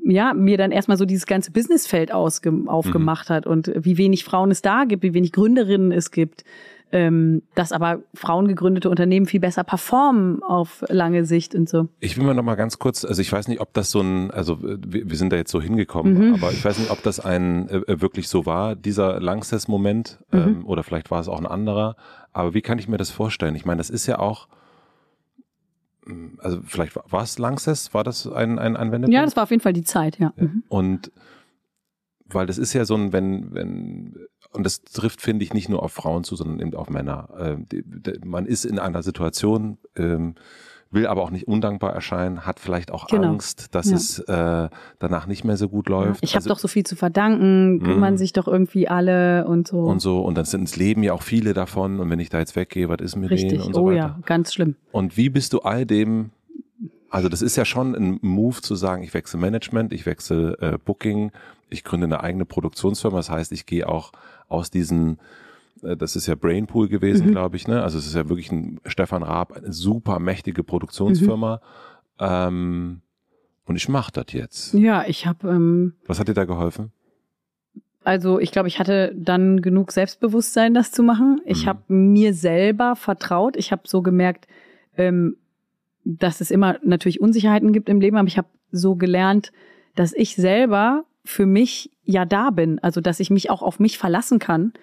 ja, 0.03 0.33
mir 0.33 0.57
dann 0.57 0.71
erstmal 0.71 0.97
so 0.97 1.05
dieses 1.05 1.27
ganze 1.27 1.51
Businessfeld 1.51 2.11
aufgemacht 2.11 3.29
mhm. 3.29 3.33
hat 3.33 3.45
und 3.45 3.71
wie 3.75 3.99
wenig 3.99 4.23
Frauen 4.23 4.49
es 4.49 4.63
da 4.63 4.85
gibt, 4.85 5.03
wie 5.03 5.13
wenig 5.13 5.31
Gründerinnen 5.31 5.91
es 5.91 6.09
gibt, 6.09 6.43
ähm, 6.91 7.43
dass 7.55 7.71
aber 7.71 7.99
frauengegründete 8.13 8.89
Unternehmen 8.89 9.25
viel 9.25 9.39
besser 9.39 9.63
performen 9.63 10.41
auf 10.43 10.83
lange 10.89 11.25
Sicht 11.25 11.53
und 11.55 11.69
so. 11.69 11.89
Ich 11.99 12.17
will 12.17 12.25
mal 12.25 12.33
noch 12.33 12.43
mal 12.43 12.55
ganz 12.55 12.79
kurz, 12.79 13.05
also 13.05 13.21
ich 13.21 13.31
weiß 13.31 13.47
nicht, 13.47 13.61
ob 13.61 13.73
das 13.73 13.91
so 13.91 14.01
ein, 14.01 14.31
also 14.31 14.59
wir, 14.61 15.09
wir 15.09 15.17
sind 15.17 15.31
da 15.31 15.37
jetzt 15.37 15.51
so 15.51 15.61
hingekommen, 15.61 16.29
mhm. 16.29 16.33
aber 16.35 16.51
ich 16.51 16.63
weiß 16.63 16.79
nicht, 16.79 16.91
ob 16.91 17.03
das 17.03 17.19
ein 17.19 17.69
äh, 17.69 18.01
wirklich 18.01 18.27
so 18.27 18.45
war, 18.45 18.75
dieser 18.75 19.19
Langsess-Moment, 19.19 20.19
mhm. 20.31 20.39
ähm, 20.39 20.65
oder 20.65 20.83
vielleicht 20.83 21.11
war 21.11 21.19
es 21.19 21.27
auch 21.27 21.39
ein 21.39 21.47
anderer. 21.47 21.95
Aber 22.31 22.53
wie 22.53 22.61
kann 22.61 22.79
ich 22.79 22.87
mir 22.87 22.97
das 22.97 23.09
vorstellen? 23.09 23.55
Ich 23.55 23.65
meine, 23.65 23.77
das 23.77 23.89
ist 23.89 24.07
ja 24.07 24.19
auch 24.19 24.47
also 26.39 26.61
vielleicht 26.65 26.95
war 26.95 27.21
es 27.21 27.37
Langsess, 27.37 27.93
war 27.93 28.03
das 28.03 28.25
ein, 28.25 28.57
ein, 28.57 28.75
ein 28.75 28.91
Wendepunkt? 28.91 29.13
Ja, 29.13 29.23
das 29.23 29.35
war 29.35 29.43
auf 29.43 29.51
jeden 29.51 29.61
Fall 29.61 29.73
die 29.73 29.83
Zeit, 29.83 30.17
ja. 30.17 30.33
ja. 30.35 30.43
Mhm. 30.43 30.63
Und 30.67 31.11
weil 32.25 32.45
das 32.45 32.57
ist 32.57 32.73
ja 32.73 32.85
so 32.85 32.95
ein, 32.95 33.13
wenn, 33.13 33.53
wenn 33.53 34.15
und 34.51 34.63
das 34.63 34.81
trifft, 34.81 35.21
finde 35.21 35.45
ich, 35.45 35.53
nicht 35.53 35.69
nur 35.69 35.83
auf 35.83 35.93
Frauen 35.93 36.23
zu, 36.23 36.35
sondern 36.35 36.59
eben 36.59 36.75
auf 36.75 36.89
Männer. 36.89 37.29
Ähm, 37.39 37.67
man 38.23 38.45
ist 38.45 38.65
in 38.65 38.79
einer 38.79 39.03
Situation, 39.03 39.77
ähm, 39.95 40.35
will 40.91 41.05
aber 41.05 41.21
auch 41.21 41.29
nicht 41.29 41.47
undankbar 41.47 41.93
erscheinen, 41.93 42.47
hat 42.47 42.59
vielleicht 42.59 42.91
auch 42.91 43.07
genau. 43.07 43.29
Angst, 43.29 43.75
dass 43.75 43.91
ja. 43.91 43.95
es 43.95 44.19
äh, 44.19 44.69
danach 44.97 45.27
nicht 45.27 45.43
mehr 45.43 45.55
so 45.55 45.69
gut 45.69 45.87
läuft. 45.87 46.23
Ich 46.23 46.31
habe 46.31 46.39
also, 46.39 46.49
doch 46.49 46.59
so 46.59 46.67
viel 46.67 46.83
zu 46.83 46.95
verdanken, 46.95 47.79
kümmern 47.83 48.13
mhm. 48.13 48.17
sich 48.17 48.33
doch 48.33 48.47
irgendwie 48.47 48.87
alle 48.87 49.45
und 49.45 49.67
so. 49.67 49.81
Und 49.81 49.99
so, 49.99 50.19
und 50.21 50.35
dann 50.35 50.45
sind 50.45 50.63
es 50.63 50.77
Leben 50.77 51.03
ja 51.03 51.13
auch 51.13 51.21
viele 51.21 51.53
davon 51.53 51.99
und 51.99 52.09
wenn 52.09 52.19
ich 52.19 52.29
da 52.29 52.39
jetzt 52.39 52.55
weggehe, 52.55 52.89
was 52.89 53.01
ist 53.01 53.15
mit 53.15 53.29
Richtig. 53.29 53.51
denen 53.51 53.63
und 53.63 53.75
so 53.75 53.81
oh, 53.81 53.85
weiter. 53.87 53.95
ja, 53.95 54.19
ganz 54.25 54.53
schlimm. 54.53 54.75
Und 54.91 55.15
wie 55.15 55.29
bist 55.29 55.53
du 55.53 55.59
all 55.59 55.85
dem 55.85 56.31
also 57.11 57.27
das 57.27 57.41
ist 57.41 57.55
ja 57.55 57.65
schon 57.65 57.95
ein 57.95 58.19
Move 58.21 58.61
zu 58.61 58.75
sagen, 58.75 59.01
ich 59.01 59.15
wechsle 59.15 59.39
Management, 59.39 59.93
ich 59.93 60.05
wechsle 60.05 60.57
äh, 60.61 60.77
Booking, 60.77 61.31
ich 61.69 61.83
gründe 61.83 62.05
eine 62.05 62.21
eigene 62.21 62.45
Produktionsfirma. 62.45 63.17
Das 63.17 63.29
heißt, 63.29 63.51
ich 63.51 63.65
gehe 63.65 63.87
auch 63.87 64.11
aus 64.49 64.69
diesen, 64.71 65.19
äh, 65.81 65.95
das 65.95 66.15
ist 66.15 66.27
ja 66.27 66.35
Brainpool 66.35 66.89
gewesen, 66.89 67.27
mhm. 67.27 67.31
glaube 67.31 67.55
ich, 67.55 67.67
ne? 67.67 67.81
Also 67.81 67.97
es 67.97 68.07
ist 68.07 68.15
ja 68.15 68.27
wirklich 68.29 68.51
ein 68.51 68.79
Stefan 68.85 69.23
Raab, 69.23 69.53
eine 69.53 69.71
super 69.71 70.19
mächtige 70.19 70.63
Produktionsfirma. 70.63 71.55
Mhm. 71.55 71.61
Ähm, 72.19 73.01
und 73.65 73.75
ich 73.75 73.87
mache 73.87 74.11
das 74.11 74.25
jetzt. 74.33 74.73
Ja, 74.73 75.05
ich 75.07 75.27
habe. 75.27 75.47
Ähm, 75.47 75.93
Was 76.07 76.19
hat 76.19 76.27
dir 76.27 76.33
da 76.33 76.45
geholfen? 76.45 76.91
Also 78.03 78.39
ich 78.39 78.51
glaube, 78.51 78.67
ich 78.67 78.79
hatte 78.79 79.13
dann 79.15 79.61
genug 79.61 79.91
Selbstbewusstsein, 79.91 80.73
das 80.73 80.91
zu 80.91 81.03
machen. 81.03 81.41
Ich 81.45 81.65
mhm. 81.65 81.69
habe 81.69 81.83
mir 81.87 82.33
selber 82.33 82.95
vertraut. 82.95 83.55
Ich 83.55 83.71
habe 83.71 83.83
so 83.85 84.01
gemerkt, 84.01 84.47
ähm, 84.97 85.37
dass 86.03 86.41
es 86.41 86.49
immer 86.49 86.77
natürlich 86.83 87.21
Unsicherheiten 87.21 87.71
gibt 87.71 87.89
im 87.89 88.01
Leben, 88.01 88.17
aber 88.17 88.27
ich 88.27 88.37
habe 88.37 88.47
so 88.71 88.95
gelernt, 88.95 89.51
dass 89.95 90.13
ich 90.13 90.35
selber 90.35 91.03
für 91.23 91.45
mich 91.45 91.91
ja 92.03 92.25
da 92.25 92.49
bin. 92.49 92.79
Also 92.79 93.01
dass 93.01 93.19
ich 93.19 93.29
mich 93.29 93.49
auch 93.49 93.61
auf 93.61 93.79
mich 93.79 93.97
verlassen 93.97 94.39
kann 94.39 94.73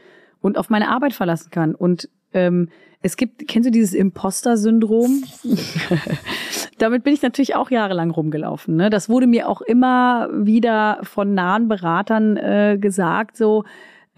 und 0.41 0.59
auf 0.59 0.71
meine 0.71 0.89
Arbeit 0.89 1.13
verlassen 1.13 1.51
kann. 1.51 1.75
Und 1.75 2.09
ähm, 2.33 2.69
es 3.03 3.17
gibt, 3.17 3.47
kennst 3.47 3.67
du 3.67 3.71
dieses 3.71 3.95
Imposter-Syndrom? 3.95 5.23
Damit 6.79 7.05
bin 7.05 7.15
ich 7.15 7.23
natürlich 7.23 7.55
auch 7.55 7.71
jahrelang 7.71 8.11
rumgelaufen. 8.11 8.77
Ne? 8.77 8.91
Das 8.91 9.09
wurde 9.09 9.27
mir 9.27 9.49
auch 9.49 9.61
immer 9.61 10.29
wieder 10.33 10.99
von 11.03 11.35
nahen 11.35 11.69
Beratern 11.69 12.37
äh, 12.37 12.79
gesagt, 12.81 13.37
so, 13.37 13.65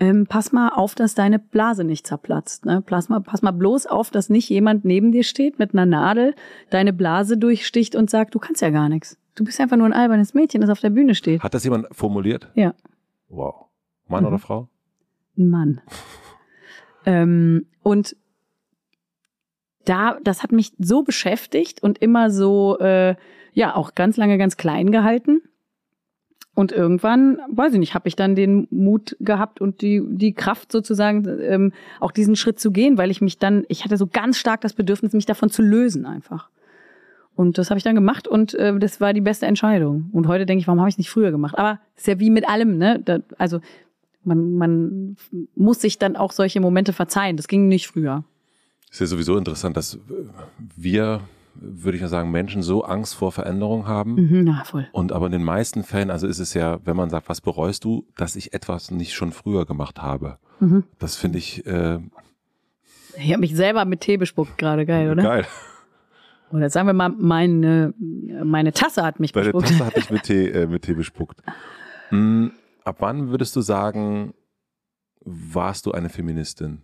ähm, 0.01 0.27
pass 0.27 0.53
mal 0.53 0.71
auf, 0.71 0.95
dass 0.95 1.15
deine 1.15 1.39
Blase 1.39 1.85
nicht 1.85 2.07
zerplatzt. 2.07 2.67
Ne? 2.67 2.83
Pass, 2.83 3.09
mal, 3.09 3.21
pass 3.21 3.43
mal 3.43 3.51
bloß 3.51 3.87
auf, 3.87 4.11
dass 4.11 4.29
nicht 4.29 4.49
jemand 4.49 4.85
neben 4.85 5.13
dir 5.13 5.25
steht 5.25 5.59
mit 5.59 5.73
einer 5.73 5.87
Nadel, 5.87 6.35
deine 6.71 6.93
Blase 6.93 7.37
durchsticht 7.37 7.97
und 7.97 8.09
sagt, 8.09 8.35
du 8.35 8.39
kannst 8.39 8.63
ja 8.63 8.71
gar 8.71 8.89
nichts. 8.89 9.19
Du 9.39 9.45
bist 9.45 9.61
einfach 9.61 9.77
nur 9.77 9.87
ein 9.87 9.93
albernes 9.93 10.35
Mädchen, 10.35 10.61
das 10.61 10.69
auf 10.69 10.81
der 10.81 10.91
Bühne 10.91 11.15
steht. 11.15 11.45
Hat 11.45 11.55
das 11.55 11.63
jemand 11.63 11.87
formuliert? 11.93 12.51
Ja. 12.57 12.75
Wow. 13.29 13.67
Mann 14.09 14.25
mhm. 14.25 14.29
oder 14.29 14.39
Frau? 14.41 14.69
Ein 15.37 15.49
Mann. 15.49 15.81
ähm, 17.07 17.67
und 17.85 18.17
da, 19.85 20.19
das 20.25 20.43
hat 20.43 20.51
mich 20.51 20.73
so 20.79 21.05
beschäftigt 21.05 21.85
und 21.85 21.99
immer 21.99 22.33
so, 22.33 22.81
äh, 22.81 23.15
ja, 23.53 23.77
auch 23.77 23.95
ganz 23.95 24.17
lange 24.17 24.39
ganz 24.39 24.57
klein 24.57 24.91
gehalten. 24.91 25.41
Und 26.55 26.73
irgendwann, 26.73 27.39
weiß 27.49 27.75
ich 27.75 27.79
nicht, 27.79 27.95
habe 27.95 28.09
ich 28.09 28.17
dann 28.17 28.35
den 28.35 28.67
Mut 28.73 29.17
gehabt 29.21 29.61
und 29.61 29.83
die, 29.83 30.03
die 30.05 30.33
Kraft 30.33 30.73
sozusagen, 30.73 31.29
ähm, 31.43 31.73
auch 32.01 32.11
diesen 32.11 32.35
Schritt 32.35 32.59
zu 32.59 32.73
gehen, 32.73 32.99
weil 32.99 33.13
ich 33.13 33.21
mich 33.21 33.39
dann, 33.39 33.65
ich 33.69 33.85
hatte 33.85 33.97
so 33.97 34.09
ganz 34.09 34.37
stark 34.37 34.63
das 34.63 34.73
Bedürfnis, 34.73 35.13
mich 35.13 35.27
davon 35.27 35.49
zu 35.49 35.63
lösen 35.63 36.07
einfach. 36.07 36.51
Und 37.39 37.57
das 37.57 37.71
habe 37.71 37.79
ich 37.79 37.85
dann 37.85 37.95
gemacht 37.95 38.27
und 38.27 38.55
äh, 38.55 38.77
das 38.81 39.01
war 39.01 39.13
die 39.13 39.21
beste 39.21 39.47
Entscheidung. 39.47 40.11
Und 40.11 40.27
heute 40.27 40.45
denke 40.45 40.61
ich, 40.61 40.67
warum 40.67 40.81
habe 40.81 40.89
ich 40.89 40.95
es 40.95 40.99
nicht 40.99 41.09
früher 41.09 41.31
gemacht? 41.31 41.57
Aber 41.57 41.79
ist 41.95 42.09
ja 42.09 42.19
wie 42.19 42.31
mit 42.31 42.49
allem, 42.49 42.79
ne? 42.79 43.01
Da, 43.05 43.21
also 43.39 43.61
man, 44.25 44.55
man 44.55 45.17
muss 45.55 45.81
sich 45.81 46.01
dann 46.01 46.17
auch 46.17 46.33
solche 46.33 46.61
Momente 46.61 46.93
verzeihen. 46.93 47.37
Das 47.37 47.47
ging 47.47 47.69
nicht 47.69 47.87
früher. 47.87 48.25
Ist 48.91 49.01
ja 49.01 49.07
sowieso 49.07 49.37
interessant, 49.37 49.77
dass 49.77 50.01
wir 50.77 51.21
würde 51.55 51.97
ich 51.97 52.03
mal 52.03 52.09
sagen, 52.09 52.33
Menschen 52.33 52.63
so 52.63 52.83
Angst 52.83 53.15
vor 53.15 53.31
Veränderung 53.31 53.87
haben. 53.87 54.15
Mhm, 54.15 54.45
na, 54.45 54.65
voll. 54.65 54.89
Und 54.91 55.13
aber 55.13 55.27
in 55.27 55.33
den 55.33 55.45
meisten 55.45 55.85
Fällen, 55.85 56.11
also 56.11 56.27
ist 56.27 56.41
es 56.41 56.55
ja, 56.55 56.81
wenn 56.85 56.97
man 56.97 57.09
sagt, 57.09 57.29
was 57.29 57.41
bereust 57.41 57.85
du, 57.85 58.05
dass 58.17 58.35
ich 58.35 58.53
etwas 58.53 58.91
nicht 58.91 59.15
schon 59.15 59.31
früher 59.31 59.65
gemacht 59.65 60.03
habe. 60.03 60.39
Mhm. 60.59 60.83
Das 60.99 61.15
finde 61.15 61.39
ich. 61.39 61.65
Äh, 61.67 62.01
ich 63.17 63.31
habe 63.31 63.39
mich 63.39 63.55
selber 63.55 63.85
mit 63.85 64.01
Tee 64.01 64.17
bespuckt 64.17 64.59
gerade, 64.59 64.87
geil, 64.87 65.13
oder? 65.13 65.23
Geil. 65.23 65.47
Oder 66.53 66.71
sagen 66.71 66.87
wir 66.87 66.95
mal, 66.95 67.11
meine, 67.11 67.95
meine 67.99 68.73
Tasse 68.73 69.03
hat 69.03 69.21
mich 69.21 69.33
Deine 69.33 69.53
bespuckt. 69.53 69.69
Tasse 69.69 69.87
hat 69.87 69.97
mich 69.97 70.11
mit 70.11 70.23
Tee, 70.23 70.49
äh, 70.49 70.67
mit 70.67 70.83
Tee 70.83 70.95
bespuckt. 70.95 71.43
Hm, 72.11 72.53
ab 72.85 72.97
wann 73.01 73.31
würdest 73.31 73.55
du 73.57 73.61
sagen, 73.61 74.35
warst 75.21 75.87
du 75.87 75.93
eine 75.93 76.09
Feministin? 76.09 76.83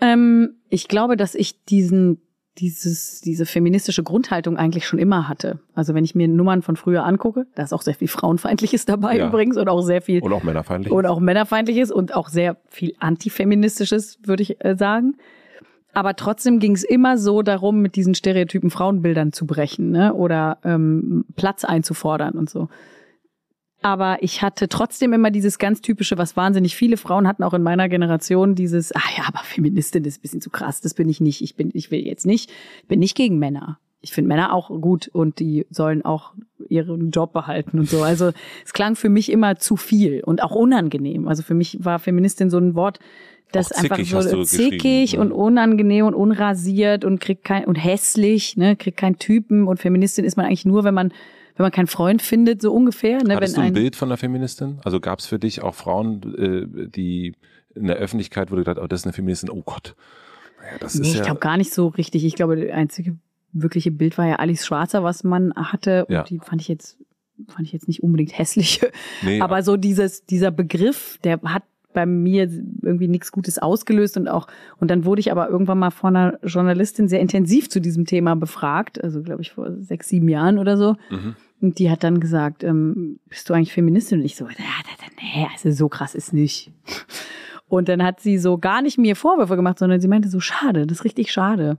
Ähm, 0.00 0.56
ich 0.68 0.88
glaube, 0.88 1.16
dass 1.16 1.34
ich 1.34 1.64
diesen 1.64 2.20
dieses, 2.58 3.20
diese 3.20 3.46
feministische 3.46 4.02
Grundhaltung 4.02 4.56
eigentlich 4.56 4.86
schon 4.86 4.98
immer 4.98 5.28
hatte. 5.28 5.60
Also 5.74 5.94
wenn 5.94 6.04
ich 6.04 6.14
mir 6.14 6.28
Nummern 6.28 6.62
von 6.62 6.76
früher 6.76 7.04
angucke, 7.04 7.46
da 7.54 7.62
ist 7.62 7.72
auch 7.72 7.82
sehr 7.82 7.94
viel 7.94 8.08
Frauenfeindliches 8.08 8.84
dabei 8.84 9.16
ja. 9.16 9.28
übrigens 9.28 9.56
und 9.56 9.68
auch 9.68 9.80
sehr 9.82 10.02
viel. 10.02 10.20
Und 10.20 10.32
auch 10.32 10.42
Männerfeindliches. 10.42 10.96
Und 10.96 11.06
auch 11.06 11.20
Männerfeindliches 11.20 11.90
und 11.90 12.14
auch 12.14 12.28
sehr 12.28 12.56
viel 12.68 12.94
Antifeministisches, 12.98 14.18
würde 14.24 14.42
ich 14.42 14.62
äh, 14.64 14.76
sagen. 14.76 15.16
Aber 15.92 16.14
trotzdem 16.14 16.60
ging 16.60 16.72
es 16.72 16.84
immer 16.84 17.18
so 17.18 17.42
darum, 17.42 17.80
mit 17.80 17.96
diesen 17.96 18.14
stereotypen 18.14 18.70
Frauenbildern 18.70 19.32
zu 19.32 19.46
brechen, 19.46 19.90
ne? 19.90 20.14
Oder 20.14 20.58
ähm, 20.64 21.24
Platz 21.36 21.64
einzufordern 21.64 22.34
und 22.34 22.48
so. 22.48 22.68
Aber 23.82 24.22
ich 24.22 24.42
hatte 24.42 24.68
trotzdem 24.68 25.12
immer 25.12 25.30
dieses 25.30 25.58
ganz 25.58 25.80
typische, 25.80 26.18
was 26.18 26.36
wahnsinnig 26.36 26.76
viele 26.76 26.98
Frauen 26.98 27.26
hatten, 27.26 27.42
auch 27.42 27.54
in 27.54 27.62
meiner 27.62 27.88
Generation, 27.88 28.54
dieses, 28.54 28.92
ah 28.92 29.00
ja, 29.16 29.24
aber 29.26 29.38
Feministin 29.38 30.04
ist 30.04 30.18
ein 30.18 30.22
bisschen 30.22 30.40
zu 30.42 30.50
krass, 30.50 30.80
das 30.80 30.94
bin 30.94 31.08
ich 31.08 31.20
nicht. 31.20 31.40
Ich 31.40 31.56
bin, 31.56 31.70
ich 31.72 31.90
will 31.90 32.06
jetzt 32.06 32.26
nicht, 32.26 32.50
bin 32.88 33.00
nicht 33.00 33.16
gegen 33.16 33.38
Männer. 33.38 33.78
Ich 34.02 34.12
finde 34.12 34.28
Männer 34.28 34.54
auch 34.54 34.68
gut 34.80 35.08
und 35.08 35.40
die 35.40 35.66
sollen 35.70 36.04
auch 36.04 36.34
ihren 36.68 37.10
Job 37.10 37.32
behalten 37.32 37.78
und 37.78 37.88
so. 37.88 38.02
Also 38.02 38.32
es 38.64 38.72
klang 38.72 38.96
für 38.96 39.10
mich 39.10 39.30
immer 39.30 39.56
zu 39.56 39.76
viel 39.76 40.22
und 40.24 40.42
auch 40.42 40.54
unangenehm. 40.54 41.28
Also 41.28 41.42
für 41.42 41.54
mich 41.54 41.84
war 41.84 41.98
Feministin 41.98 42.48
so 42.48 42.58
ein 42.58 42.74
Wort, 42.74 42.98
das 43.52 43.72
einfach 43.72 43.98
so 43.98 44.44
zickig 44.44 45.18
und 45.18 45.32
unangenehm 45.32 46.06
und 46.06 46.14
unrasiert 46.14 47.04
und 47.04 47.20
kriegt 47.20 47.44
kein 47.44 47.64
und 47.64 47.76
hässlich, 47.76 48.56
ne, 48.56 48.76
kriegt 48.76 48.96
keinen 48.96 49.18
Typen 49.18 49.66
und 49.66 49.78
Feministin 49.78 50.24
ist 50.24 50.36
man 50.36 50.46
eigentlich 50.46 50.64
nur, 50.64 50.84
wenn 50.84 50.94
man 50.94 51.12
wenn 51.56 51.64
man 51.64 51.72
keinen 51.72 51.88
Freund 51.88 52.22
findet, 52.22 52.62
so 52.62 52.72
ungefähr. 52.72 53.22
Ne, 53.22 53.36
Hattest 53.36 53.56
wenn 53.56 53.62
du 53.62 53.66
ein, 53.68 53.72
Bild 53.74 53.96
von 53.96 54.08
einer 54.08 54.16
Feministin? 54.16 54.78
Also 54.82 54.98
gab 54.98 55.18
es 55.18 55.26
für 55.26 55.38
dich 55.38 55.62
auch 55.62 55.74
Frauen, 55.74 56.22
äh, 56.38 56.88
die 56.88 57.34
in 57.74 57.86
der 57.86 57.96
Öffentlichkeit, 57.96 58.50
wo 58.50 58.56
du 58.56 58.62
gedacht, 58.62 58.78
oh, 58.82 58.86
das 58.86 59.00
ist 59.00 59.06
eine 59.06 59.12
Feministin, 59.12 59.50
oh 59.50 59.62
Gott. 59.62 59.94
Ja, 60.62 60.78
das 60.78 60.94
nee, 60.94 61.02
ist 61.02 61.08
ich 61.08 61.18
ja 61.18 61.24
glaube 61.24 61.40
gar 61.40 61.56
nicht 61.56 61.72
so 61.72 61.88
richtig. 61.88 62.24
Ich 62.24 62.34
glaube, 62.34 62.56
das 62.56 62.74
einzige 62.74 63.16
wirkliche 63.52 63.90
Bild 63.90 64.16
war 64.16 64.26
ja 64.26 64.36
Alice 64.36 64.64
Schwarzer, 64.64 65.02
was 65.02 65.24
man 65.24 65.52
hatte. 65.54 66.06
Und 66.06 66.14
ja. 66.14 66.22
die 66.22 66.38
fand 66.38 66.62
ich 66.62 66.68
jetzt 66.68 66.98
fand 67.48 67.66
ich 67.66 67.72
jetzt 67.72 67.88
nicht 67.88 68.02
unbedingt 68.02 68.36
hässlich. 68.38 68.80
Nee, 69.22 69.40
aber 69.40 69.62
so 69.62 69.76
dieses, 69.76 70.26
dieser 70.26 70.50
Begriff, 70.50 71.18
der 71.24 71.40
hat 71.42 71.64
bei 71.92 72.06
mir 72.06 72.48
irgendwie 72.82 73.08
nichts 73.08 73.32
Gutes 73.32 73.58
ausgelöst 73.58 74.16
und 74.16 74.28
auch 74.28 74.46
und 74.78 74.90
dann 74.90 75.04
wurde 75.04 75.20
ich 75.20 75.32
aber 75.32 75.48
irgendwann 75.48 75.78
mal 75.78 75.90
von 75.90 76.16
einer 76.16 76.38
Journalistin 76.42 77.08
sehr 77.08 77.20
intensiv 77.20 77.68
zu 77.68 77.80
diesem 77.80 78.06
Thema 78.06 78.36
befragt, 78.36 79.02
also 79.02 79.22
glaube 79.22 79.42
ich 79.42 79.52
vor 79.52 79.72
sechs 79.80 80.08
sieben 80.08 80.28
Jahren 80.28 80.58
oder 80.58 80.76
so. 80.76 80.96
Mhm. 81.10 81.36
Und 81.60 81.78
die 81.78 81.90
hat 81.90 82.04
dann 82.04 82.20
gesagt, 82.20 82.64
ähm, 82.64 83.18
bist 83.28 83.48
du 83.48 83.54
eigentlich 83.54 83.72
Feministin? 83.72 84.20
Und 84.20 84.24
ich 84.24 84.36
so, 84.36 84.46
ja, 84.46 84.54
nee, 85.20 85.46
also 85.52 85.70
so 85.72 85.88
krass 85.90 86.14
ist 86.14 86.32
nicht. 86.32 86.72
Und 87.68 87.88
dann 87.88 88.02
hat 88.02 88.20
sie 88.20 88.38
so 88.38 88.56
gar 88.56 88.80
nicht 88.80 88.96
mir 88.96 89.14
Vorwürfe 89.14 89.56
gemacht, 89.56 89.78
sondern 89.78 90.00
sie 90.00 90.08
meinte 90.08 90.28
so, 90.28 90.40
schade, 90.40 90.86
das 90.86 90.98
ist 90.98 91.04
richtig 91.04 91.30
schade. 91.30 91.76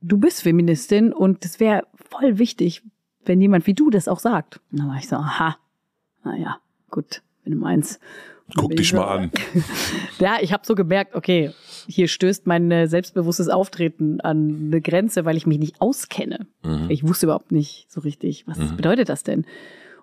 Du 0.00 0.16
bist 0.16 0.42
Feministin 0.42 1.12
und 1.12 1.44
das 1.44 1.60
wäre 1.60 1.82
voll 1.94 2.38
wichtig, 2.38 2.82
wenn 3.24 3.40
jemand 3.40 3.66
wie 3.66 3.74
du 3.74 3.90
das 3.90 4.08
auch 4.08 4.18
sagt. 4.18 4.60
Und 4.72 4.80
dann 4.80 4.88
war 4.88 4.96
ich 4.96 5.08
so, 5.08 5.16
aha, 5.16 5.56
naja, 6.24 6.58
gut 6.90 7.22
wenn 7.48 7.58
du 7.58 7.64
meinst. 7.64 8.00
Guck 8.56 8.74
dich 8.76 8.92
mal 8.92 9.04
an. 9.04 9.30
ja, 10.18 10.36
ich 10.40 10.52
habe 10.52 10.64
so 10.64 10.74
gemerkt, 10.74 11.14
okay, 11.14 11.50
hier 11.86 12.08
stößt 12.08 12.46
mein 12.46 12.70
äh, 12.70 12.86
selbstbewusstes 12.86 13.48
Auftreten 13.48 14.20
an 14.20 14.68
eine 14.68 14.80
Grenze, 14.80 15.24
weil 15.24 15.36
ich 15.36 15.46
mich 15.46 15.58
nicht 15.58 15.80
auskenne. 15.80 16.46
Mhm. 16.64 16.86
Ich 16.88 17.06
wusste 17.06 17.26
überhaupt 17.26 17.52
nicht 17.52 17.86
so 17.90 18.00
richtig, 18.00 18.46
was 18.46 18.58
mhm. 18.58 18.76
bedeutet 18.76 19.08
das 19.08 19.22
denn? 19.22 19.44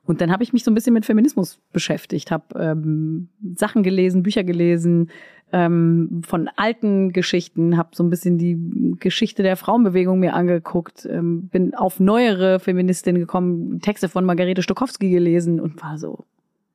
Und 0.03 0.21
dann 0.21 0.31
habe 0.31 0.43
ich 0.43 0.53
mich 0.53 0.63
so 0.63 0.69
ein 0.69 0.75
bisschen 0.75 0.93
mit 0.93 1.05
Feminismus 1.05 1.59
beschäftigt, 1.73 2.29
habe 2.29 2.59
ähm, 2.59 3.29
Sachen 3.55 3.81
gelesen, 3.81 4.21
Bücher 4.21 4.43
gelesen 4.43 5.09
ähm, 5.51 6.21
von 6.23 6.47
alten 6.55 7.11
Geschichten, 7.11 7.77
habe 7.77 7.89
so 7.93 8.03
ein 8.03 8.11
bisschen 8.11 8.37
die 8.37 8.95
Geschichte 8.99 9.41
der 9.41 9.57
Frauenbewegung 9.57 10.19
mir 10.19 10.35
angeguckt, 10.35 11.07
ähm, 11.09 11.47
bin 11.47 11.73
auf 11.73 11.99
neuere 11.99 12.59
Feministinnen 12.59 13.19
gekommen, 13.19 13.79
Texte 13.79 14.07
von 14.07 14.25
Margarete 14.25 14.61
Stokowski 14.61 15.09
gelesen 15.09 15.59
und 15.59 15.81
war 15.81 15.97
so, 15.97 16.25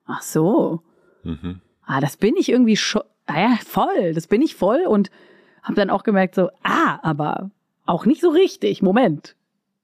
ach 0.06 0.22
so, 0.22 0.82
mhm. 1.22 1.60
ah, 1.84 2.00
das 2.00 2.16
bin 2.16 2.36
ich 2.36 2.48
irgendwie 2.48 2.76
schon, 2.76 3.02
ah 3.26 3.40
ja, 3.40 3.58
voll, 3.64 4.14
das 4.14 4.26
bin 4.26 4.42
ich 4.42 4.54
voll 4.54 4.84
und 4.86 5.10
habe 5.62 5.74
dann 5.74 5.90
auch 5.90 6.02
gemerkt 6.02 6.34
so, 6.34 6.50
ah, 6.62 6.98
aber 7.02 7.50
auch 7.86 8.06
nicht 8.06 8.20
so 8.20 8.30
richtig, 8.30 8.82
Moment, 8.82 9.36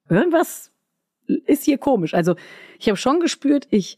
irgendwas 0.09 0.71
ist 1.27 1.65
hier 1.65 1.79
komisch. 1.79 2.15
Also 2.15 2.37
ich 2.79 2.89
habe 2.89 2.97
schon 2.97 3.21
gespürt, 3.21 3.67
ich, 3.71 3.97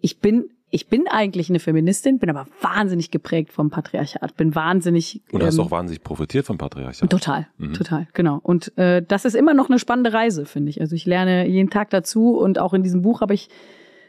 ich 0.00 0.20
bin 0.20 0.50
ich 0.74 0.88
bin 0.88 1.06
eigentlich 1.06 1.50
eine 1.50 1.60
Feministin, 1.60 2.18
bin 2.18 2.30
aber 2.30 2.46
wahnsinnig 2.62 3.10
geprägt 3.10 3.52
vom 3.52 3.68
Patriarchat, 3.68 4.38
bin 4.38 4.54
wahnsinnig. 4.54 5.20
Und 5.30 5.42
hast 5.42 5.58
ähm, 5.58 5.64
auch 5.64 5.70
wahnsinnig 5.70 6.02
profitiert 6.02 6.46
vom 6.46 6.56
Patriarchat. 6.56 7.10
Total, 7.10 7.46
mhm. 7.58 7.74
total, 7.74 8.08
genau. 8.14 8.40
Und 8.42 8.76
äh, 8.78 9.02
das 9.06 9.26
ist 9.26 9.34
immer 9.34 9.52
noch 9.52 9.68
eine 9.68 9.78
spannende 9.78 10.14
Reise, 10.14 10.46
finde 10.46 10.70
ich. 10.70 10.80
Also 10.80 10.96
ich 10.96 11.04
lerne 11.04 11.46
jeden 11.46 11.68
Tag 11.68 11.90
dazu 11.90 12.38
und 12.38 12.58
auch 12.58 12.72
in 12.72 12.82
diesem 12.82 13.02
Buch 13.02 13.20
habe 13.20 13.34
ich 13.34 13.50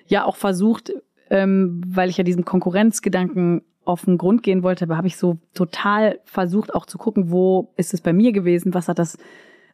ja 0.07 0.23
auch 0.23 0.37
versucht, 0.37 0.93
ähm, 1.33 1.81
weil 1.87 2.11
ich 2.11 2.17
ja 2.17 2.23
diesem 2.23 2.45
Konkurrenzgedanken 2.45 3.63
auf 3.85 4.05
den 4.05 4.19
Grund 4.19 4.43
gehen 4.43 4.61
wollte, 4.61 4.87
habe 4.95 5.07
ich 5.07 5.17
so 5.17 5.39
total 5.55 6.19
versucht 6.25 6.73
auch 6.75 6.85
zu 6.85 6.99
gucken, 6.99 7.31
wo 7.31 7.73
ist 7.75 7.93
es 7.93 8.01
bei 8.01 8.13
mir 8.13 8.31
gewesen, 8.31 8.75
was 8.75 8.87
hat 8.87 8.99
das 8.99 9.17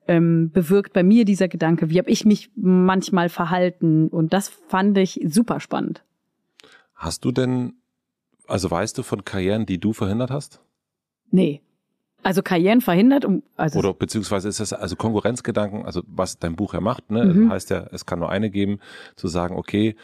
ähm, 0.08 0.52
bewirkt 0.52 0.94
bei 0.94 1.04
mir 1.04 1.26
dieser 1.26 1.50
Gedanke? 1.50 1.90
Wie 1.90 2.00
habe 2.00 2.10
ich 2.10 2.24
mich 2.24 2.50
manchmal 2.56 3.28
verhalten? 3.28 4.08
Und 4.08 4.32
das 4.32 4.48
fand 4.48 4.98
ich 4.98 5.20
super 5.28 5.60
spannend. 5.60 6.02
Hast 6.96 7.26
du 7.26 7.32
denn, 7.34 7.74
also 8.48 8.72
weißt 8.72 8.98
du 8.98 9.04
von 9.04 9.26
Karrieren, 9.26 9.66
die 9.66 9.80
du 9.80 9.92
verhindert 9.92 10.32
hast? 10.32 10.62
Nee. 11.30 11.62
Also 12.24 12.42
Karrieren 12.42 12.80
verhindert, 12.80 13.26
um 13.26 13.44
also 13.58 13.80
oder 13.80 13.94
beziehungsweise 13.94 14.48
ist 14.48 14.62
das 14.62 14.72
also 14.72 14.96
Konkurrenzgedanken, 14.96 15.86
also 15.86 16.04
was 16.08 16.40
dein 16.40 16.56
Buch 16.56 16.74
ja 16.74 16.80
macht, 16.82 17.12
ne? 17.12 17.26
Mhm. 17.26 17.50
heißt 17.50 17.70
ja, 17.70 17.86
es 17.92 18.06
kann 18.06 18.20
nur 18.20 18.30
eine 18.30 18.50
geben, 18.50 18.80
zu 19.16 19.28
sagen, 19.28 19.56
okay, 19.56 19.96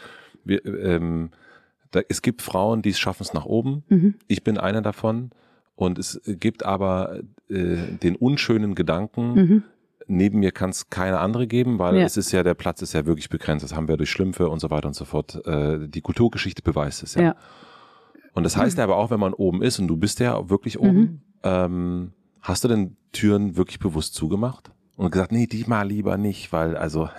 wir, 0.44 0.64
ähm, 0.64 1.30
da, 1.96 2.02
es 2.08 2.22
gibt 2.22 2.42
Frauen, 2.42 2.82
die 2.82 2.94
schaffen 2.94 3.22
es 3.22 3.34
nach 3.34 3.44
oben. 3.44 3.84
Mhm. 3.88 4.14
Ich 4.28 4.44
bin 4.44 4.58
einer 4.58 4.82
davon. 4.82 5.30
Und 5.74 5.98
es 5.98 6.20
gibt 6.24 6.64
aber 6.64 7.20
äh, 7.50 7.76
den 8.02 8.16
unschönen 8.16 8.74
Gedanken, 8.74 9.34
mhm 9.34 9.62
neben 10.08 10.38
mir 10.38 10.52
kann 10.52 10.70
es 10.70 10.88
keine 10.90 11.18
andere 11.18 11.46
geben, 11.46 11.78
weil 11.78 11.96
ja. 11.96 12.04
es 12.04 12.16
ist 12.16 12.32
ja, 12.32 12.42
der 12.42 12.54
Platz 12.54 12.82
ist 12.82 12.92
ja 12.92 13.06
wirklich 13.06 13.28
begrenzt. 13.28 13.64
Das 13.64 13.74
haben 13.74 13.88
wir 13.88 13.96
durch 13.96 14.10
Schlümpfe 14.10 14.48
und 14.48 14.60
so 14.60 14.70
weiter 14.70 14.88
und 14.88 14.94
so 14.94 15.04
fort. 15.04 15.44
Äh, 15.46 15.88
die 15.88 16.00
Kulturgeschichte 16.00 16.62
beweist 16.62 17.02
es 17.02 17.14
ja. 17.14 17.22
ja. 17.22 17.36
Und 18.32 18.44
das 18.44 18.56
heißt 18.56 18.76
mhm. 18.76 18.84
aber 18.84 18.96
auch, 18.96 19.10
wenn 19.10 19.20
man 19.20 19.32
oben 19.32 19.62
ist 19.62 19.78
und 19.78 19.88
du 19.88 19.96
bist 19.96 20.20
ja 20.20 20.48
wirklich 20.48 20.78
oben, 20.78 21.00
mhm. 21.00 21.20
ähm, 21.42 22.12
hast 22.40 22.64
du 22.64 22.68
denn 22.68 22.96
Türen 23.12 23.56
wirklich 23.56 23.78
bewusst 23.78 24.14
zugemacht? 24.14 24.70
Und 24.96 25.10
gesagt, 25.10 25.32
nee, 25.32 25.46
die 25.46 25.64
mal 25.66 25.86
lieber 25.86 26.16
nicht, 26.16 26.52
weil 26.52 26.76
also. 26.76 27.08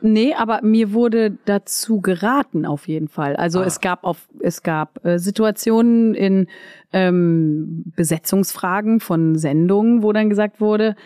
nee, 0.00 0.34
aber 0.34 0.60
mir 0.62 0.92
wurde 0.92 1.36
dazu 1.44 2.00
geraten 2.00 2.66
auf 2.66 2.88
jeden 2.88 3.08
Fall. 3.08 3.36
Also 3.36 3.60
ah. 3.60 3.64
es 3.64 3.80
gab 3.80 4.04
auf 4.04 4.28
es 4.40 4.62
gab 4.62 5.04
äh, 5.04 5.18
Situationen 5.18 6.14
in 6.14 6.46
ähm, 6.92 7.84
Besetzungsfragen 7.96 9.00
von 9.00 9.36
Sendungen, 9.36 10.02
wo 10.02 10.12
dann 10.12 10.30
gesagt 10.30 10.60
wurde, 10.60 10.96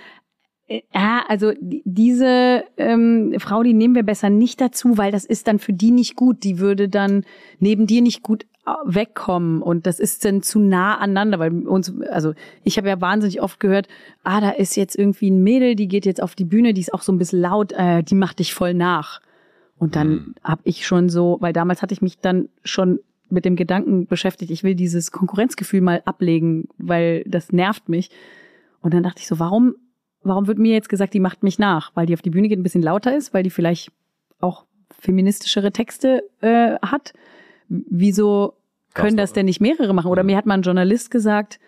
äh, 0.66 0.82
ja, 0.95 1.24
also 1.28 1.53
diese 1.61 2.64
ähm, 2.76 3.34
Frau, 3.38 3.62
die 3.62 3.74
nehmen 3.74 3.95
wir 3.95 4.03
besser 4.03 4.30
nicht 4.30 4.61
dazu, 4.61 4.99
weil 4.99 5.12
das 5.12 5.24
ist 5.24 5.49
dann 5.49 5.59
für 5.59 5.72
die 5.72 5.90
nicht 5.90 6.16
gut. 6.16 6.45
Die 6.45 6.59
würde 6.59 6.88
dann 6.88 7.24
neben 7.59 7.86
dir 7.86 8.03
nicht 8.03 8.22
gut 8.22 8.47
wegkommen 8.84 9.60
und 9.60 9.86
das 9.86 9.98
ist 9.98 10.24
dann 10.24 10.42
zu 10.42 10.60
nah 10.60 10.96
aneinander, 10.98 11.40
weil 11.40 11.66
uns, 11.66 11.92
also 12.10 12.32
ich 12.62 12.78
habe 12.78 12.88
ja 12.88 13.00
wahnsinnig 13.00 13.42
oft 13.42 13.58
gehört, 13.58 13.88
ah, 14.22 14.40
da 14.40 14.50
ist 14.50 14.76
jetzt 14.76 14.96
irgendwie 14.96 15.30
ein 15.30 15.42
Mädel, 15.42 15.74
die 15.74 15.88
geht 15.88 16.06
jetzt 16.06 16.22
auf 16.22 16.36
die 16.36 16.44
Bühne, 16.44 16.72
die 16.72 16.80
ist 16.80 16.94
auch 16.94 17.02
so 17.02 17.12
ein 17.12 17.18
bisschen 17.18 17.40
laut, 17.40 17.72
äh, 17.72 18.04
die 18.04 18.14
macht 18.14 18.38
dich 18.38 18.54
voll 18.54 18.74
nach. 18.74 19.20
Und 19.78 19.96
dann 19.96 20.08
mhm. 20.08 20.34
habe 20.44 20.62
ich 20.64 20.86
schon 20.86 21.08
so, 21.08 21.38
weil 21.40 21.52
damals 21.52 21.82
hatte 21.82 21.92
ich 21.92 22.02
mich 22.02 22.18
dann 22.20 22.48
schon 22.62 23.00
mit 23.30 23.44
dem 23.44 23.56
Gedanken 23.56 24.06
beschäftigt, 24.06 24.52
ich 24.52 24.62
will 24.62 24.76
dieses 24.76 25.10
Konkurrenzgefühl 25.10 25.80
mal 25.80 26.02
ablegen, 26.04 26.68
weil 26.78 27.24
das 27.26 27.50
nervt 27.50 27.88
mich. 27.88 28.10
Und 28.80 28.94
dann 28.94 29.02
dachte 29.02 29.20
ich 29.20 29.26
so, 29.26 29.40
warum 29.40 29.74
warum 30.24 30.46
wird 30.46 30.58
mir 30.58 30.72
jetzt 30.72 30.88
gesagt, 30.88 31.14
die 31.14 31.20
macht 31.20 31.42
mich 31.42 31.58
nach? 31.58 31.90
Weil 31.94 32.06
die 32.06 32.14
auf 32.14 32.22
die 32.22 32.30
Bühne 32.30 32.48
geht, 32.48 32.58
ein 32.58 32.62
bisschen 32.62 32.82
lauter 32.82 33.16
ist, 33.16 33.34
weil 33.34 33.42
die 33.42 33.50
vielleicht 33.50 33.90
auch 34.40 34.66
feministischere 35.00 35.72
Texte 35.72 36.22
äh, 36.40 36.76
hat. 36.82 37.12
Wieso 37.88 38.54
können 38.94 39.16
das 39.16 39.32
denn 39.32 39.46
nicht 39.46 39.60
mehrere 39.60 39.94
machen? 39.94 40.10
Oder 40.10 40.22
mir 40.22 40.36
hat 40.36 40.46
mal 40.46 40.54
ein 40.54 40.62
Journalist 40.62 41.10
gesagt, 41.10 41.58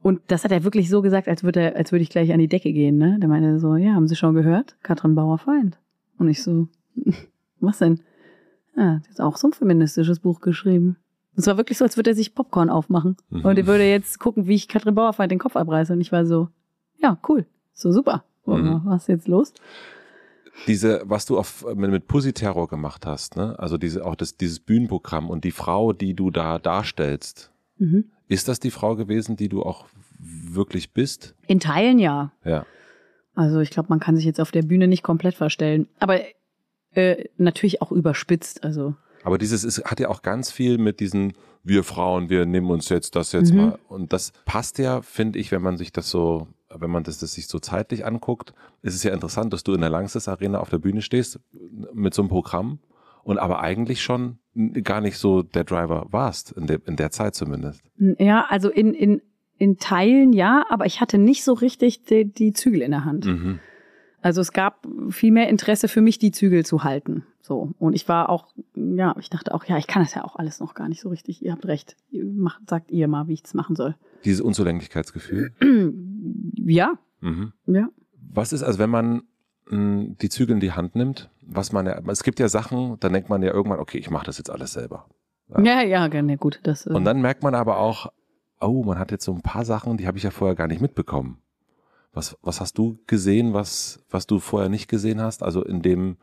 und 0.00 0.20
das 0.26 0.44
hat 0.44 0.52
er 0.52 0.64
wirklich 0.64 0.90
so 0.90 1.00
gesagt, 1.02 1.28
als 1.28 1.44
würde 1.44 1.60
er, 1.60 1.76
als 1.76 1.90
würde 1.90 2.02
ich 2.02 2.10
gleich 2.10 2.32
an 2.32 2.38
die 2.38 2.48
Decke 2.48 2.72
gehen, 2.72 2.98
ne? 2.98 3.18
Der 3.20 3.28
meinte 3.28 3.58
so, 3.58 3.74
ja, 3.76 3.94
haben 3.94 4.06
Sie 4.06 4.16
schon 4.16 4.34
gehört? 4.34 4.76
Katrin 4.82 5.14
Bauer-Feind. 5.14 5.78
Und 6.18 6.28
ich 6.28 6.42
so, 6.42 6.68
was 7.60 7.78
denn? 7.78 8.00
Ja, 8.76 9.00
der 9.00 9.10
hat 9.10 9.20
auch 9.20 9.36
so 9.36 9.48
ein 9.48 9.54
feministisches 9.54 10.20
Buch 10.20 10.40
geschrieben. 10.40 10.98
Es 11.36 11.46
war 11.46 11.56
wirklich 11.56 11.78
so, 11.78 11.84
als 11.84 11.96
würde 11.96 12.10
er 12.10 12.14
sich 12.14 12.34
Popcorn 12.34 12.70
aufmachen. 12.70 13.16
Mhm. 13.30 13.44
Und 13.44 13.58
er 13.58 13.66
würde 13.66 13.88
jetzt 13.88 14.20
gucken, 14.20 14.46
wie 14.46 14.54
ich 14.54 14.68
Katrin 14.68 14.94
Bauerfeind 14.94 15.32
den 15.32 15.38
Kopf 15.38 15.56
abreiße. 15.56 15.92
Und 15.94 16.00
ich 16.00 16.12
war 16.12 16.26
so, 16.26 16.48
ja, 16.98 17.18
cool. 17.28 17.46
So 17.72 17.90
super. 17.90 18.24
Mhm. 18.46 18.82
Was 18.84 19.02
ist 19.02 19.08
jetzt 19.08 19.28
los? 19.28 19.54
Diese, 20.66 21.02
was 21.04 21.26
du 21.26 21.38
auf, 21.38 21.66
mit, 21.74 21.90
mit 21.90 22.06
Pussy 22.06 22.32
Terror 22.32 22.68
gemacht 22.68 23.06
hast, 23.06 23.36
ne? 23.36 23.58
Also 23.58 23.76
diese, 23.76 24.04
auch 24.04 24.14
das, 24.14 24.36
dieses 24.36 24.60
Bühnenprogramm 24.60 25.30
und 25.30 25.44
die 25.44 25.50
Frau, 25.50 25.92
die 25.92 26.14
du 26.14 26.30
da 26.30 26.58
darstellst. 26.58 27.50
Mhm. 27.78 28.10
Ist 28.28 28.48
das 28.48 28.60
die 28.60 28.70
Frau 28.70 28.96
gewesen, 28.96 29.36
die 29.36 29.48
du 29.48 29.62
auch 29.62 29.86
wirklich 30.18 30.92
bist? 30.92 31.34
In 31.46 31.60
Teilen 31.60 31.98
ja. 31.98 32.32
Ja. 32.44 32.66
Also 33.34 33.60
ich 33.60 33.70
glaube, 33.70 33.88
man 33.88 34.00
kann 34.00 34.16
sich 34.16 34.24
jetzt 34.24 34.40
auf 34.40 34.52
der 34.52 34.62
Bühne 34.62 34.86
nicht 34.86 35.02
komplett 35.02 35.34
verstellen. 35.34 35.88
Aber 35.98 36.20
äh, 36.94 37.24
natürlich 37.36 37.82
auch 37.82 37.92
überspitzt. 37.92 38.64
Also. 38.64 38.94
Aber 39.24 39.38
dieses 39.38 39.64
ist, 39.64 39.84
hat 39.84 40.00
ja 40.00 40.08
auch 40.08 40.22
ganz 40.22 40.50
viel 40.50 40.78
mit 40.78 41.00
diesen 41.00 41.34
wir 41.64 41.82
Frauen, 41.82 42.28
wir 42.28 42.44
nehmen 42.44 42.70
uns 42.70 42.90
jetzt 42.90 43.16
das 43.16 43.32
jetzt 43.32 43.52
mhm. 43.52 43.56
mal. 43.56 43.78
Und 43.88 44.12
das 44.12 44.32
passt 44.44 44.78
ja, 44.78 45.02
finde 45.02 45.38
ich, 45.38 45.50
wenn 45.50 45.62
man 45.62 45.76
sich 45.76 45.92
das 45.92 46.10
so 46.10 46.46
wenn 46.78 46.90
man 46.90 47.02
das, 47.04 47.18
das 47.18 47.32
sich 47.34 47.46
so 47.46 47.58
zeitlich 47.58 48.04
anguckt, 48.06 48.52
ist 48.82 48.94
es 48.94 49.02
ja 49.02 49.12
interessant, 49.12 49.52
dass 49.52 49.64
du 49.64 49.74
in 49.74 49.80
der 49.80 49.90
Langsys 49.90 50.28
Arena 50.28 50.58
auf 50.58 50.70
der 50.70 50.78
Bühne 50.78 51.02
stehst 51.02 51.40
mit 51.92 52.14
so 52.14 52.22
einem 52.22 52.28
Programm 52.28 52.78
und 53.22 53.38
aber 53.38 53.60
eigentlich 53.60 54.02
schon 54.02 54.38
gar 54.82 55.00
nicht 55.00 55.18
so 55.18 55.42
der 55.42 55.64
Driver 55.64 56.06
warst, 56.10 56.52
in 56.52 56.66
der, 56.66 56.80
in 56.86 56.96
der 56.96 57.10
Zeit 57.10 57.34
zumindest. 57.34 57.82
Ja, 58.18 58.46
also 58.48 58.70
in, 58.70 58.94
in, 58.94 59.22
in 59.58 59.78
Teilen 59.78 60.32
ja, 60.32 60.64
aber 60.68 60.86
ich 60.86 61.00
hatte 61.00 61.18
nicht 61.18 61.44
so 61.44 61.54
richtig 61.54 62.04
die, 62.04 62.24
die 62.24 62.52
Zügel 62.52 62.82
in 62.82 62.90
der 62.90 63.04
Hand. 63.04 63.24
Mhm. 63.26 63.60
Also 64.24 64.40
es 64.40 64.52
gab 64.52 64.88
viel 65.10 65.32
mehr 65.32 65.50
Interesse 65.50 65.86
für 65.86 66.00
mich, 66.00 66.18
die 66.18 66.32
Zügel 66.32 66.64
zu 66.64 66.82
halten. 66.82 67.26
So. 67.42 67.74
Und 67.78 67.92
ich 67.92 68.08
war 68.08 68.30
auch, 68.30 68.54
ja, 68.74 69.14
ich 69.20 69.28
dachte 69.28 69.52
auch, 69.52 69.66
ja, 69.66 69.76
ich 69.76 69.86
kann 69.86 70.02
das 70.02 70.14
ja 70.14 70.24
auch 70.24 70.36
alles 70.36 70.60
noch 70.60 70.72
gar 70.72 70.88
nicht 70.88 71.02
so 71.02 71.10
richtig. 71.10 71.42
Ihr 71.42 71.52
habt 71.52 71.66
recht. 71.66 71.94
Macht, 72.10 72.62
sagt 72.66 72.90
ihr 72.90 73.06
mal, 73.06 73.28
wie 73.28 73.34
ich 73.34 73.42
das 73.42 73.52
machen 73.52 73.76
soll. 73.76 73.96
Dieses 74.24 74.40
Unzulänglichkeitsgefühl? 74.40 75.52
ja. 76.54 76.94
Mhm. 77.20 77.52
Ja. 77.66 77.90
Was 78.32 78.54
ist, 78.54 78.62
also 78.62 78.78
wenn 78.78 78.88
man 78.88 79.24
mh, 79.66 79.72
hm, 79.76 80.16
die 80.22 80.30
Zügel 80.30 80.54
in 80.54 80.60
die 80.60 80.72
Hand 80.72 80.94
nimmt, 80.94 81.28
was 81.42 81.72
man 81.72 81.84
ja, 81.84 82.00
es 82.08 82.22
gibt 82.22 82.40
ja 82.40 82.48
Sachen, 82.48 82.96
da 83.00 83.10
denkt 83.10 83.28
man 83.28 83.42
ja 83.42 83.52
irgendwann, 83.52 83.78
okay, 83.78 83.98
ich 83.98 84.08
mache 84.08 84.24
das 84.24 84.38
jetzt 84.38 84.48
alles 84.48 84.72
selber. 84.72 85.06
Ja, 85.50 85.60
ja, 85.60 85.82
ja 85.82 86.08
gerne, 86.08 86.38
gut. 86.38 86.60
Das, 86.62 86.86
äh 86.86 86.94
Und 86.94 87.04
dann 87.04 87.20
merkt 87.20 87.42
man 87.42 87.54
aber 87.54 87.76
auch, 87.76 88.10
oh, 88.58 88.84
man 88.84 88.98
hat 88.98 89.10
jetzt 89.10 89.26
so 89.26 89.34
ein 89.34 89.42
paar 89.42 89.66
Sachen, 89.66 89.98
die 89.98 90.06
habe 90.06 90.16
ich 90.16 90.24
ja 90.24 90.30
vorher 90.30 90.56
gar 90.56 90.66
nicht 90.66 90.80
mitbekommen. 90.80 91.42
Was, 92.14 92.36
was 92.42 92.60
hast 92.60 92.78
du 92.78 92.98
gesehen, 93.06 93.52
was, 93.52 94.04
was 94.10 94.26
du 94.26 94.38
vorher 94.38 94.68
nicht 94.68 94.88
gesehen 94.88 95.20
hast? 95.20 95.42
Also 95.42 95.62
in 95.64 95.82
dem, 95.82 96.16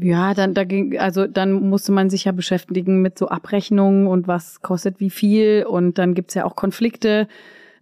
ja, 0.00 0.34
dann 0.34 0.54
da 0.54 0.64
ging, 0.64 0.98
also 0.98 1.26
dann 1.26 1.68
musste 1.68 1.90
man 1.90 2.10
sich 2.10 2.24
ja 2.24 2.32
beschäftigen 2.32 3.00
mit 3.00 3.18
so 3.18 3.28
Abrechnungen 3.28 4.06
und 4.06 4.28
was 4.28 4.60
kostet 4.60 5.00
wie 5.00 5.10
viel 5.10 5.64
und 5.66 5.98
dann 5.98 6.14
gibt's 6.14 6.34
ja 6.34 6.44
auch 6.44 6.54
Konflikte. 6.54 7.28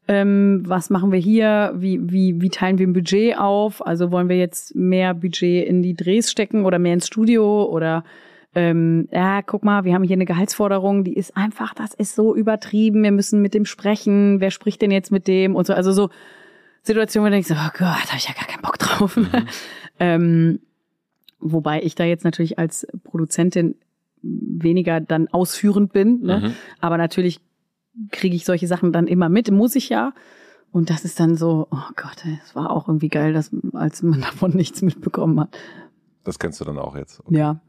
Ähm, 0.08 0.62
was 0.64 0.90
machen 0.90 1.12
wir 1.12 1.18
hier? 1.18 1.72
Wie, 1.76 2.00
wie, 2.10 2.40
wie 2.40 2.50
teilen 2.50 2.78
wir 2.78 2.86
ein 2.86 2.92
Budget 2.92 3.38
auf? 3.38 3.84
Also 3.84 4.10
wollen 4.10 4.28
wir 4.28 4.36
jetzt 4.36 4.74
mehr 4.74 5.14
Budget 5.14 5.66
in 5.66 5.82
die 5.82 5.94
Drehs 5.94 6.30
stecken 6.30 6.64
oder 6.64 6.78
mehr 6.78 6.94
ins 6.94 7.06
Studio 7.06 7.64
oder 7.64 8.04
ähm, 8.54 9.08
ja, 9.10 9.42
guck 9.42 9.64
mal, 9.64 9.84
wir 9.84 9.94
haben 9.94 10.02
hier 10.02 10.16
eine 10.16 10.26
Gehaltsforderung, 10.26 11.04
die 11.04 11.14
ist 11.14 11.36
einfach, 11.36 11.72
das 11.74 11.94
ist 11.94 12.14
so 12.14 12.34
übertrieben, 12.34 13.02
wir 13.02 13.12
müssen 13.12 13.40
mit 13.40 13.54
dem 13.54 13.64
sprechen, 13.64 14.40
wer 14.40 14.50
spricht 14.50 14.82
denn 14.82 14.90
jetzt 14.90 15.10
mit 15.10 15.26
dem 15.26 15.56
und 15.56 15.66
so, 15.66 15.72
also 15.72 15.90
so 15.92 16.10
Situationen, 16.82 17.26
wo 17.26 17.30
du 17.30 17.34
denkst, 17.36 17.50
oh 17.50 17.70
Gott, 17.78 17.80
da 17.80 18.08
habe 18.08 18.16
ich 18.16 18.28
ja 18.28 18.34
gar 18.34 18.46
keinen 18.46 18.62
Bock 18.62 18.78
drauf. 18.78 19.16
Mhm. 19.16 19.28
ähm, 20.00 20.60
Wobei 21.42 21.82
ich 21.82 21.96
da 21.96 22.04
jetzt 22.04 22.24
natürlich 22.24 22.58
als 22.58 22.86
Produzentin 23.02 23.74
weniger 24.22 25.00
dann 25.00 25.26
ausführend 25.28 25.92
bin. 25.92 26.20
Ne? 26.20 26.38
Mhm. 26.38 26.54
Aber 26.80 26.96
natürlich 26.96 27.40
kriege 28.12 28.36
ich 28.36 28.44
solche 28.44 28.68
Sachen 28.68 28.92
dann 28.92 29.08
immer 29.08 29.28
mit, 29.28 29.50
muss 29.50 29.74
ich 29.74 29.88
ja. 29.88 30.12
Und 30.70 30.88
das 30.88 31.04
ist 31.04 31.18
dann 31.18 31.36
so, 31.36 31.66
oh 31.70 31.90
Gott, 31.96 32.24
es 32.44 32.54
war 32.54 32.70
auch 32.70 32.88
irgendwie 32.88 33.08
geil, 33.08 33.32
dass, 33.32 33.50
als 33.72 34.02
man 34.02 34.20
davon 34.22 34.52
nichts 34.52 34.82
mitbekommen 34.82 35.40
hat. 35.40 35.58
Das 36.22 36.38
kennst 36.38 36.60
du 36.60 36.64
dann 36.64 36.78
auch 36.78 36.96
jetzt. 36.96 37.20
Okay. 37.20 37.38
Ja. 37.38 37.60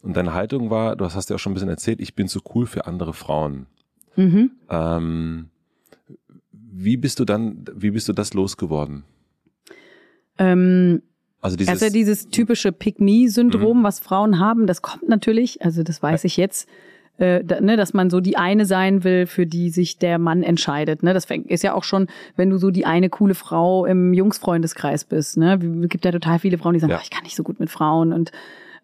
Und 0.00 0.16
deine 0.16 0.32
Haltung 0.32 0.70
war, 0.70 0.94
du 0.94 1.04
hast 1.04 1.28
ja 1.28 1.34
auch 1.34 1.40
schon 1.40 1.50
ein 1.50 1.54
bisschen 1.54 1.68
erzählt, 1.68 2.00
ich 2.00 2.14
bin 2.14 2.28
zu 2.28 2.40
cool 2.54 2.66
für 2.66 2.86
andere 2.86 3.12
Frauen. 3.12 3.66
Mhm. 4.14 4.52
Ähm, 4.70 5.50
wie 6.78 6.96
bist 6.96 7.18
du 7.18 7.24
dann, 7.24 7.64
wie 7.74 7.90
bist 7.90 8.08
du 8.08 8.12
das 8.12 8.34
losgeworden? 8.34 9.04
Ähm, 10.38 11.02
also 11.40 11.56
dieses, 11.56 11.82
also 11.82 11.92
dieses 11.92 12.28
typische 12.28 12.72
Pick-Me-Syndrom, 12.72 13.80
mhm. 13.80 13.82
was 13.82 14.00
Frauen 14.00 14.38
haben, 14.38 14.66
das 14.66 14.82
kommt 14.82 15.08
natürlich, 15.08 15.62
also 15.62 15.82
das 15.82 16.02
weiß 16.02 16.24
ich 16.24 16.36
jetzt, 16.36 16.68
äh, 17.18 17.42
da, 17.44 17.60
ne, 17.60 17.76
dass 17.76 17.94
man 17.94 18.10
so 18.10 18.20
die 18.20 18.36
eine 18.36 18.64
sein 18.64 19.02
will, 19.02 19.26
für 19.26 19.44
die 19.44 19.70
sich 19.70 19.98
der 19.98 20.18
Mann 20.18 20.44
entscheidet. 20.44 21.02
Ne? 21.02 21.14
Das 21.14 21.26
ist 21.48 21.64
ja 21.64 21.74
auch 21.74 21.84
schon, 21.84 22.06
wenn 22.36 22.50
du 22.50 22.58
so 22.58 22.70
die 22.70 22.86
eine 22.86 23.10
coole 23.10 23.34
Frau 23.34 23.84
im 23.84 24.14
Jungsfreundeskreis 24.14 25.04
bist. 25.04 25.36
Ne? 25.36 25.58
Es 25.82 25.88
gibt 25.88 26.04
ja 26.04 26.12
total 26.12 26.38
viele 26.38 26.58
Frauen, 26.58 26.74
die 26.74 26.80
sagen, 26.80 26.92
ja. 26.92 27.00
ich 27.02 27.10
kann 27.10 27.24
nicht 27.24 27.36
so 27.36 27.42
gut 27.42 27.58
mit 27.58 27.70
Frauen 27.70 28.12
und 28.12 28.30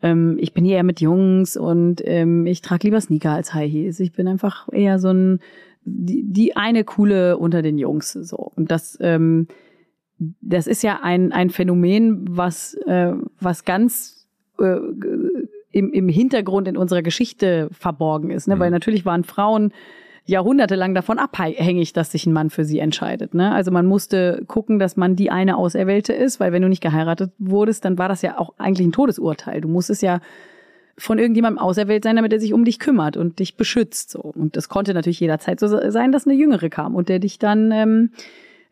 ähm, 0.02 0.36
ich 0.40 0.52
bin 0.52 0.66
eher 0.66 0.82
mit 0.82 1.00
Jungs 1.00 1.56
und 1.56 2.02
ähm, 2.04 2.44
ich 2.46 2.60
trage 2.60 2.88
lieber 2.88 3.00
Sneaker 3.00 3.32
als 3.32 3.54
High 3.54 3.70
Heels. 3.70 4.00
Ich 4.00 4.12
bin 4.12 4.26
einfach 4.26 4.68
eher 4.72 4.98
so 4.98 5.10
ein 5.10 5.38
die, 5.84 6.24
die 6.24 6.56
eine 6.56 6.84
coole 6.84 7.38
unter 7.38 7.62
den 7.62 7.78
Jungs 7.78 8.12
so 8.12 8.52
und 8.56 8.70
das 8.70 8.98
ähm, 9.00 9.48
das 10.40 10.66
ist 10.66 10.82
ja 10.82 11.00
ein 11.02 11.32
ein 11.32 11.50
Phänomen 11.50 12.24
was 12.28 12.74
äh, 12.86 13.12
was 13.40 13.64
ganz 13.64 14.28
äh, 14.58 14.76
im, 15.70 15.92
im 15.92 16.08
Hintergrund 16.08 16.68
in 16.68 16.76
unserer 16.76 17.02
Geschichte 17.02 17.68
verborgen 17.72 18.30
ist 18.30 18.48
ne 18.48 18.56
mhm. 18.56 18.60
weil 18.60 18.70
natürlich 18.70 19.04
waren 19.04 19.24
Frauen 19.24 19.72
jahrhundertelang 20.26 20.94
davon 20.94 21.18
abhängig, 21.18 21.92
dass 21.92 22.12
sich 22.12 22.26
ein 22.26 22.32
Mann 22.32 22.48
für 22.48 22.64
sie 22.64 22.78
entscheidet. 22.78 23.34
Ne? 23.34 23.52
Also 23.52 23.70
man 23.70 23.86
musste 23.86 24.42
gucken, 24.46 24.78
dass 24.78 24.96
man 24.96 25.16
die 25.16 25.30
eine 25.30 25.56
Auserwählte 25.56 26.14
ist, 26.14 26.40
weil 26.40 26.52
wenn 26.52 26.62
du 26.62 26.68
nicht 26.68 26.82
geheiratet 26.82 27.32
wurdest, 27.38 27.84
dann 27.84 27.98
war 27.98 28.08
das 28.08 28.22
ja 28.22 28.38
auch 28.38 28.54
eigentlich 28.58 28.86
ein 28.86 28.92
Todesurteil. 28.92 29.60
Du 29.60 29.68
musstest 29.68 30.02
ja 30.02 30.20
von 30.96 31.18
irgendjemandem 31.18 31.58
auserwählt 31.58 32.04
sein, 32.04 32.16
damit 32.16 32.32
er 32.32 32.40
sich 32.40 32.52
um 32.52 32.64
dich 32.64 32.78
kümmert 32.78 33.16
und 33.16 33.38
dich 33.38 33.56
beschützt. 33.56 34.10
So. 34.10 34.20
Und 34.20 34.56
das 34.56 34.68
konnte 34.68 34.94
natürlich 34.94 35.20
jederzeit 35.20 35.60
so 35.60 35.66
sein, 35.90 36.12
dass 36.12 36.26
eine 36.26 36.36
Jüngere 36.36 36.68
kam 36.68 36.94
und 36.94 37.08
der 37.08 37.18
dich 37.18 37.38
dann 37.38 37.72
ähm, 37.72 38.10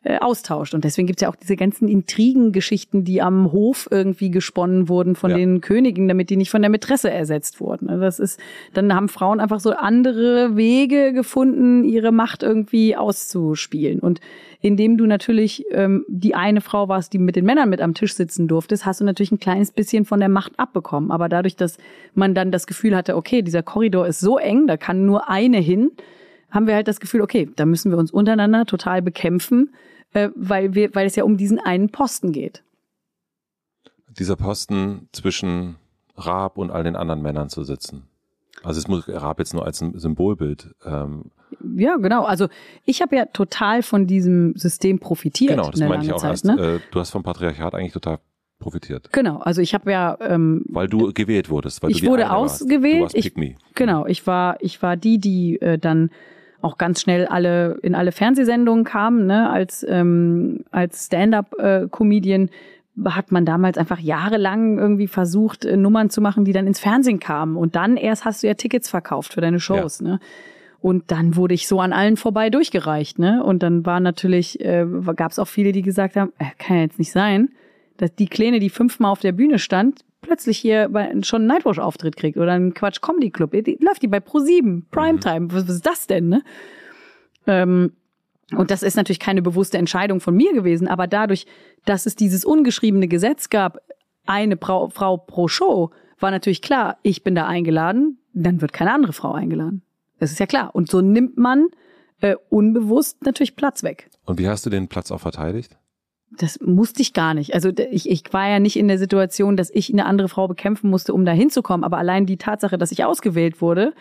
äh, 0.05 0.19
austauscht. 0.19 0.75
Und 0.75 0.83
deswegen 0.83 1.07
gibt's 1.07 1.23
ja 1.23 1.29
auch 1.29 1.37
diese 1.37 1.55
ganzen 1.55 1.87
Intrigengeschichten, 1.87 3.05
die 3.05 3.23
am 3.23 3.53
Hof 3.53 3.87
irgendwie 3.91 4.33
gesponnen 4.33 4.89
wurden 4.89 5.15
von 5.15 5.31
ja. 5.31 5.37
den 5.37 5.61
Königen, 5.61 6.09
damit 6.09 6.29
die 6.29 6.37
nicht 6.37 6.51
von 6.51 6.61
der 6.61 6.71
Mätresse 6.71 7.09
ersetzt 7.11 7.61
wurden. 7.61 7.89
Also 7.89 8.03
das 8.03 8.19
ist, 8.19 8.41
dann 8.75 8.93
haben 8.95 9.09
Frauen 9.09 9.39
einfach 9.39 9.61
so 9.61 9.71
andere 9.71 10.57
Wege 10.57 11.13
gefunden, 11.13 11.85
ihre 11.85 12.11
Macht 12.11 12.43
irgendwie 12.43 12.97
auszuspielen. 12.97 14.01
Und 14.01 14.21
indem 14.61 14.97
du 14.97 15.07
natürlich 15.07 15.67
ähm, 15.71 16.05
die 16.09 16.35
eine 16.35 16.63
Frau 16.63 16.89
warst, 16.89 17.13
die 17.13 17.19
mit 17.19 17.37
den 17.37 17.45
Männern 17.45 17.69
mit 17.69 17.81
am 17.81 17.95
Tisch 17.95 18.15
sitzen 18.15 18.49
durftest, 18.49 18.85
hast 18.85 19.01
du 19.01 19.05
natürlich 19.05 19.33
ein 19.33 19.39
kleines 19.39 19.71
bisschen 19.71 20.05
von 20.05 20.21
der 20.21 20.29
Macht 20.29 20.59
abbekommen. 20.59 21.13
Aber 21.13 21.29
dadurch, 21.29 21.55
dass 21.55 21.79
man 22.15 22.35
dann 22.35 22.51
das 22.51 22.67
Gefühl 22.67 22.97
hatte, 22.97 23.17
okay, 23.17 23.43
dieser 23.43 23.63
Korridor 23.63 24.07
ist 24.07 24.19
so 24.19 24.39
eng, 24.39 24.67
da 24.67 24.77
kann 24.77 25.07
nur 25.07 25.29
eine 25.29 25.59
hin, 25.59 25.93
haben 26.53 26.69
wir 26.69 26.75
halt 26.75 26.87
das 26.87 27.01
Gefühl, 27.01 27.23
okay, 27.23 27.51
da 27.57 27.67
müssen 27.67 27.91
wir 27.91 27.99
uns 27.99 28.13
untereinander 28.13 28.65
total 28.67 29.03
bekämpfen 29.03 29.71
äh, 30.13 30.31
weil, 30.35 30.75
wir, 30.75 30.95
weil 30.95 31.07
es 31.07 31.17
ja 31.17 31.25
um 31.25 31.37
diesen 31.37 31.59
einen 31.59 31.91
Posten 31.91 32.33
geht. 32.33 32.63
Dieser 34.09 34.37
Posten 34.37 35.09
zwischen 35.13 35.77
Raab 36.17 36.59
und 36.59 36.71
all 36.71 36.85
den 36.85 36.97
anderen 36.97 37.23
Männern 37.23 37.49
zu 37.49 37.65
sitzen. 37.65 38.05
Also 38.63 38.79
es 38.79 38.87
muss 38.87 39.09
Raab 39.09 39.39
jetzt 39.39 39.55
nur 39.55 39.65
als 39.65 39.81
ein 39.81 39.99
Symbolbild. 39.99 40.75
Ähm, 40.85 41.31
ja, 41.75 41.97
genau. 41.97 42.25
Also 42.25 42.49
ich 42.85 43.03
habe 43.03 43.17
ja 43.17 43.27
total 43.27 43.83
von 43.83 44.07
diesem 44.07 44.55
System 44.57 44.99
profitiert. 44.99 45.51
Genau, 45.51 45.71
das 45.71 45.81
meine 45.81 46.05
ich 46.05 46.13
auch 46.13 46.19
Zeit, 46.19 46.31
erst. 46.31 46.45
Ne? 46.45 46.77
Äh, 46.77 46.81
du 46.91 47.01
hast 47.01 47.11
vom 47.11 47.23
Patriarchat 47.23 47.75
eigentlich 47.75 47.93
total 47.93 48.19
profitiert. 48.59 49.11
Genau, 49.13 49.39
also 49.39 49.61
ich 49.61 49.75
habe 49.75 49.91
ja 49.91 50.17
ähm, 50.21 50.65
weil 50.69 50.89
du 50.89 51.13
gewählt 51.13 51.51
wurdest, 51.51 51.83
weil 51.83 51.91
ich 51.91 52.03
du 52.03 52.09
wurde 52.09 52.31
ausgewählt. 52.31 52.99
Du 52.99 53.03
warst 53.03 53.17
ich, 53.17 53.35
genau, 53.75 54.07
ich 54.07 54.27
war 54.27 54.57
ich 54.61 54.81
war 54.83 54.97
die, 54.97 55.19
die 55.19 55.61
äh, 55.61 55.79
dann 55.79 56.11
auch 56.63 56.79
ganz 56.79 57.01
schnell 57.01 57.27
alle 57.27 57.79
in 57.83 57.95
alle 57.95 58.13
Fernsehsendungen 58.13 58.85
kamen, 58.85 59.27
ne, 59.27 59.51
als 59.51 59.85
ähm, 59.89 60.65
als 60.71 61.07
Stand-up-Comedian 61.07 62.45
äh, 62.45 63.11
hat 63.11 63.33
man 63.33 63.45
damals 63.45 63.79
einfach 63.79 63.99
jahrelang 63.99 64.79
irgendwie 64.79 65.07
versucht, 65.07 65.65
äh, 65.65 65.77
Nummern 65.77 66.11
zu 66.11 66.21
machen, 66.21 66.45
die 66.45 66.53
dann 66.53 66.67
ins 66.67 66.81
Fernsehen 66.81 67.21
kamen. 67.21 67.57
Und 67.57 67.75
dann 67.75 67.97
erst 67.97 68.25
hast 68.25 68.43
du 68.43 68.47
ja 68.47 68.55
Tickets 68.55 68.89
verkauft 68.89 69.35
für 69.35 69.41
deine 69.41 69.61
Shows, 69.61 70.01
ja. 70.01 70.07
ne? 70.07 70.21
Und 70.81 71.13
dann 71.13 71.37
wurde 71.37 71.55
ich 71.55 71.69
so 71.69 71.79
an 71.81 71.93
allen 71.93 72.17
vorbei 72.17 72.51
durchgereicht, 72.51 73.19
ne? 73.19 73.45
Und 73.45 73.63
dann 73.63 73.87
war 73.87 74.01
natürlich, 74.01 74.61
äh, 74.61 74.85
gab 75.15 75.31
es 75.31 75.39
auch 75.39 75.47
viele, 75.47 75.71
die 75.71 75.83
gesagt 75.83 76.17
haben, 76.17 76.33
äh, 76.39 76.47
kann 76.59 76.77
ja 76.77 76.83
jetzt 76.83 76.99
nicht 76.99 77.13
sein, 77.13 77.51
dass 77.99 78.15
die 78.15 78.27
Kleine, 78.27 78.59
die 78.59 78.71
fünfmal 78.71 79.13
auf 79.13 79.21
der 79.21 79.33
Bühne 79.33 79.59
stand, 79.61 80.05
plötzlich 80.23 80.59
hier 80.59 80.89
schon 81.23 81.43
einen 81.43 81.49
Nightwatch-Auftritt 81.49 82.17
kriegt 82.17 82.39
oder 82.39 82.53
einen 82.53 82.73
Quatsch 82.73 83.01
Comedy 83.03 83.31
Club. 83.31 83.53
Die, 83.53 83.79
läuft 83.81 84.03
die 84.03 84.09
bei 84.09 84.19
Pro7, 84.19 84.85
Primetime. 84.91 85.41
Mhm. 85.41 85.53
Was, 85.53 85.69
was 85.69 85.75
ist 85.77 85.87
das 85.87 86.07
denn, 86.07 86.29
ne? 86.29 86.43
Ähm, 87.47 87.93
und 88.57 88.71
das 88.71 88.83
ist 88.83 88.97
natürlich 88.97 89.19
keine 89.19 89.43
bewusste 89.43 89.79
Entscheidung 89.79 90.21
von 90.21 90.35
mir 90.35 90.53
gewesen, 90.53 90.87
aber 90.87 91.07
dadurch, 91.07 91.47
dass 91.85 92.07
es 92.07 92.17
dieses 92.17 92.45
ungeschriebene 92.45 93.09
Gesetz 93.09 93.49
gab, 93.51 93.79
eine 94.27 94.57
Frau, 94.57 94.89
Frau 94.91 95.17
pro 95.17 95.49
Show, 95.49 95.91
war 96.21 96.31
natürlich 96.31 96.63
klar, 96.63 96.99
ich 97.03 97.25
bin 97.25 97.35
da 97.35 97.47
eingeladen, 97.47 98.19
dann 98.35 98.61
wird 98.61 98.73
keine 98.73 98.93
andere 98.93 99.13
Frau 99.13 99.33
eingeladen. 99.33 99.83
Das 100.19 100.31
ist 100.31 100.39
ja 100.39 100.47
klar. 100.47 100.75
Und 100.75 100.91
so 100.91 101.01
nimmt 101.01 101.37
man 101.37 101.69
äh, 102.21 102.37
unbewusst 102.49 103.25
natürlich 103.25 103.57
Platz 103.57 103.83
weg. 103.83 104.09
Und 104.25 104.39
wie 104.39 104.49
hast 104.49 104.65
du 104.65 104.71
den 104.71 104.89
Platz 104.89 105.11
auch 105.11 105.21
verteidigt? 105.21 105.77
Das 106.39 106.61
musste 106.61 107.03
ich 107.03 107.13
gar 107.13 107.35
nicht. 107.35 107.55
Also 107.55 107.71
ich, 107.91 108.09
ich 108.09 108.25
war 108.33 108.49
ja 108.49 108.59
nicht 108.59 108.77
in 108.77 108.89
der 108.89 108.99
Situation, 108.99 109.57
dass 109.57 109.71
ich 109.71 109.93
eine 109.93 110.07
andere 110.07 110.29
Frau 110.29 110.49
bekämpfen 110.49 110.91
musste, 110.91 111.15
um 111.15 111.25
da 111.25 111.33
hinzukommen. 111.33 111.85
Aber 111.85 111.99
allein 111.99 112.27
die 112.27 112.37
Tatsache, 112.37 112.79
dass 112.79 112.93
ich 112.93 113.05
ausgewählt 113.05 113.61
wurde, 113.61 113.93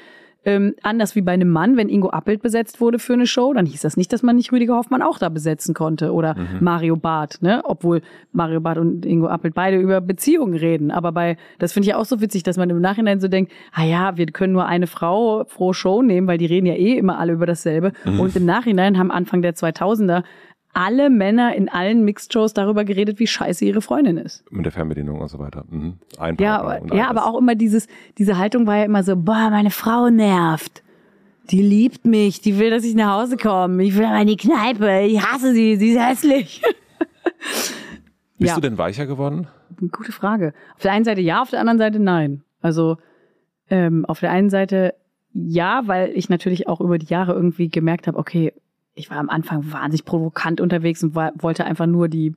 ähm, 0.43 0.73
anders 0.81 1.15
wie 1.15 1.21
bei 1.21 1.33
einem 1.33 1.49
Mann, 1.49 1.77
wenn 1.77 1.87
Ingo 1.87 2.09
Appelt 2.09 2.41
besetzt 2.41 2.81
wurde 2.81 2.97
für 2.97 3.13
eine 3.13 3.27
Show, 3.27 3.53
dann 3.53 3.67
hieß 3.67 3.81
das 3.81 3.95
nicht, 3.95 4.11
dass 4.11 4.23
man 4.23 4.35
nicht 4.35 4.51
Rüdiger 4.51 4.75
Hoffmann 4.75 5.03
auch 5.03 5.19
da 5.19 5.29
besetzen 5.29 5.75
konnte 5.75 6.13
oder 6.13 6.35
mhm. 6.35 6.57
Mario 6.61 6.95
Barth, 6.95 7.43
ne? 7.43 7.61
Obwohl 7.63 8.01
Mario 8.31 8.59
Barth 8.59 8.79
und 8.79 9.05
Ingo 9.05 9.27
Appelt 9.27 9.53
beide 9.53 9.77
über 9.77 10.01
Beziehungen 10.01 10.55
reden. 10.55 10.89
Aber 10.89 11.11
bei, 11.11 11.37
das 11.59 11.73
finde 11.73 11.89
ich 11.89 11.95
auch 11.95 12.05
so 12.05 12.21
witzig, 12.21 12.41
dass 12.41 12.57
man 12.57 12.71
im 12.71 12.81
Nachhinein 12.81 13.19
so 13.19 13.27
denkt, 13.27 13.51
ah 13.71 13.83
ja, 13.83 14.17
wir 14.17 14.25
können 14.27 14.53
nur 14.53 14.65
eine 14.65 14.87
Frau 14.87 15.43
pro 15.43 15.73
Show 15.73 16.01
nehmen, 16.01 16.25
weil 16.25 16.39
die 16.39 16.47
reden 16.47 16.65
ja 16.65 16.73
eh 16.73 16.97
immer 16.97 17.19
alle 17.19 17.33
über 17.33 17.45
dasselbe. 17.45 17.93
Mhm. 18.03 18.19
Und 18.19 18.35
im 18.35 18.45
Nachhinein 18.45 18.97
haben 18.97 19.11
Anfang 19.11 19.43
der 19.43 19.53
2000er 19.53 20.23
alle 20.73 21.09
Männer 21.09 21.55
in 21.55 21.69
allen 21.69 22.03
Mixed-Shows 22.05 22.53
darüber 22.53 22.85
geredet, 22.85 23.19
wie 23.19 23.27
scheiße 23.27 23.65
ihre 23.65 23.81
Freundin 23.81 24.17
ist. 24.17 24.43
Mit 24.51 24.65
der 24.65 24.71
Fernbedienung 24.71 25.19
und 25.19 25.27
so 25.27 25.39
weiter. 25.39 25.65
Mhm. 25.69 25.95
Ein 26.17 26.37
ja, 26.39 26.59
aber, 26.59 26.95
ja, 26.95 27.09
aber 27.09 27.25
auch 27.25 27.37
immer 27.37 27.55
dieses, 27.55 27.87
diese 28.17 28.37
Haltung 28.37 28.67
war 28.67 28.77
ja 28.77 28.85
immer 28.85 29.03
so, 29.03 29.15
boah, 29.15 29.49
meine 29.49 29.71
Frau 29.71 30.09
nervt. 30.09 30.83
Die 31.49 31.61
liebt 31.61 32.05
mich, 32.05 32.41
die 32.41 32.57
will, 32.59 32.69
dass 32.69 32.83
ich 32.83 32.95
nach 32.95 33.21
Hause 33.21 33.35
komme. 33.35 33.83
Ich 33.83 33.97
will 33.97 34.05
aber 34.05 34.21
in 34.21 34.27
die 34.27 34.37
Kneipe. 34.37 35.01
Ich 35.01 35.21
hasse 35.21 35.53
sie, 35.53 35.75
sie 35.75 35.91
ist 35.91 35.99
hässlich. 35.99 36.61
Bist 38.37 38.49
ja. 38.49 38.55
du 38.55 38.61
denn 38.61 38.77
weicher 38.77 39.05
geworden? 39.05 39.47
Gute 39.91 40.11
Frage. 40.11 40.53
Auf 40.75 40.81
der 40.81 40.93
einen 40.93 41.05
Seite 41.05 41.21
ja, 41.21 41.41
auf 41.41 41.49
der 41.49 41.59
anderen 41.59 41.77
Seite 41.77 41.99
nein. 41.99 42.43
Also 42.61 42.97
ähm, 43.69 44.05
auf 44.05 44.19
der 44.19 44.31
einen 44.31 44.49
Seite 44.49 44.93
ja, 45.33 45.83
weil 45.85 46.11
ich 46.15 46.29
natürlich 46.29 46.67
auch 46.67 46.81
über 46.81 46.97
die 46.97 47.07
Jahre 47.07 47.33
irgendwie 47.33 47.69
gemerkt 47.69 48.07
habe, 48.07 48.17
okay, 48.17 48.53
ich 49.01 49.09
war 49.09 49.17
am 49.17 49.29
Anfang 49.29 49.71
wahnsinnig 49.71 50.05
provokant 50.05 50.61
unterwegs 50.61 51.03
und 51.03 51.15
war, 51.15 51.31
wollte 51.35 51.65
einfach 51.65 51.87
nur 51.87 52.07
die, 52.07 52.35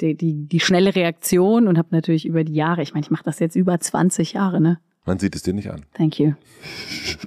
die, 0.00 0.14
die, 0.14 0.46
die 0.46 0.60
schnelle 0.60 0.94
Reaktion 0.94 1.68
und 1.68 1.78
habe 1.78 1.88
natürlich 1.90 2.26
über 2.26 2.42
die 2.42 2.54
Jahre, 2.54 2.82
ich 2.82 2.94
meine, 2.94 3.04
ich 3.04 3.10
mache 3.10 3.24
das 3.24 3.38
jetzt 3.38 3.54
über 3.54 3.78
20 3.78 4.32
Jahre, 4.32 4.60
ne? 4.60 4.78
Man 5.04 5.18
sieht 5.18 5.36
es 5.36 5.42
dir 5.42 5.52
nicht 5.52 5.70
an. 5.70 5.84
Thank 5.92 6.18
you. 6.18 6.32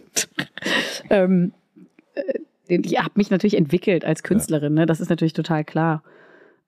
ähm, 1.11 1.53
äh, 2.15 2.39
ich 2.67 2.99
habe 2.99 3.11
mich 3.15 3.29
natürlich 3.29 3.55
entwickelt 3.55 4.03
als 4.03 4.23
Künstlerin, 4.23 4.73
ne? 4.73 4.85
Das 4.85 4.99
ist 4.99 5.09
natürlich 5.09 5.33
total 5.33 5.63
klar. 5.63 6.03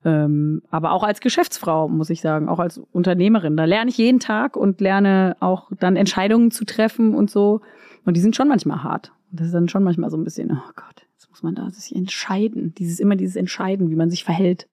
Ähm, 0.04 0.62
aber 0.70 0.92
auch 0.92 1.02
als 1.02 1.20
Geschäftsfrau, 1.20 1.88
muss 1.88 2.08
ich 2.08 2.20
sagen, 2.20 2.48
auch 2.48 2.58
als 2.58 2.78
Unternehmerin. 2.92 3.56
Da 3.56 3.64
lerne 3.64 3.90
ich 3.90 3.98
jeden 3.98 4.20
Tag 4.20 4.56
und 4.56 4.80
lerne 4.80 5.36
auch 5.40 5.70
dann 5.78 5.96
Entscheidungen 5.96 6.50
zu 6.50 6.64
treffen 6.64 7.14
und 7.14 7.30
so. 7.30 7.60
Und 8.06 8.16
die 8.16 8.20
sind 8.20 8.34
schon 8.34 8.48
manchmal 8.48 8.82
hart. 8.82 9.12
Und 9.30 9.40
das 9.40 9.48
ist 9.48 9.54
dann 9.54 9.68
schon 9.68 9.84
manchmal 9.84 10.10
so 10.10 10.16
ein 10.16 10.24
bisschen, 10.24 10.50
oh 10.52 10.72
Gott, 10.74 11.06
muss 11.40 11.42
man 11.42 11.54
da 11.54 11.70
sich 11.70 11.94
entscheiden. 11.94 12.74
Dieses 12.76 13.00
immer 13.00 13.16
dieses 13.16 13.36
Entscheiden, 13.36 13.90
wie 13.90 13.96
man 13.96 14.10
sich 14.10 14.24
verhält. 14.24 14.68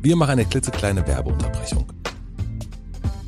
Wir 0.00 0.16
machen 0.16 0.32
eine 0.32 0.44
klitzekleine 0.44 1.06
Werbeunterbrechung. 1.06 1.86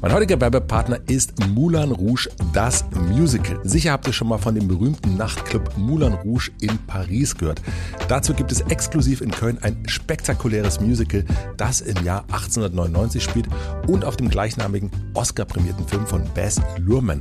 Mein 0.03 0.13
heutiger 0.13 0.41
Werbepartner 0.41 1.01
ist 1.09 1.33
Moulin 1.49 1.91
Rouge, 1.91 2.29
das 2.53 2.85
Musical. 3.09 3.59
Sicher 3.65 3.93
habt 3.93 4.07
ihr 4.07 4.13
schon 4.13 4.29
mal 4.29 4.39
von 4.39 4.55
dem 4.55 4.69
berühmten 4.69 5.17
Nachtclub 5.17 5.77
Moulin 5.79 6.13
Rouge 6.13 6.53
in 6.61 6.79
Paris 6.87 7.37
gehört. 7.37 7.61
Dazu 8.07 8.35
gibt 8.35 8.53
es 8.53 8.61
exklusiv 8.61 9.21
in 9.21 9.33
Köln 9.33 9.59
ein 9.63 9.77
spektakuläres 9.89 10.81
Musical, 10.81 11.25
das 11.57 11.81
im 11.81 12.05
Jahr 12.05 12.23
1899 12.31 13.25
spielt 13.25 13.49
und 13.89 14.05
auf 14.05 14.17
dem 14.17 14.29
gleichnamigen 14.29 14.91
Oscar-prämierten 15.15 15.89
Film 15.89 16.07
von 16.07 16.23
Bess 16.35 16.61
Luhrmann 16.79 17.21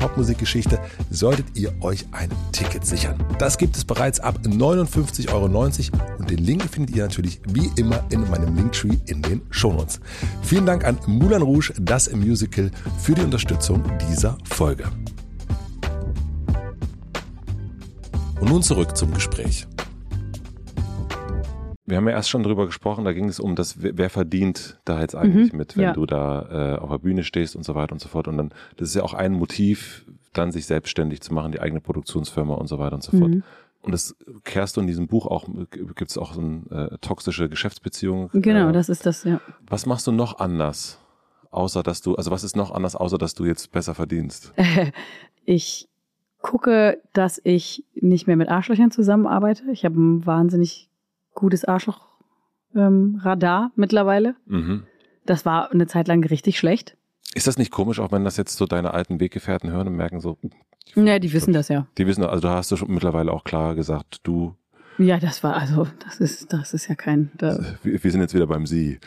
Popmusikgeschichte, 0.00 0.80
solltet 1.10 1.46
ihr 1.54 1.72
euch 1.80 2.06
ein 2.10 2.30
Ticket 2.50 2.84
sichern. 2.84 3.24
Das 3.38 3.58
gibt 3.58 3.76
es 3.76 3.84
bereits 3.84 4.18
ab 4.18 4.40
59,90 4.44 5.32
Euro 5.32 5.46
und 6.18 6.30
den 6.30 6.38
Link 6.38 6.64
findet 6.64 6.96
ihr 6.96 7.04
natürlich 7.04 7.40
wie 7.48 7.70
immer 7.76 8.02
in 8.10 8.28
meinem 8.28 8.56
Linktree 8.56 8.96
in 9.06 9.22
den 9.22 9.42
Shownotes. 9.50 10.00
Vielen 10.42 10.66
Dank 10.66 10.84
an 10.84 10.98
Moulin 11.06 11.42
Rouge, 11.42 11.72
das 11.80 12.10
Musical, 12.12 12.70
für 12.98 13.14
die 13.14 13.22
Unterstützung 13.22 13.84
dieser 14.10 14.36
Folge. 14.44 14.84
Und 18.40 18.48
nun 18.48 18.62
zurück 18.62 18.96
zum 18.96 19.12
Gespräch. 19.12 19.66
Wir 21.90 21.96
haben 21.96 22.08
ja 22.08 22.14
erst 22.14 22.30
schon 22.30 22.42
drüber 22.42 22.66
gesprochen, 22.66 23.04
da 23.04 23.12
ging 23.12 23.28
es 23.28 23.40
um 23.40 23.56
das, 23.56 23.76
wer 23.82 24.08
verdient 24.10 24.78
da 24.84 25.00
jetzt 25.00 25.14
eigentlich 25.14 25.52
Mhm, 25.52 25.58
mit, 25.58 25.76
wenn 25.76 25.84
ja. 25.84 25.92
du 25.92 26.06
da 26.06 26.76
äh, 26.76 26.78
auf 26.78 26.88
der 26.90 26.98
Bühne 26.98 27.24
stehst 27.24 27.56
und 27.56 27.64
so 27.64 27.74
weiter 27.74 27.92
und 27.92 28.00
so 28.00 28.08
fort. 28.08 28.28
Und 28.28 28.36
dann, 28.38 28.50
das 28.76 28.88
ist 28.88 28.94
ja 28.94 29.02
auch 29.02 29.14
ein 29.14 29.32
Motiv, 29.32 30.06
dann 30.32 30.52
sich 30.52 30.66
selbstständig 30.66 31.20
zu 31.20 31.34
machen, 31.34 31.52
die 31.52 31.60
eigene 31.60 31.80
Produktionsfirma 31.80 32.54
und 32.54 32.68
so 32.68 32.78
weiter 32.78 32.94
und 32.94 33.02
so 33.02 33.10
fort. 33.16 33.30
Mhm. 33.30 33.42
Und 33.82 33.92
das 33.92 34.14
kehrst 34.44 34.76
du 34.76 34.80
in 34.82 34.86
diesem 34.86 35.08
Buch 35.08 35.26
auch, 35.26 35.48
gibt 35.70 36.10
es 36.10 36.18
auch 36.18 36.34
so 36.34 36.40
eine 36.40 36.90
äh, 36.92 36.98
toxische 36.98 37.48
Geschäftsbeziehung. 37.48 38.30
Genau, 38.34 38.68
äh, 38.68 38.72
das 38.72 38.88
ist 38.88 39.04
das, 39.06 39.24
ja. 39.24 39.40
Was 39.68 39.86
machst 39.86 40.06
du 40.06 40.12
noch 40.12 40.38
anders? 40.38 41.00
Außer 41.50 41.82
dass 41.82 42.02
du, 42.02 42.14
also 42.14 42.30
was 42.30 42.44
ist 42.44 42.54
noch 42.56 42.70
anders, 42.70 42.94
außer 42.94 43.18
dass 43.18 43.34
du 43.34 43.44
jetzt 43.44 43.72
besser 43.72 43.94
verdienst? 43.94 44.52
Ich 45.46 45.88
gucke, 46.42 47.00
dass 47.12 47.40
ich 47.42 47.84
nicht 47.94 48.26
mehr 48.26 48.36
mit 48.36 48.50
Arschlöchern 48.50 48.90
zusammenarbeite. 48.90 49.64
Ich 49.72 49.84
habe 49.84 50.00
ein 50.00 50.26
wahnsinnig 50.26 50.89
gutes 51.34 51.64
Arschloch-Radar 52.74 53.72
mittlerweile. 53.76 54.34
Mhm. 54.46 54.84
Das 55.26 55.44
war 55.44 55.70
eine 55.70 55.86
Zeit 55.86 56.08
lang 56.08 56.24
richtig 56.24 56.58
schlecht. 56.58 56.96
Ist 57.34 57.46
das 57.46 57.58
nicht 57.58 57.70
komisch, 57.70 58.00
auch 58.00 58.10
wenn 58.12 58.24
das 58.24 58.36
jetzt 58.36 58.56
so 58.56 58.66
deine 58.66 58.92
alten 58.94 59.20
Weggefährten 59.20 59.70
hören 59.70 59.86
und 59.86 59.94
merken 59.96 60.20
so, 60.20 60.38
Ja, 60.96 61.18
die 61.20 61.32
wissen 61.32 61.52
das 61.52 61.68
ja. 61.68 61.86
die 61.98 62.06
wissen, 62.06 62.24
also 62.24 62.40
da 62.42 62.56
hast 62.56 62.72
du 62.72 62.76
schon 62.76 62.92
mittlerweile 62.92 63.30
auch 63.32 63.44
klar 63.44 63.76
gesagt, 63.76 64.18
du, 64.24 64.56
Ja, 64.98 65.18
das 65.20 65.44
war 65.44 65.54
also, 65.56 65.86
das 66.04 66.18
ist, 66.18 66.52
das 66.52 66.74
ist 66.74 66.88
ja 66.88 66.96
kein, 66.96 67.30
wir, 67.38 67.76
wir 68.02 68.10
sind 68.10 68.20
jetzt 68.20 68.34
wieder 68.34 68.48
beim 68.48 68.66
Sie. 68.66 68.98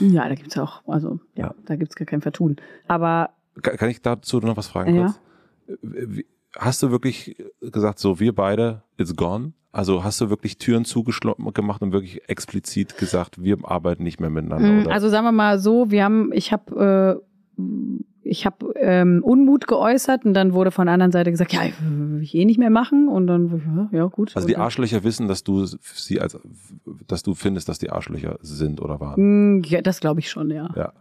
ja, 0.00 0.28
da 0.28 0.34
gibt's 0.34 0.58
auch, 0.58 0.82
also, 0.86 1.20
ja, 1.34 1.46
Ja. 1.46 1.54
da 1.64 1.76
gibt's 1.76 1.96
gar 1.96 2.04
kein 2.06 2.20
Vertun. 2.20 2.56
Aber, 2.88 3.30
Kann, 3.62 3.76
kann 3.78 3.88
ich 3.88 4.02
dazu 4.02 4.38
noch 4.40 4.56
was 4.58 4.66
fragen 4.68 4.94
Ja. 4.94 5.06
kurz? 5.06 6.22
Hast 6.58 6.82
du 6.82 6.90
wirklich 6.90 7.36
gesagt, 7.60 7.98
so 7.98 8.18
wir 8.20 8.34
beide, 8.34 8.82
it's 8.98 9.14
gone? 9.14 9.52
Also 9.72 10.04
hast 10.04 10.20
du 10.22 10.30
wirklich 10.30 10.56
Türen 10.58 10.84
zugeschlossen 10.86 11.52
gemacht 11.52 11.82
und 11.82 11.92
wirklich 11.92 12.26
explizit 12.28 12.96
gesagt, 12.96 13.42
wir 13.42 13.58
arbeiten 13.62 14.02
nicht 14.04 14.20
mehr 14.20 14.30
miteinander? 14.30 14.66
mh, 14.72 14.82
Oder? 14.84 14.92
also 14.92 15.08
sagen 15.10 15.24
wir 15.26 15.32
mal 15.32 15.58
so, 15.58 15.90
wir 15.90 16.02
haben, 16.04 16.32
ich 16.32 16.50
habe, 16.52 17.20
äh, 17.58 17.62
ich 18.22 18.44
habe 18.46 18.72
ähm, 18.76 19.22
Unmut 19.22 19.66
geäußert 19.68 20.24
und 20.24 20.34
dann 20.34 20.52
wurde 20.54 20.70
von 20.70 20.86
der 20.86 20.94
anderen 20.94 21.12
Seite 21.12 21.30
gesagt, 21.30 21.52
ja, 21.52 21.64
ich 21.64 21.74
will 21.80 22.22
ich 22.22 22.34
eh 22.34 22.44
nicht 22.46 22.58
mehr 22.58 22.70
machen 22.70 23.08
und 23.08 23.26
dann, 23.26 23.88
ja, 23.92 24.06
gut. 24.06 24.34
Also 24.34 24.48
die 24.48 24.54
dann- 24.54 24.62
Arschlöcher 24.62 25.04
wissen, 25.04 25.28
dass 25.28 25.44
du 25.44 25.64
sie 25.66 26.20
als, 26.20 26.38
dass 27.06 27.22
du 27.22 27.34
findest, 27.34 27.68
dass 27.68 27.78
die 27.78 27.90
Arschlöcher 27.90 28.38
sind 28.40 28.80
oder 28.80 28.98
waren. 28.98 29.58
Mm, 29.58 29.62
Ja, 29.66 29.80
das 29.82 30.00
glaube 30.00 30.20
ich 30.20 30.30
schon, 30.30 30.50
ja. 30.50 30.70
Ja. 30.74 30.92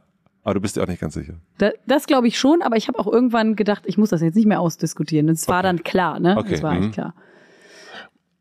Aber 0.46 0.54
du 0.54 0.62
bist 0.62 0.78
dir 0.78 0.84
auch 0.84 0.88
nicht 0.88 1.02
ganz 1.02 1.16
sicher. 1.16 1.34
Da, 1.58 1.72
das 1.88 2.06
glaube 2.08 2.28
ich 2.28 2.39
schon, 2.39 2.62
aber 2.62 2.78
ich 2.78 2.88
habe 2.88 2.98
auch 3.00 3.08
irgendwann 3.08 3.56
gedacht, 3.58 3.84
ich 3.88 3.98
muss 3.98 4.10
das 4.12 4.22
jetzt 4.22 4.36
nicht 4.36 4.46
mehr 4.48 4.62
ausdiskutieren. 4.62 5.28
Es 5.28 5.48
war 5.50 5.58
Okay. 5.60 5.64
dann 5.68 5.84
klar, 5.84 6.20
ne? 6.22 6.38
Okay, 6.38 6.54
Es 6.54 6.64
war 6.64 6.72
mhm. 6.72 6.78
eigentlich 6.78 6.93
klar. 6.93 7.14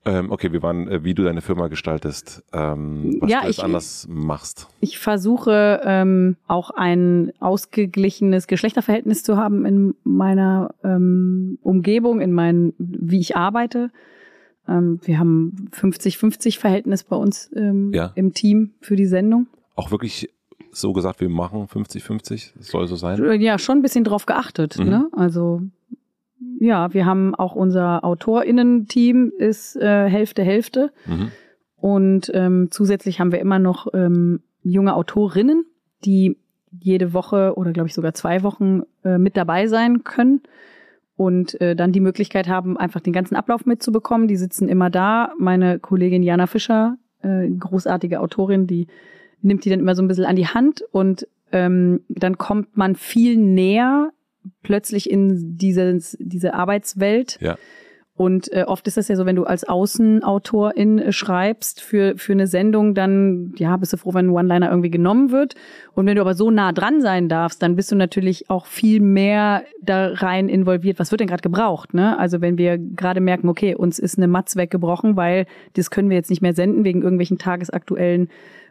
Ähm, 0.07 0.31
okay, 0.31 0.53
wir 0.53 0.63
waren, 0.63 0.87
äh, 0.87 1.03
wie 1.03 1.15
du 1.15 1.23
deine 1.25 1.41
Firma 1.41 1.69
gestaltest, 1.69 2.45
ähm, 2.53 3.17
was 3.21 3.31
Ja, 3.31 3.41
du 3.41 3.47
jetzt 3.47 3.57
ich- 3.59 3.65
anders 3.65 4.07
machst. 4.11 4.69
Ich 4.81 4.99
versuche 4.99 5.81
ähm, 5.83 6.37
auch 6.47 6.69
ein 6.71 7.33
ausgeglichenes 7.41 8.47
Geschlechterverhältnis 8.47 9.23
zu 9.23 9.39
haben 9.39 9.65
in 9.65 9.95
meiner 10.05 10.75
ähm, 10.85 11.59
Umgebung, 11.63 12.21
in 12.21 12.33
meinen, 12.33 12.75
wie 12.77 13.19
ich 13.21 13.35
arbeite. 13.35 13.91
Ähm, 14.69 15.01
wir 15.05 15.19
haben 15.19 15.71
50-50 15.73 16.59
Verhältnis 16.59 17.03
bei 17.05 17.17
uns 17.17 17.51
ähm, 17.57 17.91
Ja. 17.95 18.13
im 18.15 18.35
Team 18.35 18.73
für 18.83 18.97
die 18.97 19.07
Sendung. 19.07 19.47
Auch 19.75 19.91
wirklich 19.91 20.29
so 20.75 20.93
gesagt, 20.93 21.20
wir 21.20 21.29
machen 21.29 21.66
50-50, 21.66 22.53
das 22.57 22.68
soll 22.68 22.87
so 22.87 22.97
sein. 22.97 23.22
Äh, 23.22 23.35
Ja, 23.37 23.59
schon 23.59 23.79
ein 23.79 23.83
bisschen 23.83 24.05
drauf 24.05 24.27
geachtet. 24.27 24.79
Mhm. 24.79 24.85
Ne? 24.85 25.09
Also 25.12 25.62
ja, 26.61 26.93
wir 26.95 27.07
haben 27.07 27.35
auch 27.35 27.55
unser 27.55 28.05
AutorInnen-Team 28.05 29.33
ist 29.39 29.77
äh, 29.77 30.09
Hälfte 30.09 30.43
Hälfte. 30.43 30.93
Mhm. 31.07 31.31
Und 31.77 32.31
ähm, 32.35 32.68
zusätzlich 32.70 33.20
haben 33.20 33.33
wir 33.33 33.41
immer 33.41 33.59
noch 33.59 33.89
ähm, 33.93 34.41
junge 34.62 34.95
Autorinnen, 34.95 35.66
die 36.05 36.37
jede 36.81 37.12
Woche 37.12 37.55
oder 37.57 37.72
glaube 37.72 37.89
ich 37.89 37.95
sogar 37.95 38.14
zwei 38.14 38.43
Wochen 38.43 38.83
äh, 39.05 39.18
mit 39.18 39.37
dabei 39.37 39.66
sein 39.66 40.03
können 40.03 40.41
und 41.16 41.61
äh, 41.61 41.77
dann 41.77 41.93
die 41.93 42.01
Möglichkeit 42.01 42.49
haben, 42.49 42.77
einfach 42.77 43.01
den 43.01 43.12
ganzen 43.12 43.37
Ablauf 43.37 43.66
mitzubekommen. 43.66 44.27
Die 44.27 44.37
sitzen 44.37 44.68
immer 44.68 44.91
da. 44.91 45.33
Meine 45.39 45.79
Kollegin 45.79 46.22
Jana 46.22 46.47
Fischer, 46.47 46.97
äh, 47.22 47.49
großartige 47.49 48.20
Autorin, 48.20 48.66
die 48.66 48.89
nimmt 49.45 49.64
die 49.64 49.70
dann 49.70 49.80
immer 49.80 49.95
so 49.95 50.03
ein 50.03 50.09
bisschen 50.09 50.24
an 50.24 50.36
die 50.36 50.49
Hand 50.49 50.82
und 50.90 51.26
ähm, 51.53 52.01
dann 52.09 52.38
kommt 52.38 52.76
man 52.76 52.97
viel 52.97 53.36
näher 53.36 54.11
plötzlich 54.62 55.09
in 55.11 55.57
dieses, 55.57 56.16
diese 56.20 56.55
Arbeitswelt. 56.55 57.38
Ja. 57.40 57.57
Und 58.16 58.53
äh, 58.53 58.62
oft 58.62 58.86
ist 58.86 58.97
das 58.97 59.09
ja 59.09 59.16
so, 59.16 59.26
wenn 59.26 59.34
du 59.34 59.42
als 59.42 59.64
Außenautorin 59.64 61.01
äh, 61.01 61.12
schreibst 61.12 61.80
für, 61.80 62.16
für 62.16 62.32
eine 62.32 62.47
Sendung, 62.47 62.95
dann 62.95 63.55
ja, 63.57 63.76
bist 63.76 63.92
du 63.92 63.97
froh, 63.97 64.14
wenn 64.14 64.26
ein 64.26 64.30
One-Liner 64.30 64.70
irgendwie 64.70 64.90
genommen 64.90 65.32
wird. 65.32 65.57
Und 65.95 66.07
wenn 66.07 66.14
du 66.14 66.20
aber 66.20 66.34
so 66.34 66.53
nah 66.53 66.70
dran 66.70 67.01
sein 67.01 67.28
darfst, 67.28 67.61
dann 67.61 67.74
bist 67.74 67.90
du 67.90 67.97
natürlich 67.97 68.51
auch 68.51 68.66
viel 68.66 69.01
mehr 69.01 69.64
da 69.82 70.12
rein 70.12 70.49
involviert. 70.49 71.01
Was 71.01 71.11
wird 71.11 71.22
denn 71.22 71.28
gerade 71.28 71.42
gebraucht? 71.42 71.92
Ne? 71.92 72.16
Also 72.16 72.40
wenn 72.40 72.57
wir 72.57 72.78
gerade 72.78 73.20
merken, 73.20 73.49
okay, 73.49 73.74
uns 73.74 73.99
ist 73.99 74.16
eine 74.16 74.28
Matz 74.28 74.55
weggebrochen, 74.55 75.16
weil 75.16 75.47
das 75.72 75.90
können 75.90 76.09
wir 76.09 76.16
jetzt 76.16 76.30
nicht 76.30 76.42
mehr 76.42 76.55
senden 76.55 76.84
wegen 76.84 77.03
irgendwelchen 77.03 77.38
tagesaktuellen 77.38 78.28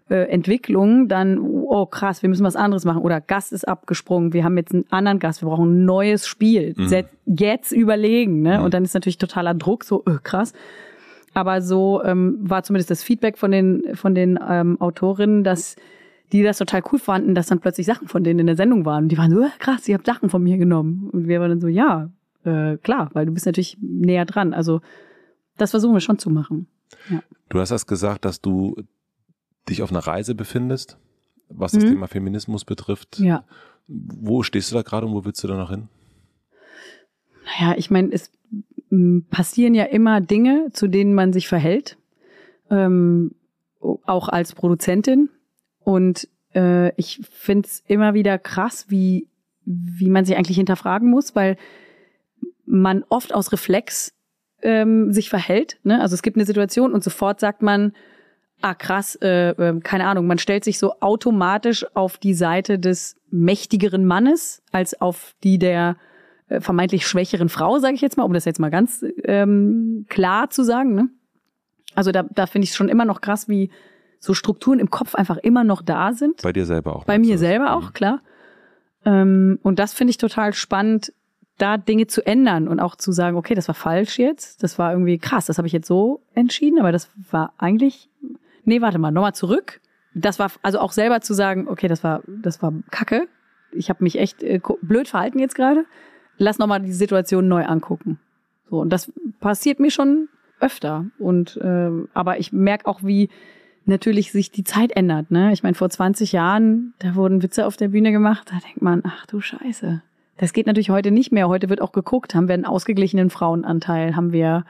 äh, 0.10 0.30
Entwicklungen, 0.30 1.08
dann, 1.08 1.40
oh 1.40 1.86
krass, 1.86 2.22
wir 2.22 2.30
müssen 2.30 2.44
was 2.44 2.56
anderes 2.56 2.86
machen. 2.86 3.02
Oder 3.02 3.22
Gast 3.22 3.54
ist 3.54 3.68
abgesprungen, 3.68 4.34
wir 4.34 4.44
haben 4.44 4.58
jetzt 4.58 4.74
einen 4.74 4.86
anderen 4.90 5.20
Gast, 5.20 5.42
wir 5.42 5.50
brauchen 5.50 5.84
ein 5.84 5.86
neues 5.86 6.28
Spiel. 6.28 6.74
Mhm. 6.78 7.06
Jetzt 7.26 7.72
überlegen, 7.72 8.42
ne? 8.42 8.60
Mhm. 8.60 8.66
Und 8.66 8.74
dann 8.74 8.84
ist 8.84 8.94
natürlich 8.94 9.18
totaler 9.18 9.54
Druck, 9.54 9.84
so 9.84 10.04
äh, 10.06 10.18
krass. 10.22 10.54
Aber 11.34 11.62
so 11.62 12.04
ähm, 12.04 12.38
war 12.42 12.64
zumindest 12.64 12.92
das 12.92 13.04
Feedback 13.04 13.38
von 13.38 13.52
den, 13.52 13.96
von 13.96 14.14
den 14.14 14.40
ähm, 14.48 14.80
Autorinnen, 14.80 15.44
dass 15.44 15.76
die 16.32 16.44
das 16.44 16.58
total 16.58 16.82
cool 16.92 17.00
fanden, 17.00 17.36
dass 17.36 17.48
dann 17.48 17.60
plötzlich 17.60 17.86
Sachen 17.86 18.08
von 18.08 18.24
denen 18.24 18.40
in 18.40 18.48
der 18.48 18.56
Sendung 18.56 18.86
waren. 18.86 19.08
Die 19.08 19.18
waren 19.18 19.32
so, 19.32 19.42
äh, 19.42 19.50
krass, 19.60 19.88
ihr 19.88 19.96
habt 19.96 20.06
Sachen 20.06 20.30
von 20.30 20.44
mir 20.44 20.58
genommen. 20.58 21.10
Und 21.12 21.28
wir 21.28 21.40
waren 21.40 21.50
dann 21.50 21.62
so, 21.62 21.68
ja, 21.68 22.10
äh, 22.44 22.78
klar, 22.78 23.10
weil 23.14 23.26
du 23.26 23.32
bist 23.32 23.46
natürlich 23.46 23.78
näher 23.82 24.26
dran. 24.26 24.54
Also 24.54 24.82
das 25.58 25.72
versuchen 25.72 25.94
wir 25.94 26.02
schon 26.02 26.20
zu 26.20 26.30
machen. 26.30 26.68
Du 27.50 27.60
hast 27.60 27.72
erst 27.72 27.88
gesagt, 27.88 28.26
dass 28.26 28.42
du 28.42 28.76
dich 29.70 29.82
auf 29.82 29.92
einer 29.92 30.06
Reise 30.06 30.36
befindest, 30.36 30.98
was 31.50 31.72
das 31.74 31.84
Mhm. 31.84 31.90
Thema 31.90 32.08
Feminismus 32.08 32.66
betrifft. 32.66 33.20
Ja. 33.20 33.46
Wo 33.88 34.44
stehst 34.44 34.72
du 34.72 34.76
da 34.76 34.82
gerade 34.82 35.06
und 35.06 35.14
wo 35.14 35.26
willst 35.26 35.44
du 35.44 35.48
da 35.48 35.56
noch 35.56 35.70
hin? 35.70 35.90
Naja, 37.46 37.76
ich 37.78 37.92
meine, 37.92 38.12
es 38.12 38.32
passieren 39.30 39.74
ja 39.74 39.86
immer 39.86 40.22
Dinge, 40.22 40.70
zu 40.74 40.88
denen 40.88 41.14
man 41.14 41.34
sich 41.34 41.48
verhält, 41.48 41.98
ähm, 42.70 43.32
auch 43.82 44.30
als 44.30 44.54
Produzentin. 44.54 45.30
Und 45.80 46.28
äh, 46.56 46.94
ich 46.96 47.20
find's 47.30 47.84
immer 47.88 48.14
wieder 48.14 48.38
krass, 48.38 48.86
wie, 48.90 49.28
wie 49.66 50.10
man 50.10 50.26
sich 50.26 50.38
eigentlich 50.38 50.58
hinterfragen 50.58 51.10
muss, 51.10 51.36
weil 51.36 51.58
man 52.66 53.04
oft 53.10 53.34
aus 53.34 53.52
Reflex 53.52 54.14
ähm, 54.62 55.12
sich 55.12 55.30
verhält. 55.30 55.80
Ne? 55.84 56.00
Also 56.00 56.14
es 56.14 56.22
gibt 56.22 56.38
eine 56.38 56.46
Situation 56.46 56.94
und 56.94 57.04
sofort 57.04 57.40
sagt 57.40 57.62
man, 57.62 57.94
ah 58.64 58.74
krass, 58.74 59.16
äh, 59.22 59.50
äh, 59.50 59.80
keine 59.82 60.08
Ahnung, 60.08 60.26
man 60.26 60.38
stellt 60.38 60.64
sich 60.64 60.80
so 60.80 61.00
automatisch 61.02 61.86
auf 61.96 62.18
die 62.18 62.34
Seite 62.34 62.80
des 62.80 63.18
mächtigeren 63.30 64.06
Mannes 64.06 64.64
als 64.72 65.00
auf 65.00 65.36
die 65.44 65.58
der 65.58 65.98
äh, 66.48 66.62
vermeintlich 66.62 67.06
schwächeren 67.06 67.50
Frau, 67.50 67.80
sage 67.80 67.96
ich 67.96 68.02
jetzt 68.02 68.18
mal, 68.18 68.24
um 68.24 68.34
das 68.34 68.46
jetzt 68.46 68.60
mal 68.60 68.72
ganz 68.72 69.06
ähm, 69.26 70.06
klar 70.10 70.50
zu 70.50 70.64
sagen. 70.64 70.96
Ne? 70.96 71.10
Also 71.96 72.12
da, 72.12 72.24
da 72.24 72.46
finde 72.46 72.64
ich 72.64 72.72
es 72.72 72.76
schon 72.76 72.90
immer 72.90 73.06
noch 73.06 73.22
krass, 73.22 73.50
wie 73.50 73.70
so 74.20 74.34
Strukturen 74.34 74.80
im 74.80 74.90
Kopf 74.90 75.16
einfach 75.16 75.38
immer 75.38 75.64
noch 75.66 75.82
da 75.82 76.14
sind. 76.14 76.42
Bei 76.42 76.54
dir 76.54 76.66
selber 76.66 76.96
auch. 76.96 77.04
Bei 77.04 77.20
mir 77.20 77.38
selber 77.38 77.76
auch, 77.76 77.92
klar. 77.92 78.22
Ähm, 79.06 79.60
und 79.64 79.80
das 79.80 79.94
finde 79.94 80.12
ich 80.12 80.18
total 80.18 80.54
spannend 80.54 81.12
da 81.58 81.78
Dinge 81.78 82.08
zu 82.08 82.26
ändern 82.26 82.68
und 82.68 82.80
auch 82.80 82.96
zu 82.96 83.12
sagen, 83.12 83.38
okay, 83.38 83.54
das 83.54 83.68
war 83.68 83.76
falsch 83.76 84.18
jetzt, 84.18 84.64
das 84.64 84.80
war 84.80 84.92
irgendwie 84.92 85.18
krass, 85.18 85.46
das 85.46 85.58
habe 85.58 85.68
ich 85.68 85.74
jetzt 85.74 85.88
so 85.88 86.24
entschieden, 86.34 86.80
aber 86.80 86.92
das 86.92 87.10
war 87.30 87.54
eigentlich, 87.58 88.10
nee, 88.66 88.82
warte 88.82 88.98
mal, 88.98 89.12
nochmal 89.12 89.36
zurück. 89.36 89.82
Das 90.14 90.40
war 90.40 90.52
also 90.62 90.80
auch 90.80 90.92
selber 90.92 91.22
zu 91.22 91.34
sagen, 91.34 91.68
okay, 91.68 91.88
das 91.88 92.04
war, 92.04 92.22
das 92.28 92.62
war 92.62 92.74
Kacke. 92.92 93.28
Ich 93.72 93.90
habe 93.90 94.04
mich 94.04 94.20
echt 94.20 94.44
äh, 94.44 94.60
blöd 94.82 95.08
verhalten 95.08 95.40
jetzt 95.40 95.56
gerade. 95.56 95.86
Lass 96.38 96.60
nochmal 96.60 96.82
die 96.82 96.94
Situation 96.94 97.48
neu 97.48 97.66
angucken. 97.66 98.20
So 98.70 98.80
und 98.80 98.90
das 98.90 99.12
passiert 99.40 99.80
mir 99.80 99.92
schon 99.92 100.30
öfter. 100.60 101.06
Und 101.20 101.58
äh, 101.58 101.90
aber 102.14 102.40
ich 102.40 102.54
merke 102.54 102.86
auch, 102.86 103.04
wie 103.04 103.30
natürlich 103.86 104.32
sich 104.32 104.52
die 104.52 104.64
Zeit 104.64 104.96
ändert. 104.96 105.32
Ne? 105.32 105.52
Ich 105.52 105.64
meine, 105.64 105.76
vor 105.76 105.90
20 105.90 106.32
Jahren, 106.32 106.94
da 107.00 107.16
wurden 107.16 107.44
Witze 107.44 107.66
auf 107.66 107.76
der 107.76 107.90
Bühne 107.90 108.12
gemacht, 108.12 108.50
da 108.50 108.60
denkt 108.60 108.82
man, 108.82 109.02
ach 109.06 109.26
du 109.26 109.42
Scheiße. 109.42 110.02
Das 110.38 110.54
geht 110.54 110.68
natürlich 110.68 110.90
heute 110.90 111.12
nicht 111.12 111.32
mehr. 111.32 111.48
Heute 111.48 111.70
wird 111.70 111.82
auch 111.82 111.92
geguckt, 111.92 112.34
haben 112.34 112.48
wir 112.48 112.54
einen 112.54 112.66
ausgeglichenen 112.66 113.30
Frauenanteil, 113.30 114.16
haben 114.16 114.32
wir 114.32 114.66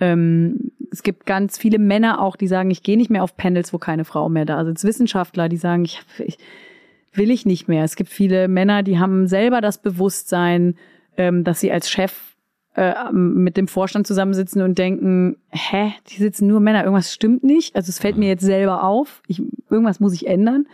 ähm, 0.00 0.72
es 0.90 1.02
gibt 1.02 1.26
ganz 1.26 1.58
viele 1.58 1.78
Männer 1.78 2.20
auch, 2.20 2.36
die 2.36 2.46
sagen, 2.46 2.70
ich 2.70 2.82
gehe 2.82 2.96
nicht 2.96 3.10
mehr 3.10 3.22
auf 3.22 3.36
Panels, 3.36 3.72
wo 3.72 3.78
keine 3.78 4.04
Frau 4.04 4.28
mehr 4.28 4.44
da 4.44 4.60
ist. 4.60 4.66
Also 4.68 4.88
Wissenschaftler, 4.88 5.48
die 5.48 5.56
sagen, 5.56 5.84
ich, 5.84 6.00
ich 6.18 6.38
will 7.12 7.30
ich 7.30 7.46
nicht 7.46 7.68
mehr. 7.68 7.84
Es 7.84 7.96
gibt 7.96 8.10
viele 8.10 8.48
Männer, 8.48 8.82
die 8.82 8.98
haben 8.98 9.26
selber 9.26 9.60
das 9.60 9.78
Bewusstsein, 9.78 10.76
ähm, 11.16 11.44
dass 11.44 11.60
sie 11.60 11.72
als 11.72 11.90
Chef 11.90 12.36
äh, 12.74 13.10
mit 13.12 13.56
dem 13.56 13.68
Vorstand 13.68 14.06
zusammensitzen 14.06 14.62
und 14.62 14.78
denken, 14.78 15.36
hä, 15.50 15.92
die 16.08 16.16
sitzen 16.16 16.46
nur 16.46 16.60
Männer, 16.60 16.84
irgendwas 16.84 17.12
stimmt 17.12 17.42
nicht. 17.42 17.74
Also 17.74 17.88
es 17.88 17.98
fällt 17.98 18.16
mir 18.16 18.28
jetzt 18.28 18.44
selber 18.44 18.84
auf, 18.84 19.22
ich, 19.26 19.42
irgendwas 19.70 20.00
muss 20.00 20.14
ich 20.14 20.26
ändern. 20.26 20.66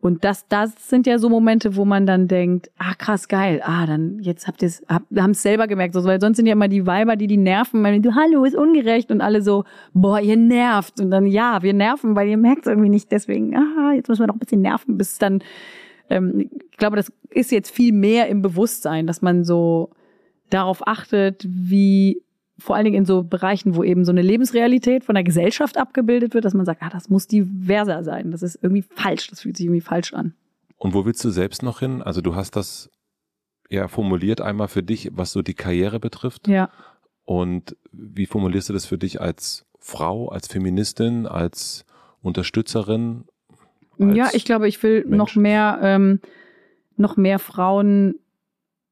Und 0.00 0.24
das, 0.24 0.48
das 0.48 0.88
sind 0.88 1.06
ja 1.06 1.18
so 1.18 1.28
Momente, 1.28 1.76
wo 1.76 1.84
man 1.84 2.06
dann 2.06 2.26
denkt, 2.26 2.70
ah 2.78 2.94
krass, 2.94 3.28
geil, 3.28 3.60
ah 3.62 3.84
dann 3.84 4.18
jetzt 4.20 4.46
habt 4.46 4.62
ihr 4.62 4.70
hab, 4.88 5.02
haben 5.14 5.32
es 5.32 5.42
selber 5.42 5.66
gemerkt, 5.66 5.92
so, 5.92 6.02
weil 6.04 6.20
sonst 6.20 6.38
sind 6.38 6.46
ja 6.46 6.54
immer 6.54 6.68
die 6.68 6.86
Weiber, 6.86 7.16
die 7.16 7.26
die 7.26 7.36
nerven, 7.36 7.82
weil 7.84 8.00
du 8.00 8.14
hallo 8.14 8.44
ist 8.44 8.56
ungerecht 8.56 9.10
und 9.10 9.20
alle 9.20 9.42
so, 9.42 9.64
boah 9.92 10.18
ihr 10.18 10.38
nervt. 10.38 11.00
Und 11.00 11.10
dann 11.10 11.26
ja, 11.26 11.62
wir 11.62 11.74
nerven, 11.74 12.16
weil 12.16 12.28
ihr 12.28 12.38
merkt 12.38 12.62
es 12.62 12.66
irgendwie 12.68 12.88
nicht, 12.88 13.12
deswegen, 13.12 13.54
ah 13.54 13.92
jetzt 13.94 14.08
müssen 14.08 14.22
wir 14.22 14.26
noch 14.28 14.36
ein 14.36 14.40
bisschen 14.40 14.62
nerven, 14.62 14.96
bis 14.96 15.18
dann, 15.18 15.42
ähm, 16.08 16.48
ich 16.70 16.78
glaube, 16.78 16.96
das 16.96 17.12
ist 17.28 17.52
jetzt 17.52 17.70
viel 17.70 17.92
mehr 17.92 18.28
im 18.28 18.40
Bewusstsein, 18.40 19.06
dass 19.06 19.20
man 19.20 19.44
so 19.44 19.90
darauf 20.48 20.86
achtet, 20.86 21.46
wie 21.46 22.22
vor 22.60 22.76
allen 22.76 22.84
Dingen 22.84 22.98
in 22.98 23.04
so 23.04 23.22
Bereichen, 23.22 23.74
wo 23.74 23.82
eben 23.82 24.04
so 24.04 24.12
eine 24.12 24.22
Lebensrealität 24.22 25.04
von 25.04 25.14
der 25.14 25.24
Gesellschaft 25.24 25.76
abgebildet 25.76 26.34
wird, 26.34 26.44
dass 26.44 26.54
man 26.54 26.66
sagt, 26.66 26.82
ah, 26.82 26.90
das 26.90 27.08
muss 27.08 27.26
diverser 27.26 28.04
sein. 28.04 28.30
Das 28.30 28.42
ist 28.42 28.58
irgendwie 28.62 28.82
falsch. 28.82 29.28
Das 29.28 29.40
fühlt 29.40 29.56
sich 29.56 29.66
irgendwie 29.66 29.80
falsch 29.80 30.12
an. 30.12 30.34
Und 30.76 30.94
wo 30.94 31.04
willst 31.04 31.24
du 31.24 31.30
selbst 31.30 31.62
noch 31.62 31.80
hin? 31.80 32.02
Also 32.02 32.20
du 32.20 32.34
hast 32.34 32.56
das 32.56 32.90
ja 33.68 33.88
formuliert 33.88 34.40
einmal 34.40 34.68
für 34.68 34.82
dich, 34.82 35.10
was 35.12 35.32
so 35.32 35.42
die 35.42 35.54
Karriere 35.54 36.00
betrifft. 36.00 36.48
Ja. 36.48 36.70
Und 37.24 37.76
wie 37.92 38.26
formulierst 38.26 38.68
du 38.68 38.72
das 38.72 38.86
für 38.86 38.98
dich 38.98 39.20
als 39.20 39.66
Frau, 39.78 40.28
als 40.28 40.48
Feministin, 40.48 41.26
als 41.26 41.84
Unterstützerin? 42.22 43.24
Als 43.98 44.16
ja, 44.16 44.28
ich 44.32 44.44
glaube, 44.44 44.68
ich 44.68 44.82
will 44.82 45.04
Mensch? 45.04 45.16
noch 45.16 45.36
mehr, 45.36 45.78
ähm, 45.82 46.20
noch 46.96 47.16
mehr 47.16 47.38
Frauen 47.38 48.16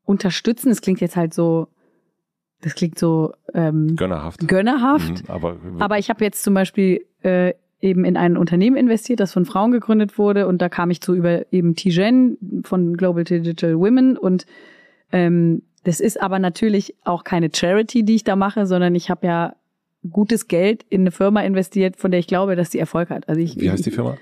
unterstützen. 0.04 0.70
Es 0.70 0.80
klingt 0.80 1.00
jetzt 1.00 1.16
halt 1.16 1.34
so, 1.34 1.68
das 2.60 2.74
klingt 2.74 2.98
so 2.98 3.32
ähm, 3.54 3.96
gönnerhaft. 3.96 4.46
Gönnerhaft. 4.46 5.22
Mhm, 5.22 5.30
aber, 5.30 5.56
aber 5.78 5.98
ich 5.98 6.10
habe 6.10 6.24
jetzt 6.24 6.42
zum 6.42 6.54
Beispiel 6.54 7.04
äh, 7.22 7.54
eben 7.80 8.04
in 8.04 8.16
ein 8.16 8.36
Unternehmen 8.36 8.76
investiert, 8.76 9.20
das 9.20 9.32
von 9.32 9.44
Frauen 9.44 9.70
gegründet 9.70 10.18
wurde 10.18 10.48
und 10.48 10.60
da 10.60 10.68
kam 10.68 10.90
ich 10.90 11.00
zu 11.00 11.14
über 11.14 11.52
eben 11.52 11.76
Tijen 11.76 12.62
von 12.64 12.96
Global 12.96 13.24
Digital 13.24 13.78
Women 13.78 14.16
und 14.16 14.46
ähm, 15.12 15.62
das 15.84 16.00
ist 16.00 16.20
aber 16.20 16.38
natürlich 16.38 16.94
auch 17.04 17.24
keine 17.24 17.50
Charity, 17.54 18.02
die 18.04 18.16
ich 18.16 18.24
da 18.24 18.36
mache, 18.36 18.66
sondern 18.66 18.94
ich 18.94 19.10
habe 19.10 19.26
ja 19.26 19.54
gutes 20.10 20.48
Geld 20.48 20.84
in 20.88 21.02
eine 21.02 21.12
Firma 21.12 21.40
investiert, 21.42 21.96
von 21.96 22.10
der 22.10 22.20
ich 22.20 22.26
glaube, 22.26 22.56
dass 22.56 22.72
sie 22.72 22.78
Erfolg 22.78 23.10
hat. 23.10 23.28
Also 23.28 23.40
ich, 23.40 23.58
Wie 23.60 23.70
heißt 23.70 23.86
die 23.86 23.90
Firma? 23.90 24.16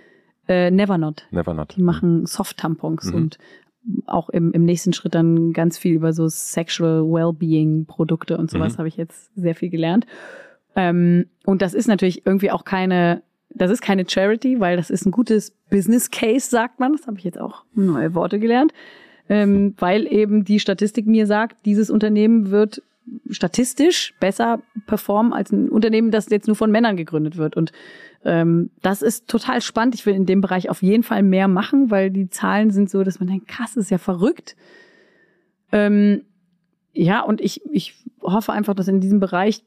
Äh, 0.49 0.71
Nevernot. 0.71 1.27
Nevernot. 1.31 1.75
Die 1.77 1.83
machen 1.83 2.27
Soft-Tampons 2.27 3.07
mhm. 3.07 3.15
und 3.15 3.39
auch 4.07 4.29
im, 4.31 4.53
im 4.53 4.65
nächsten 4.65 4.93
Schritt 4.93 5.15
dann 5.15 5.53
ganz 5.53 5.79
viel 5.79 5.95
über 5.95 6.13
so 6.13 6.29
Sexual 6.29 7.03
Wellbeing 7.05 7.87
Produkte 7.87 8.37
und 8.37 8.51
sowas 8.51 8.75
mhm. 8.75 8.79
habe 8.79 8.89
ich 8.89 8.97
jetzt 8.97 9.31
sehr 9.37 9.55
viel 9.55 9.71
gelernt. 9.71 10.07
Ähm, 10.75 11.27
und 11.45 11.63
das 11.63 11.75
ist 11.75 11.89
natürlich 11.89 12.27
irgendwie 12.27 12.51
auch 12.51 12.65
keine, 12.65 13.23
das 13.51 13.71
ist 13.71 13.83
keine 13.83 14.09
Charity, 14.09 14.61
weil 14.61 14.77
das 14.77 14.91
ist 14.91 15.07
ein 15.07 15.11
gutes 15.13 15.53
Business 15.71 16.11
Case, 16.11 16.49
sagt 16.49 16.81
man. 16.81 16.93
Das 16.93 17.07
habe 17.07 17.19
ich 17.19 17.25
jetzt 17.25 17.41
auch 17.41 17.65
neue 17.75 18.15
Worte 18.15 18.39
gelernt. 18.39 18.73
Ähm, 19.29 19.75
weil 19.79 20.07
eben 20.07 20.45
die 20.45 20.61
Statistik 20.61 21.07
mir 21.07 21.27
sagt, 21.27 21.57
dieses 21.65 21.91
Unternehmen 21.91 22.51
wird 22.51 22.83
statistisch 23.31 24.15
besser 24.21 24.61
performen 24.87 25.33
als 25.33 25.53
ein 25.53 25.69
Unternehmen, 25.69 26.11
das 26.11 26.29
jetzt 26.31 26.47
nur 26.47 26.57
von 26.57 26.71
Männern 26.71 26.97
gegründet 26.97 27.37
wird. 27.37 27.57
Und 27.57 27.73
ähm, 28.25 28.71
das 28.83 29.03
ist 29.03 29.29
total 29.29 29.61
spannend. 29.61 29.95
Ich 29.95 30.07
will 30.07 30.15
in 30.15 30.27
dem 30.27 30.41
Bereich 30.41 30.71
auf 30.71 30.83
jeden 30.83 31.03
Fall 31.03 31.23
mehr 31.23 31.49
machen, 31.49 31.91
weil 31.91 32.11
die 32.11 32.29
Zahlen 32.29 32.71
sind 32.71 32.91
so, 32.91 33.05
dass 33.05 33.21
man 33.21 33.29
denkt, 33.29 33.49
krass, 33.49 33.77
ist 33.77 33.91
ja 33.91 33.99
verrückt. 33.99 34.57
Ähm, 35.73 36.23
ja, 36.93 37.21
und 37.21 37.41
ich, 37.41 37.65
ich 37.71 37.95
hoffe 38.23 38.53
einfach, 38.53 38.75
dass 38.75 38.89
in 38.89 39.01
diesem 39.01 39.21
Bereich 39.21 39.65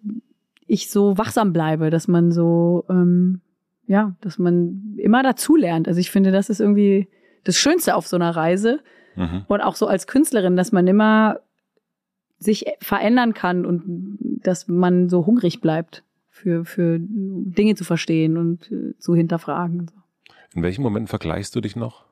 ich 0.68 0.90
so 0.90 1.18
wachsam 1.18 1.54
bleibe, 1.54 1.90
dass 1.90 2.08
man 2.08 2.32
so, 2.32 2.86
ähm, 2.90 3.42
ja, 3.88 4.16
dass 4.22 4.38
man 4.38 4.96
immer 4.98 5.24
dazulernt. 5.24 5.88
Also 5.88 6.00
ich 6.00 6.12
finde, 6.12 6.32
das 6.32 6.50
ist 6.50 6.60
irgendwie 6.60 7.08
das 7.44 7.58
Schönste 7.58 7.96
auf 7.96 8.08
so 8.08 8.16
einer 8.16 8.36
Reise. 8.36 8.80
Mhm. 9.16 9.46
Und 9.48 9.62
auch 9.62 9.76
so 9.76 9.88
als 9.88 10.08
Künstlerin, 10.08 10.56
dass 10.56 10.72
man 10.72 10.88
immer 10.88 11.40
sich 12.40 12.66
verändern 12.80 13.34
kann 13.34 13.66
und 13.66 14.18
dass 14.44 14.68
man 14.68 15.10
so 15.10 15.26
hungrig 15.26 15.62
bleibt 15.62 16.04
für, 16.30 16.66
für 16.66 16.98
Dinge 17.00 17.76
zu 17.76 17.84
verstehen 17.84 18.38
und 18.38 18.72
äh, 18.72 18.98
zu 18.98 19.14
hinterfragen. 19.14 19.92
In 20.56 20.64
welchen 20.64 20.82
Momenten 20.82 21.08
vergleichst 21.08 21.56
du 21.56 21.62
dich 21.62 21.76
noch? 21.76 22.06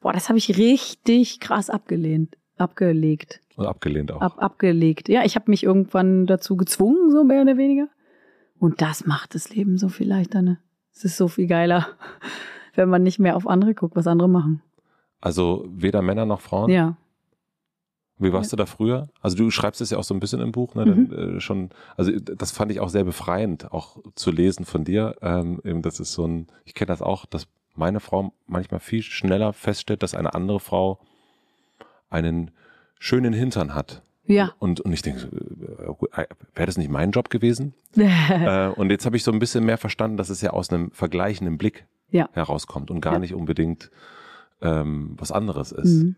Boah, 0.00 0.12
das 0.12 0.28
habe 0.28 0.38
ich 0.38 0.56
richtig 0.56 1.40
krass 1.40 1.68
abgelehnt, 1.68 2.36
abgelegt. 2.56 3.40
Und 3.56 3.66
abgelehnt 3.66 4.12
auch. 4.12 4.20
Ab, 4.20 4.36
abgelegt. 4.38 5.08
Ja, 5.08 5.24
ich 5.24 5.34
habe 5.34 5.50
mich 5.50 5.64
irgendwann 5.64 6.26
dazu 6.26 6.56
gezwungen, 6.56 7.10
so 7.10 7.24
mehr 7.24 7.42
oder 7.42 7.56
weniger. 7.56 7.88
Und 8.58 8.80
das 8.80 9.06
macht 9.06 9.34
das 9.34 9.50
Leben 9.50 9.78
so 9.78 9.88
viel 9.88 10.08
leichter, 10.08 10.42
ne? 10.42 10.58
Es 10.94 11.04
ist 11.04 11.16
so 11.16 11.28
viel 11.28 11.46
geiler, 11.46 11.88
wenn 12.74 12.88
man 12.88 13.02
nicht 13.02 13.18
mehr 13.18 13.36
auf 13.36 13.46
andere 13.46 13.74
guckt, 13.74 13.96
was 13.96 14.06
andere 14.06 14.28
machen. 14.28 14.62
Also 15.20 15.66
weder 15.68 16.02
Männer 16.02 16.24
noch 16.24 16.40
Frauen? 16.40 16.70
Ja. 16.70 16.96
Wie 18.18 18.32
warst 18.32 18.50
ja. 18.50 18.56
du 18.56 18.62
da 18.62 18.66
früher? 18.66 19.08
Also 19.20 19.36
du 19.36 19.50
schreibst 19.50 19.80
es 19.80 19.90
ja 19.90 19.98
auch 19.98 20.04
so 20.04 20.14
ein 20.14 20.20
bisschen 20.20 20.40
im 20.40 20.52
Buch, 20.52 20.74
ne? 20.74 20.86
Mhm. 20.86 21.10
Dann, 21.10 21.36
äh, 21.36 21.40
schon, 21.40 21.70
also 21.96 22.12
das 22.12 22.50
fand 22.50 22.72
ich 22.72 22.80
auch 22.80 22.88
sehr 22.88 23.04
befreiend, 23.04 23.72
auch 23.72 23.98
zu 24.14 24.30
lesen 24.30 24.64
von 24.64 24.84
dir. 24.84 25.16
Ähm, 25.20 25.60
eben, 25.64 25.82
das 25.82 26.00
ist 26.00 26.12
so 26.12 26.26
ein, 26.26 26.46
ich 26.64 26.74
kenne 26.74 26.88
das 26.88 27.02
auch, 27.02 27.26
dass 27.26 27.46
meine 27.74 28.00
Frau 28.00 28.32
manchmal 28.46 28.80
viel 28.80 29.02
schneller 29.02 29.52
feststellt, 29.52 30.02
dass 30.02 30.14
eine 30.14 30.34
andere 30.34 30.60
Frau 30.60 30.98
einen 32.08 32.52
schönen 32.98 33.34
Hintern 33.34 33.74
hat. 33.74 34.02
Ja. 34.24 34.54
Und, 34.58 34.80
und 34.80 34.92
ich 34.92 35.02
denke, 35.02 35.28
äh, 35.28 36.22
äh, 36.22 36.26
wäre 36.54 36.66
das 36.66 36.78
nicht 36.78 36.90
mein 36.90 37.10
Job 37.10 37.30
gewesen? 37.30 37.74
äh, 37.96 38.68
und 38.68 38.90
jetzt 38.90 39.06
habe 39.06 39.16
ich 39.16 39.24
so 39.24 39.30
ein 39.30 39.38
bisschen 39.38 39.64
mehr 39.64 39.78
verstanden, 39.78 40.16
dass 40.16 40.30
es 40.30 40.40
ja 40.40 40.50
aus 40.50 40.70
einem 40.70 40.90
vergleichenden 40.90 41.58
Blick 41.58 41.86
ja. 42.10 42.28
herauskommt 42.32 42.90
und 42.90 43.00
gar 43.00 43.14
ja. 43.14 43.18
nicht 43.18 43.34
unbedingt 43.34 43.90
ähm, 44.62 45.14
was 45.18 45.32
anderes 45.32 45.72
ist. 45.72 46.02
Mhm. 46.02 46.16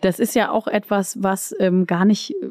Das 0.00 0.18
ist 0.18 0.34
ja 0.34 0.50
auch 0.50 0.66
etwas, 0.66 1.22
was 1.22 1.54
ähm, 1.58 1.86
gar 1.86 2.04
nicht 2.04 2.34
äh, 2.42 2.50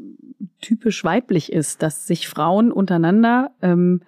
typisch 0.62 1.04
weiblich 1.04 1.52
ist, 1.52 1.82
dass 1.82 2.08
sich 2.08 2.28
Frauen 2.28 2.72
untereinander 2.72 3.52
ähm, 3.62 4.02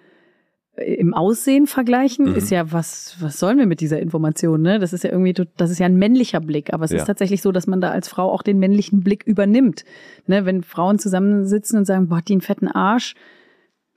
im 0.76 1.14
Aussehen 1.14 1.66
vergleichen, 1.66 2.30
mhm. 2.30 2.34
ist 2.36 2.50
ja 2.50 2.72
was, 2.72 3.16
was 3.20 3.38
sollen 3.38 3.58
wir 3.58 3.66
mit 3.66 3.80
dieser 3.80 4.00
Information, 4.00 4.62
ne? 4.62 4.78
Das 4.78 4.92
ist 4.92 5.04
ja 5.04 5.10
irgendwie, 5.10 5.34
das 5.56 5.70
ist 5.70 5.78
ja 5.78 5.86
ein 5.86 5.96
männlicher 5.96 6.40
Blick, 6.40 6.72
aber 6.72 6.84
es 6.84 6.90
ja. 6.90 6.98
ist 6.98 7.06
tatsächlich 7.06 7.42
so, 7.42 7.52
dass 7.52 7.66
man 7.66 7.80
da 7.80 7.90
als 7.90 8.08
Frau 8.08 8.30
auch 8.30 8.42
den 8.42 8.58
männlichen 8.58 9.02
Blick 9.02 9.24
übernimmt, 9.26 9.84
ne? 10.26 10.46
Wenn 10.46 10.62
Frauen 10.62 10.98
zusammensitzen 10.98 11.78
und 11.78 11.84
sagen, 11.84 12.08
boah, 12.08 12.22
die 12.22 12.32
einen 12.32 12.40
fetten 12.40 12.68
Arsch, 12.68 13.14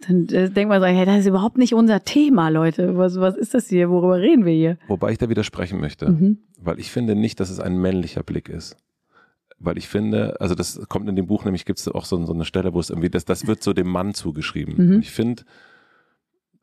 dann 0.05 0.27
äh, 0.30 0.49
denkt 0.49 0.69
man 0.69 0.81
so, 0.81 0.88
hey, 0.88 1.05
das 1.05 1.19
ist 1.19 1.27
überhaupt 1.27 1.57
nicht 1.57 1.73
unser 1.73 2.03
Thema, 2.03 2.49
Leute. 2.49 2.97
Was, 2.97 3.17
was 3.19 3.38
ist 3.38 3.53
das 3.53 3.69
hier? 3.69 3.89
Worüber 3.89 4.19
reden 4.19 4.43
wir 4.43 4.53
hier? 4.53 4.77
Wobei 4.88 5.11
ich 5.11 5.17
da 5.17 5.30
widersprechen 5.30 5.80
möchte, 5.80 6.09
mhm. 6.09 6.39
weil 6.59 6.80
ich 6.80 6.91
finde 6.91 7.15
nicht, 7.15 7.39
dass 7.39 7.49
es 7.49 7.59
ein 7.59 7.77
männlicher 7.77 8.23
Blick 8.23 8.49
ist 8.49 8.76
weil 9.64 9.77
ich 9.77 9.88
finde, 9.88 10.40
also 10.40 10.56
das 10.56 10.80
kommt 10.90 11.07
in 11.10 11.15
dem 11.15 11.27
Buch 11.27 11.45
nämlich, 11.45 11.65
gibt 11.65 11.80
es 11.80 11.88
auch 11.88 12.06
so, 12.06 12.23
so, 12.26 12.34
eine 12.34 12.45
Stelle, 12.45 12.73
wo 12.73 12.80
es 12.80 12.90
irgendwie, 12.90 13.10
das, 13.10 13.26
das 13.26 13.48
wird 13.48 13.64
so 13.64 13.73
dem 13.73 13.88
Mann 13.88 14.14
zugeschrieben. 14.14 14.76
Mhm. 14.77 14.99
Ich 14.99 15.11
finde, 15.11 15.44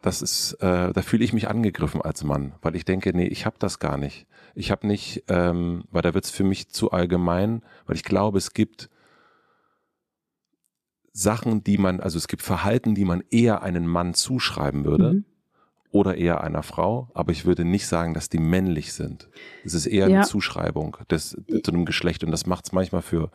das 0.03 0.23
ist, 0.23 0.55
äh, 0.55 0.93
da 0.93 1.03
fühle 1.03 1.25
ich 1.25 1.33
mich 1.33 1.49
angegriffen 1.49 2.01
als 2.03 2.25
Mann, 2.25 2.55
weil 2.63 2.77
ich 2.77 2.85
denke, 2.85 3.15
nee, 3.15 3.27
ich 3.27 3.47
habe 3.47 3.57
das 3.59 3.79
gar 3.79 3.99
nicht. 3.99 4.27
Ich 4.55 4.71
habe 4.71 4.87
nicht, 4.87 5.25
ähm, 5.29 5.85
weil 5.91 6.03
da 6.03 6.15
wird 6.15 6.25
es 6.25 6.31
für 6.31 6.45
mich 6.45 6.69
zu 6.69 6.91
allgemein, 6.91 7.63
weil 7.87 7.97
ich 7.97 8.05
glaube, 8.05 8.39
es 8.39 8.53
gibt 8.53 8.91
Sachen, 11.13 11.65
die 11.65 11.79
man, 11.79 12.01
also 12.01 12.19
es 12.19 12.29
gibt 12.29 12.43
Verhalten, 12.43 12.95
die 12.95 13.05
man 13.05 13.23
eher 13.31 13.63
einen 13.63 13.87
Mann 13.87 14.15
zuschreiben 14.15 14.85
würde. 14.85 15.13
Mhm. 15.13 15.25
Oder 15.93 16.17
eher 16.17 16.43
einer 16.43 16.63
Frau, 16.63 17.09
aber 17.15 17.33
ich 17.33 17.45
würde 17.47 17.65
nicht 17.65 17.87
sagen, 17.87 18.15
dass 18.15 18.29
die 18.29 18.39
männlich 18.39 18.93
sind. 18.93 19.29
Es 19.65 19.75
ist 19.75 19.87
eher 19.87 20.09
Ja. 20.09 20.17
eine 20.19 20.27
Zuschreibung 20.27 20.97
des, 21.11 21.31
zu 21.65 21.73
einem 21.73 21.85
Geschlecht 21.85 22.23
und 22.25 22.31
das 22.31 22.47
macht 22.47 22.67
es 22.67 22.73
manchmal 22.73 23.03
für, 23.03 23.31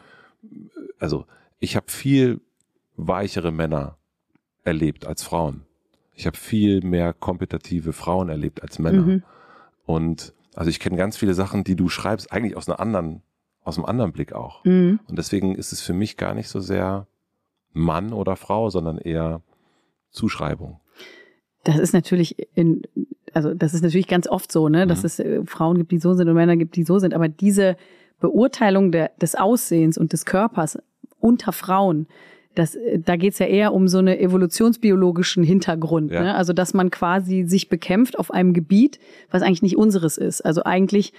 also 0.99 1.25
ich 1.59 1.75
habe 1.75 1.91
viel 1.91 2.39
weichere 2.95 3.51
Männer 3.51 3.97
erlebt 4.63 5.05
als 5.05 5.23
Frauen. 5.23 5.65
Ich 6.13 6.25
habe 6.25 6.37
viel 6.37 6.81
mehr 6.81 7.13
kompetitive 7.13 7.91
Frauen 7.91 8.29
erlebt 8.29 8.61
als 8.61 8.79
Männer. 8.79 9.01
Mhm. 9.01 9.23
Und 9.85 10.33
also 10.55 10.69
ich 10.69 10.79
kenne 10.79 10.95
ganz 10.95 11.17
viele 11.17 11.33
Sachen, 11.33 11.65
die 11.65 11.75
du 11.75 11.89
schreibst, 11.89 12.31
eigentlich 12.31 12.55
aus 12.55 12.69
einer 12.69 12.79
anderen, 12.79 13.21
aus 13.63 13.77
einem 13.77 13.85
anderen 13.85 14.13
Blick 14.13 14.31
auch. 14.31 14.63
Mhm. 14.63 15.01
Und 15.07 15.17
deswegen 15.17 15.55
ist 15.55 15.73
es 15.73 15.81
für 15.81 15.93
mich 15.93 16.15
gar 16.15 16.33
nicht 16.33 16.47
so 16.47 16.61
sehr 16.61 17.07
Mann 17.73 18.13
oder 18.13 18.37
Frau, 18.37 18.69
sondern 18.69 18.97
eher 18.97 19.41
Zuschreibung. 20.11 20.79
Das 21.65 21.77
ist 21.79 21.93
natürlich 21.93 22.37
in, 22.53 22.83
also 23.33 23.53
das 23.53 23.73
ist 23.73 23.81
natürlich 23.81 24.07
ganz 24.07 24.27
oft 24.27 24.51
so, 24.51 24.69
ne, 24.69 24.87
dass 24.87 24.99
Mhm. 24.99 25.05
es 25.05 25.19
äh, 25.19 25.41
Frauen 25.45 25.77
gibt, 25.77 25.91
die 25.91 25.99
so 25.99 26.13
sind 26.13 26.29
und 26.29 26.35
Männer 26.35 26.55
gibt, 26.55 26.77
die 26.77 26.83
so 26.83 26.99
sind. 26.99 27.13
Aber 27.13 27.27
diese 27.27 27.75
Beurteilung 28.21 28.91
der, 28.91 29.11
des 29.19 29.35
Aussehens 29.35 29.97
und 29.97 30.13
des 30.13 30.25
Körpers 30.25 30.77
unter 31.19 31.51
Frauen, 31.51 32.07
das, 32.53 32.75
äh, 32.75 32.99
da 32.99 33.15
geht's 33.17 33.39
ja 33.39 33.47
eher 33.47 33.73
um 33.73 33.87
so 33.87 33.97
eine 33.97 34.19
evolutionsbiologischen 34.19 35.43
Hintergrund. 35.43 36.11
Ja. 36.11 36.21
Ne? 36.21 36.35
Also 36.35 36.53
dass 36.53 36.73
man 36.73 36.91
quasi 36.91 37.43
sich 37.43 37.67
bekämpft 37.67 38.17
auf 38.17 38.31
einem 38.31 38.53
Gebiet, 38.53 38.99
was 39.31 39.41
eigentlich 39.41 39.63
nicht 39.63 39.75
unseres 39.75 40.17
ist. 40.17 40.41
Also 40.41 40.63
eigentlich, 40.63 41.13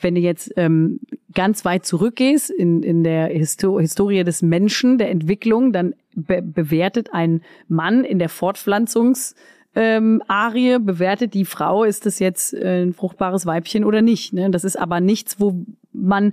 wenn 0.00 0.16
du 0.16 0.20
jetzt 0.20 0.52
ähm, 0.56 0.98
ganz 1.32 1.64
weit 1.64 1.86
zurückgehst 1.86 2.50
in, 2.50 2.82
in 2.82 3.04
der 3.04 3.28
Histo 3.28 3.78
Historie 3.78 4.24
des 4.24 4.42
Menschen, 4.42 4.98
der 4.98 5.10
Entwicklung, 5.10 5.72
dann 5.72 5.94
be 6.14 6.42
bewertet 6.42 7.10
ein 7.12 7.40
Mann 7.68 8.04
in 8.04 8.18
der 8.18 8.28
Fortpflanzungs 8.28 9.36
ähm, 9.74 10.22
Arie 10.28 10.78
bewertet 10.78 11.34
die 11.34 11.44
Frau, 11.44 11.84
ist 11.84 12.06
das 12.06 12.18
jetzt 12.18 12.52
äh, 12.52 12.82
ein 12.82 12.92
fruchtbares 12.92 13.46
Weibchen 13.46 13.84
oder 13.84 14.02
nicht. 14.02 14.32
Ne? 14.32 14.50
Das 14.50 14.64
ist 14.64 14.76
aber 14.76 15.00
nichts, 15.00 15.40
wo 15.40 15.64
man 15.92 16.32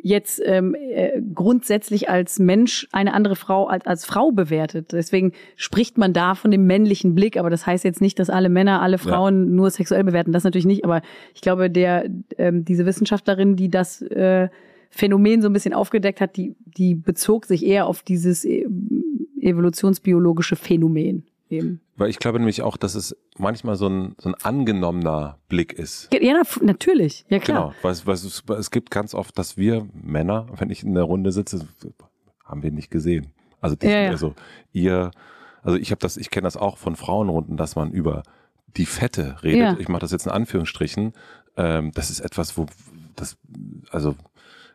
jetzt 0.00 0.40
ähm, 0.44 0.76
äh, 0.76 1.20
grundsätzlich 1.34 2.08
als 2.08 2.38
Mensch 2.38 2.86
eine 2.92 3.14
andere 3.14 3.34
Frau 3.34 3.66
als, 3.66 3.84
als 3.84 4.04
Frau 4.04 4.30
bewertet. 4.30 4.92
Deswegen 4.92 5.32
spricht 5.56 5.98
man 5.98 6.12
da 6.12 6.36
von 6.36 6.52
dem 6.52 6.66
männlichen 6.66 7.16
Blick, 7.16 7.36
aber 7.36 7.50
das 7.50 7.66
heißt 7.66 7.82
jetzt 7.82 8.00
nicht, 8.00 8.18
dass 8.20 8.30
alle 8.30 8.48
Männer 8.48 8.80
alle 8.80 8.98
Frauen 8.98 9.56
nur 9.56 9.70
sexuell 9.70 10.04
bewerten. 10.04 10.30
Das 10.30 10.44
natürlich 10.44 10.66
nicht, 10.66 10.84
aber 10.84 11.02
ich 11.34 11.40
glaube, 11.40 11.68
der 11.68 12.08
ähm, 12.38 12.64
diese 12.64 12.86
Wissenschaftlerin, 12.86 13.56
die 13.56 13.70
das 13.70 14.00
äh, 14.02 14.48
Phänomen 14.90 15.42
so 15.42 15.48
ein 15.48 15.52
bisschen 15.52 15.74
aufgedeckt 15.74 16.20
hat, 16.20 16.36
die, 16.36 16.54
die 16.64 16.94
bezog 16.94 17.46
sich 17.46 17.66
eher 17.66 17.86
auf 17.86 18.02
dieses 18.02 18.44
äh, 18.44 18.66
evolutionsbiologische 19.40 20.54
Phänomen 20.54 21.24
eben. 21.50 21.80
Weil 21.98 22.10
ich 22.10 22.18
glaube 22.20 22.38
nämlich 22.38 22.62
auch, 22.62 22.76
dass 22.76 22.94
es 22.94 23.14
manchmal 23.36 23.76
so 23.76 23.88
ein, 23.88 24.14
so 24.18 24.28
ein 24.30 24.34
angenommener 24.36 25.38
Blick 25.48 25.72
ist. 25.72 26.08
Ja, 26.14 26.42
natürlich, 26.62 27.24
ja 27.28 27.38
klar. 27.40 27.58
Genau, 27.70 27.74
weil, 27.82 27.92
es- 27.92 28.06
weil 28.06 28.14
es, 28.14 28.42
es 28.58 28.70
gibt 28.70 28.90
ganz 28.90 29.14
oft, 29.14 29.36
dass 29.38 29.56
wir 29.56 29.86
Männer, 29.92 30.46
wenn 30.56 30.70
ich 30.70 30.82
in 30.84 30.94
der 30.94 31.02
Runde 31.02 31.32
sitze, 31.32 31.66
haben 32.44 32.62
wir 32.62 32.70
nicht 32.70 32.90
gesehen. 32.90 33.32
Also, 33.60 33.74
die, 33.76 33.86
Ja, 33.88 34.00
ja. 34.02 34.10
also 34.10 34.34
ihr, 34.72 35.10
also 35.62 35.76
ich 35.76 35.90
habe 35.90 35.98
das, 35.98 36.16
ich 36.16 36.30
kenne 36.30 36.44
das 36.46 36.56
auch 36.56 36.78
von 36.78 36.94
Frauenrunden, 36.96 37.56
dass 37.56 37.74
man 37.76 37.90
über 37.90 38.22
die 38.76 38.86
Fette 38.86 39.42
redet. 39.42 39.60
Ja. 39.60 39.76
Ich 39.80 39.88
mache 39.88 40.00
das 40.02 40.12
jetzt 40.12 40.26
in 40.26 40.32
Anführungsstrichen. 40.32 41.12
Ähm, 41.56 41.90
das 41.94 42.10
ist 42.10 42.20
etwas, 42.20 42.56
wo 42.56 42.66
das, 43.16 43.36
also 43.90 44.14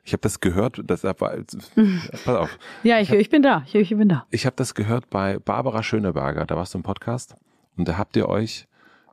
ich 0.04 0.14
habe 0.14 0.22
das 0.22 0.40
gehört, 0.40 0.82
das 0.86 1.04
war, 1.04 1.14
pass 1.18 2.28
auf, 2.28 2.58
Ja, 2.84 3.00
ich, 3.00 3.12
ich 3.12 3.30
bin 3.30 3.42
da, 3.42 3.64
ich, 3.66 3.76
ich 3.76 3.90
bin 3.90 4.10
da. 4.10 4.26
ich 4.32 4.46
habe 4.46 4.56
das 4.56 4.74
gehört 4.76 5.10
bei 5.10 5.40
Barbara 5.40 5.82
Schöneberger, 5.84 6.46
da 6.46 6.56
warst 6.56 6.74
du 6.74 6.78
im 6.80 6.84
Podcast 6.84 7.36
und 7.78 7.88
da 7.88 7.98
habt 7.98 8.16
ihr 8.16 8.28
euch 8.30 8.68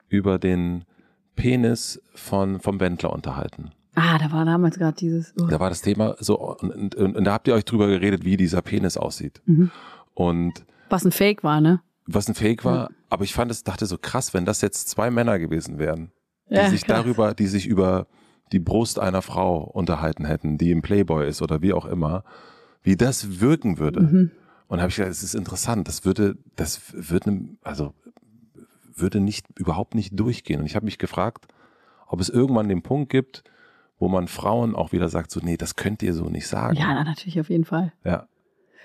über 0.08 0.38
den 0.38 0.84
Penis 1.36 2.00
von 2.14 2.60
vom 2.60 2.80
Wendler 2.80 3.12
unterhalten. 3.12 3.70
Ah, 3.94 4.18
da 4.18 4.30
war 4.30 4.44
damals 4.44 4.78
gerade 4.78 4.96
dieses. 4.96 5.34
Oh. 5.40 5.46
Da 5.46 5.58
war 5.58 5.68
das 5.68 5.82
Thema 5.82 6.16
so 6.20 6.38
und, 6.38 6.70
und, 6.70 6.94
und, 6.94 7.16
und 7.16 7.24
da 7.24 7.32
habt 7.32 7.48
ihr 7.48 7.54
euch 7.54 7.64
drüber 7.64 7.86
geredet, 7.88 8.24
wie 8.24 8.36
dieser 8.36 8.62
Penis 8.62 8.96
aussieht 8.96 9.40
Mhm. 9.46 9.70
und 10.14 10.64
Was 10.90 11.04
ein 11.04 11.12
Fake 11.12 11.42
war, 11.44 11.60
ne? 11.60 11.80
was 12.06 12.28
ein 12.28 12.34
Fake 12.34 12.64
war. 12.64 12.90
Aber 13.08 13.24
ich 13.24 13.34
fand 13.34 13.50
es, 13.50 13.62
dachte 13.64 13.86
so 13.86 13.96
krass, 13.98 14.34
wenn 14.34 14.44
das 14.44 14.60
jetzt 14.62 14.88
zwei 14.88 15.10
Männer 15.10 15.38
gewesen 15.38 15.78
wären, 15.78 16.10
die 16.48 16.54
Ja, 16.56 16.68
sich 16.68 16.84
krass. 16.84 16.98
darüber, 17.02 17.34
die 17.34 17.46
sich 17.46 17.66
über 17.66 18.06
die 18.52 18.58
Brust 18.58 18.98
einer 18.98 19.22
Frau 19.22 19.58
unterhalten 19.58 20.24
hätten, 20.24 20.58
die 20.58 20.70
im 20.70 20.82
Playboy 20.82 21.28
ist 21.28 21.42
oder 21.42 21.62
wie 21.62 21.72
auch 21.72 21.86
immer, 21.86 22.24
wie 22.82 22.96
das 22.96 23.40
wirken 23.40 23.78
würde. 23.78 24.00
Mhm. 24.00 24.30
Und 24.68 24.80
habe 24.80 24.90
ich 24.90 24.96
gedacht, 24.96 25.10
es 25.10 25.22
ist 25.22 25.34
interessant, 25.34 25.88
das 25.88 26.04
würde, 26.04 26.36
das 26.56 26.80
würde, 26.92 27.40
also 27.62 27.92
würde 28.94 29.20
nicht, 29.20 29.46
überhaupt 29.58 29.94
nicht 29.94 30.18
durchgehen. 30.18 30.60
Und 30.60 30.66
ich 30.66 30.76
habe 30.76 30.84
mich 30.84 30.98
gefragt, 30.98 31.48
ob 32.06 32.20
es 32.20 32.28
irgendwann 32.28 32.68
den 32.68 32.82
Punkt 32.82 33.10
gibt, 33.10 33.42
wo 33.98 34.08
man 34.08 34.28
Frauen 34.28 34.74
auch 34.74 34.92
wieder 34.92 35.08
sagt, 35.08 35.30
so, 35.30 35.40
nee, 35.42 35.56
das 35.56 35.76
könnt 35.76 36.02
ihr 36.02 36.14
so 36.14 36.24
nicht 36.28 36.46
sagen. 36.46 36.76
Ja, 36.76 36.94
na, 36.94 37.04
natürlich 37.04 37.40
auf 37.40 37.50
jeden 37.50 37.64
Fall. 37.64 37.92
ja. 38.04 38.26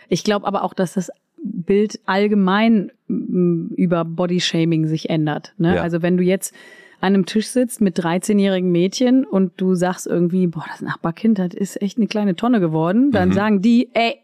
Ich 0.07 0.23
glaube 0.23 0.45
aber 0.45 0.63
auch, 0.63 0.75
dass 0.75 0.93
das 0.93 1.09
Bild 1.37 1.99
allgemein 2.05 2.91
über 3.07 4.05
Bodyshaming 4.05 4.87
sich 4.87 5.09
ändert. 5.09 5.53
Ne? 5.57 5.75
Ja. 5.75 5.81
Also 5.81 6.01
wenn 6.01 6.17
du 6.17 6.23
jetzt 6.23 6.53
an 7.05 7.13
einem 7.13 7.25
Tisch 7.25 7.47
sitzt 7.47 7.81
mit 7.81 7.99
13-jährigen 7.99 8.71
Mädchen 8.71 9.25
und 9.25 9.53
du 9.61 9.75
sagst 9.75 10.07
irgendwie, 10.07 10.47
boah, 10.47 10.65
das 10.69 10.81
Nachbarkind, 10.81 11.37
das 11.39 11.53
ist 11.53 11.81
echt 11.81 11.97
eine 11.97 12.07
kleine 12.07 12.35
Tonne 12.35 12.59
geworden, 12.59 13.11
dann 13.11 13.29
Mhm. 13.29 13.33
sagen 13.33 13.61
die, 13.61 13.89
ey, 13.93 14.17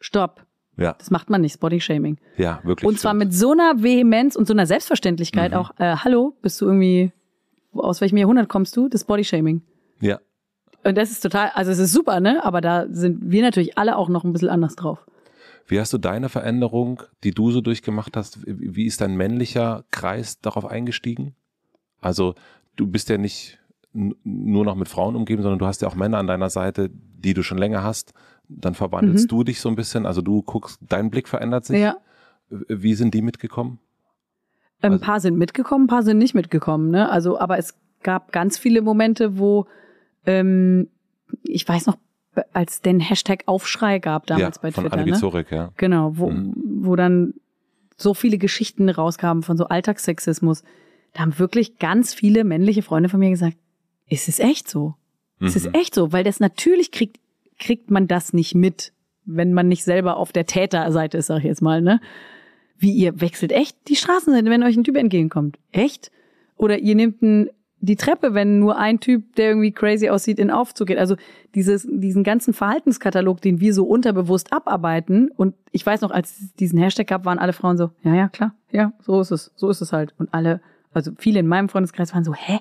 stopp, 0.00 0.44
Ja, 0.78 0.94
das 0.98 1.10
macht 1.10 1.30
man 1.30 1.40
nicht, 1.42 1.54
das 1.54 1.58
Bodyshaming. 1.60 2.18
ja, 2.36 2.60
wirklich. 2.64 2.86
Und 2.88 2.98
zwar 2.98 3.10
stimmt. 3.12 3.24
mit 3.24 3.34
so 3.34 3.52
einer 3.52 3.82
Vehemenz 3.82 4.34
und 4.36 4.46
so 4.46 4.54
einer 4.54 4.66
Selbstverständlichkeit 4.66 5.52
Mhm. 5.52 5.56
auch, 5.58 5.70
äh, 5.78 5.96
hallo, 5.96 6.34
bist 6.42 6.60
du 6.60 6.66
irgendwie, 6.66 7.12
aus 7.72 8.00
welchem 8.00 8.16
Jahrhundert 8.18 8.48
kommst 8.48 8.76
du? 8.76 8.88
Das 8.88 9.04
Bodyshaming. 9.04 9.62
Ja, 10.00 10.18
Und 10.84 10.96
das 10.96 11.10
ist 11.10 11.20
total, 11.20 11.50
also 11.54 11.70
es 11.72 11.78
ist 11.78 11.92
super, 11.92 12.20
ne? 12.20 12.44
Aber 12.44 12.60
da 12.60 12.86
sind 12.88 13.30
wir 13.30 13.42
natürlich 13.42 13.76
alle 13.76 13.96
auch 13.96 14.08
noch 14.08 14.22
ein 14.24 14.32
bisschen 14.32 14.48
anders 14.50 14.76
drauf. 14.76 15.04
Wie 15.66 15.80
hast 15.80 15.92
du 15.92 15.98
deine 15.98 16.28
Veränderung, 16.28 17.02
die 17.24 17.32
du 17.32 17.50
so 17.50 17.60
durchgemacht 17.60 18.16
hast, 18.16 18.38
wie 18.46 18.86
ist 18.86 19.00
dein 19.00 19.16
männlicher 19.16 19.84
Kreis 19.90 20.40
darauf 20.40 20.64
eingestiegen? 20.64 21.34
Also 22.00 22.34
du 22.76 22.86
bist 22.86 23.08
ja 23.08 23.18
nicht 23.18 23.58
nur 23.92 24.64
noch 24.64 24.74
mit 24.74 24.88
Frauen 24.88 25.16
umgeben, 25.16 25.42
sondern 25.42 25.58
du 25.58 25.66
hast 25.66 25.80
ja 25.82 25.88
auch 25.88 25.94
Männer 25.94 26.18
an 26.18 26.26
deiner 26.26 26.50
Seite, 26.50 26.90
die 26.92 27.32
du 27.34 27.42
schon 27.42 27.56
länger 27.58 27.82
hast. 27.82 28.12
Dann 28.48 28.74
verwandelst 28.74 29.30
du 29.32 29.42
dich 29.42 29.60
so 29.60 29.68
ein 29.68 29.74
bisschen, 29.76 30.06
also 30.06 30.20
du 30.22 30.42
guckst, 30.42 30.78
dein 30.86 31.10
Blick 31.10 31.28
verändert 31.28 31.64
sich. 31.64 31.78
Mhm. 31.78 31.82
Ja. 31.82 31.96
Wie 32.68 32.94
sind 32.94 33.14
die 33.14 33.22
mitgekommen? 33.22 33.78
Ähm, 34.82 34.88
Ein 34.88 34.92
Also- 34.92 35.04
paar 35.04 35.20
sind 35.20 35.38
mitgekommen, 35.38 35.84
ein 35.84 35.88
paar 35.88 36.02
sind 36.02 36.18
nicht 36.18 36.34
mitgekommen, 36.34 36.90
ne? 36.90 37.08
Also, 37.10 37.40
aber 37.40 37.58
es 37.58 37.74
gab 38.02 38.30
ganz 38.32 38.58
viele 38.58 38.82
Momente, 38.82 39.38
wo 39.38 39.66
ähm, 40.26 40.88
ich 41.42 41.66
weiß 41.66 41.86
noch, 41.86 41.96
als 42.52 42.82
den 42.82 43.00
Hashtag 43.00 43.44
Aufschrei 43.46 43.98
gab 43.98 44.26
damals 44.26 44.56
ja, 44.56 44.62
bei 44.62 44.70
von 44.72 44.84
Twitter. 44.84 44.94
Annelie 44.94 45.14
Ne? 45.14 45.18
Zorek, 45.18 45.50
ja. 45.50 45.70
Genau, 45.78 46.12
wo, 46.18 46.30
Mhm. 46.30 46.52
wo 46.82 46.94
dann 46.94 47.32
so 47.96 48.12
viele 48.12 48.36
Geschichten 48.36 48.88
rauskamen 48.90 49.42
von 49.42 49.56
so 49.56 49.64
Alltagssexismus. 49.68 50.62
Da 51.16 51.22
haben 51.22 51.38
wirklich 51.38 51.78
ganz 51.78 52.12
viele 52.12 52.44
männliche 52.44 52.82
Freunde 52.82 53.08
von 53.08 53.18
mir 53.20 53.30
gesagt, 53.30 53.56
ist 54.06 54.28
es 54.28 54.38
echt 54.38 54.68
so? 54.68 54.94
Es 55.40 55.52
Mhm. 55.54 55.56
ist 55.56 55.74
echt 55.74 55.94
so, 55.94 56.12
weil 56.12 56.24
das 56.24 56.40
natürlich 56.40 56.90
kriegt, 56.90 57.16
kriegt 57.58 57.90
man 57.90 58.06
das 58.06 58.34
nicht 58.34 58.54
mit, 58.54 58.92
wenn 59.24 59.54
man 59.54 59.66
nicht 59.66 59.82
selber 59.82 60.18
auf 60.18 60.30
der 60.30 60.44
Täterseite 60.44 61.16
ist, 61.16 61.26
sag 61.28 61.38
ich 61.38 61.44
jetzt 61.44 61.62
mal, 61.62 61.80
ne? 61.80 62.00
Wie 62.78 62.92
ihr 62.92 63.18
wechselt 63.22 63.50
echt 63.52 63.76
die 63.88 63.96
Straßenseite, 63.96 64.50
wenn 64.50 64.62
euch 64.62 64.76
ein 64.76 64.84
Typ 64.84 64.96
entgegenkommt. 64.96 65.58
Echt? 65.72 66.10
Oder 66.56 66.80
ihr 66.80 66.94
nehmt 66.94 67.22
ein, 67.22 67.48
die 67.80 67.96
Treppe, 67.96 68.34
wenn 68.34 68.58
nur 68.58 68.76
ein 68.76 69.00
Typ, 69.00 69.34
der 69.36 69.48
irgendwie 69.48 69.72
crazy 69.72 70.10
aussieht, 70.10 70.38
in 70.38 70.50
Aufzug 70.50 70.88
geht. 70.88 70.98
Also 70.98 71.16
dieses, 71.54 71.88
diesen 71.90 72.24
ganzen 72.24 72.52
Verhaltenskatalog, 72.52 73.40
den 73.40 73.58
wir 73.60 73.72
so 73.72 73.86
unterbewusst 73.86 74.52
abarbeiten. 74.52 75.30
Und 75.30 75.54
ich 75.72 75.86
weiß 75.86 76.02
noch, 76.02 76.10
als 76.10 76.38
es 76.38 76.54
diesen 76.56 76.78
Hashtag 76.78 77.06
gab, 77.06 77.24
waren 77.24 77.38
alle 77.38 77.54
Frauen 77.54 77.78
so, 77.78 77.90
ja, 78.02 78.14
ja, 78.14 78.28
klar, 78.28 78.54
ja, 78.70 78.92
so 79.00 79.18
ist 79.22 79.30
es, 79.30 79.50
so 79.56 79.70
ist 79.70 79.80
es 79.80 79.92
halt. 79.94 80.14
Und 80.18 80.32
alle, 80.34 80.60
also 80.96 81.12
viele 81.18 81.40
in 81.40 81.46
meinem 81.46 81.68
Freundeskreis 81.68 82.12
waren 82.14 82.24
so, 82.24 82.34
hä? 82.34 82.58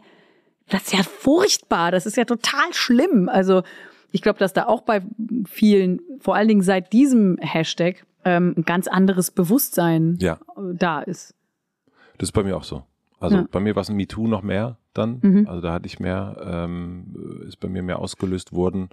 Das 0.70 0.84
ist 0.84 0.94
ja 0.94 1.04
furchtbar, 1.04 1.92
das 1.92 2.06
ist 2.06 2.18
ja 2.18 2.26
total 2.26 2.74
schlimm. 2.74 3.30
Also 3.30 3.64
ich 4.12 4.22
glaube, 4.22 4.40
dass 4.40 4.54
da 4.54 4.66
auch 4.66 4.82
bei 4.82 5.02
vielen, 5.48 6.00
vor 6.20 6.36
allen 6.36 6.48
Dingen 6.48 6.62
seit 6.62 6.92
diesem 6.94 7.38
Hashtag, 7.40 8.06
ähm, 8.24 8.54
ein 8.58 8.64
ganz 8.64 8.88
anderes 8.88 9.30
Bewusstsein 9.32 10.18
Ja. 10.20 10.40
da 10.74 11.02
ist. 11.02 11.36
Das 12.18 12.30
ist 12.30 12.34
bei 12.34 12.44
mir 12.44 12.58
auch 12.58 12.64
so. 12.64 12.84
Also 13.20 13.38
Ja. 13.38 13.46
bei 13.52 13.60
mir 13.60 13.76
war 13.76 13.82
es 13.82 13.90
ein 13.90 13.96
MeToo 13.96 14.28
noch 14.28 14.42
mehr 14.42 14.78
dann. 14.94 15.20
Mhm. 15.22 15.48
Also 15.48 15.62
da 15.62 15.74
hatte 15.74 15.86
ich 15.86 16.00
mehr, 16.00 16.36
ähm, 16.46 17.44
ist 17.48 17.60
bei 17.60 17.68
mir 17.68 17.84
mehr 17.84 18.00
ausgelöst 18.00 18.52
worden. 18.54 18.90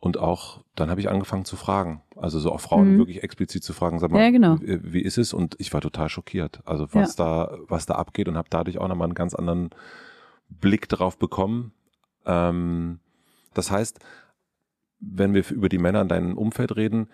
Und 0.00 0.16
auch, 0.16 0.62
dann 0.76 0.90
habe 0.90 1.00
ich 1.00 1.08
angefangen 1.08 1.44
zu 1.44 1.56
fragen. 1.56 2.02
Also 2.14 2.38
so 2.38 2.52
auch 2.52 2.60
Frauen 2.60 2.94
Mhm. 2.94 2.98
wirklich 2.98 3.22
explizit 3.24 3.64
zu 3.64 3.72
fragen, 3.72 3.98
sag 3.98 4.12
mal, 4.12 4.22
Ja, 4.22 4.30
genau. 4.30 4.56
wie, 4.60 5.00
ist 5.02 5.18
es? 5.18 5.32
Und 5.32 5.56
ich 5.58 5.72
war 5.74 5.80
total 5.80 6.08
schockiert. 6.08 6.60
Also 6.64 6.86
was 6.92 7.16
da, 7.16 7.56
was 7.66 7.86
da 7.86 7.94
abgeht 7.96 8.28
und 8.28 8.36
habe 8.36 8.48
dadurch 8.48 8.78
auch 8.78 8.86
nochmal 8.86 9.06
einen 9.06 9.14
ganz 9.14 9.34
anderen 9.34 9.70
Blick 10.48 10.88
drauf 10.88 11.18
bekommen. 11.18 11.72
Ähm, 12.26 13.00
das 13.54 13.72
heißt, 13.72 13.98
wenn 15.00 15.34
wir 15.34 15.48
über 15.50 15.68
die 15.68 15.78
Männer 15.78 16.00
in 16.02 16.08
deinem 16.08 16.38
Umfeld 16.38 16.76
reden, 16.76 17.08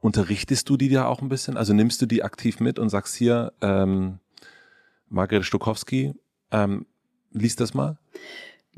unterrichtest 0.00 0.68
du 0.68 0.76
die 0.76 0.88
da 0.88 1.06
auch 1.06 1.20
ein 1.22 1.28
bisschen? 1.28 1.56
Also 1.56 1.72
nimmst 1.74 2.00
du 2.00 2.06
die 2.06 2.22
aktiv 2.22 2.60
mit 2.60 2.78
und 2.78 2.88
sagst 2.88 3.14
hier, 3.16 3.52
ähm, 3.60 4.20
Margret 5.08 5.44
Stokowski, 5.44 6.14
ähm, 6.50 6.86
liest 7.32 7.60
das 7.60 7.74
mal? 7.74 7.98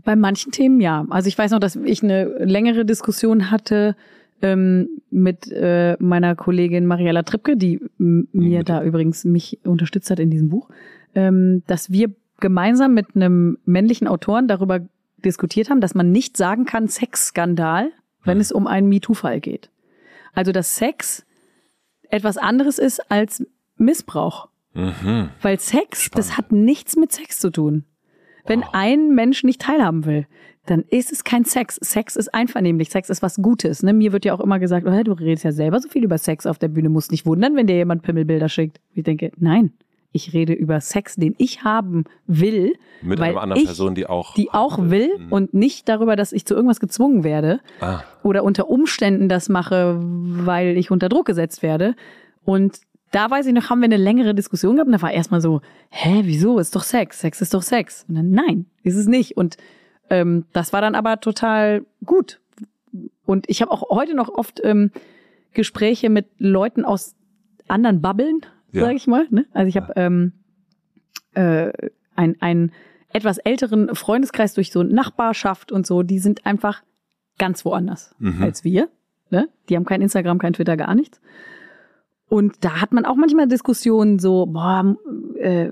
Bei 0.05 0.16
manchen 0.16 0.52
Themen 0.52 0.81
ja. 0.81 1.06
Also 1.10 1.28
ich 1.28 1.36
weiß 1.36 1.51
noch, 1.51 1.59
dass 1.59 1.77
ich 1.77 2.02
eine 2.02 2.24
längere 2.44 2.85
Diskussion 2.85 3.51
hatte 3.51 3.97
ähm, 4.43 4.89
mit 5.10 5.51
äh, 5.51 5.97
meiner 6.01 6.35
Kollegin 6.35 6.86
Mariella 6.86 7.22
Trippke, 7.22 7.56
die 7.56 7.81
mir 7.98 8.64
da 8.64 8.82
übrigens 8.82 9.24
mich 9.24 9.59
unterstützt 9.64 10.10
hat 10.10 10.20
in 10.20 10.31
diesem 10.31 10.48
Buch, 10.48 10.68
ähm, 11.14 11.62
dass 11.66 11.90
wir 11.90 12.10
gemeinsam 12.40 12.94
mit 12.94 13.14
einem 13.14 13.59
männlichen 13.64 14.09
Autoren 14.09 14.48
darüber 14.48 14.81
diskutiert 15.18 15.68
haben, 15.68 15.81
dass 15.81 15.94
man 15.94 16.10
nicht 16.10 16.36
sagen 16.36 16.64
kann 16.64 16.89
Sexskandal, 16.89 17.90
wenn 18.24 18.39
mhm. 18.39 18.40
es 18.40 18.52
um 18.52 18.66
einen 18.66 18.89
MeToo-Fall 18.89 19.40
geht. 19.40 19.70
Also 20.32 20.52
dass 20.52 20.77
Sex 20.77 21.27
etwas 22.09 22.39
anderes 22.39 22.78
ist 22.78 23.10
als 23.10 23.47
Missbrauch. 23.77 24.48
Mhm. 24.74 25.31
Weil 25.43 25.59
Sex, 25.59 26.02
Spannend. 26.02 26.18
das 26.18 26.36
hat 26.39 26.52
nichts 26.52 26.97
mit 26.97 27.12
Sex 27.12 27.40
zu 27.40 27.51
tun. 27.51 27.85
Wenn 28.46 28.62
oh. 28.62 28.68
ein 28.72 29.14
Mensch 29.14 29.44
nicht 29.44 29.60
teilhaben 29.60 30.04
will, 30.04 30.26
dann 30.66 30.84
ist 30.88 31.10
es 31.10 31.24
kein 31.24 31.44
Sex. 31.44 31.76
Sex 31.76 32.16
ist 32.16 32.32
einvernehmlich. 32.34 32.90
Sex 32.90 33.10
ist 33.10 33.22
was 33.22 33.36
Gutes. 33.36 33.82
Ne? 33.82 33.92
Mir 33.92 34.12
wird 34.12 34.24
ja 34.24 34.34
auch 34.34 34.40
immer 34.40 34.58
gesagt, 34.58 34.86
oh, 34.86 35.02
du 35.02 35.12
redest 35.12 35.44
ja 35.44 35.52
selber 35.52 35.80
so 35.80 35.88
viel 35.88 36.04
über 36.04 36.18
Sex 36.18 36.46
auf 36.46 36.58
der 36.58 36.68
Bühne, 36.68 36.88
musst 36.88 37.10
nicht 37.10 37.26
wundern, 37.26 37.56
wenn 37.56 37.66
dir 37.66 37.76
jemand 37.76 38.02
Pimmelbilder 38.02 38.48
schickt. 38.48 38.80
Ich 38.94 39.04
denke, 39.04 39.32
nein, 39.38 39.72
ich 40.12 40.32
rede 40.32 40.52
über 40.52 40.80
Sex, 40.80 41.16
den 41.16 41.34
ich 41.38 41.62
haben 41.64 42.04
will. 42.26 42.74
Mit 43.02 43.20
einer 43.20 43.40
anderen 43.40 43.64
Person, 43.64 43.94
die 43.94 44.06
auch. 44.06 44.34
Die 44.34 44.50
auch 44.50 44.78
will 44.78 45.10
mhm. 45.18 45.32
und 45.32 45.54
nicht 45.54 45.88
darüber, 45.88 46.16
dass 46.16 46.32
ich 46.32 46.46
zu 46.46 46.54
irgendwas 46.54 46.80
gezwungen 46.80 47.24
werde. 47.24 47.60
Ah. 47.80 48.02
Oder 48.22 48.44
unter 48.44 48.68
Umständen 48.68 49.28
das 49.28 49.48
mache, 49.48 49.98
weil 50.00 50.76
ich 50.76 50.90
unter 50.90 51.08
Druck 51.08 51.26
gesetzt 51.26 51.62
werde. 51.62 51.94
Und 52.44 52.80
da 53.11 53.31
weiß 53.31 53.47
ich 53.47 53.55
noch, 53.55 53.70
haben 53.70 53.81
wir 53.81 53.87
eine 53.87 53.97
längere 53.97 54.35
Diskussion 54.35 54.77
gehabt 54.77 54.87
und 54.87 54.93
da 54.93 55.03
war 55.03 55.12
erstmal 55.12 55.41
so, 55.41 55.62
hä, 55.91 56.23
wieso? 56.24 56.59
Ist 56.59 56.77
doch 56.77 56.85
Sex. 56.85 57.20
Sex 57.20 57.41
ist 57.41 57.55
doch 57.55 57.62
Sex. 57.62 58.05
Und 58.09 58.15
dann, 58.15 58.31
nein, 58.31 58.66
ist 58.82 58.97
es 58.97 59.07
nicht. 59.07 59.37
Und 59.37 59.57
ähm, 60.11 60.45
das 60.53 60.73
war 60.73 60.81
dann 60.81 60.95
aber 60.95 61.20
total 61.20 61.85
gut. 62.05 62.41
Und 63.24 63.49
ich 63.49 63.62
habe 63.62 63.73
auch 63.73 63.91
heute 63.91 64.15
noch 64.15 64.28
oft 64.28 64.61
ähm, 64.62 64.91
Gespräche 65.53 66.11
mit 66.11 66.27
Leuten 66.39 66.85
aus 66.85 67.16
anderen 67.69 68.01
Bubblen, 68.01 68.41
ja. 68.73 68.82
sage 68.82 68.97
ich 68.97 69.07
mal. 69.07 69.27
Ne? 69.31 69.47
Also 69.53 69.69
ich 69.69 69.77
habe 69.77 69.93
ähm, 69.97 70.32
äh, 71.35 71.73
ein, 72.15 72.37
einen 72.41 72.73
etwas 73.12 73.39
älteren 73.39 73.95
Freundeskreis 73.95 74.55
durch 74.55 74.70
so 74.70 74.82
Nachbarschaft 74.82 75.73
und 75.73 75.87
so, 75.87 76.03
die 76.03 76.19
sind 76.19 76.47
einfach 76.47 76.82
ganz 77.39 77.65
woanders 77.65 78.15
mhm. 78.19 78.43
als 78.43 78.62
wir. 78.65 78.89
Ne? 79.31 79.49
Die 79.69 79.77
haben 79.77 79.85
kein 79.85 80.03
Instagram, 80.03 80.39
kein 80.39 80.53
Twitter, 80.53 80.77
gar 80.77 80.95
nichts. 80.95 81.20
Und 82.31 82.65
da 82.65 82.81
hat 82.81 82.93
man 82.93 83.05
auch 83.05 83.16
manchmal 83.16 83.48
Diskussionen 83.48 84.19
so, 84.19 84.47
boah, 84.47 84.97
äh, 85.39 85.70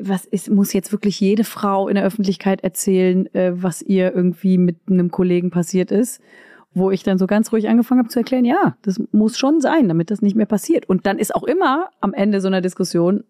was 0.00 0.24
ist, 0.24 0.50
muss 0.50 0.72
jetzt 0.72 0.92
wirklich 0.92 1.20
jede 1.20 1.44
Frau 1.44 1.88
in 1.88 1.96
der 1.96 2.04
Öffentlichkeit 2.04 2.62
erzählen, 2.62 3.32
äh, 3.34 3.52
was 3.54 3.82
ihr 3.82 4.14
irgendwie 4.14 4.56
mit 4.56 4.76
einem 4.88 5.10
Kollegen 5.10 5.50
passiert 5.50 5.90
ist? 5.90 6.22
wo 6.74 6.90
ich 6.90 7.02
dann 7.02 7.18
so 7.18 7.26
ganz 7.26 7.52
ruhig 7.52 7.68
angefangen 7.68 7.98
habe 7.98 8.08
zu 8.08 8.18
erklären, 8.18 8.46
ja, 8.46 8.76
das 8.80 8.98
muss 9.12 9.36
schon 9.36 9.60
sein, 9.60 9.88
damit 9.88 10.10
das 10.10 10.22
nicht 10.22 10.36
mehr 10.36 10.46
passiert. 10.46 10.88
Und 10.88 11.04
dann 11.04 11.18
ist 11.18 11.34
auch 11.34 11.42
immer 11.42 11.90
am 12.00 12.14
Ende 12.14 12.40
so 12.40 12.48
einer 12.48 12.60
Diskussion, 12.60 13.24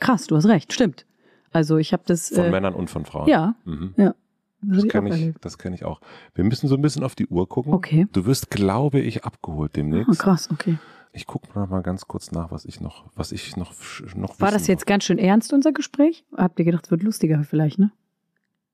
krass, 0.00 0.26
du 0.26 0.36
hast 0.36 0.46
recht, 0.46 0.72
stimmt. 0.72 1.06
Also 1.52 1.76
ich 1.76 1.92
habe 1.92 2.02
das. 2.06 2.30
Von 2.30 2.46
äh, 2.46 2.50
Männern 2.50 2.74
und 2.74 2.90
von 2.90 3.04
Frauen. 3.04 3.28
Ja. 3.28 3.54
Mhm. 3.64 3.94
ja. 3.96 4.14
Das, 4.60 4.78
das 4.78 4.88
kenne 4.88 5.16
ich, 5.16 5.34
das 5.40 5.58
kenne 5.58 5.76
ich 5.76 5.84
auch. 5.84 6.00
Wir 6.34 6.42
müssen 6.42 6.68
so 6.68 6.74
ein 6.74 6.82
bisschen 6.82 7.04
auf 7.04 7.14
die 7.14 7.26
Uhr 7.26 7.48
gucken. 7.48 7.72
Okay. 7.74 8.06
Du 8.12 8.24
wirst, 8.24 8.50
glaube 8.50 8.98
ich, 8.98 9.24
abgeholt 9.24 9.76
demnächst. 9.76 10.08
Oh, 10.10 10.14
krass, 10.14 10.48
okay. 10.50 10.78
Ich 11.16 11.26
gucke 11.28 11.46
noch 11.58 11.68
mal 11.68 11.80
ganz 11.80 12.06
kurz 12.08 12.32
nach, 12.32 12.50
was 12.50 12.64
ich 12.64 12.80
noch, 12.80 13.04
was 13.14 13.30
ich 13.30 13.56
noch, 13.56 13.72
noch 14.16 14.40
War 14.40 14.50
das 14.50 14.66
jetzt 14.66 14.80
noch. 14.80 14.86
ganz 14.86 15.04
schön 15.04 15.18
ernst, 15.18 15.52
unser 15.52 15.72
Gespräch? 15.72 16.24
Habt 16.36 16.58
ihr 16.58 16.64
gedacht, 16.64 16.86
es 16.86 16.90
wird 16.90 17.04
lustiger 17.04 17.44
vielleicht, 17.44 17.78
ne? 17.78 17.92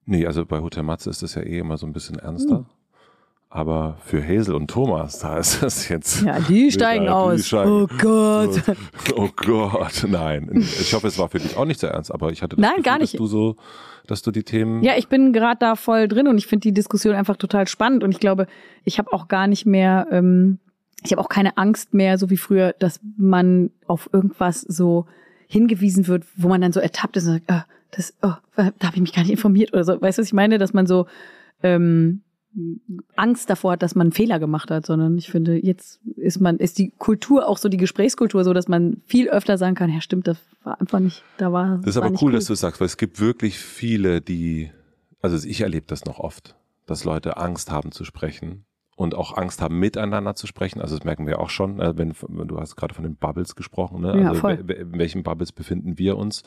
Nee, 0.05 0.25
also 0.25 0.43
bei 0.45 0.59
Hotel 0.59 0.81
Matze 0.81 1.11
ist 1.11 1.21
das 1.21 1.35
ja 1.35 1.43
eh 1.43 1.59
immer 1.59 1.77
so 1.77 1.85
ein 1.85 1.93
bisschen 1.93 2.17
ernster. 2.17 2.57
Hm. 2.57 2.65
Aber 3.53 3.97
für 4.05 4.25
Hazel 4.25 4.55
und 4.55 4.71
Thomas, 4.71 5.19
da 5.19 5.37
ist 5.37 5.61
das 5.61 5.87
jetzt. 5.89 6.23
Ja, 6.23 6.39
die 6.39 6.71
steigen 6.71 7.05
ja, 7.05 7.13
aus. 7.13 7.35
Die 7.35 7.43
steigen, 7.43 7.69
oh 7.69 7.87
Gott. 7.99 8.53
So, 8.53 8.73
oh 9.17 9.29
Gott, 9.35 10.05
nein. 10.07 10.49
Ich 10.55 10.93
hoffe, 10.93 11.07
es 11.07 11.19
war 11.19 11.29
für 11.29 11.39
dich 11.39 11.55
auch 11.57 11.65
nicht 11.65 11.79
so 11.79 11.87
ernst, 11.87 12.11
aber 12.11 12.31
ich 12.31 12.41
hatte 12.41 12.55
das 12.55 12.61
nein, 12.61 12.77
Gefühl, 12.77 12.83
gar 12.83 12.97
nicht. 12.97 13.13
dass 13.13 13.19
du 13.19 13.27
so, 13.27 13.55
dass 14.07 14.23
du 14.23 14.31
die 14.31 14.43
Themen. 14.43 14.81
Ja, 14.83 14.93
ich 14.97 15.09
bin 15.09 15.31
gerade 15.31 15.59
da 15.59 15.75
voll 15.75 16.07
drin 16.07 16.27
und 16.27 16.39
ich 16.39 16.47
finde 16.47 16.61
die 16.61 16.73
Diskussion 16.73 17.13
einfach 17.13 17.37
total 17.37 17.67
spannend 17.67 18.03
und 18.03 18.11
ich 18.11 18.19
glaube, 18.19 18.47
ich 18.83 18.97
habe 18.97 19.13
auch 19.13 19.27
gar 19.27 19.47
nicht 19.47 19.65
mehr, 19.65 20.07
ähm, 20.11 20.59
ich 21.03 21.11
habe 21.11 21.21
auch 21.21 21.29
keine 21.29 21.57
Angst 21.57 21.93
mehr, 21.93 22.17
so 22.17 22.29
wie 22.29 22.37
früher, 22.37 22.73
dass 22.79 22.99
man 23.17 23.71
auf 23.87 24.09
irgendwas 24.13 24.61
so 24.61 25.05
hingewiesen 25.47 26.07
wird, 26.07 26.25
wo 26.35 26.47
man 26.47 26.61
dann 26.61 26.71
so 26.71 26.79
ertappt 26.79 27.17
ist 27.17 27.27
und 27.27 27.33
sagt, 27.33 27.45
oh, 27.51 27.61
das, 27.91 28.13
oh, 28.21 28.33
da 28.55 28.71
habe 28.83 28.95
ich 28.95 29.01
mich 29.01 29.13
gar 29.13 29.21
nicht 29.21 29.31
informiert 29.31 29.73
oder 29.73 29.83
so. 29.83 30.01
Weißt 30.01 30.17
du, 30.17 30.21
was 30.21 30.27
ich 30.27 30.33
meine? 30.33 30.57
Dass 30.57 30.73
man 30.73 30.87
so 30.87 31.07
ähm, 31.63 32.21
Angst 33.15 33.49
davor 33.49 33.73
hat, 33.73 33.83
dass 33.83 33.95
man 33.95 34.07
einen 34.07 34.11
Fehler 34.13 34.39
gemacht 34.39 34.71
hat, 34.71 34.85
sondern 34.85 35.17
ich 35.17 35.29
finde, 35.29 35.57
jetzt 35.57 35.99
ist 36.17 36.39
man, 36.39 36.57
ist 36.57 36.77
die 36.77 36.91
Kultur 36.97 37.47
auch 37.47 37.57
so 37.57 37.67
die 37.67 37.77
Gesprächskultur 37.77 38.43
so, 38.43 38.53
dass 38.53 38.67
man 38.67 39.01
viel 39.05 39.29
öfter 39.29 39.57
sagen 39.57 39.75
kann, 39.75 39.91
ja 39.91 40.01
stimmt, 40.01 40.27
das 40.27 40.37
war 40.63 40.79
einfach 40.79 40.99
nicht, 40.99 41.23
da 41.37 41.51
war. 41.51 41.77
Das 41.77 41.95
ist 41.95 41.97
aber 41.97 42.11
cool, 42.11 42.17
cool, 42.21 42.31
dass 42.33 42.45
du 42.45 42.55
sagst, 42.55 42.79
weil 42.79 42.87
es 42.87 42.97
gibt 42.97 43.19
wirklich 43.19 43.57
viele, 43.57 44.21
die, 44.21 44.69
also 45.21 45.47
ich 45.47 45.61
erlebe 45.61 45.85
das 45.87 46.05
noch 46.05 46.19
oft, 46.19 46.55
dass 46.85 47.03
Leute 47.03 47.37
Angst 47.37 47.71
haben 47.71 47.91
zu 47.91 48.03
sprechen 48.03 48.65
und 49.01 49.15
auch 49.15 49.35
Angst 49.35 49.61
haben, 49.63 49.79
miteinander 49.79 50.35
zu 50.35 50.45
sprechen. 50.45 50.79
Also 50.79 50.95
das 50.95 51.03
merken 51.03 51.25
wir 51.25 51.39
auch 51.39 51.49
schon, 51.49 51.79
äh, 51.79 51.97
wenn, 51.97 52.13
du 52.47 52.59
hast 52.59 52.75
gerade 52.75 52.93
von 52.93 53.03
den 53.03 53.15
Bubbles 53.15 53.55
gesprochen, 53.55 54.01
ne? 54.01 54.11
Also 54.11 54.23
ja, 54.23 54.33
voll. 54.35 54.53
in 54.53 54.99
welchen 54.99 55.23
Bubbles 55.23 55.51
befinden 55.51 55.97
wir 55.97 56.17
uns? 56.17 56.43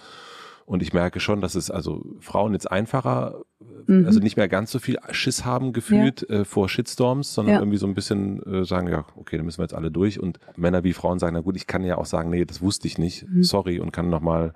Und 0.64 0.80
ich 0.82 0.94
merke 0.94 1.18
schon, 1.20 1.40
dass 1.40 1.56
es 1.56 1.70
also 1.70 2.04
Frauen 2.20 2.52
jetzt 2.52 2.70
einfacher, 2.70 3.42
mhm. 3.86 4.06
also 4.06 4.20
nicht 4.20 4.36
mehr 4.36 4.48
ganz 4.48 4.70
so 4.70 4.78
viel 4.78 4.98
Schiss 5.10 5.44
haben 5.44 5.72
gefühlt 5.72 6.24
ja. 6.28 6.36
äh, 6.36 6.44
vor 6.44 6.68
Shitstorms, 6.68 7.34
sondern 7.34 7.54
ja. 7.54 7.60
irgendwie 7.60 7.76
so 7.76 7.86
ein 7.86 7.94
bisschen 7.94 8.40
äh, 8.44 8.64
sagen, 8.64 8.88
ja, 8.88 9.04
okay, 9.16 9.36
dann 9.36 9.44
müssen 9.44 9.58
wir 9.58 9.64
jetzt 9.64 9.74
alle 9.74 9.90
durch. 9.90 10.20
Und 10.20 10.38
Männer 10.56 10.84
wie 10.84 10.92
Frauen 10.92 11.18
sagen, 11.18 11.34
na 11.34 11.40
gut, 11.40 11.56
ich 11.56 11.66
kann 11.66 11.82
ja 11.82 11.98
auch 11.98 12.06
sagen, 12.06 12.30
nee, 12.30 12.44
das 12.44 12.62
wusste 12.62 12.86
ich 12.86 12.98
nicht, 12.98 13.28
mhm. 13.28 13.42
sorry, 13.42 13.80
und 13.80 13.90
kann 13.90 14.08
nochmal 14.08 14.54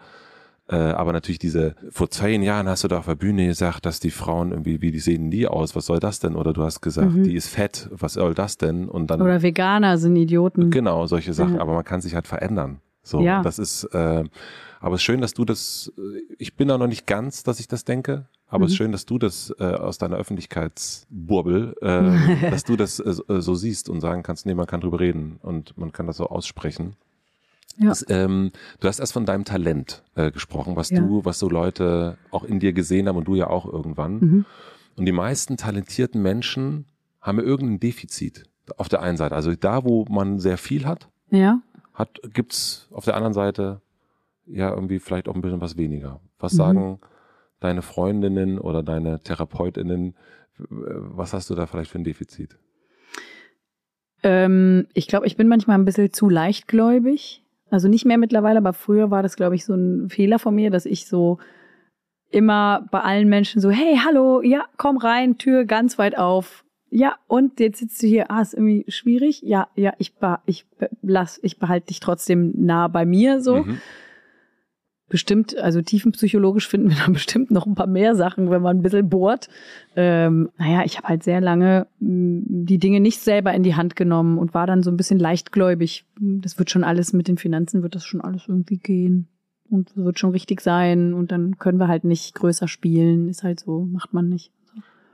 äh, 0.69 0.77
aber 0.77 1.13
natürlich 1.13 1.39
diese, 1.39 1.75
vor 1.91 2.11
zehn 2.11 2.43
Jahren 2.43 2.69
hast 2.69 2.85
du 2.85 2.89
da 2.89 2.99
auf 2.99 3.07
der 3.07 3.15
Bühne 3.15 3.47
gesagt, 3.47 3.87
dass 3.87 4.01
die 4.01 4.11
Frauen 4.11 4.51
irgendwie, 4.51 4.83
wie 4.83 4.91
die 4.91 4.99
sehen 4.99 5.31
die 5.31 5.47
aus, 5.47 5.75
was 5.75 5.87
soll 5.87 5.99
das 5.99 6.21
denn? 6.21 6.37
Oder 6.37 6.53
du 6.53 6.63
hast 6.63 6.83
gesagt, 6.83 7.13
mhm. 7.13 7.25
die 7.25 7.35
ist 7.35 7.49
fett, 7.49 7.89
was 7.91 8.15
soll 8.15 8.35
das 8.35 8.59
denn? 8.59 8.89
Und 8.89 9.11
dann. 9.11 9.23
Oder 9.23 9.43
Veganer 9.43 9.97
sind 9.97 10.17
Idioten. 10.17 10.71
Genau, 10.71 11.07
solche 11.07 11.33
Sachen, 11.33 11.55
mhm. 11.55 11.61
aber 11.61 11.75
man 11.75 11.85
kann 11.85 12.01
sich 12.01 12.15
halt 12.15 12.27
verändern. 12.27 12.81
So, 13.03 13.21
ja. 13.23 13.43
das 13.43 13.59
ist, 13.59 13.85
äh, 13.85 14.25
aber 14.81 14.95
es 14.95 15.01
ist 15.01 15.05
schön, 15.05 15.23
dass 15.23 15.33
du 15.33 15.47
das, 15.47 15.91
äh, 15.97 16.21
ich 16.39 16.55
bin 16.55 16.69
da 16.69 16.77
noch 16.77 16.87
nicht 16.87 17.07
ganz, 17.07 17.43
dass 17.43 17.61
ich 17.61 17.69
das 17.69 17.85
denke, 17.85 18.27
aber 18.47 18.61
mhm. 18.61 18.65
es 18.65 18.73
ist 18.73 18.75
mhm. 18.75 18.85
schön, 18.85 18.93
dass 18.93 19.07
du 19.07 19.19
das 19.19 19.55
äh, 19.59 19.65
aus 19.65 19.97
deiner 19.97 20.17
Öffentlichkeitsburbel, 20.17 21.77
äh, 21.81 22.51
dass 22.51 22.65
du 22.65 22.77
das 22.77 23.01
äh, 23.01 23.15
äh, 23.29 23.41
so 23.41 23.55
siehst 23.55 23.89
und 23.89 24.01
sagen 24.01 24.23
kannst, 24.23 24.45
nee, 24.45 24.55
man 24.55 24.67
kann 24.67 24.83
drüber 24.83 25.01
reden 25.01 25.39
und 25.43 25.79
man 25.79 25.93
kann 25.93 26.07
das 26.07 26.19
so 26.19 26.27
aussprechen. 26.27 26.97
Ja. 27.79 27.89
Das, 27.89 28.05
ähm, 28.09 28.51
du 28.81 28.89
hast 28.89 28.99
erst 28.99 29.13
von 29.13 29.25
deinem 29.25 29.45
Talent 29.45 30.03
äh, 30.15 30.31
gesprochen, 30.31 30.77
was 30.77 30.91
ja. 30.91 31.01
du, 31.01 31.25
was 31.25 31.39
so 31.39 31.49
Leute 31.49 32.19
auch 32.31 32.45
in 32.45 32.59
dir 32.59 32.73
gesehen 32.73 33.09
haben 33.09 33.17
und 33.17 33.29
du 33.29 33.37
ja 33.37 33.49
auch 33.49 33.67
irgendwann. 33.67 34.19
Mhm. 34.19 34.45
Und 34.97 35.07
die 35.07 35.13
meisten 35.13 35.57
talentierten 35.57 36.21
Menschen 36.21 36.87
haben 37.21 37.39
ja 37.39 37.45
irgendein 37.45 37.79
Defizit 37.79 38.45
auf 38.77 38.89
der 38.89 39.01
einen 39.01 39.17
Seite. 39.17 39.35
Also 39.35 39.55
da, 39.55 39.85
wo 39.85 40.05
man 40.09 40.41
sehr 40.41 40.59
viel 40.59 40.87
hat, 40.87 41.09
ja. 41.31 41.61
hat 41.95 42.21
gibt's 42.35 42.89
auf 42.91 43.05
der 43.05 43.15
anderen 43.15 43.33
Seite 43.33 43.81
ja 44.47 44.71
irgendwie 44.71 44.99
vielleicht 44.99 45.29
auch 45.29 45.35
ein 45.35 45.41
bisschen 45.41 45.61
was 45.61 45.77
weniger. 45.77 46.21
Was 46.39 46.55
mhm. 46.55 46.57
sagen 46.57 47.01
deine 47.61 47.83
Freundinnen 47.83 48.59
oder 48.59 48.83
deine 48.83 49.21
Therapeutinnen? 49.21 50.17
Was 50.57 51.33
hast 51.33 51.51
du 51.51 51.55
da 51.55 51.67
vielleicht 51.67 51.91
für 51.91 51.99
ein 51.99 52.05
Defizit? 52.05 52.59
Ähm, 54.23 54.87
ich 54.95 55.07
glaube, 55.07 55.27
ich 55.27 55.37
bin 55.37 55.49
manchmal 55.49 55.79
ein 55.79 55.85
bisschen 55.85 56.13
zu 56.13 56.29
leichtgläubig. 56.29 57.45
Also 57.71 57.89
nicht 57.89 58.05
mehr 58.05 58.19
mittlerweile, 58.19 58.59
aber 58.59 58.73
früher 58.73 59.11
war 59.11 59.23
das, 59.23 59.37
glaube 59.37 59.55
ich, 59.55 59.65
so 59.65 59.75
ein 59.75 60.09
Fehler 60.09 60.39
von 60.39 60.55
mir, 60.55 60.71
dass 60.71 60.87
ich 60.87 61.07
so 61.07 61.39
immer 62.31 62.87
bei 62.91 63.01
allen 63.01 63.29
Menschen 63.29 63.61
so, 63.61 63.71
hey, 63.71 63.99
hallo, 64.05 64.43
ja, 64.43 64.65
komm 64.77 64.97
rein, 64.97 65.39
Tür 65.39 65.65
ganz 65.65 65.99
weit 65.99 66.17
auf. 66.17 66.65
Ja, 66.91 67.17
und 67.27 67.61
jetzt 67.61 67.81
sitzt 67.81 68.03
du 68.03 68.07
hier, 68.07 68.31
ah, 68.31 68.41
ist 68.41 68.55
irgendwie 68.55 68.85
schwierig. 68.89 69.43
Ja, 69.43 69.69
ja, 69.75 69.93
ich, 69.99 70.15
ich 70.47 70.67
lass, 71.03 71.39
ich 71.43 71.59
behalte 71.59 71.89
dich 71.89 72.01
trotzdem 72.01 72.53
nah 72.57 72.89
bei 72.89 73.05
mir 73.05 73.41
so. 73.41 73.65
Mhm 73.65 73.79
bestimmt, 75.09 75.57
also 75.57 75.81
tiefenpsychologisch 75.81 76.69
finden 76.69 76.91
wir 76.91 76.97
da 77.07 77.11
bestimmt 77.11 77.51
noch 77.51 77.67
ein 77.67 77.75
paar 77.75 77.87
mehr 77.87 78.15
Sachen, 78.15 78.51
wenn 78.51 78.63
man 78.63 78.79
ein 78.79 78.83
bisschen 78.83 79.09
bohrt. 79.09 79.49
Ähm, 79.97 80.51
naja, 80.59 80.85
ich 80.85 80.97
habe 80.97 81.09
halt 81.09 81.23
sehr 81.23 81.41
lange 81.41 81.87
mm, 82.01 82.65
die 82.67 82.79
Dinge 82.79 83.01
nicht 83.01 83.21
selber 83.21 83.53
in 83.55 83.63
die 83.63 83.75
Hand 83.75 83.97
genommen 83.97 84.39
und 84.39 84.55
war 84.55 84.67
dann 84.67 84.83
so 84.83 84.91
ein 84.91 84.97
bisschen 84.97 85.19
leichtgläubig. 85.19 86.05
Das 86.21 86.59
wird 86.59 86.71
schon 86.71 86.85
alles 86.85 87.13
mit 87.13 87.29
den 87.29 87.39
Finanzen, 87.39 87.83
wird 87.83 87.95
das 87.95 88.05
schon 88.05 88.21
alles 88.21 88.45
irgendwie 88.49 88.79
gehen. 88.79 89.29
Und 89.71 89.91
es 89.91 89.97
wird 89.97 90.19
schon 90.19 90.31
richtig 90.31 90.61
sein. 90.61 91.13
Und 91.13 91.31
dann 91.33 91.59
können 91.59 91.79
wir 91.79 91.89
halt 91.89 92.05
nicht 92.05 92.35
größer 92.35 92.69
spielen. 92.69 93.29
Ist 93.29 93.43
halt 93.43 93.61
so, 93.61 93.85
macht 93.85 94.15
man 94.15 94.29
nicht. 94.29 94.53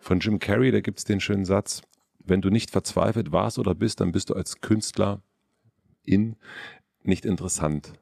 Von 0.00 0.20
Jim 0.20 0.38
Carrey, 0.38 0.70
da 0.70 0.80
gibt's 0.80 1.04
den 1.04 1.18
schönen 1.18 1.44
Satz, 1.44 1.82
wenn 2.24 2.40
du 2.40 2.50
nicht 2.50 2.70
verzweifelt 2.70 3.32
warst 3.32 3.58
oder 3.58 3.74
bist, 3.74 4.00
dann 4.00 4.12
bist 4.12 4.30
du 4.30 4.34
als 4.34 4.60
Künstler 4.60 5.22
in 6.04 6.36
nicht 7.02 7.24
interessant. 7.24 7.92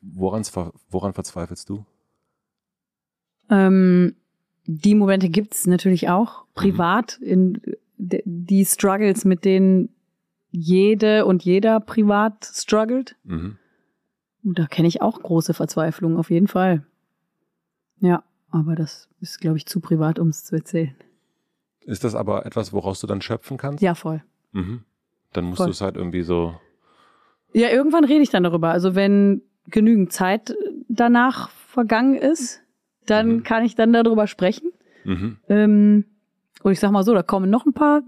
Woran, 0.00 0.44
woran 0.90 1.12
verzweifelst 1.12 1.68
du? 1.68 1.84
Ähm, 3.50 4.14
die 4.66 4.94
Momente 4.94 5.28
gibt's 5.28 5.66
natürlich 5.66 6.08
auch 6.08 6.46
privat 6.54 7.18
in 7.18 7.60
d- 7.96 8.22
die 8.24 8.64
Struggles, 8.64 9.24
mit 9.24 9.44
denen 9.44 9.90
jede 10.50 11.26
und 11.26 11.44
jeder 11.44 11.80
privat 11.80 12.44
struggelt. 12.44 13.16
Mhm. 13.24 13.58
Und 14.44 14.58
da 14.58 14.66
kenne 14.66 14.88
ich 14.88 15.02
auch 15.02 15.20
große 15.20 15.54
Verzweiflung, 15.54 16.16
auf 16.16 16.30
jeden 16.30 16.48
Fall. 16.48 16.84
Ja, 17.98 18.24
aber 18.50 18.74
das 18.74 19.08
ist, 19.20 19.40
glaube 19.40 19.56
ich, 19.56 19.66
zu 19.66 19.80
privat, 19.80 20.18
um 20.18 20.28
es 20.28 20.44
zu 20.44 20.54
erzählen. 20.56 20.94
Ist 21.80 22.04
das 22.04 22.14
aber 22.14 22.46
etwas, 22.46 22.72
woraus 22.72 23.00
du 23.00 23.06
dann 23.06 23.20
schöpfen 23.22 23.56
kannst? 23.58 23.82
Ja, 23.82 23.94
voll. 23.94 24.22
Mhm. 24.52 24.84
Dann 25.32 25.44
musst 25.44 25.60
du 25.60 25.70
es 25.70 25.80
halt 25.80 25.96
irgendwie 25.96 26.22
so. 26.22 26.58
Ja, 27.52 27.68
irgendwann 27.68 28.04
rede 28.04 28.22
ich 28.22 28.30
dann 28.30 28.42
darüber. 28.42 28.70
Also 28.70 28.94
wenn 28.94 29.42
genügend 29.70 30.12
Zeit 30.12 30.54
danach 30.88 31.50
vergangen 31.50 32.14
ist, 32.16 32.62
dann 33.06 33.28
Mhm. 33.28 33.42
kann 33.42 33.64
ich 33.64 33.74
dann 33.74 33.92
darüber 33.92 34.26
sprechen. 34.26 34.70
Mhm. 35.04 35.36
Ähm, 35.48 36.04
und 36.62 36.72
ich 36.72 36.80
sag 36.80 36.90
mal 36.90 37.02
so, 37.04 37.14
da 37.14 37.22
kommen 37.22 37.50
noch 37.50 37.66
ein 37.66 37.72
paar 37.72 38.02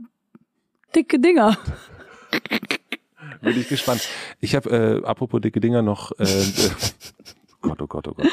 dicke 0.94 1.18
Dinger. 1.20 1.56
Bin 3.42 3.56
ich 3.56 3.68
gespannt. 3.68 4.08
Ich 4.40 4.54
habe, 4.56 4.70
äh, 5.04 5.06
apropos 5.06 5.40
dicke 5.40 5.60
Dinger, 5.60 5.82
noch. 5.82 6.12
Äh, 6.18 6.24
Gott, 7.60 7.80
oh 7.82 7.86
Gott, 7.86 8.08
oh 8.08 8.14
Gott. 8.14 8.26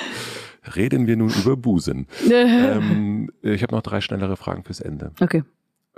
Reden 0.76 1.06
wir 1.06 1.15
nun 1.15 1.30
über 1.30 1.56
Busen. 1.56 2.07
ähm, 2.31 3.30
ich 3.43 3.61
habe 3.61 3.76
noch 3.76 3.84
drei 3.84 4.02
schnellere 4.02 4.35
Fragen 4.35 4.64
fürs 4.64 4.80
Ende. 4.80 5.11
Okay. 5.22 5.43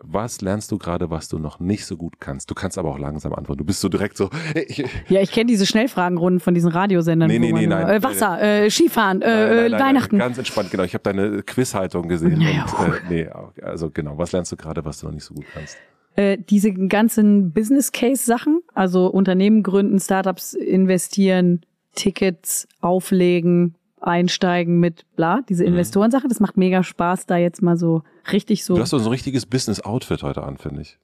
Was 0.04 0.42
lernst 0.42 0.72
du 0.72 0.78
gerade, 0.78 1.10
was 1.10 1.28
du 1.28 1.40
noch 1.40 1.60
nicht 1.60 1.86
so 1.86 1.98
gut 1.98 2.20
kannst? 2.20 2.50
Du 2.50 2.56
kannst 2.56 2.78
aber 2.78 2.90
auch 2.90 3.00
langsam 3.00 3.34
antworten. 3.34 3.60
Du 3.60 3.66
bist 3.66 3.82
so 3.82 3.90
direkt 3.90 4.18
so. 4.18 4.30
Ich, 4.68 4.84
Ja, 5.10 5.22
ich 5.22 5.32
kenne 5.32 5.46
diese 5.48 5.66
Schnellfragenrunden 5.66 6.40
von 6.40 6.54
diesen 6.54 6.72
Radiosendern. 6.72 7.30
Nee, 7.30 7.40
nee, 7.40 7.52
nee, 7.52 7.68
nein. 7.68 7.88
Äh, 7.88 8.04
Wasser, 8.04 8.42
äh, 8.42 8.70
Skifahren, 8.70 9.22
äh, 9.22 9.28
Nein, 9.28 9.48
nein, 9.48 9.72
nein, 9.72 9.80
Weihnachten. 9.80 10.18
Ganz 10.20 10.38
entspannt, 10.38 10.72
genau. 10.72 10.84
Ich 10.84 10.94
habe 10.94 11.04
deine 11.04 11.44
Quizhaltung 11.44 12.08
gesehen. 12.08 12.40
Naja, 12.40 12.66
und, 12.80 12.94
äh, 12.94 13.00
nee, 13.10 13.30
also 13.62 13.90
genau. 13.90 14.18
Was 14.18 14.32
lernst 14.32 14.52
du 14.52 14.56
gerade, 14.58 14.86
was 14.86 15.00
du 15.00 15.08
noch 15.08 15.14
nicht 15.14 15.24
so 15.24 15.34
gut 15.34 15.46
kannst? 15.54 15.78
Äh, 16.16 16.38
diese 16.38 16.74
ganzen 16.74 17.52
Business 17.52 17.92
Case 17.92 18.26
Sachen, 18.26 18.62
also 18.74 19.08
Unternehmen 19.08 19.62
gründen, 19.62 20.00
Startups 20.00 20.54
investieren, 20.54 21.62
Tickets 21.94 22.68
auflegen, 22.82 23.76
einsteigen 24.00 24.80
mit 24.80 25.06
bla, 25.16 25.42
diese 25.50 25.64
Mhm. 25.64 25.70
Investorensache, 25.70 26.28
das 26.28 26.40
macht 26.40 26.58
mega 26.58 26.84
Spaß, 26.84 27.26
da 27.26 27.38
jetzt 27.38 27.62
mal 27.62 27.78
so 27.78 28.04
richtig 28.32 28.64
so. 28.64 28.76
Du 28.76 28.82
hast 28.82 28.92
so 28.92 28.98
ein 28.98 29.08
richtiges 29.08 29.46
Business-Outfit 29.46 30.24
heute 30.24 30.44
an, 30.44 30.58
finde 30.58 30.82
ich. 30.82 31.00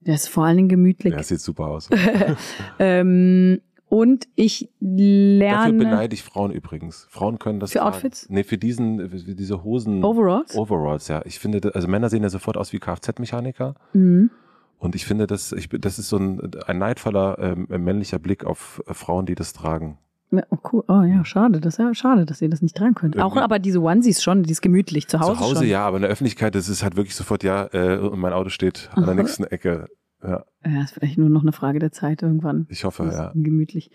Das 0.00 0.22
ist 0.24 0.28
vor 0.28 0.44
allen 0.44 0.56
Dingen 0.56 0.68
gemütlich. 0.68 1.12
Ja, 1.12 1.22
sieht 1.22 1.40
super 1.40 1.66
aus. 1.66 1.88
Ähm, 2.78 3.60
und 3.90 4.28
ich 4.34 4.68
Dafür 4.80 4.96
lerne 5.38 5.72
beneide 5.78 6.14
ich 6.14 6.22
Frauen 6.22 6.50
übrigens. 6.52 7.06
Frauen 7.10 7.38
können 7.38 7.58
das 7.58 7.72
Für 7.72 7.78
tragen. 7.78 7.94
Outfits? 7.94 8.28
Nee, 8.28 8.44
für 8.44 8.58
diesen, 8.58 9.08
für 9.10 9.34
diese 9.34 9.64
Hosen. 9.64 10.04
Overalls. 10.04 10.54
Overalls, 10.54 11.08
ja. 11.08 11.22
Ich 11.24 11.38
finde, 11.38 11.74
also 11.74 11.88
Männer 11.88 12.10
sehen 12.10 12.22
ja 12.22 12.28
sofort 12.28 12.56
aus 12.58 12.72
wie 12.72 12.78
Kfz-Mechaniker. 12.78 13.74
Mhm. 13.94 14.30
Und 14.78 14.94
ich 14.94 15.06
finde, 15.06 15.26
das, 15.26 15.52
ich, 15.52 15.68
das 15.70 15.98
ist 15.98 16.08
so 16.10 16.18
ein, 16.18 16.50
ein 16.66 16.78
neidvoller 16.78 17.38
ähm, 17.40 17.66
männlicher 17.82 18.18
Blick 18.18 18.44
auf 18.44 18.82
Frauen, 18.86 19.26
die 19.26 19.34
das 19.34 19.52
tragen. 19.54 19.98
Oh, 20.30 20.58
cool. 20.72 20.84
oh 20.88 21.02
ja, 21.02 21.24
schade, 21.24 21.60
das 21.60 21.74
ist 21.74 21.78
ja 21.78 21.94
schade, 21.94 22.26
dass 22.26 22.42
ihr 22.42 22.50
das 22.50 22.60
nicht 22.60 22.76
tragen 22.76 22.94
könnt. 22.94 23.18
Auch 23.18 23.36
aber 23.36 23.58
diese 23.58 23.80
Onesies 23.80 24.22
schon, 24.22 24.42
die 24.42 24.50
ist 24.52 24.60
gemütlich 24.60 25.08
zu 25.08 25.20
Hause. 25.20 25.32
Zu 25.34 25.40
Hause 25.40 25.56
schon. 25.60 25.68
ja, 25.68 25.86
aber 25.86 25.96
in 25.96 26.02
der 26.02 26.10
Öffentlichkeit, 26.10 26.54
das 26.54 26.68
ist 26.68 26.82
halt 26.82 26.96
wirklich 26.96 27.14
sofort, 27.14 27.42
ja, 27.44 27.68
äh, 27.72 27.96
und 27.98 28.18
mein 28.20 28.32
Auto 28.34 28.50
steht 28.50 28.90
an 28.92 29.04
der 29.04 29.12
Aha. 29.14 29.22
nächsten 29.22 29.44
Ecke. 29.44 29.86
Ja, 30.22 30.44
Ja, 30.66 30.82
ist 30.82 30.92
vielleicht 30.94 31.16
nur 31.16 31.30
noch 31.30 31.42
eine 31.42 31.52
Frage 31.52 31.78
der 31.78 31.92
Zeit 31.92 32.22
irgendwann. 32.22 32.66
ich 32.68 32.84
hoffe, 32.84 33.04
ja. 33.10 33.30
Gemütlich. 33.34 33.90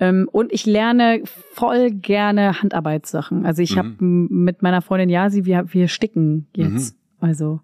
Ähm, 0.00 0.28
und 0.32 0.50
ich 0.52 0.64
lerne 0.66 1.20
voll 1.52 1.90
gerne 1.90 2.62
Handarbeitssachen. 2.62 3.44
Also 3.44 3.60
ich 3.62 3.74
Mhm. 3.76 3.78
habe 3.78 3.94
mit 4.00 4.62
meiner 4.62 4.80
Freundin 4.82 5.10
Yasi, 5.10 5.44
wir, 5.44 5.66
wir 5.72 5.88
sticken 5.88 6.46
jetzt. 6.56 6.94
Mhm. 6.96 7.28
Also 7.28 7.60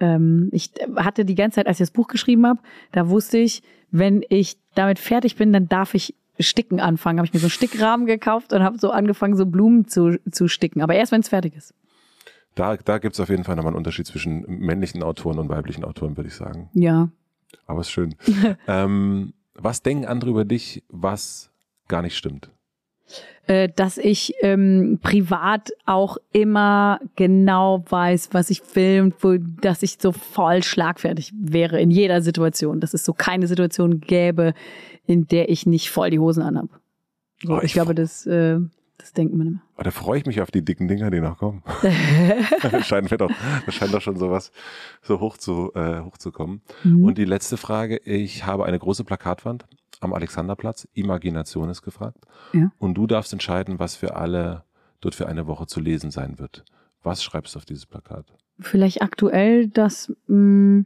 ähm, 0.00 0.48
ich 0.52 0.72
hatte 0.96 1.24
die 1.24 1.36
ganze 1.36 1.56
Zeit, 1.56 1.66
als 1.68 1.76
ich 1.78 1.86
das 1.86 1.92
Buch 1.92 2.08
geschrieben 2.08 2.46
habe, 2.46 2.58
da 2.92 3.08
wusste 3.08 3.38
ich, 3.38 3.62
wenn 3.92 4.22
ich 4.28 4.58
damit 4.74 4.98
fertig 4.98 5.36
bin, 5.36 5.52
dann 5.52 5.68
darf 5.68 5.94
ich 5.94 6.14
Sticken 6.38 6.80
anfangen. 6.80 7.18
Habe 7.18 7.26
ich 7.26 7.32
mir 7.32 7.40
so 7.40 7.46
einen 7.46 7.50
Stickrahmen 7.50 8.06
gekauft 8.06 8.52
und 8.52 8.62
habe 8.62 8.78
so 8.78 8.90
angefangen, 8.90 9.36
so 9.36 9.46
Blumen 9.46 9.88
zu, 9.88 10.18
zu 10.30 10.48
sticken. 10.48 10.82
Aber 10.82 10.94
erst, 10.94 11.12
wenn 11.12 11.20
es 11.20 11.28
fertig 11.28 11.54
ist. 11.56 11.74
Da, 12.54 12.76
da 12.76 12.98
gibt 12.98 13.14
es 13.14 13.20
auf 13.20 13.28
jeden 13.28 13.44
Fall 13.44 13.56
nochmal 13.56 13.70
einen 13.70 13.78
Unterschied 13.78 14.06
zwischen 14.06 14.44
männlichen 14.46 15.02
Autoren 15.02 15.38
und 15.38 15.48
weiblichen 15.48 15.84
Autoren, 15.84 16.16
würde 16.16 16.28
ich 16.28 16.34
sagen. 16.34 16.70
Ja. 16.74 17.08
Aber 17.66 17.80
ist 17.80 17.90
schön. 17.90 18.14
ähm, 18.66 19.32
was 19.54 19.82
denken 19.82 20.06
andere 20.06 20.30
über 20.30 20.44
dich, 20.44 20.82
was 20.88 21.50
gar 21.86 22.02
nicht 22.02 22.16
stimmt? 22.16 22.50
Äh, 23.46 23.68
dass 23.74 23.96
ich 23.98 24.34
ähm, 24.42 24.98
privat 25.02 25.70
auch 25.86 26.18
immer 26.32 27.00
genau 27.16 27.84
weiß, 27.88 28.30
was 28.32 28.50
ich 28.50 28.60
filmt, 28.62 29.14
wo, 29.20 29.36
dass 29.38 29.82
ich 29.82 29.96
so 30.00 30.12
voll 30.12 30.62
schlagfertig 30.62 31.32
wäre 31.38 31.80
in 31.80 31.90
jeder 31.90 32.20
Situation, 32.22 32.80
dass 32.80 32.94
es 32.94 33.04
so 33.04 33.12
keine 33.14 33.46
Situation 33.46 34.00
gäbe, 34.00 34.52
in 35.06 35.26
der 35.26 35.48
ich 35.48 35.64
nicht 35.66 35.90
voll 35.90 36.10
die 36.10 36.18
Hosen 36.18 36.42
anhab. 36.42 36.68
So, 37.42 37.54
Oh, 37.54 37.58
ich, 37.58 37.64
ich- 37.64 37.72
glaube, 37.72 37.94
das, 37.94 38.26
äh, 38.26 38.58
das 38.98 39.12
denkt 39.12 39.32
man 39.34 39.46
immer. 39.46 39.62
Oh, 39.78 39.82
da 39.84 39.92
freue 39.92 40.18
ich 40.18 40.26
mich 40.26 40.40
auf 40.40 40.50
die 40.50 40.64
dicken 40.64 40.88
Dinger, 40.88 41.08
die 41.10 41.20
noch 41.20 41.38
kommen. 41.38 41.62
das, 42.62 42.86
scheint 42.86 43.10
mir 43.10 43.16
doch, 43.16 43.30
das 43.64 43.74
scheint 43.76 43.94
doch 43.94 44.00
schon 44.02 44.16
sowas 44.16 44.50
so 45.02 45.20
hoch 45.20 45.36
zu, 45.38 45.70
äh, 45.74 46.00
hochzukommen. 46.00 46.62
Mhm. 46.82 47.04
Und 47.04 47.16
die 47.16 47.24
letzte 47.24 47.56
Frage, 47.56 47.98
ich 48.04 48.44
habe 48.44 48.66
eine 48.66 48.78
große 48.78 49.04
Plakatwand 49.04 49.66
am 50.00 50.12
Alexanderplatz. 50.12 50.88
Imagination 50.94 51.68
ist 51.68 51.82
gefragt. 51.82 52.18
Ja. 52.52 52.70
Und 52.78 52.94
du 52.94 53.06
darfst 53.06 53.32
entscheiden, 53.32 53.78
was 53.78 53.96
für 53.96 54.16
alle 54.16 54.64
dort 55.00 55.14
für 55.14 55.28
eine 55.28 55.46
Woche 55.46 55.66
zu 55.66 55.80
lesen 55.80 56.10
sein 56.10 56.38
wird. 56.38 56.64
Was 57.02 57.22
schreibst 57.22 57.54
du 57.54 57.58
auf 57.58 57.64
dieses 57.64 57.86
Plakat? 57.86 58.26
Vielleicht 58.58 59.02
aktuell, 59.02 59.68
dass 59.68 60.12
mh, 60.26 60.84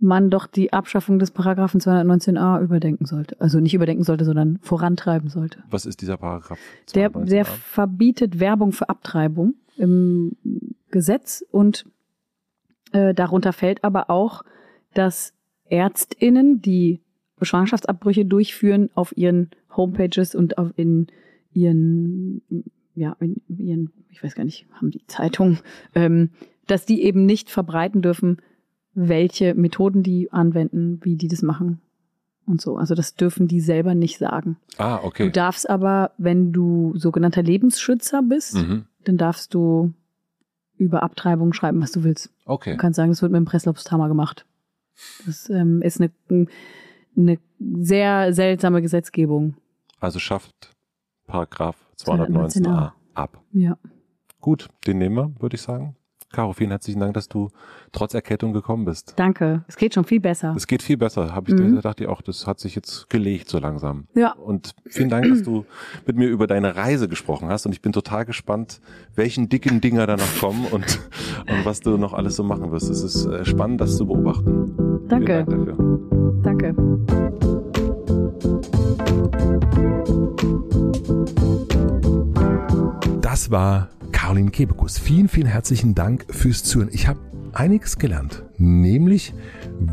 man 0.00 0.30
doch 0.30 0.46
die 0.46 0.72
Abschaffung 0.72 1.18
des 1.18 1.30
Paragraphen 1.30 1.80
219a 1.80 2.60
überdenken 2.60 3.06
sollte. 3.06 3.40
Also 3.40 3.60
nicht 3.60 3.74
überdenken 3.74 4.04
sollte, 4.04 4.24
sondern 4.24 4.58
vorantreiben 4.62 5.28
sollte. 5.28 5.62
Was 5.70 5.86
ist 5.86 6.00
dieser 6.02 6.16
Paragraph? 6.16 6.58
Der, 6.94 7.10
92a? 7.10 7.24
der 7.24 7.44
verbietet 7.44 8.40
Werbung 8.40 8.72
für 8.72 8.88
Abtreibung 8.88 9.54
im 9.76 10.36
Gesetz 10.90 11.44
und 11.50 11.84
äh, 12.92 13.14
darunter 13.14 13.52
fällt 13.52 13.84
aber 13.84 14.10
auch, 14.10 14.42
dass 14.94 15.34
ärztinnen, 15.64 16.62
die 16.62 17.00
Schwangerschaftsabbrüche 17.46 18.24
durchführen, 18.24 18.90
auf 18.94 19.16
ihren 19.16 19.50
Homepages 19.76 20.34
und 20.34 20.58
auf 20.58 20.72
in 20.76 21.06
ihren, 21.52 22.42
ja, 22.94 23.16
in 23.20 23.40
ihren, 23.48 23.92
ich 24.10 24.22
weiß 24.22 24.34
gar 24.34 24.44
nicht, 24.44 24.66
haben 24.72 24.90
die 24.90 25.06
Zeitung, 25.06 25.58
ähm, 25.94 26.30
dass 26.66 26.84
die 26.86 27.02
eben 27.02 27.26
nicht 27.26 27.50
verbreiten 27.50 28.02
dürfen, 28.02 28.38
welche 28.94 29.54
Methoden 29.54 30.02
die 30.02 30.32
anwenden, 30.32 31.00
wie 31.02 31.16
die 31.16 31.28
das 31.28 31.42
machen 31.42 31.80
und 32.46 32.60
so. 32.60 32.76
Also 32.76 32.94
das 32.94 33.14
dürfen 33.14 33.46
die 33.48 33.60
selber 33.60 33.94
nicht 33.94 34.18
sagen. 34.18 34.56
ah, 34.78 34.98
Du 35.00 35.06
okay. 35.06 35.30
darfst 35.30 35.68
aber, 35.70 36.12
wenn 36.18 36.52
du 36.52 36.92
sogenannter 36.96 37.42
Lebensschützer 37.42 38.22
bist, 38.22 38.54
Mhm. 38.56 38.84
dann 39.04 39.16
darfst 39.16 39.54
du 39.54 39.92
über 40.76 41.02
Abtreibung 41.02 41.52
schreiben, 41.52 41.80
was 41.80 41.92
du 41.92 42.04
willst. 42.04 42.30
Okay. 42.44 42.72
Du 42.72 42.76
kannst 42.76 42.96
sagen, 42.96 43.10
das 43.10 43.22
wird 43.22 43.32
mit 43.32 43.38
dem 43.40 43.44
Presslufthammer 43.46 44.08
gemacht. 44.08 44.44
Das 45.26 45.48
ähm, 45.50 45.80
ist 45.82 46.00
eine, 46.00 46.10
eine 47.18 47.38
sehr 47.80 48.32
seltsame 48.32 48.80
Gesetzgebung. 48.82 49.54
Also 50.00 50.18
schafft 50.18 50.72
Paragraph 51.26 51.76
219a 51.98 52.62
219a. 52.64 52.92
ab. 53.14 53.42
Ja. 53.52 53.76
Gut, 54.40 54.68
den 54.86 54.98
nehmen 54.98 55.16
wir, 55.16 55.32
würde 55.40 55.56
ich 55.56 55.62
sagen. 55.62 55.96
Caro, 56.30 56.52
vielen 56.52 56.68
herzlichen 56.70 57.00
Dank, 57.00 57.14
dass 57.14 57.26
du 57.26 57.48
trotz 57.90 58.12
Erkältung 58.12 58.52
gekommen 58.52 58.84
bist. 58.84 59.14
Danke. 59.16 59.64
Es 59.66 59.76
geht 59.78 59.94
schon 59.94 60.04
viel 60.04 60.20
besser. 60.20 60.52
Es 60.54 60.66
geht 60.66 60.82
viel 60.82 60.98
besser, 60.98 61.34
habe 61.34 61.50
ich 61.50 61.58
Mhm. 61.58 61.76
da 61.76 61.80
dachte 61.80 62.04
ich 62.04 62.08
auch, 62.10 62.20
das 62.20 62.46
hat 62.46 62.60
sich 62.60 62.74
jetzt 62.74 63.08
gelegt 63.08 63.48
so 63.48 63.58
langsam. 63.58 64.06
Ja. 64.14 64.32
Und 64.34 64.72
vielen 64.86 65.08
Dank, 65.08 65.26
dass 65.26 65.42
du 65.42 65.64
mit 66.06 66.16
mir 66.16 66.28
über 66.28 66.46
deine 66.46 66.76
Reise 66.76 67.08
gesprochen 67.08 67.48
hast 67.48 67.64
und 67.64 67.72
ich 67.72 67.80
bin 67.80 67.92
total 67.92 68.26
gespannt, 68.26 68.82
welchen 69.14 69.48
dicken 69.48 69.80
Dinger 69.80 70.06
da 70.06 70.16
noch 70.18 70.38
kommen 70.38 70.66
und, 70.66 71.00
und 71.50 71.64
was 71.64 71.80
du 71.80 71.96
noch 71.96 72.12
alles 72.12 72.36
so 72.36 72.44
machen 72.44 72.72
wirst. 72.72 72.90
Es 72.90 73.02
ist 73.02 73.24
äh, 73.24 73.46
spannend, 73.46 73.80
das 73.80 73.96
zu 73.96 74.06
beobachten. 74.06 75.06
Danke. 75.08 75.46
Vielen 75.48 75.64
Dank 75.66 75.66
dafür. 75.78 76.07
Danke. 76.42 76.74
Das 83.20 83.50
war 83.50 83.88
Caroline 84.12 84.50
Kebekus. 84.50 84.98
Vielen, 84.98 85.28
vielen 85.28 85.46
herzlichen 85.46 85.94
Dank 85.94 86.26
fürs 86.30 86.64
Zuhören. 86.64 86.90
Ich 86.92 87.06
habe 87.06 87.20
einiges 87.54 87.98
gelernt, 87.98 88.44
nämlich 88.56 89.34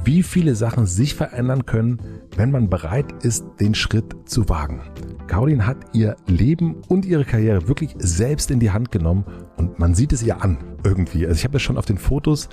wie 0.03 0.23
viele 0.23 0.56
Sachen 0.56 0.86
sich 0.86 1.15
verändern 1.15 1.65
können, 1.65 1.99
wenn 2.36 2.52
man 2.52 2.69
bereit 2.69 3.23
ist, 3.23 3.45
den 3.60 3.76
Schritt 3.76 4.15
zu 4.26 4.49
wagen. 4.49 4.82
Caroline 5.27 5.65
hat 5.65 5.77
ihr 5.94 6.15
Leben 6.27 6.76
und 6.88 7.06
ihre 7.06 7.26
Karriere 7.26 7.68
wirklich 7.68 7.95
selbst 7.98 8.52
in 8.52 8.60
die 8.60 8.72
Hand 8.72 8.91
genommen 8.91 9.26
und 9.57 9.80
man 9.80 9.95
sieht 9.95 10.14
es 10.14 10.22
ihr 10.22 10.44
an 10.44 10.57
irgendwie. 10.84 11.26
Also 11.26 11.38
ich 11.38 11.44
habe 11.44 11.53
das 11.53 11.64
schon 11.64 11.77
auf 11.77 11.86
den 11.86 11.98
Fotos 11.98 12.48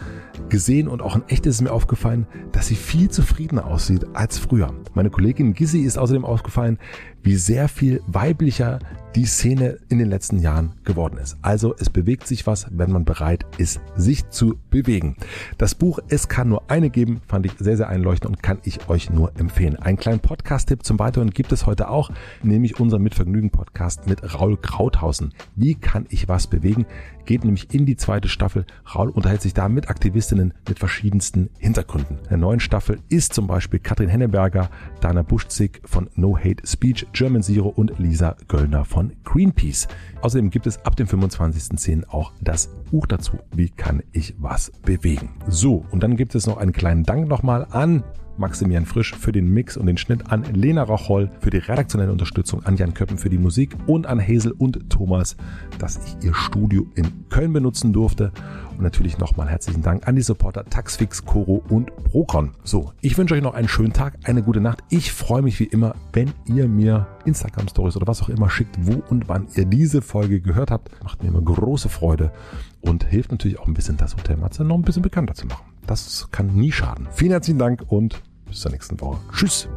gesehen 0.48 0.88
und 0.88 1.02
auch 1.02 1.16
in 1.16 1.22
echt 1.28 1.44
ist 1.46 1.56
es 1.56 1.60
mir 1.60 1.72
aufgefallen, 1.72 2.26
dass 2.52 2.68
sie 2.68 2.74
viel 2.74 3.10
zufriedener 3.10 3.66
aussieht 3.66 4.06
als 4.14 4.38
früher. 4.38 4.72
Meine 4.94 5.10
Kollegin 5.10 5.52
Gizzy 5.52 5.80
ist 5.80 5.98
außerdem 5.98 6.24
aufgefallen, 6.24 6.78
wie 7.22 7.36
sehr 7.36 7.68
viel 7.68 8.02
weiblicher 8.06 8.78
die 9.14 9.26
Szene 9.26 9.78
in 9.88 9.98
den 9.98 10.08
letzten 10.08 10.38
Jahren 10.38 10.72
geworden 10.84 11.18
ist. 11.18 11.36
Also 11.42 11.74
es 11.78 11.90
bewegt 11.90 12.26
sich 12.26 12.46
was, 12.46 12.66
wenn 12.70 12.90
man 12.90 13.04
bereit 13.04 13.44
ist, 13.58 13.80
sich 13.94 14.28
zu 14.30 14.58
bewegen. 14.70 15.16
Das 15.58 15.74
Buch 15.74 15.98
Es 16.08 16.28
kann 16.28 16.48
nur 16.48 16.70
eine 16.70 16.90
geben, 16.90 17.20
fand 17.26 17.46
ich 17.46 17.52
sehr, 17.58 17.76
sehr 17.76 17.88
einleuchtend 17.88 18.36
und 18.36 18.42
kann 18.42 18.58
ich 18.64 18.88
euch 18.88 19.10
nur 19.10 19.32
empfehlen. 19.38 19.76
Einen 19.76 19.98
kleinen 19.98 20.20
Podcast-Tipp 20.20 20.84
zum 20.84 20.98
Weiteren 20.98 21.30
gibt 21.30 21.52
es 21.52 21.66
heute 21.66 21.88
auch, 21.90 22.10
nämlich 22.42 22.80
unser 22.80 22.98
Mitvergnügen-Podcast 22.98 24.06
mit 24.06 24.34
Raul 24.34 24.56
Krauthausen. 24.56 25.34
Wie 25.56 25.74
kann 25.74 26.06
ich 26.08 26.28
was 26.28 26.46
bewegen? 26.46 26.86
Geht 27.24 27.44
nämlich 27.44 27.72
in 27.72 27.86
die 27.86 27.96
zweite 27.96 28.28
Staffel. 28.28 28.66
Raul 28.94 29.10
unterhält 29.10 29.42
sich 29.42 29.54
da 29.54 29.68
mit 29.68 29.88
Aktivistinnen 29.90 30.54
mit 30.68 30.78
verschiedensten 30.78 31.50
Hintergründen. 31.58 32.18
In 32.24 32.28
der 32.30 32.38
neuen 32.38 32.60
Staffel 32.60 32.98
ist 33.08 33.32
zum 33.34 33.46
Beispiel 33.46 33.78
Katrin 33.78 34.08
Henneberger, 34.08 34.70
Dana 35.00 35.22
Buschzig 35.22 35.82
von 35.84 36.08
No 36.14 36.36
Hate 36.36 36.66
Speech, 36.66 37.06
German 37.12 37.42
Zero 37.42 37.68
und 37.68 37.98
Lisa 37.98 38.36
Göllner 38.48 38.84
von 38.84 39.12
Greenpeace. 39.24 39.88
Außerdem 40.20 40.50
gibt 40.50 40.66
es 40.66 40.84
ab 40.84 40.96
dem 40.96 41.06
25.10. 41.06 42.08
auch 42.08 42.32
das 42.40 42.68
Buch 42.90 43.06
dazu. 43.06 43.38
Wie 43.54 43.68
kann 43.68 44.02
ich 44.12 44.34
was 44.38 44.72
bewegen? 44.82 45.30
So, 45.48 45.84
und 45.90 46.02
dann 46.02 46.16
gibt 46.16 46.34
es 46.34 46.46
noch 46.46 46.56
einen 46.56 46.72
kleinen 46.72 47.04
Dank 47.04 47.28
nochmal 47.28 47.66
an 47.70 48.04
Maximilian 48.36 48.86
Frisch 48.86 49.14
für 49.14 49.32
den 49.32 49.48
Mix 49.48 49.76
und 49.76 49.86
den 49.86 49.96
Schnitt, 49.96 50.30
an 50.30 50.44
Lena 50.54 50.82
Rocholl 50.82 51.30
für 51.40 51.50
die 51.50 51.58
redaktionelle 51.58 52.12
Unterstützung, 52.12 52.64
an 52.64 52.76
Jan 52.76 52.94
Köppen 52.94 53.18
für 53.18 53.28
die 53.28 53.38
Musik 53.38 53.76
und 53.86 54.06
an 54.06 54.20
Hazel 54.20 54.52
und 54.52 54.90
Thomas, 54.90 55.36
dass 55.78 56.00
ich 56.04 56.26
ihr 56.26 56.34
Studio 56.34 56.86
in 56.94 57.28
Köln 57.28 57.52
benutzen 57.52 57.92
durfte. 57.92 58.32
Und 58.70 58.82
natürlich 58.82 59.18
nochmal 59.18 59.48
herzlichen 59.48 59.82
Dank 59.82 60.08
an 60.08 60.16
die 60.16 60.22
Supporter 60.22 60.64
Taxfix, 60.64 61.24
Coro 61.24 61.62
und 61.68 61.94
Procon. 62.04 62.52
So, 62.64 62.92
ich 63.00 63.18
wünsche 63.18 63.34
euch 63.34 63.42
noch 63.42 63.54
einen 63.54 63.68
schönen 63.68 63.92
Tag, 63.92 64.18
eine 64.24 64.42
gute 64.42 64.60
Nacht. 64.60 64.82
Ich 64.88 65.12
freue 65.12 65.42
mich 65.42 65.60
wie 65.60 65.64
immer, 65.64 65.94
wenn 66.12 66.32
ihr 66.46 66.68
mir 66.68 67.06
Instagram 67.24 67.68
Stories 67.68 67.96
oder 67.96 68.06
was 68.06 68.22
auch 68.22 68.28
immer 68.28 68.50
schickt, 68.50 68.76
wo 68.80 69.02
und 69.10 69.28
wann 69.28 69.46
ihr 69.54 69.66
diese 69.66 70.02
Folge 70.02 70.40
gehört 70.40 70.70
habt. 70.70 70.90
Macht 71.02 71.22
mir 71.22 71.28
immer 71.28 71.42
große 71.42 71.88
Freude 71.88 72.32
und 72.80 73.04
hilft 73.04 73.30
natürlich 73.30 73.58
auch 73.58 73.66
ein 73.66 73.74
bisschen 73.74 73.96
das 73.96 74.16
Hotel 74.16 74.36
Matze 74.36 74.64
noch 74.64 74.76
ein 74.76 74.82
bisschen 74.82 75.02
bekannter 75.02 75.34
zu 75.34 75.46
machen. 75.46 75.71
Das 75.86 76.28
kann 76.30 76.54
nie 76.54 76.72
schaden. 76.72 77.08
Vielen 77.12 77.32
herzlichen 77.32 77.58
Dank 77.58 77.84
und 77.88 78.22
bis 78.46 78.60
zur 78.60 78.70
nächsten 78.70 79.00
Woche. 79.00 79.18
Tschüss. 79.32 79.68